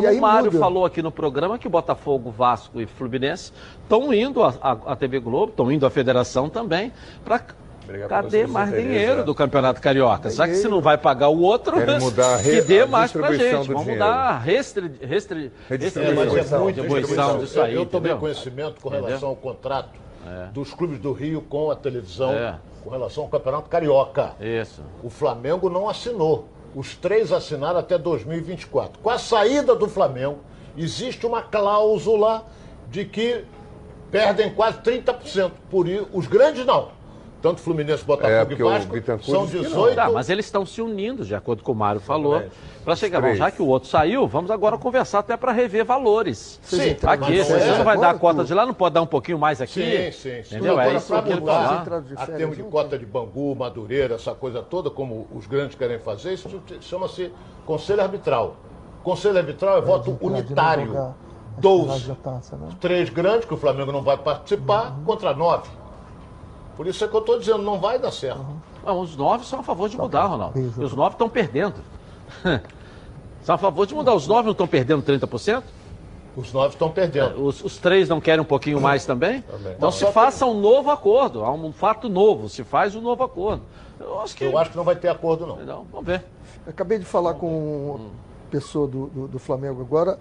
Como 0.00 0.08
aí 0.08 0.18
o 0.18 0.20
Mário 0.20 0.46
muda. 0.46 0.58
falou 0.58 0.84
aqui 0.84 1.00
no 1.02 1.12
programa, 1.12 1.58
que 1.58 1.68
Botafogo, 1.68 2.30
Vasco 2.30 2.80
e 2.80 2.86
Fluminense 2.86 3.52
estão 3.82 4.12
indo 4.12 4.42
à 4.42 4.96
TV 4.96 5.20
Globo, 5.20 5.50
estão 5.50 5.70
indo 5.70 5.86
à 5.86 5.90
federação 5.90 6.48
também, 6.48 6.92
para 7.24 7.40
cadê 8.08 8.46
mais 8.46 8.70
dinheiro 8.72 9.24
do 9.24 9.34
Campeonato 9.34 9.80
Carioca? 9.80 10.30
Já 10.30 10.48
que 10.48 10.54
se 10.54 10.66
não 10.68 10.80
vai 10.80 10.96
pagar 10.98 11.28
o 11.28 11.40
outro, 11.40 11.74
que 12.42 12.62
dê 12.62 12.80
a 12.80 12.86
mais 12.86 13.12
pra 13.12 13.32
gente. 13.32 13.42
Vamos 13.52 13.66
dinheiro. 13.68 13.90
mudar 13.92 14.14
a 14.14 14.38
restri, 14.38 14.90
restri, 15.00 15.52
Redistribuição. 15.68 16.22
É, 16.22 16.26
é 16.26 16.30
redistribuição 16.30 16.60
muito 16.62 16.80
distribuição 16.80 17.38
disso 17.38 17.60
aí, 17.60 17.74
Eu, 17.74 17.80
eu 17.82 17.86
tomei 17.86 18.10
entendeu? 18.12 18.20
conhecimento 18.20 18.80
com 18.80 18.88
Entendeu? 18.88 19.06
relação 19.06 19.28
ao 19.28 19.36
contrato 19.36 19.90
É. 20.26 20.46
dos 20.52 20.72
clubes 20.72 20.98
do 20.98 21.12
Rio 21.12 21.42
com 21.42 21.70
a 21.70 21.76
televisão, 21.76 22.32
É. 22.32 22.56
com 22.82 22.88
relação 22.90 23.24
ao 23.24 23.28
Campeonato 23.28 23.68
Carioca. 23.68 24.32
Isso. 24.40 24.80
O 25.02 25.10
Flamengo 25.10 25.68
não 25.68 25.86
assinou. 25.88 26.48
Os 26.74 26.96
três 26.96 27.32
assinaram 27.32 27.78
até 27.78 27.96
2024. 27.96 28.98
Com 29.00 29.10
a 29.10 29.18
saída 29.18 29.74
do 29.74 29.88
Flamengo, 29.88 30.38
existe 30.76 31.24
uma 31.24 31.42
cláusula 31.42 32.44
de 32.90 33.04
que 33.04 33.44
perdem 34.10 34.52
quase 34.52 34.78
30%. 34.78 35.52
Por 35.70 35.88
isso, 35.88 36.08
os 36.12 36.26
grandes 36.26 36.64
não. 36.66 36.88
Tanto 37.40 37.60
Fluminense, 37.60 38.02
É, 38.02 38.06
Botafogo 38.06 38.46
porque 38.46 38.62
e 38.62 38.64
Vasco 38.64 39.22
são 39.22 39.44
disse 39.44 39.58
que 39.58 39.62
não. 39.64 39.70
18. 39.70 39.94
Tá, 39.96 40.10
mas 40.10 40.30
eles 40.30 40.46
estão 40.46 40.64
se 40.64 40.80
unindo, 40.80 41.24
de 41.24 41.34
acordo 41.34 41.62
com 41.62 41.72
o 41.72 41.74
Mário 41.74 42.00
falou, 42.00 42.42
para 42.84 42.94
chegar. 42.94 43.20
Bom, 43.20 43.34
já 43.34 43.50
que 43.50 43.62
o 43.62 43.66
outro 43.66 43.88
saiu, 43.88 44.26
vamos 44.28 44.50
agora 44.50 44.76
conversar 44.76 45.20
até 45.20 45.36
para 45.36 45.52
rever 45.52 45.84
valores. 45.84 46.60
Sim, 46.62 46.96
aqui, 47.02 47.42
você 47.42 47.52
é. 47.54 47.78
não 47.78 47.84
vai 47.84 47.98
dar 47.98 48.10
a 48.10 48.14
cota 48.14 48.44
de 48.44 48.52
lá, 48.52 48.66
não 48.66 48.74
pode 48.74 48.94
dar 48.94 49.02
um 49.02 49.06
pouquinho 49.06 49.38
mais 49.38 49.60
aqui? 49.60 50.12
Sim, 50.12 50.12
sim, 50.12 50.42
sim. 50.42 50.56
Entendeu? 50.56 50.78
É 50.78 50.82
Agora, 50.82 50.98
isso 50.98 51.22
que. 51.22 51.32
Entrada 51.32 52.02
de 52.02 52.14
a 52.14 52.18
férias, 52.18 52.36
termos 52.36 52.56
de 52.56 52.62
cota 52.64 52.98
de 52.98 53.06
Bangu, 53.06 53.56
Madureira, 53.56 54.16
essa 54.16 54.34
coisa 54.34 54.62
toda, 54.62 54.90
como 54.90 55.26
os 55.34 55.46
grandes 55.46 55.76
querem 55.76 55.98
fazer, 55.98 56.34
isso 56.34 56.48
chama-se 56.80 57.32
conselho 57.64 58.02
arbitral. 58.02 58.56
Conselho 59.02 59.38
arbitral 59.38 59.78
é 59.78 59.80
voto 59.80 60.10
entrar 60.10 60.18
de 60.18 60.26
unitário 60.26 60.82
advogado. 60.82 61.14
12. 61.58 62.08
Da 62.08 62.14
taça, 62.16 62.56
né? 62.56 62.68
Três 62.80 63.08
grandes, 63.10 63.46
que 63.46 63.54
o 63.54 63.56
Flamengo 63.56 63.92
não 63.92 64.02
vai 64.02 64.16
participar, 64.16 64.94
contra 65.04 65.34
nove. 65.34 65.68
Por 66.76 66.86
isso 66.86 67.04
é 67.04 67.08
que 67.08 67.14
eu 67.14 67.20
estou 67.20 67.38
dizendo, 67.38 67.62
não 67.62 67.78
vai 67.78 67.98
dar 67.98 68.10
certo. 68.10 68.44
Não, 68.84 69.00
os 69.00 69.16
nove 69.16 69.46
são 69.46 69.60
a 69.60 69.62
favor 69.62 69.88
de 69.88 69.96
mudar, 69.96 70.26
Ronaldo. 70.26 70.58
E 70.58 70.82
os 70.82 70.92
nove 70.92 71.14
estão 71.14 71.28
perdendo. 71.28 71.76
São 73.42 73.54
a 73.54 73.58
favor 73.58 73.86
de 73.86 73.94
mudar. 73.94 74.14
Os 74.14 74.26
nove 74.26 74.44
não 74.44 74.52
estão 74.52 74.66
perdendo 74.66 75.02
30%? 75.02 75.62
Os 76.36 76.52
nove 76.52 76.70
estão 76.70 76.90
perdendo. 76.90 77.44
Os, 77.44 77.62
os 77.62 77.76
três 77.78 78.08
não 78.08 78.20
querem 78.20 78.40
um 78.40 78.44
pouquinho 78.44 78.80
mais 78.80 79.06
também? 79.06 79.42
Também. 79.42 79.72
Então 79.74 79.88
Mas 79.88 79.94
se 79.96 80.04
que- 80.06 80.12
faça 80.12 80.44
um 80.46 80.58
novo 80.60 80.90
acordo. 80.90 81.44
Há 81.44 81.52
um 81.52 81.72
fato 81.72 82.08
novo. 82.08 82.48
Se 82.48 82.64
faz 82.64 82.96
um 82.96 83.00
novo 83.00 83.22
acordo. 83.22 83.62
Eu 84.00 84.20
acho 84.20 84.34
que, 84.34 84.44
Eu 84.44 84.58
acho 84.58 84.70
que 84.70 84.76
não 84.76 84.82
vai 84.84 84.96
ter 84.96 85.08
acordo, 85.08 85.46
não. 85.46 85.56
não 85.64 85.84
vamos 85.84 86.06
ver. 86.06 86.24
Acabei 86.66 86.98
de 86.98 87.04
falar 87.04 87.34
com 87.34 87.94
uma 87.94 88.10
pessoa 88.50 88.88
do, 88.88 89.06
do, 89.06 89.28
do 89.28 89.38
Flamengo 89.38 89.80
agora. 89.80 90.18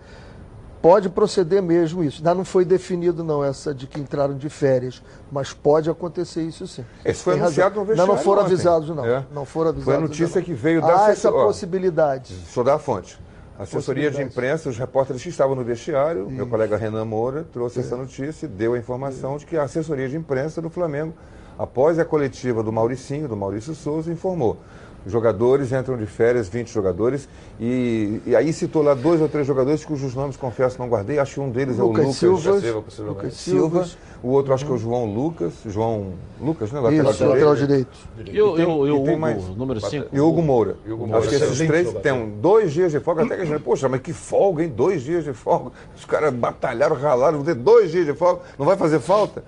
Pode 0.84 1.08
proceder 1.08 1.62
mesmo 1.64 2.04
isso. 2.04 2.18
Ainda 2.18 2.36
não 2.36 2.44
foi 2.44 2.66
definido, 2.66 3.24
não, 3.24 3.42
essa 3.42 3.74
de 3.74 3.88
que 3.88 4.02
entraram 4.02 4.36
de 4.36 4.50
férias. 4.50 5.02
Mas 5.32 5.54
pode 5.54 5.90
acontecer 5.90 6.42
isso 6.44 6.68
sim. 6.68 6.84
Esse 7.06 7.24
foi 7.24 7.36
Tem 7.36 7.44
anunciado 7.44 7.70
razão. 7.70 7.84
no 7.84 7.88
vestiário 7.88 8.12
Não, 8.12 8.18
não 8.18 8.22
foram 8.22 8.42
ontem. 8.42 8.54
avisados, 8.54 8.90
não. 8.90 9.06
É. 9.06 9.26
Não 9.34 9.46
foram 9.46 9.70
avisados. 9.70 9.86
Foi 9.86 9.96
a 9.96 10.00
notícia 10.02 10.40
não. 10.40 10.46
que 10.46 10.54
veio 10.54 10.82
da 10.82 11.06
Há 11.06 11.12
essa 11.12 11.30
ó, 11.32 11.46
possibilidade. 11.46 12.34
Deixa 12.36 12.60
eu 12.60 12.66
dar 12.66 12.74
a 12.74 12.80
fonte. 12.80 13.18
A 13.58 13.64
assessoria 13.64 14.12
de 14.12 14.22
imprensa, 14.22 14.68
os 14.68 14.78
repórteres 14.78 15.24
que 15.24 15.30
estavam 15.30 15.56
no 15.56 15.64
vestiário, 15.64 16.30
meu 16.30 16.48
colega 16.48 16.76
Renan 16.76 17.06
Moura 17.06 17.46
trouxe 17.54 17.80
essa 17.80 17.96
notícia 17.96 18.46
e 18.46 18.50
deu 18.50 18.74
a 18.74 18.78
informação 18.78 19.38
de 19.38 19.46
que 19.46 19.56
a 19.56 19.64
assessoria 19.64 20.10
de 20.10 20.18
imprensa 20.18 20.62
do 20.62 20.70
Flamengo, 20.70 21.14
após 21.58 21.98
a 21.98 22.04
coletiva 22.04 22.62
do 22.62 22.74
Mauricinho, 22.74 23.30
do 23.30 23.38
Maurício 23.38 23.74
Souza, 23.74 24.12
informou. 24.12 24.58
Jogadores 25.06 25.72
entram 25.74 25.98
de 25.98 26.06
férias, 26.06 26.48
20 26.48 26.72
jogadores, 26.72 27.28
e, 27.60 28.22
e 28.26 28.36
aí 28.36 28.54
citou 28.54 28.82
lá 28.82 28.94
dois 28.94 29.20
ou 29.22 29.28
três 29.28 29.46
jogadores 29.46 29.84
cujos 29.84 30.16
nomes, 30.16 30.38
confesso, 30.38 30.80
não 30.80 30.88
guardei. 30.88 31.20
Acho 31.20 31.36
que 31.36 31.40
um 31.42 31.50
deles 31.50 31.78
é 31.78 31.84
o 31.84 31.88
Lucas 31.88 32.06
Lucas 32.06 32.16
Silva. 32.18 32.52
Lucas 32.52 33.34
Silva. 33.34 33.86
Silva. 33.86 34.04
O 34.24 34.30
outro 34.30 34.54
acho 34.54 34.66
que 34.66 34.72
é 34.72 34.76
o 34.76 34.78
João 34.78 35.06
Lucas. 35.14 35.52
João 35.66 36.14
Lucas, 36.40 36.72
né? 36.72 36.80
Isso, 36.94 37.26
lateral 37.26 37.56
direito. 37.56 37.92
E 38.26 38.42
o, 38.42 38.58
e 38.58 38.64
o, 38.66 38.88
e 38.88 38.92
o 38.92 39.04
tem 39.04 39.14
Hugo, 39.14 39.20
mais- 39.20 39.50
número 39.50 39.82
5? 39.82 40.08
E 40.14 40.20
o 40.22 40.30
Hugo 40.30 40.42
Moura. 40.42 40.78
Hugo 40.88 41.06
Moura, 41.06 41.20
Acho 41.20 41.30
que 41.30 41.36
esses 41.36 41.68
três 41.68 41.92
têm 41.96 42.30
dois 42.40 42.72
dias 42.72 42.94
de 42.94 43.02
folga. 43.02 43.24
Até 43.24 43.36
que 43.36 43.42
a 43.42 43.46
gente, 43.46 43.60
poxa, 43.62 43.90
mas 43.90 44.00
que 44.00 44.14
folga, 44.14 44.64
hein? 44.64 44.70
Dois 44.74 45.02
dias 45.02 45.26
de 45.26 45.34
folga. 45.34 45.72
Os 45.98 46.06
caras 46.06 46.34
batalharam, 46.34 46.96
ralaram, 46.96 47.40
vão 47.40 47.46
ter 47.46 47.56
dois 47.56 47.92
dias 47.92 48.06
de 48.06 48.14
folga. 48.14 48.42
Não 48.58 48.66
vai 48.66 48.78
fazer 48.78 49.02
falta? 49.02 49.44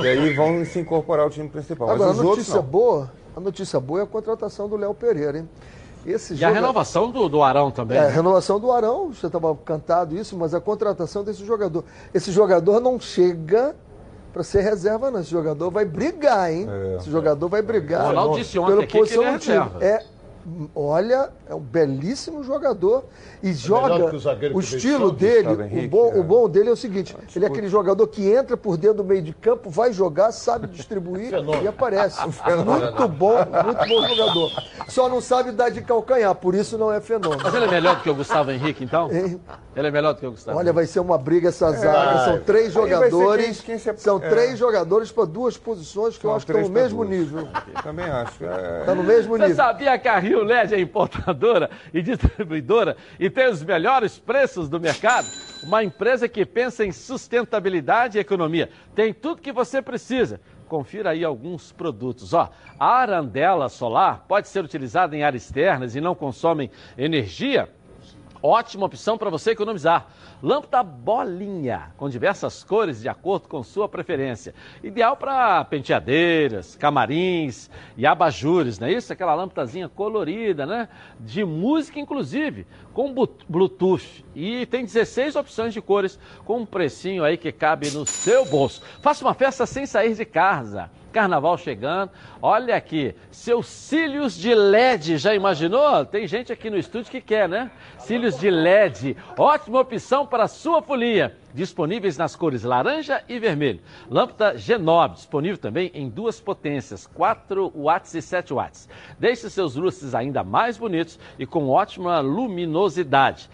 E 0.00 0.06
aí 0.06 0.32
vão 0.34 0.64
se 0.64 0.78
incorporar 0.78 1.24
ao 1.24 1.30
time 1.30 1.48
principal. 1.48 1.90
Agora, 1.90 2.10
a 2.10 2.12
mas 2.12 2.18
os 2.18 2.24
outros 2.24 2.46
notícia 2.46 2.62
não. 2.62 2.70
boa, 2.70 3.10
a 3.36 3.40
notícia 3.40 3.78
boa 3.80 4.00
é 4.00 4.02
a 4.02 4.06
contratação 4.06 4.68
do 4.68 4.76
Léo 4.76 4.94
Pereira, 4.94 5.38
hein? 5.38 5.48
Esse 6.06 6.32
E 6.32 6.36
a 6.44 6.48
joga- 6.48 6.54
renovação 6.60 7.10
do, 7.10 7.28
do 7.28 7.42
Arão 7.42 7.70
também. 7.70 7.96
É, 7.98 8.00
a 8.00 8.04
né? 8.04 8.10
renovação 8.10 8.58
do 8.58 8.72
Arão, 8.72 9.12
você 9.12 9.26
estava 9.26 9.54
cantado 9.56 10.16
isso, 10.16 10.36
mas 10.36 10.54
a 10.54 10.60
contratação 10.60 11.22
desse 11.22 11.44
jogador. 11.44 11.84
Esse 12.14 12.32
jogador 12.32 12.80
não 12.80 12.98
chega 12.98 13.76
para 14.32 14.42
ser 14.42 14.62
reserva, 14.62 15.10
não. 15.10 15.20
Esse 15.20 15.30
jogador 15.30 15.70
vai 15.70 15.84
brigar, 15.84 16.50
hein? 16.52 16.66
Esse 16.98 17.10
jogador 17.10 17.48
vai 17.48 17.60
brigar. 17.60 18.04
O 18.04 18.08
Ronaldo 18.08 18.36
disse 18.38 18.58
ontem 18.58 18.70
pela 18.70 18.82
aqui 18.84 18.92
que 18.92 18.98
posição 18.98 19.22
ele 19.22 19.30
é 19.30 19.36
reserva. 19.36 19.84
É, 19.84 20.04
olha, 20.74 21.30
é 21.48 21.54
um 21.54 21.60
belíssimo 21.60 22.42
jogador 22.42 23.04
e 23.42 23.52
joga. 23.52 23.94
melhor 23.94 24.10
que 24.10 24.16
o 24.48 24.56
O 24.56 24.60
estilo 24.60 25.10
dele, 25.12 25.48
o 25.48 25.62
Henrique, 25.62 25.88
bom, 25.88 26.12
é. 26.12 26.18
o 26.18 26.22
bom 26.22 26.48
dele 26.48 26.68
é 26.68 26.72
o 26.72 26.76
seguinte: 26.76 27.16
ele 27.34 27.44
é 27.44 27.48
aquele 27.48 27.68
jogador 27.68 28.06
que 28.06 28.28
entra 28.30 28.56
por 28.56 28.76
dentro 28.76 28.98
do 28.98 29.04
meio 29.04 29.22
de 29.22 29.32
campo, 29.32 29.70
vai 29.70 29.92
jogar, 29.92 30.32
sabe 30.32 30.66
distribuir 30.66 31.32
e 31.62 31.68
aparece. 31.68 32.20
Muito 32.26 33.08
bom, 33.08 33.36
muito 33.64 33.88
bom 33.88 34.08
jogador. 34.08 34.50
Só 34.88 35.08
não 35.08 35.20
sabe 35.20 35.52
dar 35.52 35.70
de 35.70 35.80
calcanhar, 35.82 36.34
por 36.34 36.54
isso 36.54 36.76
não 36.76 36.92
é 36.92 37.00
fenômeno. 37.00 37.40
Mas 37.42 37.54
ele 37.54 37.64
é 37.64 37.68
melhor 37.68 37.96
do 37.96 38.02
que 38.02 38.10
o 38.10 38.14
Gustavo 38.14 38.50
Henrique, 38.50 38.84
então? 38.84 39.10
Hein? 39.12 39.40
Ele 39.76 39.86
é 39.86 39.90
melhor 39.90 40.14
do 40.14 40.20
que 40.20 40.26
o 40.26 40.32
Gustavo 40.32 40.58
Olha, 40.58 40.72
vai 40.72 40.84
ser 40.86 41.00
uma 41.00 41.16
briga 41.16 41.48
essa 41.48 41.70
zaga. 41.72 42.24
São 42.24 42.40
três 42.40 42.72
jogadores. 42.72 43.60
quem- 43.60 43.78
quem 43.78 43.78
se- 43.78 43.96
São 44.02 44.16
é. 44.22 44.28
três 44.28 44.58
jogadores 44.58 45.10
para 45.12 45.24
duas 45.26 45.56
posições 45.56 46.18
que 46.18 46.24
eu 46.24 46.30
São 46.30 46.36
acho 46.36 46.46
que 46.46 46.52
estão 46.52 46.66
no 46.68 46.74
mesmo 46.74 47.04
duas. 47.04 47.10
nível. 47.18 47.48
Também 47.82 48.04
acho. 48.06 48.44
É... 48.44 48.80
Está 48.80 48.94
no 48.94 49.02
mesmo 49.04 49.32
Você 49.36 49.42
nível. 49.42 49.56
sabia 49.56 49.98
que 49.98 50.08
a 50.08 50.18
Rio 50.18 50.42
LED 50.42 50.74
é 50.74 50.80
importadora 50.80 51.70
e 51.94 52.02
distribuidora 52.02 52.96
e 53.18 53.29
tem 53.30 53.48
os 53.48 53.62
melhores 53.62 54.18
preços 54.18 54.68
do 54.68 54.80
mercado? 54.80 55.26
Uma 55.62 55.84
empresa 55.84 56.28
que 56.28 56.44
pensa 56.44 56.84
em 56.84 56.92
sustentabilidade 56.92 58.16
e 58.16 58.20
economia. 58.20 58.70
Tem 58.94 59.12
tudo 59.12 59.42
que 59.42 59.52
você 59.52 59.82
precisa. 59.82 60.40
Confira 60.68 61.10
aí 61.10 61.24
alguns 61.24 61.72
produtos. 61.72 62.32
Ó, 62.32 62.50
a 62.78 62.86
arandela 62.86 63.68
solar 63.68 64.24
pode 64.28 64.48
ser 64.48 64.64
utilizada 64.64 65.16
em 65.16 65.22
áreas 65.22 65.44
externas 65.44 65.96
e 65.96 66.00
não 66.00 66.14
consomem 66.14 66.70
energia. 66.96 67.68
Ótima 68.42 68.86
opção 68.86 69.18
para 69.18 69.28
você 69.28 69.50
economizar. 69.50 70.06
Lâmpada 70.42 70.82
bolinha, 70.82 71.92
com 71.98 72.08
diversas 72.08 72.64
cores 72.64 73.02
de 73.02 73.08
acordo 73.08 73.46
com 73.48 73.62
sua 73.62 73.86
preferência. 73.86 74.54
Ideal 74.82 75.14
para 75.16 75.62
penteadeiras, 75.66 76.74
camarins 76.74 77.68
e 77.98 78.06
abajures, 78.06 78.78
não 78.78 78.88
é 78.88 78.92
isso? 78.92 79.12
Aquela 79.12 79.34
lâmpadazinha 79.34 79.90
colorida, 79.90 80.64
né? 80.64 80.88
De 81.18 81.44
música, 81.44 82.00
inclusive, 82.00 82.66
com 82.94 83.14
Bluetooth. 83.46 84.24
E 84.34 84.64
tem 84.66 84.86
16 84.86 85.36
opções 85.36 85.74
de 85.74 85.82
cores, 85.82 86.18
com 86.46 86.60
um 86.60 86.66
precinho 86.66 87.22
aí 87.22 87.36
que 87.36 87.52
cabe 87.52 87.90
no 87.90 88.06
seu 88.06 88.46
bolso. 88.46 88.82
Faça 89.02 89.22
uma 89.22 89.34
festa 89.34 89.66
sem 89.66 89.84
sair 89.84 90.14
de 90.14 90.24
casa. 90.24 90.90
Carnaval 91.10 91.58
chegando. 91.58 92.10
Olha 92.40 92.76
aqui, 92.76 93.14
seus 93.30 93.66
cílios 93.66 94.34
de 94.36 94.54
LED, 94.54 95.18
já 95.18 95.34
imaginou? 95.34 96.04
Tem 96.04 96.26
gente 96.26 96.52
aqui 96.52 96.70
no 96.70 96.78
estúdio 96.78 97.10
que 97.10 97.20
quer, 97.20 97.48
né? 97.48 97.70
Cílios 97.98 98.38
de 98.38 98.50
LED, 98.50 99.16
ótima 99.36 99.80
opção 99.80 100.26
para 100.26 100.48
sua 100.48 100.80
folia. 100.80 101.36
Disponíveis 101.52 102.16
nas 102.16 102.36
cores 102.36 102.62
laranja 102.62 103.22
e 103.28 103.38
vermelho. 103.38 103.80
Lâmpada 104.08 104.56
Genob, 104.56 105.14
disponível 105.14 105.58
também 105.58 105.90
em 105.92 106.08
duas 106.08 106.40
potências, 106.40 107.06
4 107.08 107.72
watts 107.74 108.14
e 108.14 108.22
7 108.22 108.54
watts. 108.54 108.88
Deixe 109.18 109.50
seus 109.50 109.74
lustres 109.74 110.14
ainda 110.14 110.44
mais 110.44 110.78
bonitos 110.78 111.18
e 111.38 111.44
com 111.44 111.68
ótima 111.68 112.20
luminosidade 112.20 113.50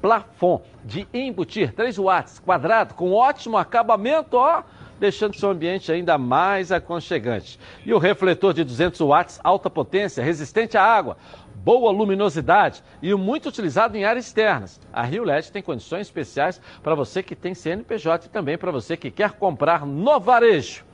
plafond 0.00 0.62
de 0.84 1.06
embutir 1.12 1.72
3 1.72 1.98
watts 1.98 2.38
quadrado 2.38 2.94
com 2.94 3.12
ótimo 3.12 3.56
acabamento, 3.56 4.36
ó, 4.36 4.62
deixando 4.98 5.36
seu 5.36 5.50
ambiente 5.50 5.92
ainda 5.92 6.18
mais 6.18 6.72
aconchegante. 6.72 7.58
E 7.84 7.92
o 7.92 7.98
refletor 7.98 8.54
de 8.54 8.64
200 8.64 9.00
watts 9.00 9.40
alta 9.42 9.70
potência, 9.70 10.22
resistente 10.22 10.76
à 10.76 10.82
água, 10.82 11.16
boa 11.54 11.90
luminosidade 11.90 12.82
e 13.02 13.12
muito 13.14 13.48
utilizado 13.48 13.96
em 13.96 14.04
áreas 14.04 14.26
externas. 14.26 14.80
A 14.92 15.02
Rio 15.02 15.24
LED 15.24 15.52
tem 15.52 15.62
condições 15.62 16.02
especiais 16.02 16.60
para 16.82 16.94
você 16.94 17.22
que 17.22 17.36
tem 17.36 17.54
CNPJ 17.54 18.26
e 18.26 18.30
também 18.30 18.56
para 18.56 18.70
você 18.70 18.96
que 18.96 19.10
quer 19.10 19.32
comprar 19.32 19.84
no 19.84 20.18
varejo. 20.18 20.86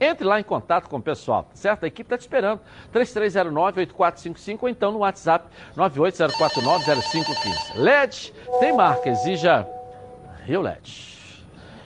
Entre 0.00 0.26
lá 0.26 0.40
em 0.40 0.42
contato 0.42 0.88
com 0.88 0.96
o 0.96 1.02
pessoal, 1.02 1.44
tá 1.44 1.54
certo? 1.54 1.84
A 1.84 1.86
equipe 1.86 2.08
está 2.08 2.18
te 2.18 2.22
esperando. 2.22 2.60
3309-8455 2.92 4.58
ou 4.62 4.68
então 4.68 4.90
no 4.90 4.98
WhatsApp 4.98 5.46
980490515. 5.76 7.76
LED 7.76 8.34
tem 8.58 8.74
marca, 8.74 9.08
exija 9.08 9.64
Rio 10.44 10.60
LED. 10.60 11.13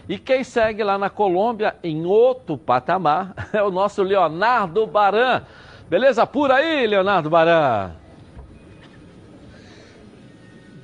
E 0.08 0.18
quem 0.18 0.42
segue 0.42 0.82
lá 0.82 0.96
na 0.96 1.10
Colômbia, 1.10 1.76
em 1.82 2.06
outro 2.06 2.56
patamar, 2.56 3.34
é 3.52 3.62
o 3.62 3.70
nosso 3.70 4.02
Leonardo 4.02 4.86
Baran. 4.86 5.42
Beleza 5.88 6.26
pura 6.26 6.56
aí, 6.56 6.86
Leonardo 6.86 7.28
Baran? 7.28 7.92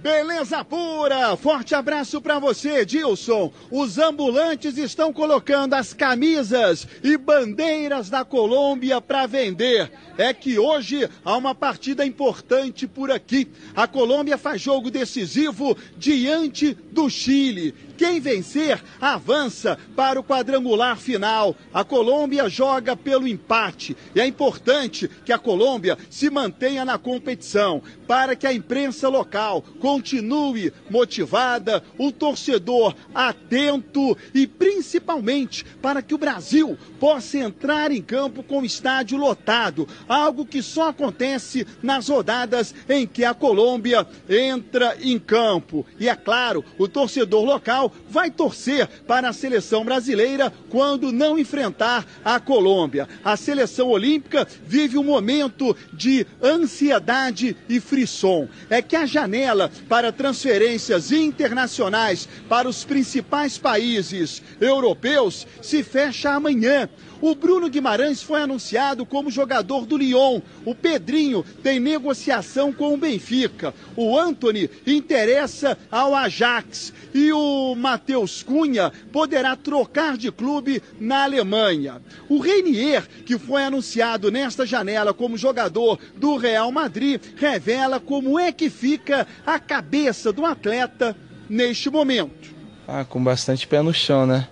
Beleza 0.05 0.63
pura! 0.63 1.35
Forte 1.35 1.75
abraço 1.75 2.21
para 2.21 2.39
você, 2.39 2.85
Dilson. 2.85 3.51
Os 3.71 3.97
ambulantes 3.97 4.77
estão 4.77 5.11
colocando 5.11 5.73
as 5.73 5.95
camisas 5.95 6.87
e 7.03 7.17
bandeiras 7.17 8.11
da 8.11 8.23
Colômbia 8.23 9.01
para 9.01 9.27
vender. 9.27 9.91
É 10.19 10.35
que 10.35 10.59
hoje 10.59 11.09
há 11.25 11.35
uma 11.39 11.55
partida 11.55 12.05
importante 12.05 12.87
por 12.87 13.11
aqui. 13.11 13.49
A 13.75 13.89
Colômbia 13.89 14.37
faz 14.37 14.61
jogo 14.61 14.91
decisivo 14.91 15.75
diante 15.97 16.75
do 16.75 17.09
Chile. 17.09 17.75
Quem 17.97 18.21
vencer 18.21 18.83
avança 19.01 19.79
para 19.95 20.19
o 20.19 20.25
quadrangular 20.25 20.97
final. 20.97 21.55
A 21.73 21.85
Colômbia 21.85 22.49
joga 22.49 22.97
pelo 22.97 23.29
empate 23.29 23.97
e 24.15 24.21
é 24.21 24.27
importante 24.27 25.09
que 25.25 25.33
a 25.33 25.39
Colômbia 25.39 25.97
se 26.11 26.29
mantenha 26.31 26.85
na 26.85 26.99
competição 26.99 27.83
para 28.07 28.35
que 28.35 28.47
a 28.47 28.53
imprensa 28.53 29.09
local 29.09 29.63
continue 29.81 30.73
motivada, 30.91 31.83
o 31.99 32.11
torcedor 32.11 32.95
atento 33.15 34.17
e 34.35 34.47
principalmente 34.47 35.65
para 35.81 36.03
que 36.03 36.15
o 36.15 36.19
Brasil 36.19 36.77
possa 36.99 37.39
entrar 37.39 37.93
em 37.93 38.03
campo 38.03 38.43
com 38.43 38.61
o 38.61 38.65
estádio 38.65 39.17
lotado, 39.17 39.87
algo 40.09 40.45
que 40.45 40.63
só 40.63 40.89
acontece 40.89 41.67
nas 41.83 42.09
rodadas 42.09 42.75
em 42.89 43.07
que 43.07 43.25
a 43.25 43.35
Colômbia 43.35 44.07
entra 44.29 44.97
em 45.01 45.19
campo. 45.19 45.87
E 45.99 46.09
é 46.09 46.17
claro, 46.17 46.65
o 46.79 46.89
torcedor 46.89 47.45
local 47.45 47.84
Mundial 47.85 47.93
vai 48.09 48.31
torcer 48.31 48.87
para 49.07 49.29
a 49.29 49.33
seleção 49.33 49.85
brasileira 49.85 50.53
quando 50.71 51.11
não 51.11 51.39
enfrentar 51.39 52.07
a 52.25 52.39
Colômbia. 52.39 53.09
A 53.25 53.37
seleção 53.37 53.89
olímpica 53.89 54.47
vive 54.67 54.97
um 54.97 55.05
momento 55.05 55.77
de 55.93 56.27
ansiedade 56.43 57.57
e 57.69 57.81
frisson. 57.81 58.49
É 58.71 58.81
que 58.81 58.95
a 58.95 59.07
janela 59.07 59.71
para 59.89 60.13
transferências 60.13 61.11
internacionais 61.11 62.29
para 62.49 62.69
os 62.69 62.85
principais 62.85 63.59
países 63.59 64.43
europeus 64.61 65.47
se 65.61 65.83
fecha 65.83 66.31
amanhã. 66.31 66.89
O 67.25 67.35
Bruno 67.35 67.71
Guimarães 67.71 68.23
foi 68.23 68.43
anunciado 68.43 69.07
como 69.07 69.31
jogador 69.31 69.87
do 69.87 69.97
Lyon. 69.97 70.43
O 70.63 70.75
Pedrinho 70.75 71.43
tem 71.63 71.81
negociação 71.81 72.71
com 72.71 72.93
o 72.93 72.99
Benfica. 72.99 73.73
O 73.97 74.19
Anthony 74.19 74.69
interessa 74.87 75.79
ao 75.91 76.15
Ajax. 76.15 76.93
E 77.15 77.33
o 77.33 77.75
Matheus 77.77 78.43
Cunha 78.43 78.93
poderá 79.11 79.57
trocar 79.57 80.19
de 80.19 80.31
clube 80.31 80.83
na 81.01 81.25
Alemanha. 81.25 82.03
O 82.29 82.41
Reinier, 82.41 83.09
que 83.25 83.39
foi 83.39 83.65
anunciado 83.65 84.31
nesta 84.31 84.67
janela 84.67 85.15
como 85.15 85.39
jogador 85.39 85.99
do 86.17 86.37
Real 86.37 86.71
Madrid, 86.71 87.19
revela 87.37 87.99
como 87.99 88.39
é 88.39 88.53
que 88.53 88.69
fica 88.69 89.27
a 89.47 89.59
cabeça 89.59 90.31
do 90.31 90.45
atleta 90.45 91.17
neste 91.49 91.89
momento. 91.89 92.53
Ah, 92.87 93.03
com 93.03 93.25
bastante 93.25 93.67
pé 93.67 93.81
no 93.81 93.95
chão, 93.95 94.27
né? 94.27 94.47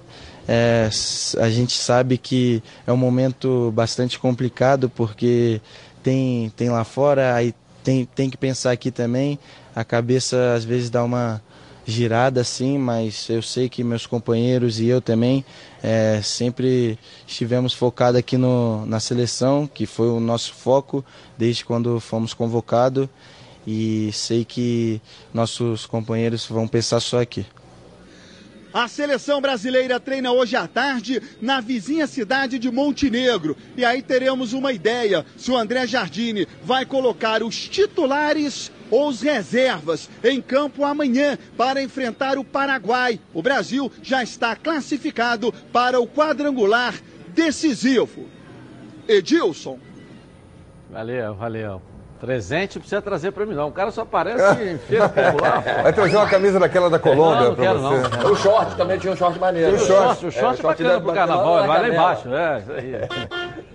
É, 0.47 0.91
a 1.39 1.49
gente 1.49 1.77
sabe 1.77 2.19
que 2.19 2.63
é 2.87 2.93
um 2.93 2.97
momento 2.97 3.71
bastante 3.75 4.19
complicado 4.19 4.89
porque 4.91 5.61
tem, 6.03 6.53
tem 6.57 6.69
lá 6.69 6.85
fora, 6.85 7.35
aí 7.35 7.55
tem, 7.85 8.05
tem 8.05 8.29
que 8.29 8.37
pensar 8.37 8.73
aqui 8.73 8.91
também. 8.91 9.39
A 9.75 9.85
cabeça 9.85 10.55
às 10.55 10.65
vezes 10.65 10.91
dá 10.91 11.03
uma 11.05 11.41
girada 11.85 12.41
assim, 12.41 12.79
mas 12.79 13.29
eu 13.29 13.43
sei 13.43 13.69
que 13.69 13.83
meus 13.83 14.07
companheiros 14.07 14.79
e 14.79 14.87
eu 14.87 15.01
também 15.01 15.45
é, 15.83 16.21
sempre 16.23 16.99
estivemos 17.27 17.73
focados 17.73 18.19
aqui 18.19 18.37
no, 18.37 18.87
na 18.87 19.01
seleção, 19.01 19.67
que 19.67 19.87
foi 19.87 20.09
o 20.09 20.21
nosso 20.21 20.55
foco 20.55 21.05
desde 21.37 21.65
quando 21.65 21.99
fomos 22.01 22.35
convocados. 22.35 23.09
E 23.65 24.11
sei 24.13 24.45
que 24.45 25.01
nossos 25.33 25.87
companheiros 25.87 26.47
vão 26.47 26.67
pensar 26.67 26.99
só 26.99 27.21
aqui. 27.21 27.47
A 28.73 28.89
seleção 28.89 29.39
brasileira 29.39 30.01
treina 30.01 30.33
hoje 30.33 30.57
à 30.57 30.67
tarde 30.67 31.21
na 31.43 31.61
vizinha 31.61 32.07
cidade 32.07 32.59
de 32.59 32.71
Montenegro. 32.71 33.55
E 33.77 33.85
aí 33.85 34.01
teremos 34.01 34.55
uma 34.55 34.73
ideia 34.73 35.27
se 35.37 35.51
o 35.51 35.57
André 35.57 35.87
Jardine 35.87 36.49
vai 36.65 36.87
colocar 36.87 37.43
os 37.43 37.69
titulares 37.69 38.73
ou 38.91 39.09
os 39.09 39.21
reservas 39.21 40.09
em 40.25 40.41
campo 40.41 40.87
amanhã 40.87 41.39
para 41.55 41.83
enfrentar 41.83 42.39
o 42.39 42.45
Paraguai. 42.45 43.21
O 43.35 43.43
Brasil 43.43 43.93
já 44.03 44.23
está 44.23 44.57
classificado 44.57 45.53
para 45.71 46.01
o 46.01 46.07
quadrangular 46.07 46.95
decisivo. 47.29 48.27
Edilson. 49.07 49.79
Valeu, 50.91 51.35
valeu. 51.35 51.92
Presente 52.23 52.79
precisa 52.79 53.03
trazer 53.03 53.33
pra 53.33 53.45
mim, 53.45 53.53
não. 53.53 53.67
O 53.67 53.73
cara 53.73 53.91
só 53.91 54.03
aparece 54.03 54.45
em 54.63 54.79
feira 54.79 55.09
popular. 55.09 55.61
Vai 55.83 55.93
trazer 55.93 56.17
uma 56.17 56.29
camisa 56.29 56.61
daquela 56.61 56.89
da 56.89 56.97
Colômbia 56.97 57.49
não, 57.49 57.55
pra 57.57 57.65
quero, 57.65 57.81
você. 57.81 58.17
não. 58.17 58.31
O 58.31 58.37
short 58.37 58.77
também 58.77 58.97
tinha 58.97 59.13
um 59.13 59.17
short 59.17 59.41
maneiro. 59.41 59.75
O 59.75 59.79
short, 59.81 60.27
o 60.27 60.31
short 60.31 60.61
é, 60.61 60.63
bacana 60.63 61.01
pro 61.01 61.13
carnaval, 61.13 61.67
vai 61.67 61.81
lá 61.81 61.89
embaixo. 61.89 62.33
É, 62.33 62.59
isso 62.61 62.73
aí. 62.73 63.63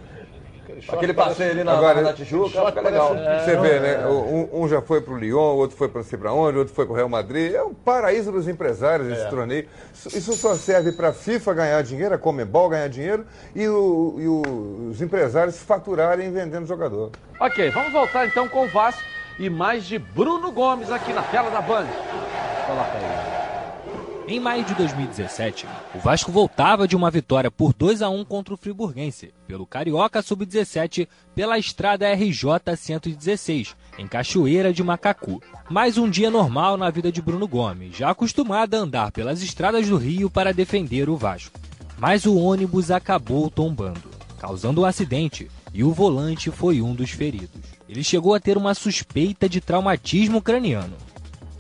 Aquele 0.90 1.14
passeio 1.14 1.52
ali 1.52 1.64
na, 1.64 1.74
Agora, 1.74 2.02
na 2.02 2.14
Tijuca, 2.14 2.66
fica 2.68 2.82
legal. 2.82 3.16
Você 3.44 3.56
vê, 3.58 3.80
né? 3.80 4.06
Um, 4.08 4.64
um 4.64 4.68
já 4.68 4.82
foi 4.82 5.02
pro 5.02 5.18
Lyon, 5.18 5.56
outro 5.56 5.76
foi 5.78 5.88
para 5.88 6.00
não 6.02 6.08
sei 6.08 6.18
pra 6.20 6.32
onde, 6.34 6.58
outro 6.58 6.74
foi 6.74 6.86
pro 6.86 6.94
Real 6.96 7.10
Madrid. 7.10 7.54
É 7.54 7.64
um 7.64 7.74
paraíso 7.74 8.32
dos 8.32 8.48
empresários 8.48 9.10
esse 9.12 9.30
torneio. 9.30 9.68
Isso- 9.94 10.18
Isso 10.18 10.34
só 10.34 10.56
serve 10.56 10.92
para 10.92 11.10
a 11.10 11.14
FIFA 11.14 11.54
ganhar 11.54 11.82
dinheiro, 11.84 12.14
a 12.16 12.18
Comebol 12.18 12.70
ganhar 12.70 12.88
dinheiro 12.90 13.26
e, 13.56 13.68
o- 13.68 14.16
e 14.20 14.28
o- 14.28 14.90
os 14.92 15.02
empresários 15.02 15.58
faturarem 15.60 16.32
vendendo 16.32 16.66
jogador. 16.68 17.12
Ok, 17.40 17.70
vamos 17.72 17.92
voltar 17.92 18.26
então 18.28 18.48
com 18.48 18.66
o 18.66 18.68
Vasco 18.68 19.02
e 19.40 19.50
mais 19.50 19.86
de 19.86 20.00
Bruno 20.00 20.52
Gomes 20.52 20.92
aqui 20.92 21.14
na 21.14 21.22
tela 21.24 21.50
da 21.52 21.62
Band. 21.62 21.86
Coloca 22.66 22.92
aí. 22.98 23.27
Em 24.30 24.42
maio 24.42 24.66
de 24.66 24.76
2017, 24.76 25.66
o 25.96 26.00
Vasco 26.00 26.34
voltava 26.34 26.86
de 26.86 26.98
uma 26.98 27.10
vitória 27.10 27.50
por 27.50 27.74
2 27.74 28.02
a 28.02 28.10
1 28.10 28.26
contra 28.26 28.54
o 28.54 28.58
Friburguense, 28.58 29.34
pelo 29.48 29.66
Carioca 29.66 30.22
Sub-17, 30.22 31.08
pela 31.34 31.58
estrada 31.58 32.12
RJ 32.14 32.76
116, 32.76 33.74
em 33.98 34.06
Cachoeira 34.06 34.74
de 34.74 34.84
Macacu. 34.84 35.42
Mais 35.70 35.98
um 35.98 36.10
dia 36.10 36.30
normal 36.30 36.76
na 36.76 36.90
vida 36.90 37.10
de 37.10 37.22
Bruno 37.22 37.48
Gomes, 37.48 37.96
já 37.96 38.10
acostumado 38.10 38.74
a 38.74 38.80
andar 38.80 39.12
pelas 39.14 39.42
estradas 39.42 39.88
do 39.88 39.96
Rio 39.96 40.30
para 40.30 40.54
defender 40.54 41.10
o 41.10 41.16
Vasco. 41.16 41.58
Mas 41.98 42.26
o 42.26 42.36
ônibus 42.36 42.92
acabou 42.92 43.50
tombando, 43.50 44.12
causando 44.38 44.82
um 44.82 44.86
acidente, 44.86 45.50
e 45.74 45.86
o 45.86 45.94
volante 45.94 46.52
foi 46.52 46.82
um 46.82 46.94
dos 46.94 47.12
feridos. 47.12 47.62
Ele 47.88 48.04
chegou 48.04 48.34
a 48.34 48.42
ter 48.42 48.58
uma 48.58 48.74
suspeita 48.74 49.48
de 49.48 49.62
traumatismo 49.62 50.42
craniano 50.42 51.07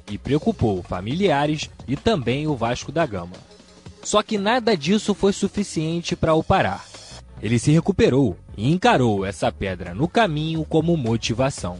e 0.09 0.17
preocupou 0.17 0.84
familiares 0.84 1.69
e 1.88 1.95
também 1.95 2.47
o 2.47 2.55
Vasco 2.55 2.91
da 2.91 3.05
Gama. 3.05 3.35
Só 4.03 4.23
que 4.23 4.38
nada 4.38 4.75
disso 4.75 5.13
foi 5.13 5.34
suficiente 5.34 6.15
para 6.15 6.34
o 6.34 6.43
parar. 6.43 6.85
Ele 7.41 7.59
se 7.59 7.71
recuperou 7.71 8.38
e 8.55 8.71
encarou 8.71 9.25
essa 9.25 9.51
pedra 9.51 9.93
no 9.93 10.07
caminho 10.07 10.65
como 10.65 10.95
motivação. 10.97 11.77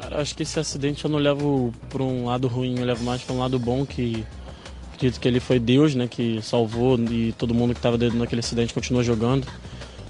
Cara, 0.00 0.20
acho 0.20 0.34
que 0.34 0.42
esse 0.42 0.58
acidente 0.58 1.04
eu 1.04 1.10
não 1.10 1.18
levo 1.18 1.72
por 1.90 2.00
um 2.00 2.26
lado 2.26 2.48
ruim, 2.48 2.78
eu 2.78 2.84
levo 2.84 3.04
mais 3.04 3.22
para 3.22 3.34
um 3.34 3.38
lado 3.38 3.58
bom 3.58 3.84
que 3.84 4.24
acredito 4.94 5.20
que 5.20 5.28
ele 5.28 5.40
foi 5.40 5.58
Deus, 5.58 5.94
né, 5.94 6.06
que 6.08 6.40
salvou 6.42 6.98
e 6.98 7.32
todo 7.32 7.54
mundo 7.54 7.74
que 7.74 7.78
estava 7.78 7.98
dentro 7.98 8.18
daquele 8.18 8.40
acidente 8.40 8.72
continuou 8.72 9.02
jogando. 9.02 9.46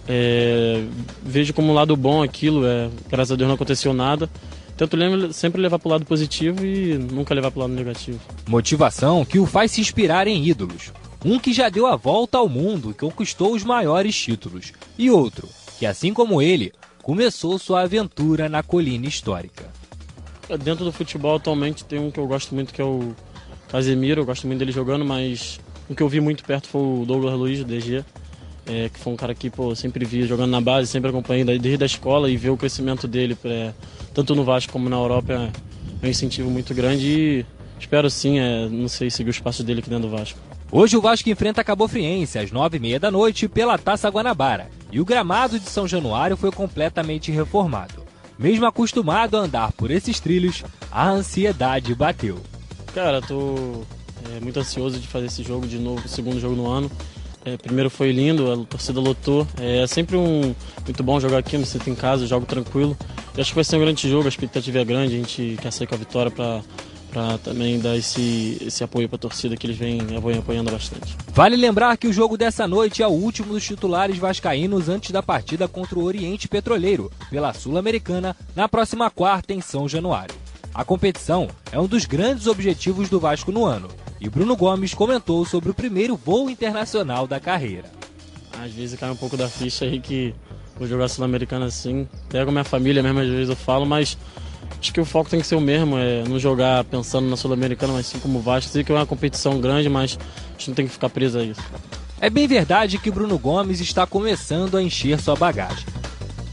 É, 0.08 0.84
vejo 1.22 1.52
como 1.52 1.72
um 1.72 1.74
lado 1.74 1.96
bom 1.96 2.22
aquilo, 2.22 2.64
é, 2.64 2.88
graças 3.08 3.32
a 3.32 3.36
Deus 3.36 3.48
não 3.48 3.56
aconteceu 3.56 3.92
nada. 3.92 4.30
Tento 4.77 5.32
sempre 5.32 5.61
levar 5.61 5.78
para 5.78 5.89
o 5.89 5.93
lado 5.93 6.05
positivo 6.05 6.65
e 6.65 6.98
nunca 6.98 7.35
levar 7.35 7.51
para 7.51 7.59
o 7.59 7.62
lado 7.62 7.73
negativo. 7.73 8.20
Motivação 8.47 9.24
que 9.24 9.39
o 9.39 9.47
faz 9.47 9.73
se 9.73 9.81
inspirar 9.81 10.27
em 10.27 10.47
ídolos. 10.47 10.93
Um 11.24 11.39
que 11.39 11.53
já 11.53 11.69
deu 11.69 11.86
a 11.86 11.97
volta 11.97 12.39
ao 12.39 12.48
mundo 12.48 12.90
e 12.90 12.94
conquistou 12.94 13.55
os 13.55 13.65
maiores 13.65 14.15
títulos. 14.15 14.73
E 14.98 15.11
outro 15.11 15.48
que, 15.78 15.86
assim 15.86 16.12
como 16.12 16.40
ele, 16.40 16.73
começou 17.03 17.59
sua 17.59 17.82
aventura 17.82 18.48
na 18.48 18.62
colina 18.62 19.07
histórica. 19.07 19.65
Dentro 20.62 20.85
do 20.85 20.93
futebol 20.93 21.36
atualmente 21.36 21.85
tem 21.85 21.98
um 21.98 22.11
que 22.11 22.19
eu 22.19 22.27
gosto 22.27 22.55
muito 22.55 22.73
que 22.73 22.81
é 22.81 22.85
o 22.85 23.15
Casemiro, 23.69 24.23
eu 24.23 24.24
gosto 24.24 24.47
muito 24.47 24.59
dele 24.59 24.73
jogando, 24.73 25.05
mas 25.05 25.59
o 25.89 25.94
que 25.94 26.03
eu 26.03 26.09
vi 26.09 26.20
muito 26.20 26.44
perto 26.44 26.69
foi 26.69 26.81
o 26.81 27.05
Douglas 27.05 27.35
Luiz, 27.35 27.59
do 27.59 27.65
DG, 27.65 28.05
é, 28.66 28.89
que 28.89 28.98
foi 28.98 29.12
um 29.12 29.16
cara 29.16 29.35
que 29.35 29.51
pô, 29.51 29.74
sempre 29.74 30.05
vi 30.05 30.23
jogando 30.23 30.51
na 30.51 30.61
base, 30.61 30.89
sempre 30.89 31.11
acompanhei 31.11 31.44
desde 31.59 31.82
a 31.82 31.86
escola 31.86 32.31
e 32.31 32.36
ver 32.36 32.51
o 32.51 32.57
crescimento 32.57 33.09
dele, 33.09 33.36
é, 33.44 33.73
tanto 34.16 34.34
no 34.34 34.44
Vasco 34.44 34.72
como 34.72 34.88
na 34.88 34.97
Europa, 34.97 35.34
é, 36.02 36.06
um 36.06 36.09
incentivo 36.09 36.51
muito 36.51 36.72
grande 36.72 37.06
e 37.06 37.47
espero 37.78 38.09
sim, 38.09 38.38
é, 38.38 38.66
não 38.66 38.88
sei, 38.88 39.10
seguir 39.10 39.28
os 39.28 39.38
passos 39.38 39.62
dele 39.62 39.80
aqui 39.80 39.90
dentro 39.90 40.09
do 40.09 40.16
Vasco. 40.16 40.38
Hoje 40.72 40.97
o 40.97 41.02
Vasco 41.02 41.28
enfrenta 41.28 41.60
a 41.60 41.64
Cabo 41.64 41.86
Friense 41.86 42.38
às 42.38 42.51
nove 42.51 42.78
e 42.78 42.80
meia 42.80 42.98
da 42.98 43.10
noite 43.10 43.47
pela 43.47 43.76
Taça 43.76 44.09
Guanabara. 44.09 44.70
E 44.90 45.02
o 45.02 45.05
gramado 45.05 45.60
de 45.60 45.68
São 45.68 45.86
Januário 45.86 46.34
foi 46.34 46.51
completamente 46.51 47.30
reformado. 47.30 48.06
Mesmo 48.38 48.64
acostumado 48.64 49.36
a 49.36 49.40
andar 49.40 49.72
por 49.72 49.90
esses 49.90 50.18
trilhos, 50.18 50.64
a 50.90 51.10
ansiedade 51.10 51.94
bateu. 51.94 52.38
Cara, 52.94 53.20
tô 53.20 53.82
é, 54.34 54.40
muito 54.40 54.59
ansioso 54.59 54.98
de 54.98 55.06
fazer 55.06 55.26
esse 55.26 55.43
jogo 55.43 55.66
de 55.66 55.78
novo, 55.78 56.02
o 56.02 56.09
segundo 56.09 56.40
jogo 56.40 56.56
no 56.56 56.66
ano. 56.66 56.90
É, 57.47 57.56
primeiro 57.56 57.89
foi 57.89 58.10
lindo, 58.10 58.52
a 58.52 58.56
torcida 58.64 59.01
lotou. 59.01 59.47
É, 59.60 59.86
sempre 59.86 60.16
um 60.16 60.52
muito 60.85 61.02
bom 61.05 61.20
jogar 61.20 61.39
aqui, 61.39 61.56
me 61.56 61.64
sinto 61.64 61.89
em 61.89 61.94
casa, 61.94 62.27
jogo 62.27 62.44
tranquilo. 62.44 62.97
Eu 63.36 63.40
acho 63.40 63.51
que 63.51 63.55
vai 63.55 63.62
ser 63.62 63.77
um 63.77 63.81
grande 63.81 64.10
jogo, 64.10 64.24
a 64.24 64.28
expectativa 64.28 64.81
é 64.81 64.85
grande, 64.85 65.14
a 65.14 65.18
gente 65.18 65.56
quer 65.62 65.73
sair 65.73 65.86
com 65.86 65.94
a 65.94 65.98
vitória 65.98 66.31
para 66.31 67.39
também 67.44 67.78
dar 67.78 67.97
esse, 67.97 68.59
esse 68.60 68.82
apoio 68.82 69.09
para 69.09 69.16
a 69.16 69.20
torcida 69.20 69.56
que 69.56 69.64
eles 69.64 69.77
vêm 69.77 70.01
apoiando 70.36 70.73
bastante. 70.73 71.16
Vale 71.28 71.55
lembrar 71.55 71.97
que 71.97 72.09
o 72.09 72.12
jogo 72.12 72.36
dessa 72.36 72.66
noite 72.66 73.01
é 73.01 73.06
o 73.06 73.12
último 73.12 73.52
dos 73.52 73.64
titulares 73.64 74.18
vascaínos 74.18 74.89
antes 74.89 75.12
da 75.12 75.23
partida 75.23 75.68
contra 75.68 75.97
o 75.97 76.02
Oriente 76.02 76.48
Petroleiro, 76.48 77.12
pela 77.31 77.55
Sul-Americana, 77.55 78.36
na 78.56 78.68
próxima 78.68 79.09
quarta 79.09 79.55
em 79.55 79.60
São 79.60 79.89
Januário. 79.89 80.35
A 80.74 80.85
competição 80.85 81.48
é 81.70 81.78
um 81.78 81.86
dos 81.86 82.05
grandes 82.05 82.48
objetivos 82.48 83.09
do 83.09 83.20
Vasco 83.20 83.52
no 83.52 83.64
ano, 83.64 83.89
e 84.20 84.28
Bruno 84.28 84.56
Gomes 84.56 84.94
comentou 84.94 85.44
sobre 85.44 85.70
o 85.70 85.74
primeiro 85.74 86.16
voo 86.16 86.48
internacional 86.48 87.26
da 87.26 87.38
carreira. 87.38 87.90
Às 88.62 88.72
vezes 88.72 88.98
cai 88.98 89.10
um 89.10 89.16
pouco 89.16 89.36
da 89.36 89.48
ficha 89.48 89.84
aí 89.84 90.01
que 90.01 90.34
vou 90.78 90.88
jogar 90.88 91.09
Sul-Americana 91.09 91.66
assim. 91.66 92.09
Até 92.28 92.43
com 92.43 92.51
a 92.51 92.52
minha 92.52 92.64
família 92.64 93.02
mesmo, 93.02 93.20
às 93.20 93.28
vezes 93.28 93.48
eu 93.48 93.56
falo, 93.56 93.84
mas 93.84 94.16
acho 94.80 94.93
que 94.93 95.01
o 95.01 95.05
foco 95.05 95.28
tem 95.28 95.40
que 95.40 95.47
ser 95.47 95.56
o 95.56 95.60
mesmo, 95.60 95.98
é 95.98 96.24
não 96.24 96.38
jogar 96.38 96.84
pensando 96.84 97.28
na 97.28 97.36
Sul-Americana, 97.36 97.93
mas 97.93 98.06
sim 98.06 98.18
como 98.18 98.40
Vasco. 98.40 98.70
Sei 98.70 98.82
que 98.82 98.90
é 98.90 98.94
uma 98.94 99.06
competição 99.06 99.60
grande, 99.60 99.88
mas 99.88 100.18
a 100.18 100.52
gente 100.52 100.68
não 100.68 100.74
tem 100.74 100.86
que 100.86 100.93
ficar 100.93 101.10
preso 101.10 101.38
a 101.38 101.44
isso. 101.44 101.60
É 102.18 102.30
bem 102.30 102.47
verdade 102.47 102.98
que 102.98 103.10
Bruno 103.10 103.38
Gomes 103.38 103.80
está 103.80 104.06
começando 104.06 104.76
a 104.76 104.82
encher 104.82 105.20
sua 105.20 105.36
bagagem. 105.36 105.84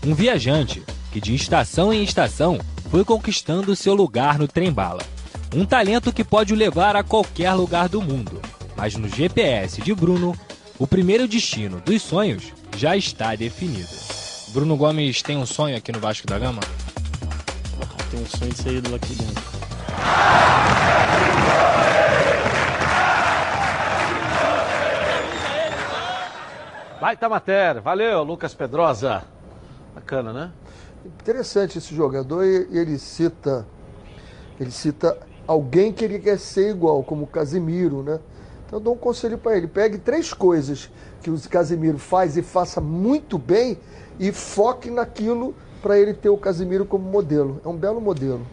Um 0.05 0.13
viajante 0.13 0.83
que 1.13 1.21
de 1.21 1.33
estação 1.33 1.93
em 1.93 2.03
estação 2.03 2.59
foi 2.89 3.05
conquistando 3.05 3.75
seu 3.75 3.93
lugar 3.93 4.37
no 4.37 4.47
trem-bala. 4.47 5.01
Um 5.55 5.65
talento 5.65 6.11
que 6.11 6.23
pode 6.23 6.51
o 6.51 6.55
levar 6.55 6.95
a 6.95 7.03
qualquer 7.03 7.53
lugar 7.53 7.87
do 7.87 8.01
mundo. 8.01 8.41
Mas 8.75 8.95
no 8.95 9.07
GPS 9.07 9.81
de 9.81 9.93
Bruno, 9.93 10.35
o 10.79 10.87
primeiro 10.87 11.27
destino 11.27 11.79
dos 11.79 12.01
sonhos 12.01 12.51
já 12.75 12.97
está 12.97 13.35
definido. 13.35 13.87
Bruno 14.49 14.75
Gomes 14.75 15.21
tem 15.21 15.37
um 15.37 15.45
sonho 15.45 15.77
aqui 15.77 15.91
no 15.91 15.99
Vasco 15.99 16.25
da 16.25 16.39
Gama? 16.39 16.61
Tem 18.09 18.19
um 18.19 18.25
sonho 18.25 18.51
de 18.51 18.57
ser 18.57 18.73
ídolo 18.73 18.95
aqui 18.95 19.13
dentro. 19.13 19.43
Baita 26.99 27.29
matéria. 27.29 27.79
Valeu, 27.79 28.23
Lucas 28.23 28.55
Pedrosa. 28.55 29.23
Bacana, 29.93 30.33
né? 30.33 30.51
Interessante 31.05 31.77
esse 31.77 31.95
jogador 31.95 32.43
e 32.43 32.75
ele 32.75 32.97
cita 32.97 33.67
ele 34.59 34.71
cita 34.71 35.17
alguém 35.47 35.91
que 35.91 36.03
ele 36.05 36.19
quer 36.19 36.37
ser 36.37 36.69
igual, 36.69 37.03
como 37.03 37.23
o 37.23 37.27
Casimiro, 37.27 38.01
né? 38.03 38.19
Então 38.65 38.79
eu 38.79 38.83
dou 38.83 38.93
um 38.93 38.97
conselho 38.97 39.37
para 39.37 39.55
ele, 39.57 39.67
pegue 39.67 39.97
três 39.97 40.33
coisas 40.33 40.89
que 41.21 41.29
o 41.29 41.39
Casimiro 41.49 41.97
faz 41.97 42.37
e 42.37 42.41
faça 42.41 42.81
muito 42.81 43.37
bem 43.37 43.77
e 44.19 44.31
foque 44.31 44.89
naquilo 44.89 45.53
para 45.81 45.99
ele 45.99 46.13
ter 46.13 46.29
o 46.29 46.37
Casimiro 46.37 46.85
como 46.85 47.09
modelo. 47.09 47.61
É 47.63 47.67
um 47.67 47.75
belo 47.75 47.99
modelo. 47.99 48.45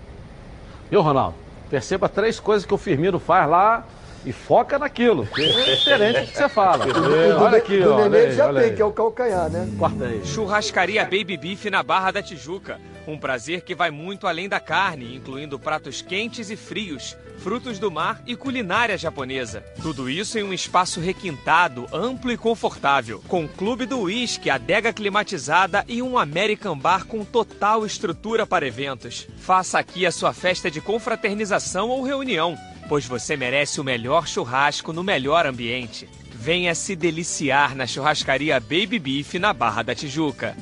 Viu, 0.90 1.00
Ronaldo? 1.00 1.36
Perceba 1.70 2.08
três 2.08 2.40
coisas 2.40 2.66
que 2.66 2.74
o 2.74 2.78
Firmino 2.78 3.18
faz 3.18 3.48
lá 3.48 3.86
e 4.24 4.32
foca 4.32 4.78
naquilo. 4.78 5.26
que 5.26 5.42
É 5.42 5.74
diferente 5.74 6.20
do 6.20 6.26
que 6.26 6.36
você 6.36 6.48
fala. 6.48 6.86
Olha 7.40 7.58
aqui, 7.58 7.80
do 7.80 7.92
ó. 7.92 8.08
Nenê 8.08 8.32
já 8.32 8.46
olha 8.46 8.60
tem, 8.60 8.70
aí. 8.70 8.76
que 8.76 8.82
é 8.82 8.84
o 8.84 8.92
calcanhar, 8.92 9.50
né? 9.50 9.68
Corta 9.78 10.04
aí. 10.04 10.24
Churrascaria 10.24 11.04
Baby 11.04 11.36
Beef 11.36 11.66
na 11.66 11.82
Barra 11.82 12.10
da 12.10 12.22
Tijuca. 12.22 12.80
Um 13.06 13.18
prazer 13.18 13.62
que 13.62 13.74
vai 13.74 13.90
muito 13.90 14.26
além 14.26 14.48
da 14.48 14.60
carne, 14.60 15.16
incluindo 15.16 15.58
pratos 15.58 16.02
quentes 16.02 16.50
e 16.50 16.56
frios, 16.56 17.16
frutos 17.38 17.78
do 17.78 17.90
mar 17.90 18.22
e 18.26 18.36
culinária 18.36 18.96
japonesa. 18.96 19.64
Tudo 19.82 20.08
isso 20.08 20.38
em 20.38 20.42
um 20.42 20.52
espaço 20.52 21.00
requintado, 21.00 21.86
amplo 21.92 22.30
e 22.30 22.36
confortável, 22.36 23.22
com 23.26 23.48
clube 23.48 23.86
do 23.86 24.02
uísque, 24.02 24.50
adega 24.50 24.92
climatizada 24.92 25.84
e 25.88 26.02
um 26.02 26.18
American 26.18 26.78
Bar 26.78 27.06
com 27.06 27.24
total 27.24 27.86
estrutura 27.86 28.46
para 28.46 28.66
eventos. 28.66 29.26
Faça 29.38 29.78
aqui 29.78 30.04
a 30.04 30.12
sua 30.12 30.32
festa 30.32 30.70
de 30.70 30.80
confraternização 30.80 31.88
ou 31.88 32.02
reunião, 32.02 32.56
pois 32.90 33.06
você 33.06 33.36
merece 33.36 33.80
o 33.80 33.84
melhor 33.84 34.26
churrasco 34.26 34.92
no 34.92 35.04
melhor 35.04 35.46
ambiente. 35.46 36.08
Venha 36.32 36.74
se 36.74 36.96
deliciar 36.96 37.76
na 37.76 37.86
churrascaria 37.86 38.58
Baby 38.58 38.98
Beef 38.98 39.34
na 39.34 39.52
Barra 39.52 39.84
da 39.84 39.94
Tijuca. 39.94 40.56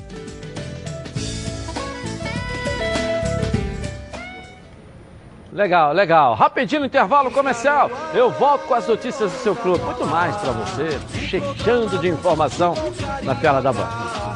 Legal, 5.51 5.91
legal. 5.91 6.35
Rapidinho 6.35 6.81
no 6.81 6.85
intervalo 6.85 7.31
comercial. 7.31 7.89
Eu 8.13 8.29
volto 8.29 8.67
com 8.67 8.75
as 8.75 8.87
notícias 8.87 9.31
do 9.31 9.37
seu 9.39 9.55
clube. 9.55 9.83
Muito 9.83 10.05
mais 10.05 10.35
pra 10.37 10.51
você, 10.51 10.99
chechando 11.27 11.97
de 11.97 12.09
informação 12.09 12.75
na 13.23 13.33
tela 13.33 13.59
da 13.59 13.73
Band. 13.73 13.89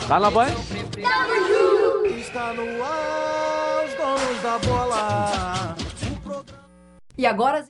Tá 0.08 0.20
na 0.20 0.32
Band? 0.32 0.48
Está 2.18 2.54
no 2.54 2.84
ar, 2.84 3.86
os 3.86 3.94
donos 3.94 4.42
da 4.42 4.58
bola. 4.68 5.76
E 7.16 7.28
agora 7.28 7.64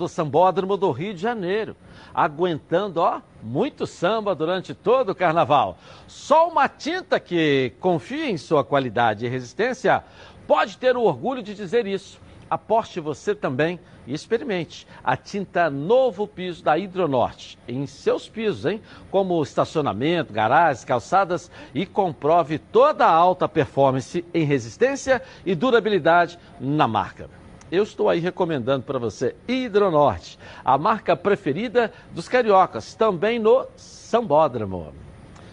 Do 0.00 0.08
Sambódromo 0.08 0.78
do 0.78 0.90
Rio 0.92 1.12
de 1.12 1.20
Janeiro. 1.20 1.76
Aguentando, 2.14 3.02
ó, 3.02 3.20
muito 3.42 3.86
samba 3.86 4.34
durante 4.34 4.72
todo 4.72 5.10
o 5.10 5.14
carnaval. 5.14 5.76
Só 6.08 6.48
uma 6.48 6.70
tinta 6.70 7.20
que 7.20 7.74
confia 7.80 8.30
em 8.30 8.38
sua 8.38 8.64
qualidade 8.64 9.26
e 9.26 9.28
resistência 9.28 10.02
pode 10.46 10.78
ter 10.78 10.96
o 10.96 11.02
orgulho 11.02 11.42
de 11.42 11.54
dizer 11.54 11.86
isso. 11.86 12.18
Aposte 12.48 12.98
você 12.98 13.34
também 13.34 13.78
e 14.06 14.14
experimente 14.14 14.86
a 15.04 15.18
tinta 15.18 15.68
Novo 15.68 16.26
Piso 16.26 16.64
da 16.64 16.78
Hidronorte 16.78 17.58
em 17.68 17.86
seus 17.86 18.26
pisos, 18.26 18.64
hein? 18.64 18.80
Como 19.10 19.42
estacionamento, 19.42 20.32
garagens, 20.32 20.82
calçadas 20.82 21.50
e 21.74 21.84
comprove 21.84 22.58
toda 22.58 23.04
a 23.04 23.12
alta 23.12 23.46
performance 23.46 24.24
em 24.32 24.44
resistência 24.44 25.20
e 25.44 25.54
durabilidade 25.54 26.38
na 26.58 26.88
marca. 26.88 27.28
Eu 27.70 27.84
estou 27.84 28.08
aí 28.08 28.18
recomendando 28.18 28.84
para 28.84 28.98
você 28.98 29.36
Hidronorte, 29.46 30.38
a 30.64 30.76
marca 30.76 31.14
preferida 31.14 31.92
dos 32.10 32.28
cariocas, 32.28 32.94
também 32.94 33.38
no 33.38 33.66
Sambódromo. 33.76 34.92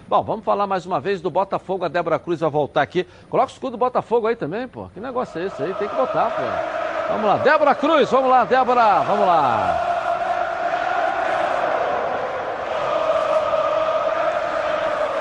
Bom, 0.08 0.24
vamos 0.24 0.46
falar 0.46 0.66
mais 0.66 0.86
uma 0.86 1.00
vez 1.00 1.22
do 1.22 1.30
Botafogo. 1.30 1.84
A 1.84 1.90
Débora 1.90 2.18
Cruz 2.18 2.40
vai 2.40 2.50
voltar 2.50 2.82
aqui. 2.82 3.06
Coloca 3.30 3.52
o 3.52 3.54
escudo 3.54 3.72
do 3.72 3.78
Botafogo 3.78 4.26
aí 4.26 4.36
também, 4.36 4.68
pô. 4.68 4.88
Que 4.94 5.00
negócio 5.02 5.40
é 5.40 5.46
esse 5.46 5.62
aí? 5.62 5.74
Tem 5.74 5.88
que 5.88 5.96
botar, 5.96 6.32
pô. 6.32 7.14
Vamos 7.14 7.26
lá, 7.26 7.38
Débora 7.38 7.76
Cruz, 7.76 8.10
vamos 8.10 8.30
lá, 8.30 8.44
Débora, 8.46 9.00
vamos 9.02 9.28
lá. 9.28 9.98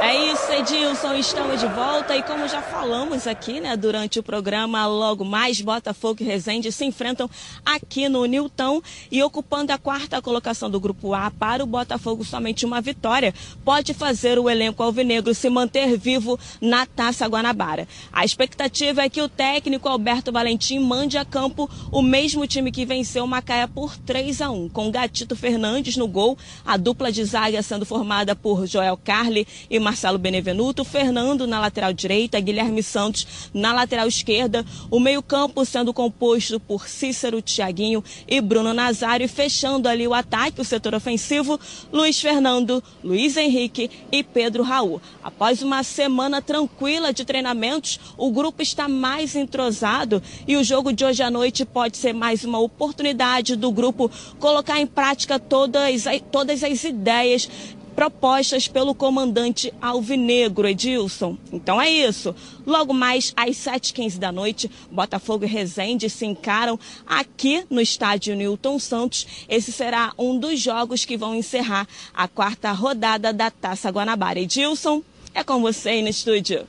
É 0.07 0.31
isso, 0.31 0.53
Edilson, 0.53 1.15
estamos 1.15 1.59
de 1.59 1.67
volta 1.67 2.17
e 2.17 2.23
como 2.23 2.47
já 2.47 2.63
falamos 2.63 3.27
aqui, 3.27 3.59
né, 3.59 3.77
durante 3.77 4.21
o 4.21 4.23
programa, 4.23 4.87
logo 4.87 5.25
mais 5.25 5.61
Botafogo 5.61 6.19
e 6.21 6.25
Resende 6.25 6.71
se 6.71 6.85
enfrentam 6.85 7.29
aqui 7.65 8.09
no 8.09 8.25
Newton 8.25 8.81
e 9.11 9.21
ocupando 9.21 9.73
a 9.73 9.79
quarta 9.79 10.23
colocação 10.23 10.71
do 10.71 10.79
grupo 10.79 11.13
A 11.13 11.29
para 11.29 11.65
o 11.65 11.67
Botafogo 11.67 12.25
somente 12.25 12.65
uma 12.65 12.81
vitória 12.81 13.35
pode 13.65 13.93
fazer 13.95 14.39
o 14.39 14.49
elenco 14.49 14.81
alvinegro 14.81 15.35
se 15.35 15.51
manter 15.51 15.99
vivo 15.99 16.39
na 16.61 16.87
Taça 16.87 17.27
Guanabara. 17.27 17.89
A 18.13 18.25
expectativa 18.25 19.03
é 19.03 19.09
que 19.09 19.21
o 19.21 19.29
técnico 19.29 19.89
Alberto 19.89 20.31
Valentim 20.31 20.79
mande 20.79 21.19
a 21.19 21.25
campo 21.25 21.69
o 21.91 22.01
mesmo 22.01 22.47
time 22.47 22.71
que 22.71 22.87
venceu 22.87 23.27
Macaé 23.27 23.67
por 23.67 23.97
3 23.97 24.41
a 24.41 24.51
1, 24.51 24.69
com 24.69 24.89
Gatito 24.89 25.35
Fernandes 25.35 25.97
no 25.97 26.07
gol, 26.07 26.39
a 26.65 26.77
dupla 26.77 27.11
de 27.11 27.25
zaga 27.25 27.61
sendo 27.61 27.85
formada 27.85 28.37
por 28.37 28.69
Joel 28.69 28.97
Carli 28.97 29.49
e 29.69 29.81
Marcelo 29.81 29.96
Benevenuto, 30.19 30.85
Fernando 30.85 31.47
na 31.47 31.61
lateral 31.61 31.93
direita, 31.93 32.39
Guilherme 32.41 32.83
Santos 32.83 33.51
na 33.53 33.73
lateral 33.73 34.07
esquerda, 34.07 34.65
o 34.91 35.01
meio-campo 35.01 35.65
sendo 35.65 35.93
composto 35.93 36.61
por 36.61 36.89
Cícero, 36.89 37.41
Thiaguinho 37.41 38.05
e 38.29 38.41
Bruno 38.41 38.73
Nazário, 38.75 39.29
fechando 39.29 39.89
ali 39.89 40.07
o 40.07 40.15
ataque, 40.15 40.61
o 40.61 40.65
setor 40.65 40.95
ofensivo, 40.95 41.59
Luiz 41.93 42.21
Fernando, 42.21 42.83
Luiz 43.03 43.37
Henrique 43.37 43.91
e 44.13 44.23
Pedro 44.23 44.63
Raul. 44.63 45.01
Após 45.23 45.63
uma 45.63 45.83
semana 45.83 46.41
tranquila 46.43 47.13
de 47.13 47.25
treinamentos, 47.25 47.99
o 48.17 48.31
grupo 48.31 48.63
está 48.63 48.89
mais 48.89 49.35
entrosado 49.35 50.23
e 50.47 50.57
o 50.57 50.65
jogo 50.65 50.93
de 50.93 51.05
hoje 51.05 51.23
à 51.23 51.31
noite 51.31 51.65
pode 51.65 51.97
ser 51.97 52.13
mais 52.13 52.45
uma 52.45 52.59
oportunidade 52.59 53.57
do 53.57 53.71
grupo 53.71 54.11
colocar 54.39 54.81
em 54.81 54.87
prática 54.87 55.39
todas, 55.39 56.05
todas 56.31 56.63
as 56.63 56.85
ideias 56.85 57.49
propostas 57.97 58.69
pelo 58.69 58.95
comandante 58.95 59.73
Alvinegro, 59.81 60.69
Edilson. 60.69 61.39
Então 61.51 61.81
é 61.81 61.89
isso. 61.89 62.37
Logo 62.67 62.93
mais 62.93 63.33
às 63.35 63.57
7h15 63.57 64.19
da 64.19 64.31
noite, 64.31 64.71
Botafogo 64.91 65.45
e 65.45 65.49
Resende 65.49 66.11
se 66.11 66.27
encaram 66.27 66.79
aqui 67.07 67.65
no 67.71 67.81
estádio 67.81 68.37
Newton 68.37 68.79
Santos. 68.79 69.47
Esse 69.49 69.73
será 69.73 70.13
um 70.19 70.39
dos 70.39 70.61
jogos 70.61 71.07
que 71.07 71.17
vão 71.17 71.35
encerrar 71.35 71.89
a 72.15 72.29
quarta 72.29 72.71
rodada 72.71 73.33
da 73.33 73.51
Taça 73.51 73.91
Guanabara. 73.91 74.39
Edilson, 74.39 75.03
é 75.35 75.43
com 75.43 75.63
você 75.63 75.89
aí 75.89 76.03
no 76.03 76.09
estúdio. 76.09 76.67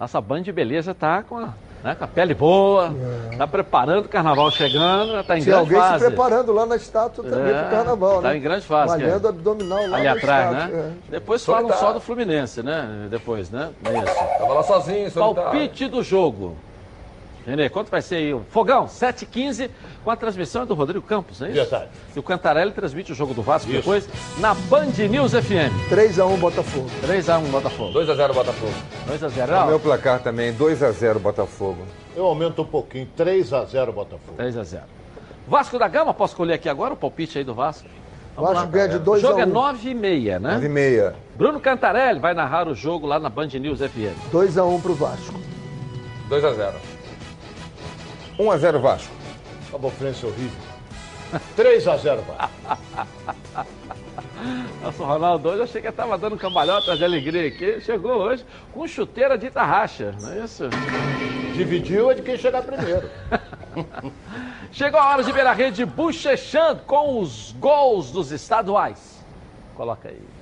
Nossa 0.00 0.20
de 0.42 0.52
Beleza 0.52 0.94
tá 0.94 1.22
com 1.22 1.36
a, 1.36 1.54
né, 1.84 1.94
com 1.94 2.04
a 2.04 2.08
pele 2.08 2.32
boa, 2.34 2.94
tá 3.36 3.46
preparando 3.46 4.06
o 4.06 4.08
carnaval 4.08 4.50
chegando, 4.50 5.22
tá 5.22 5.36
em 5.38 5.42
Tinha 5.42 5.56
grande 5.56 5.74
alguém 5.74 5.78
fase. 5.78 6.04
se 6.04 6.10
preparando 6.10 6.52
lá 6.52 6.64
na 6.66 6.76
estátua 6.76 7.22
também 7.22 7.54
É, 7.54 7.60
pro 7.60 7.70
carnaval, 7.70 8.22
tá 8.22 8.28
né? 8.30 8.36
em 8.38 8.40
grande 8.40 8.64
fase, 8.66 8.88
Malhando 8.96 9.20
cara. 9.20 9.28
abdominal 9.28 9.86
lá 9.88 9.98
Ali 9.98 10.08
atrás, 10.08 10.50
estátua, 10.52 10.76
né? 10.78 10.92
é. 11.06 11.10
Depois 11.10 11.44
falam 11.44 11.72
só 11.74 11.92
do 11.92 12.00
Fluminense, 12.00 12.62
né? 12.62 13.06
Depois, 13.10 13.50
né? 13.50 13.70
É 13.84 13.98
isso. 13.98 14.14
Tava 14.38 14.54
lá 14.54 14.62
sozinho, 14.62 15.10
solitário. 15.10 15.50
Palpite 15.52 15.86
do 15.88 16.02
jogo. 16.02 16.56
Renê, 17.46 17.68
quanto 17.68 17.90
vai 17.90 18.00
ser 18.00 18.16
aí? 18.16 18.32
o 18.34 18.40
Fogão, 18.50 18.86
7h15, 18.86 19.68
com 20.02 20.10
a 20.10 20.16
transmissão 20.16 20.62
é 20.62 20.66
do 20.66 20.74
Rodrigo 20.74 21.04
Campos, 21.04 21.42
é 21.42 21.46
isso? 21.48 21.54
Verdade. 21.54 21.88
E 22.16 22.18
o 22.18 22.22
Cantarelli 22.22 22.72
transmite 22.72 23.12
o 23.12 23.14
jogo 23.14 23.34
do 23.34 23.42
Vasco 23.42 23.68
Isso. 23.68 23.78
depois 23.78 24.08
na 24.38 24.54
Band 24.54 24.92
News 25.10 25.32
FM. 25.32 25.90
3x1 25.90 26.38
Botafogo. 26.38 26.90
3x1 27.06 27.50
Botafogo. 27.50 27.92
2x0 27.92 28.32
Botafogo. 28.32 28.72
2x0. 29.08 29.64
O 29.64 29.66
meu 29.66 29.80
placar 29.80 30.20
também, 30.20 30.54
2x0 30.54 31.18
Botafogo. 31.18 31.84
Eu 32.16 32.24
aumento 32.24 32.62
um 32.62 32.66
pouquinho, 32.66 33.06
3x0 33.16 33.92
Botafogo. 33.92 34.38
3x0. 34.38 34.80
Vasco 35.46 35.78
da 35.78 35.86
Gama, 35.86 36.14
posso 36.14 36.32
escolher 36.32 36.54
aqui 36.54 36.68
agora 36.70 36.94
o 36.94 36.96
palpite 36.96 37.36
aí 37.36 37.44
do 37.44 37.52
Vasco? 37.52 37.86
Vamos 38.34 38.52
Vasco 38.52 38.64
lá. 38.64 38.70
ganha 38.72 38.88
de 38.88 38.96
O 38.96 39.00
2 39.00 39.20
jogo 39.20 39.38
a 39.38 39.42
é 39.42 39.46
1. 39.46 39.50
9h30, 39.52 40.38
né? 40.40 40.60
9h30. 40.60 41.12
Bruno 41.36 41.60
Cantarelli 41.60 42.18
vai 42.18 42.32
narrar 42.32 42.66
o 42.68 42.74
jogo 42.74 43.06
lá 43.06 43.18
na 43.18 43.28
Band 43.28 43.48
News 43.48 43.80
FM. 43.80 44.16
2x1 44.32 44.80
pro 44.80 44.94
Vasco. 44.94 45.34
2x0. 46.30 46.72
1x0 48.38 48.80
Vasco. 48.80 49.12
Uma 49.72 49.88
ofensa 49.88 50.26
horrível. 50.26 50.58
3x0 51.56 52.20
Vasco. 52.24 52.50
Nosso 54.82 55.02
Ronaldo 55.02 55.48
hoje, 55.48 55.58
eu 55.58 55.64
achei 55.64 55.80
que 55.80 55.88
estava 55.88 56.18
dando 56.18 56.36
cambalhota 56.36 56.96
de 56.96 57.04
alegria 57.04 57.48
aqui. 57.48 57.80
Chegou 57.80 58.12
hoje 58.12 58.44
com 58.72 58.86
chuteira 58.86 59.38
de 59.38 59.50
tarraxa, 59.50 60.14
não 60.20 60.32
é 60.32 60.44
isso? 60.44 60.68
Dividiu 61.54 62.10
é 62.10 62.14
de 62.14 62.22
quem 62.22 62.36
chegar 62.36 62.62
primeiro. 62.62 63.08
Chegou 64.70 65.00
a 65.00 65.08
hora 65.10 65.22
de 65.22 65.32
ver 65.32 65.46
a 65.46 65.52
rede 65.52 65.84
bochechando 65.86 66.82
com 66.82 67.20
os 67.20 67.52
gols 67.52 68.10
dos 68.10 68.32
estaduais. 68.32 69.24
Coloca 69.74 70.08
aí. 70.08 70.33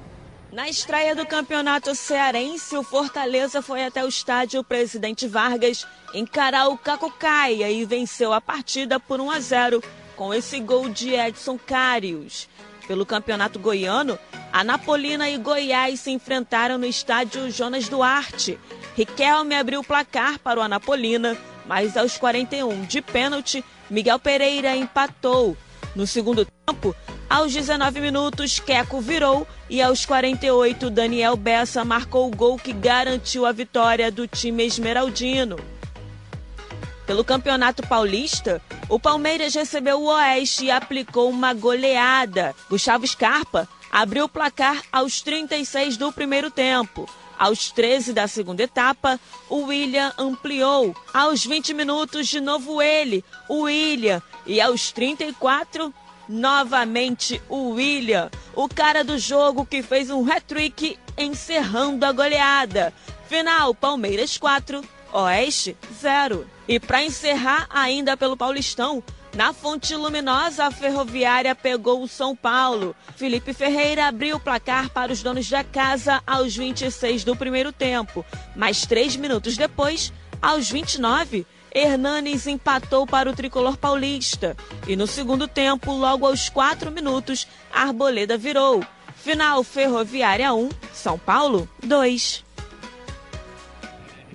Na 0.52 0.68
estreia 0.68 1.14
do 1.14 1.24
Campeonato 1.24 1.94
Cearense, 1.94 2.76
o 2.76 2.82
Fortaleza 2.82 3.62
foi 3.62 3.86
até 3.86 4.04
o 4.04 4.08
estádio 4.08 4.62
Presidente 4.62 5.26
Vargas 5.26 5.86
encarar 6.12 6.68
o 6.68 6.76
Cacocaia 6.76 7.70
e 7.70 7.86
venceu 7.86 8.34
a 8.34 8.40
partida 8.40 9.00
por 9.00 9.18
1 9.18 9.30
a 9.30 9.40
0 9.40 9.82
com 10.14 10.34
esse 10.34 10.60
gol 10.60 10.90
de 10.90 11.14
Edson 11.14 11.58
Carius. 11.58 12.50
Pelo 12.86 13.06
Campeonato 13.06 13.58
Goiano, 13.58 14.18
Anapolina 14.52 15.30
e 15.30 15.38
Goiás 15.38 16.00
se 16.00 16.10
enfrentaram 16.10 16.76
no 16.76 16.84
estádio 16.84 17.50
Jonas 17.50 17.88
Duarte. 17.88 18.58
Riquelme 18.94 19.54
abriu 19.54 19.80
o 19.80 19.84
placar 19.84 20.38
para 20.38 20.60
o 20.60 20.62
Anapolina, 20.62 21.34
mas 21.64 21.96
aos 21.96 22.18
41 22.18 22.84
de 22.84 23.00
pênalti, 23.00 23.64
Miguel 23.88 24.18
Pereira 24.18 24.76
empatou. 24.76 25.56
No 25.96 26.06
segundo 26.06 26.46
tempo, 26.66 26.94
aos 27.32 27.50
19 27.50 27.98
minutos, 27.98 28.60
Queco 28.60 29.00
virou 29.00 29.48
e 29.70 29.80
aos 29.80 30.04
48, 30.04 30.90
Daniel 30.90 31.34
Bessa 31.34 31.82
marcou 31.82 32.26
o 32.26 32.36
gol 32.36 32.58
que 32.58 32.74
garantiu 32.74 33.46
a 33.46 33.52
vitória 33.52 34.12
do 34.12 34.26
time 34.28 34.66
esmeraldino. 34.66 35.56
Pelo 37.06 37.24
Campeonato 37.24 37.86
Paulista, 37.86 38.60
o 38.86 39.00
Palmeiras 39.00 39.54
recebeu 39.54 40.02
o 40.02 40.14
Oeste 40.14 40.66
e 40.66 40.70
aplicou 40.70 41.30
uma 41.30 41.54
goleada. 41.54 42.54
Gustavo 42.68 43.06
Scarpa 43.06 43.66
abriu 43.90 44.26
o 44.26 44.28
placar 44.28 44.82
aos 44.92 45.22
36 45.22 45.96
do 45.96 46.12
primeiro 46.12 46.50
tempo. 46.50 47.08
Aos 47.38 47.70
13 47.70 48.12
da 48.12 48.28
segunda 48.28 48.62
etapa, 48.62 49.18
o 49.48 49.64
William 49.64 50.12
ampliou. 50.18 50.94
Aos 51.14 51.46
20 51.46 51.72
minutos, 51.72 52.28
de 52.28 52.42
novo 52.42 52.82
ele, 52.82 53.24
o 53.48 53.62
William. 53.62 54.22
E 54.46 54.60
aos 54.60 54.92
34, 54.92 55.92
novamente 56.28 57.42
o 57.48 57.70
William. 57.70 58.30
O 58.54 58.68
cara 58.68 59.02
do 59.02 59.18
jogo 59.18 59.66
que 59.66 59.82
fez 59.82 60.10
um 60.10 60.30
hat-trick 60.30 60.98
encerrando 61.16 62.04
a 62.04 62.12
goleada. 62.12 62.92
Final, 63.28 63.74
Palmeiras 63.74 64.36
4, 64.36 64.82
Oeste 65.12 65.76
0. 66.00 66.46
E 66.68 66.78
para 66.78 67.02
encerrar 67.02 67.66
ainda 67.70 68.16
pelo 68.16 68.36
Paulistão, 68.36 69.02
na 69.34 69.54
Fonte 69.54 69.96
Luminosa, 69.96 70.66
a 70.66 70.70
Ferroviária 70.70 71.54
pegou 71.54 72.02
o 72.02 72.08
São 72.08 72.36
Paulo. 72.36 72.94
Felipe 73.16 73.54
Ferreira 73.54 74.06
abriu 74.06 74.36
o 74.36 74.40
placar 74.40 74.90
para 74.90 75.10
os 75.10 75.22
donos 75.22 75.48
da 75.48 75.64
casa 75.64 76.22
aos 76.26 76.54
26 76.54 77.24
do 77.24 77.34
primeiro 77.34 77.72
tempo. 77.72 78.24
Mas 78.54 78.84
três 78.84 79.16
minutos 79.16 79.56
depois, 79.56 80.12
aos 80.40 80.70
29, 80.70 81.46
Hernanes 81.74 82.46
empatou 82.46 83.06
para 83.06 83.30
o 83.30 83.34
tricolor 83.34 83.76
paulista. 83.76 84.56
E 84.86 84.94
no 84.94 85.06
segundo 85.06 85.48
tempo, 85.48 85.92
logo 85.92 86.26
aos 86.26 86.48
quatro 86.48 86.90
minutos, 86.90 87.46
Arboleda 87.72 88.36
virou. 88.36 88.84
Final 89.16 89.62
Ferroviária 89.62 90.52
1, 90.52 90.68
São 90.92 91.18
Paulo 91.18 91.68
2. 91.82 92.44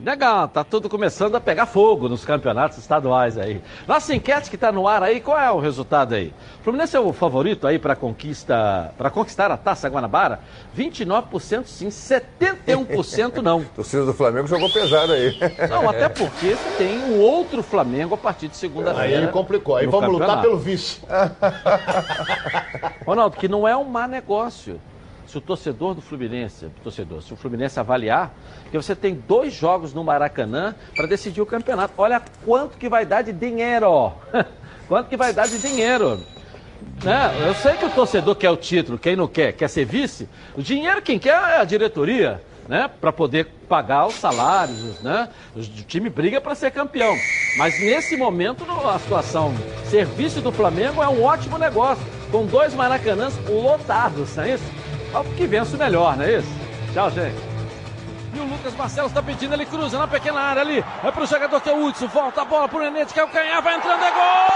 Legal, 0.03 0.47
tá 0.47 0.63
tudo 0.63 0.87
começando 0.89 1.35
a 1.35 1.41
pegar 1.41 1.65
fogo 1.65 2.07
nos 2.07 2.23
campeonatos 2.23 2.77
estaduais 2.77 3.37
aí. 3.37 3.61
Nossa 3.87 4.13
enquete 4.13 4.49
que 4.49 4.57
tá 4.57 4.71
no 4.71 4.87
ar 4.87 5.01
aí, 5.01 5.19
qual 5.19 5.39
é 5.39 5.49
o 5.51 5.59
resultado 5.59 6.13
aí? 6.13 6.33
O 6.59 6.63
Fluminense 6.63 6.95
é 6.95 6.99
o 6.99 7.11
favorito 7.11 7.65
aí 7.65 7.79
para 7.79 7.95
conquista, 7.95 8.93
para 8.97 9.09
conquistar 9.09 9.51
a 9.51 9.57
Taça 9.57 9.89
Guanabara? 9.89 10.39
29% 10.77 11.65
sim, 11.65 11.87
71% 11.87 13.41
não. 13.41 13.63
torcida 13.75 14.05
do 14.05 14.13
Flamengo 14.13 14.47
jogou 14.47 14.69
pesado 14.69 15.13
aí. 15.13 15.37
Não, 15.69 15.89
até 15.89 16.07
porque 16.07 16.55
você 16.55 16.77
tem 16.77 16.99
um 16.99 17.19
outro 17.19 17.63
Flamengo 17.63 18.15
a 18.15 18.17
partir 18.17 18.47
de 18.47 18.57
segunda-feira. 18.57 19.07
Aí 19.07 19.13
ele 19.13 19.27
complicou. 19.27 19.75
Aí 19.75 19.87
vamos 19.87 20.11
lutar 20.11 20.41
pelo 20.41 20.57
vice. 20.57 21.01
Ronaldo, 23.05 23.37
que 23.37 23.47
não 23.47 23.67
é 23.67 23.75
um 23.75 23.83
má 23.83 24.07
negócio 24.07 24.79
se 25.27 25.37
o 25.37 25.41
torcedor 25.41 25.93
do 25.93 26.01
Fluminense, 26.01 26.67
torcedor, 26.81 27.21
se 27.21 27.33
o 27.33 27.35
Fluminense 27.35 27.77
avaliar, 27.79 28.33
que 28.71 28.77
você 28.77 28.95
tem 28.95 29.13
dois 29.13 29.53
jogos 29.53 29.93
no 29.93 30.03
Maracanã 30.03 30.73
para 30.95 31.05
decidir 31.05 31.41
o 31.41 31.45
campeonato. 31.45 31.93
Olha 31.97 32.21
quanto 32.45 32.77
que 32.77 32.87
vai 32.87 33.05
dar 33.05 33.21
de 33.21 33.33
dinheiro. 33.33 34.13
quanto 34.87 35.09
que 35.09 35.17
vai 35.17 35.33
dar 35.33 35.47
de 35.47 35.59
dinheiro. 35.59 36.23
Né? 37.03 37.45
Eu 37.45 37.53
sei 37.55 37.75
que 37.75 37.85
o 37.85 37.89
torcedor 37.89 38.35
quer 38.35 38.49
o 38.49 38.55
título, 38.55 38.97
quem 38.97 39.17
não 39.17 39.27
quer, 39.27 39.51
quer 39.51 39.67
ser 39.67 39.85
vice. 39.85 40.29
O 40.55 40.61
dinheiro 40.61 41.01
quem 41.01 41.19
quer 41.19 41.33
é 41.33 41.57
a 41.57 41.65
diretoria. 41.65 42.41
Né, 42.67 42.91
para 42.99 43.13
poder 43.13 43.45
pagar 43.69 44.07
os 44.07 44.15
salários, 44.15 44.99
né? 44.99 45.29
O 45.55 45.61
time 45.61 46.09
briga 46.09 46.41
para 46.41 46.53
ser 46.53 46.69
campeão. 46.69 47.15
Mas 47.57 47.79
nesse 47.79 48.17
momento, 48.17 48.65
a 48.93 48.99
situação 48.99 49.55
serviço 49.85 50.41
do 50.41 50.51
Flamengo 50.51 51.01
é 51.01 51.07
um 51.07 51.23
ótimo 51.23 51.57
negócio, 51.57 52.03
com 52.29 52.45
dois 52.45 52.73
Maracanãs 52.73 53.39
lotados, 53.47 54.35
não 54.35 54.43
é 54.43 54.55
isso? 54.55 54.65
É 55.25 55.35
que 55.35 55.47
vence 55.47 55.75
o 55.75 55.79
melhor, 55.79 56.15
não 56.15 56.25
é 56.25 56.37
isso? 56.37 56.49
Tchau, 56.93 57.09
gente. 57.09 57.35
E 58.33 58.39
o 58.39 58.43
Lucas 58.43 58.75
Marcelo 58.75 59.07
está 59.07 59.23
pedindo, 59.23 59.53
ele 59.53 59.65
cruza 59.65 59.97
na 59.97 60.07
pequena 60.07 60.39
área 60.39 60.61
ali. 60.61 60.83
É 61.03 61.11
para 61.11 61.23
o 61.23 61.25
jogador 61.25 61.59
que 61.59 61.69
é 61.69 61.73
o 61.73 61.85
Hudson. 61.85 62.07
Volta 62.07 62.41
a 62.41 62.45
bola 62.45 62.67
para 62.67 62.79
o 62.79 62.83
é 62.83 63.03
o 63.03 63.07
calcanhar, 63.07 63.61
vai 63.63 63.75
entrando, 63.75 64.03
é 64.03 64.11
gol! 64.11 64.47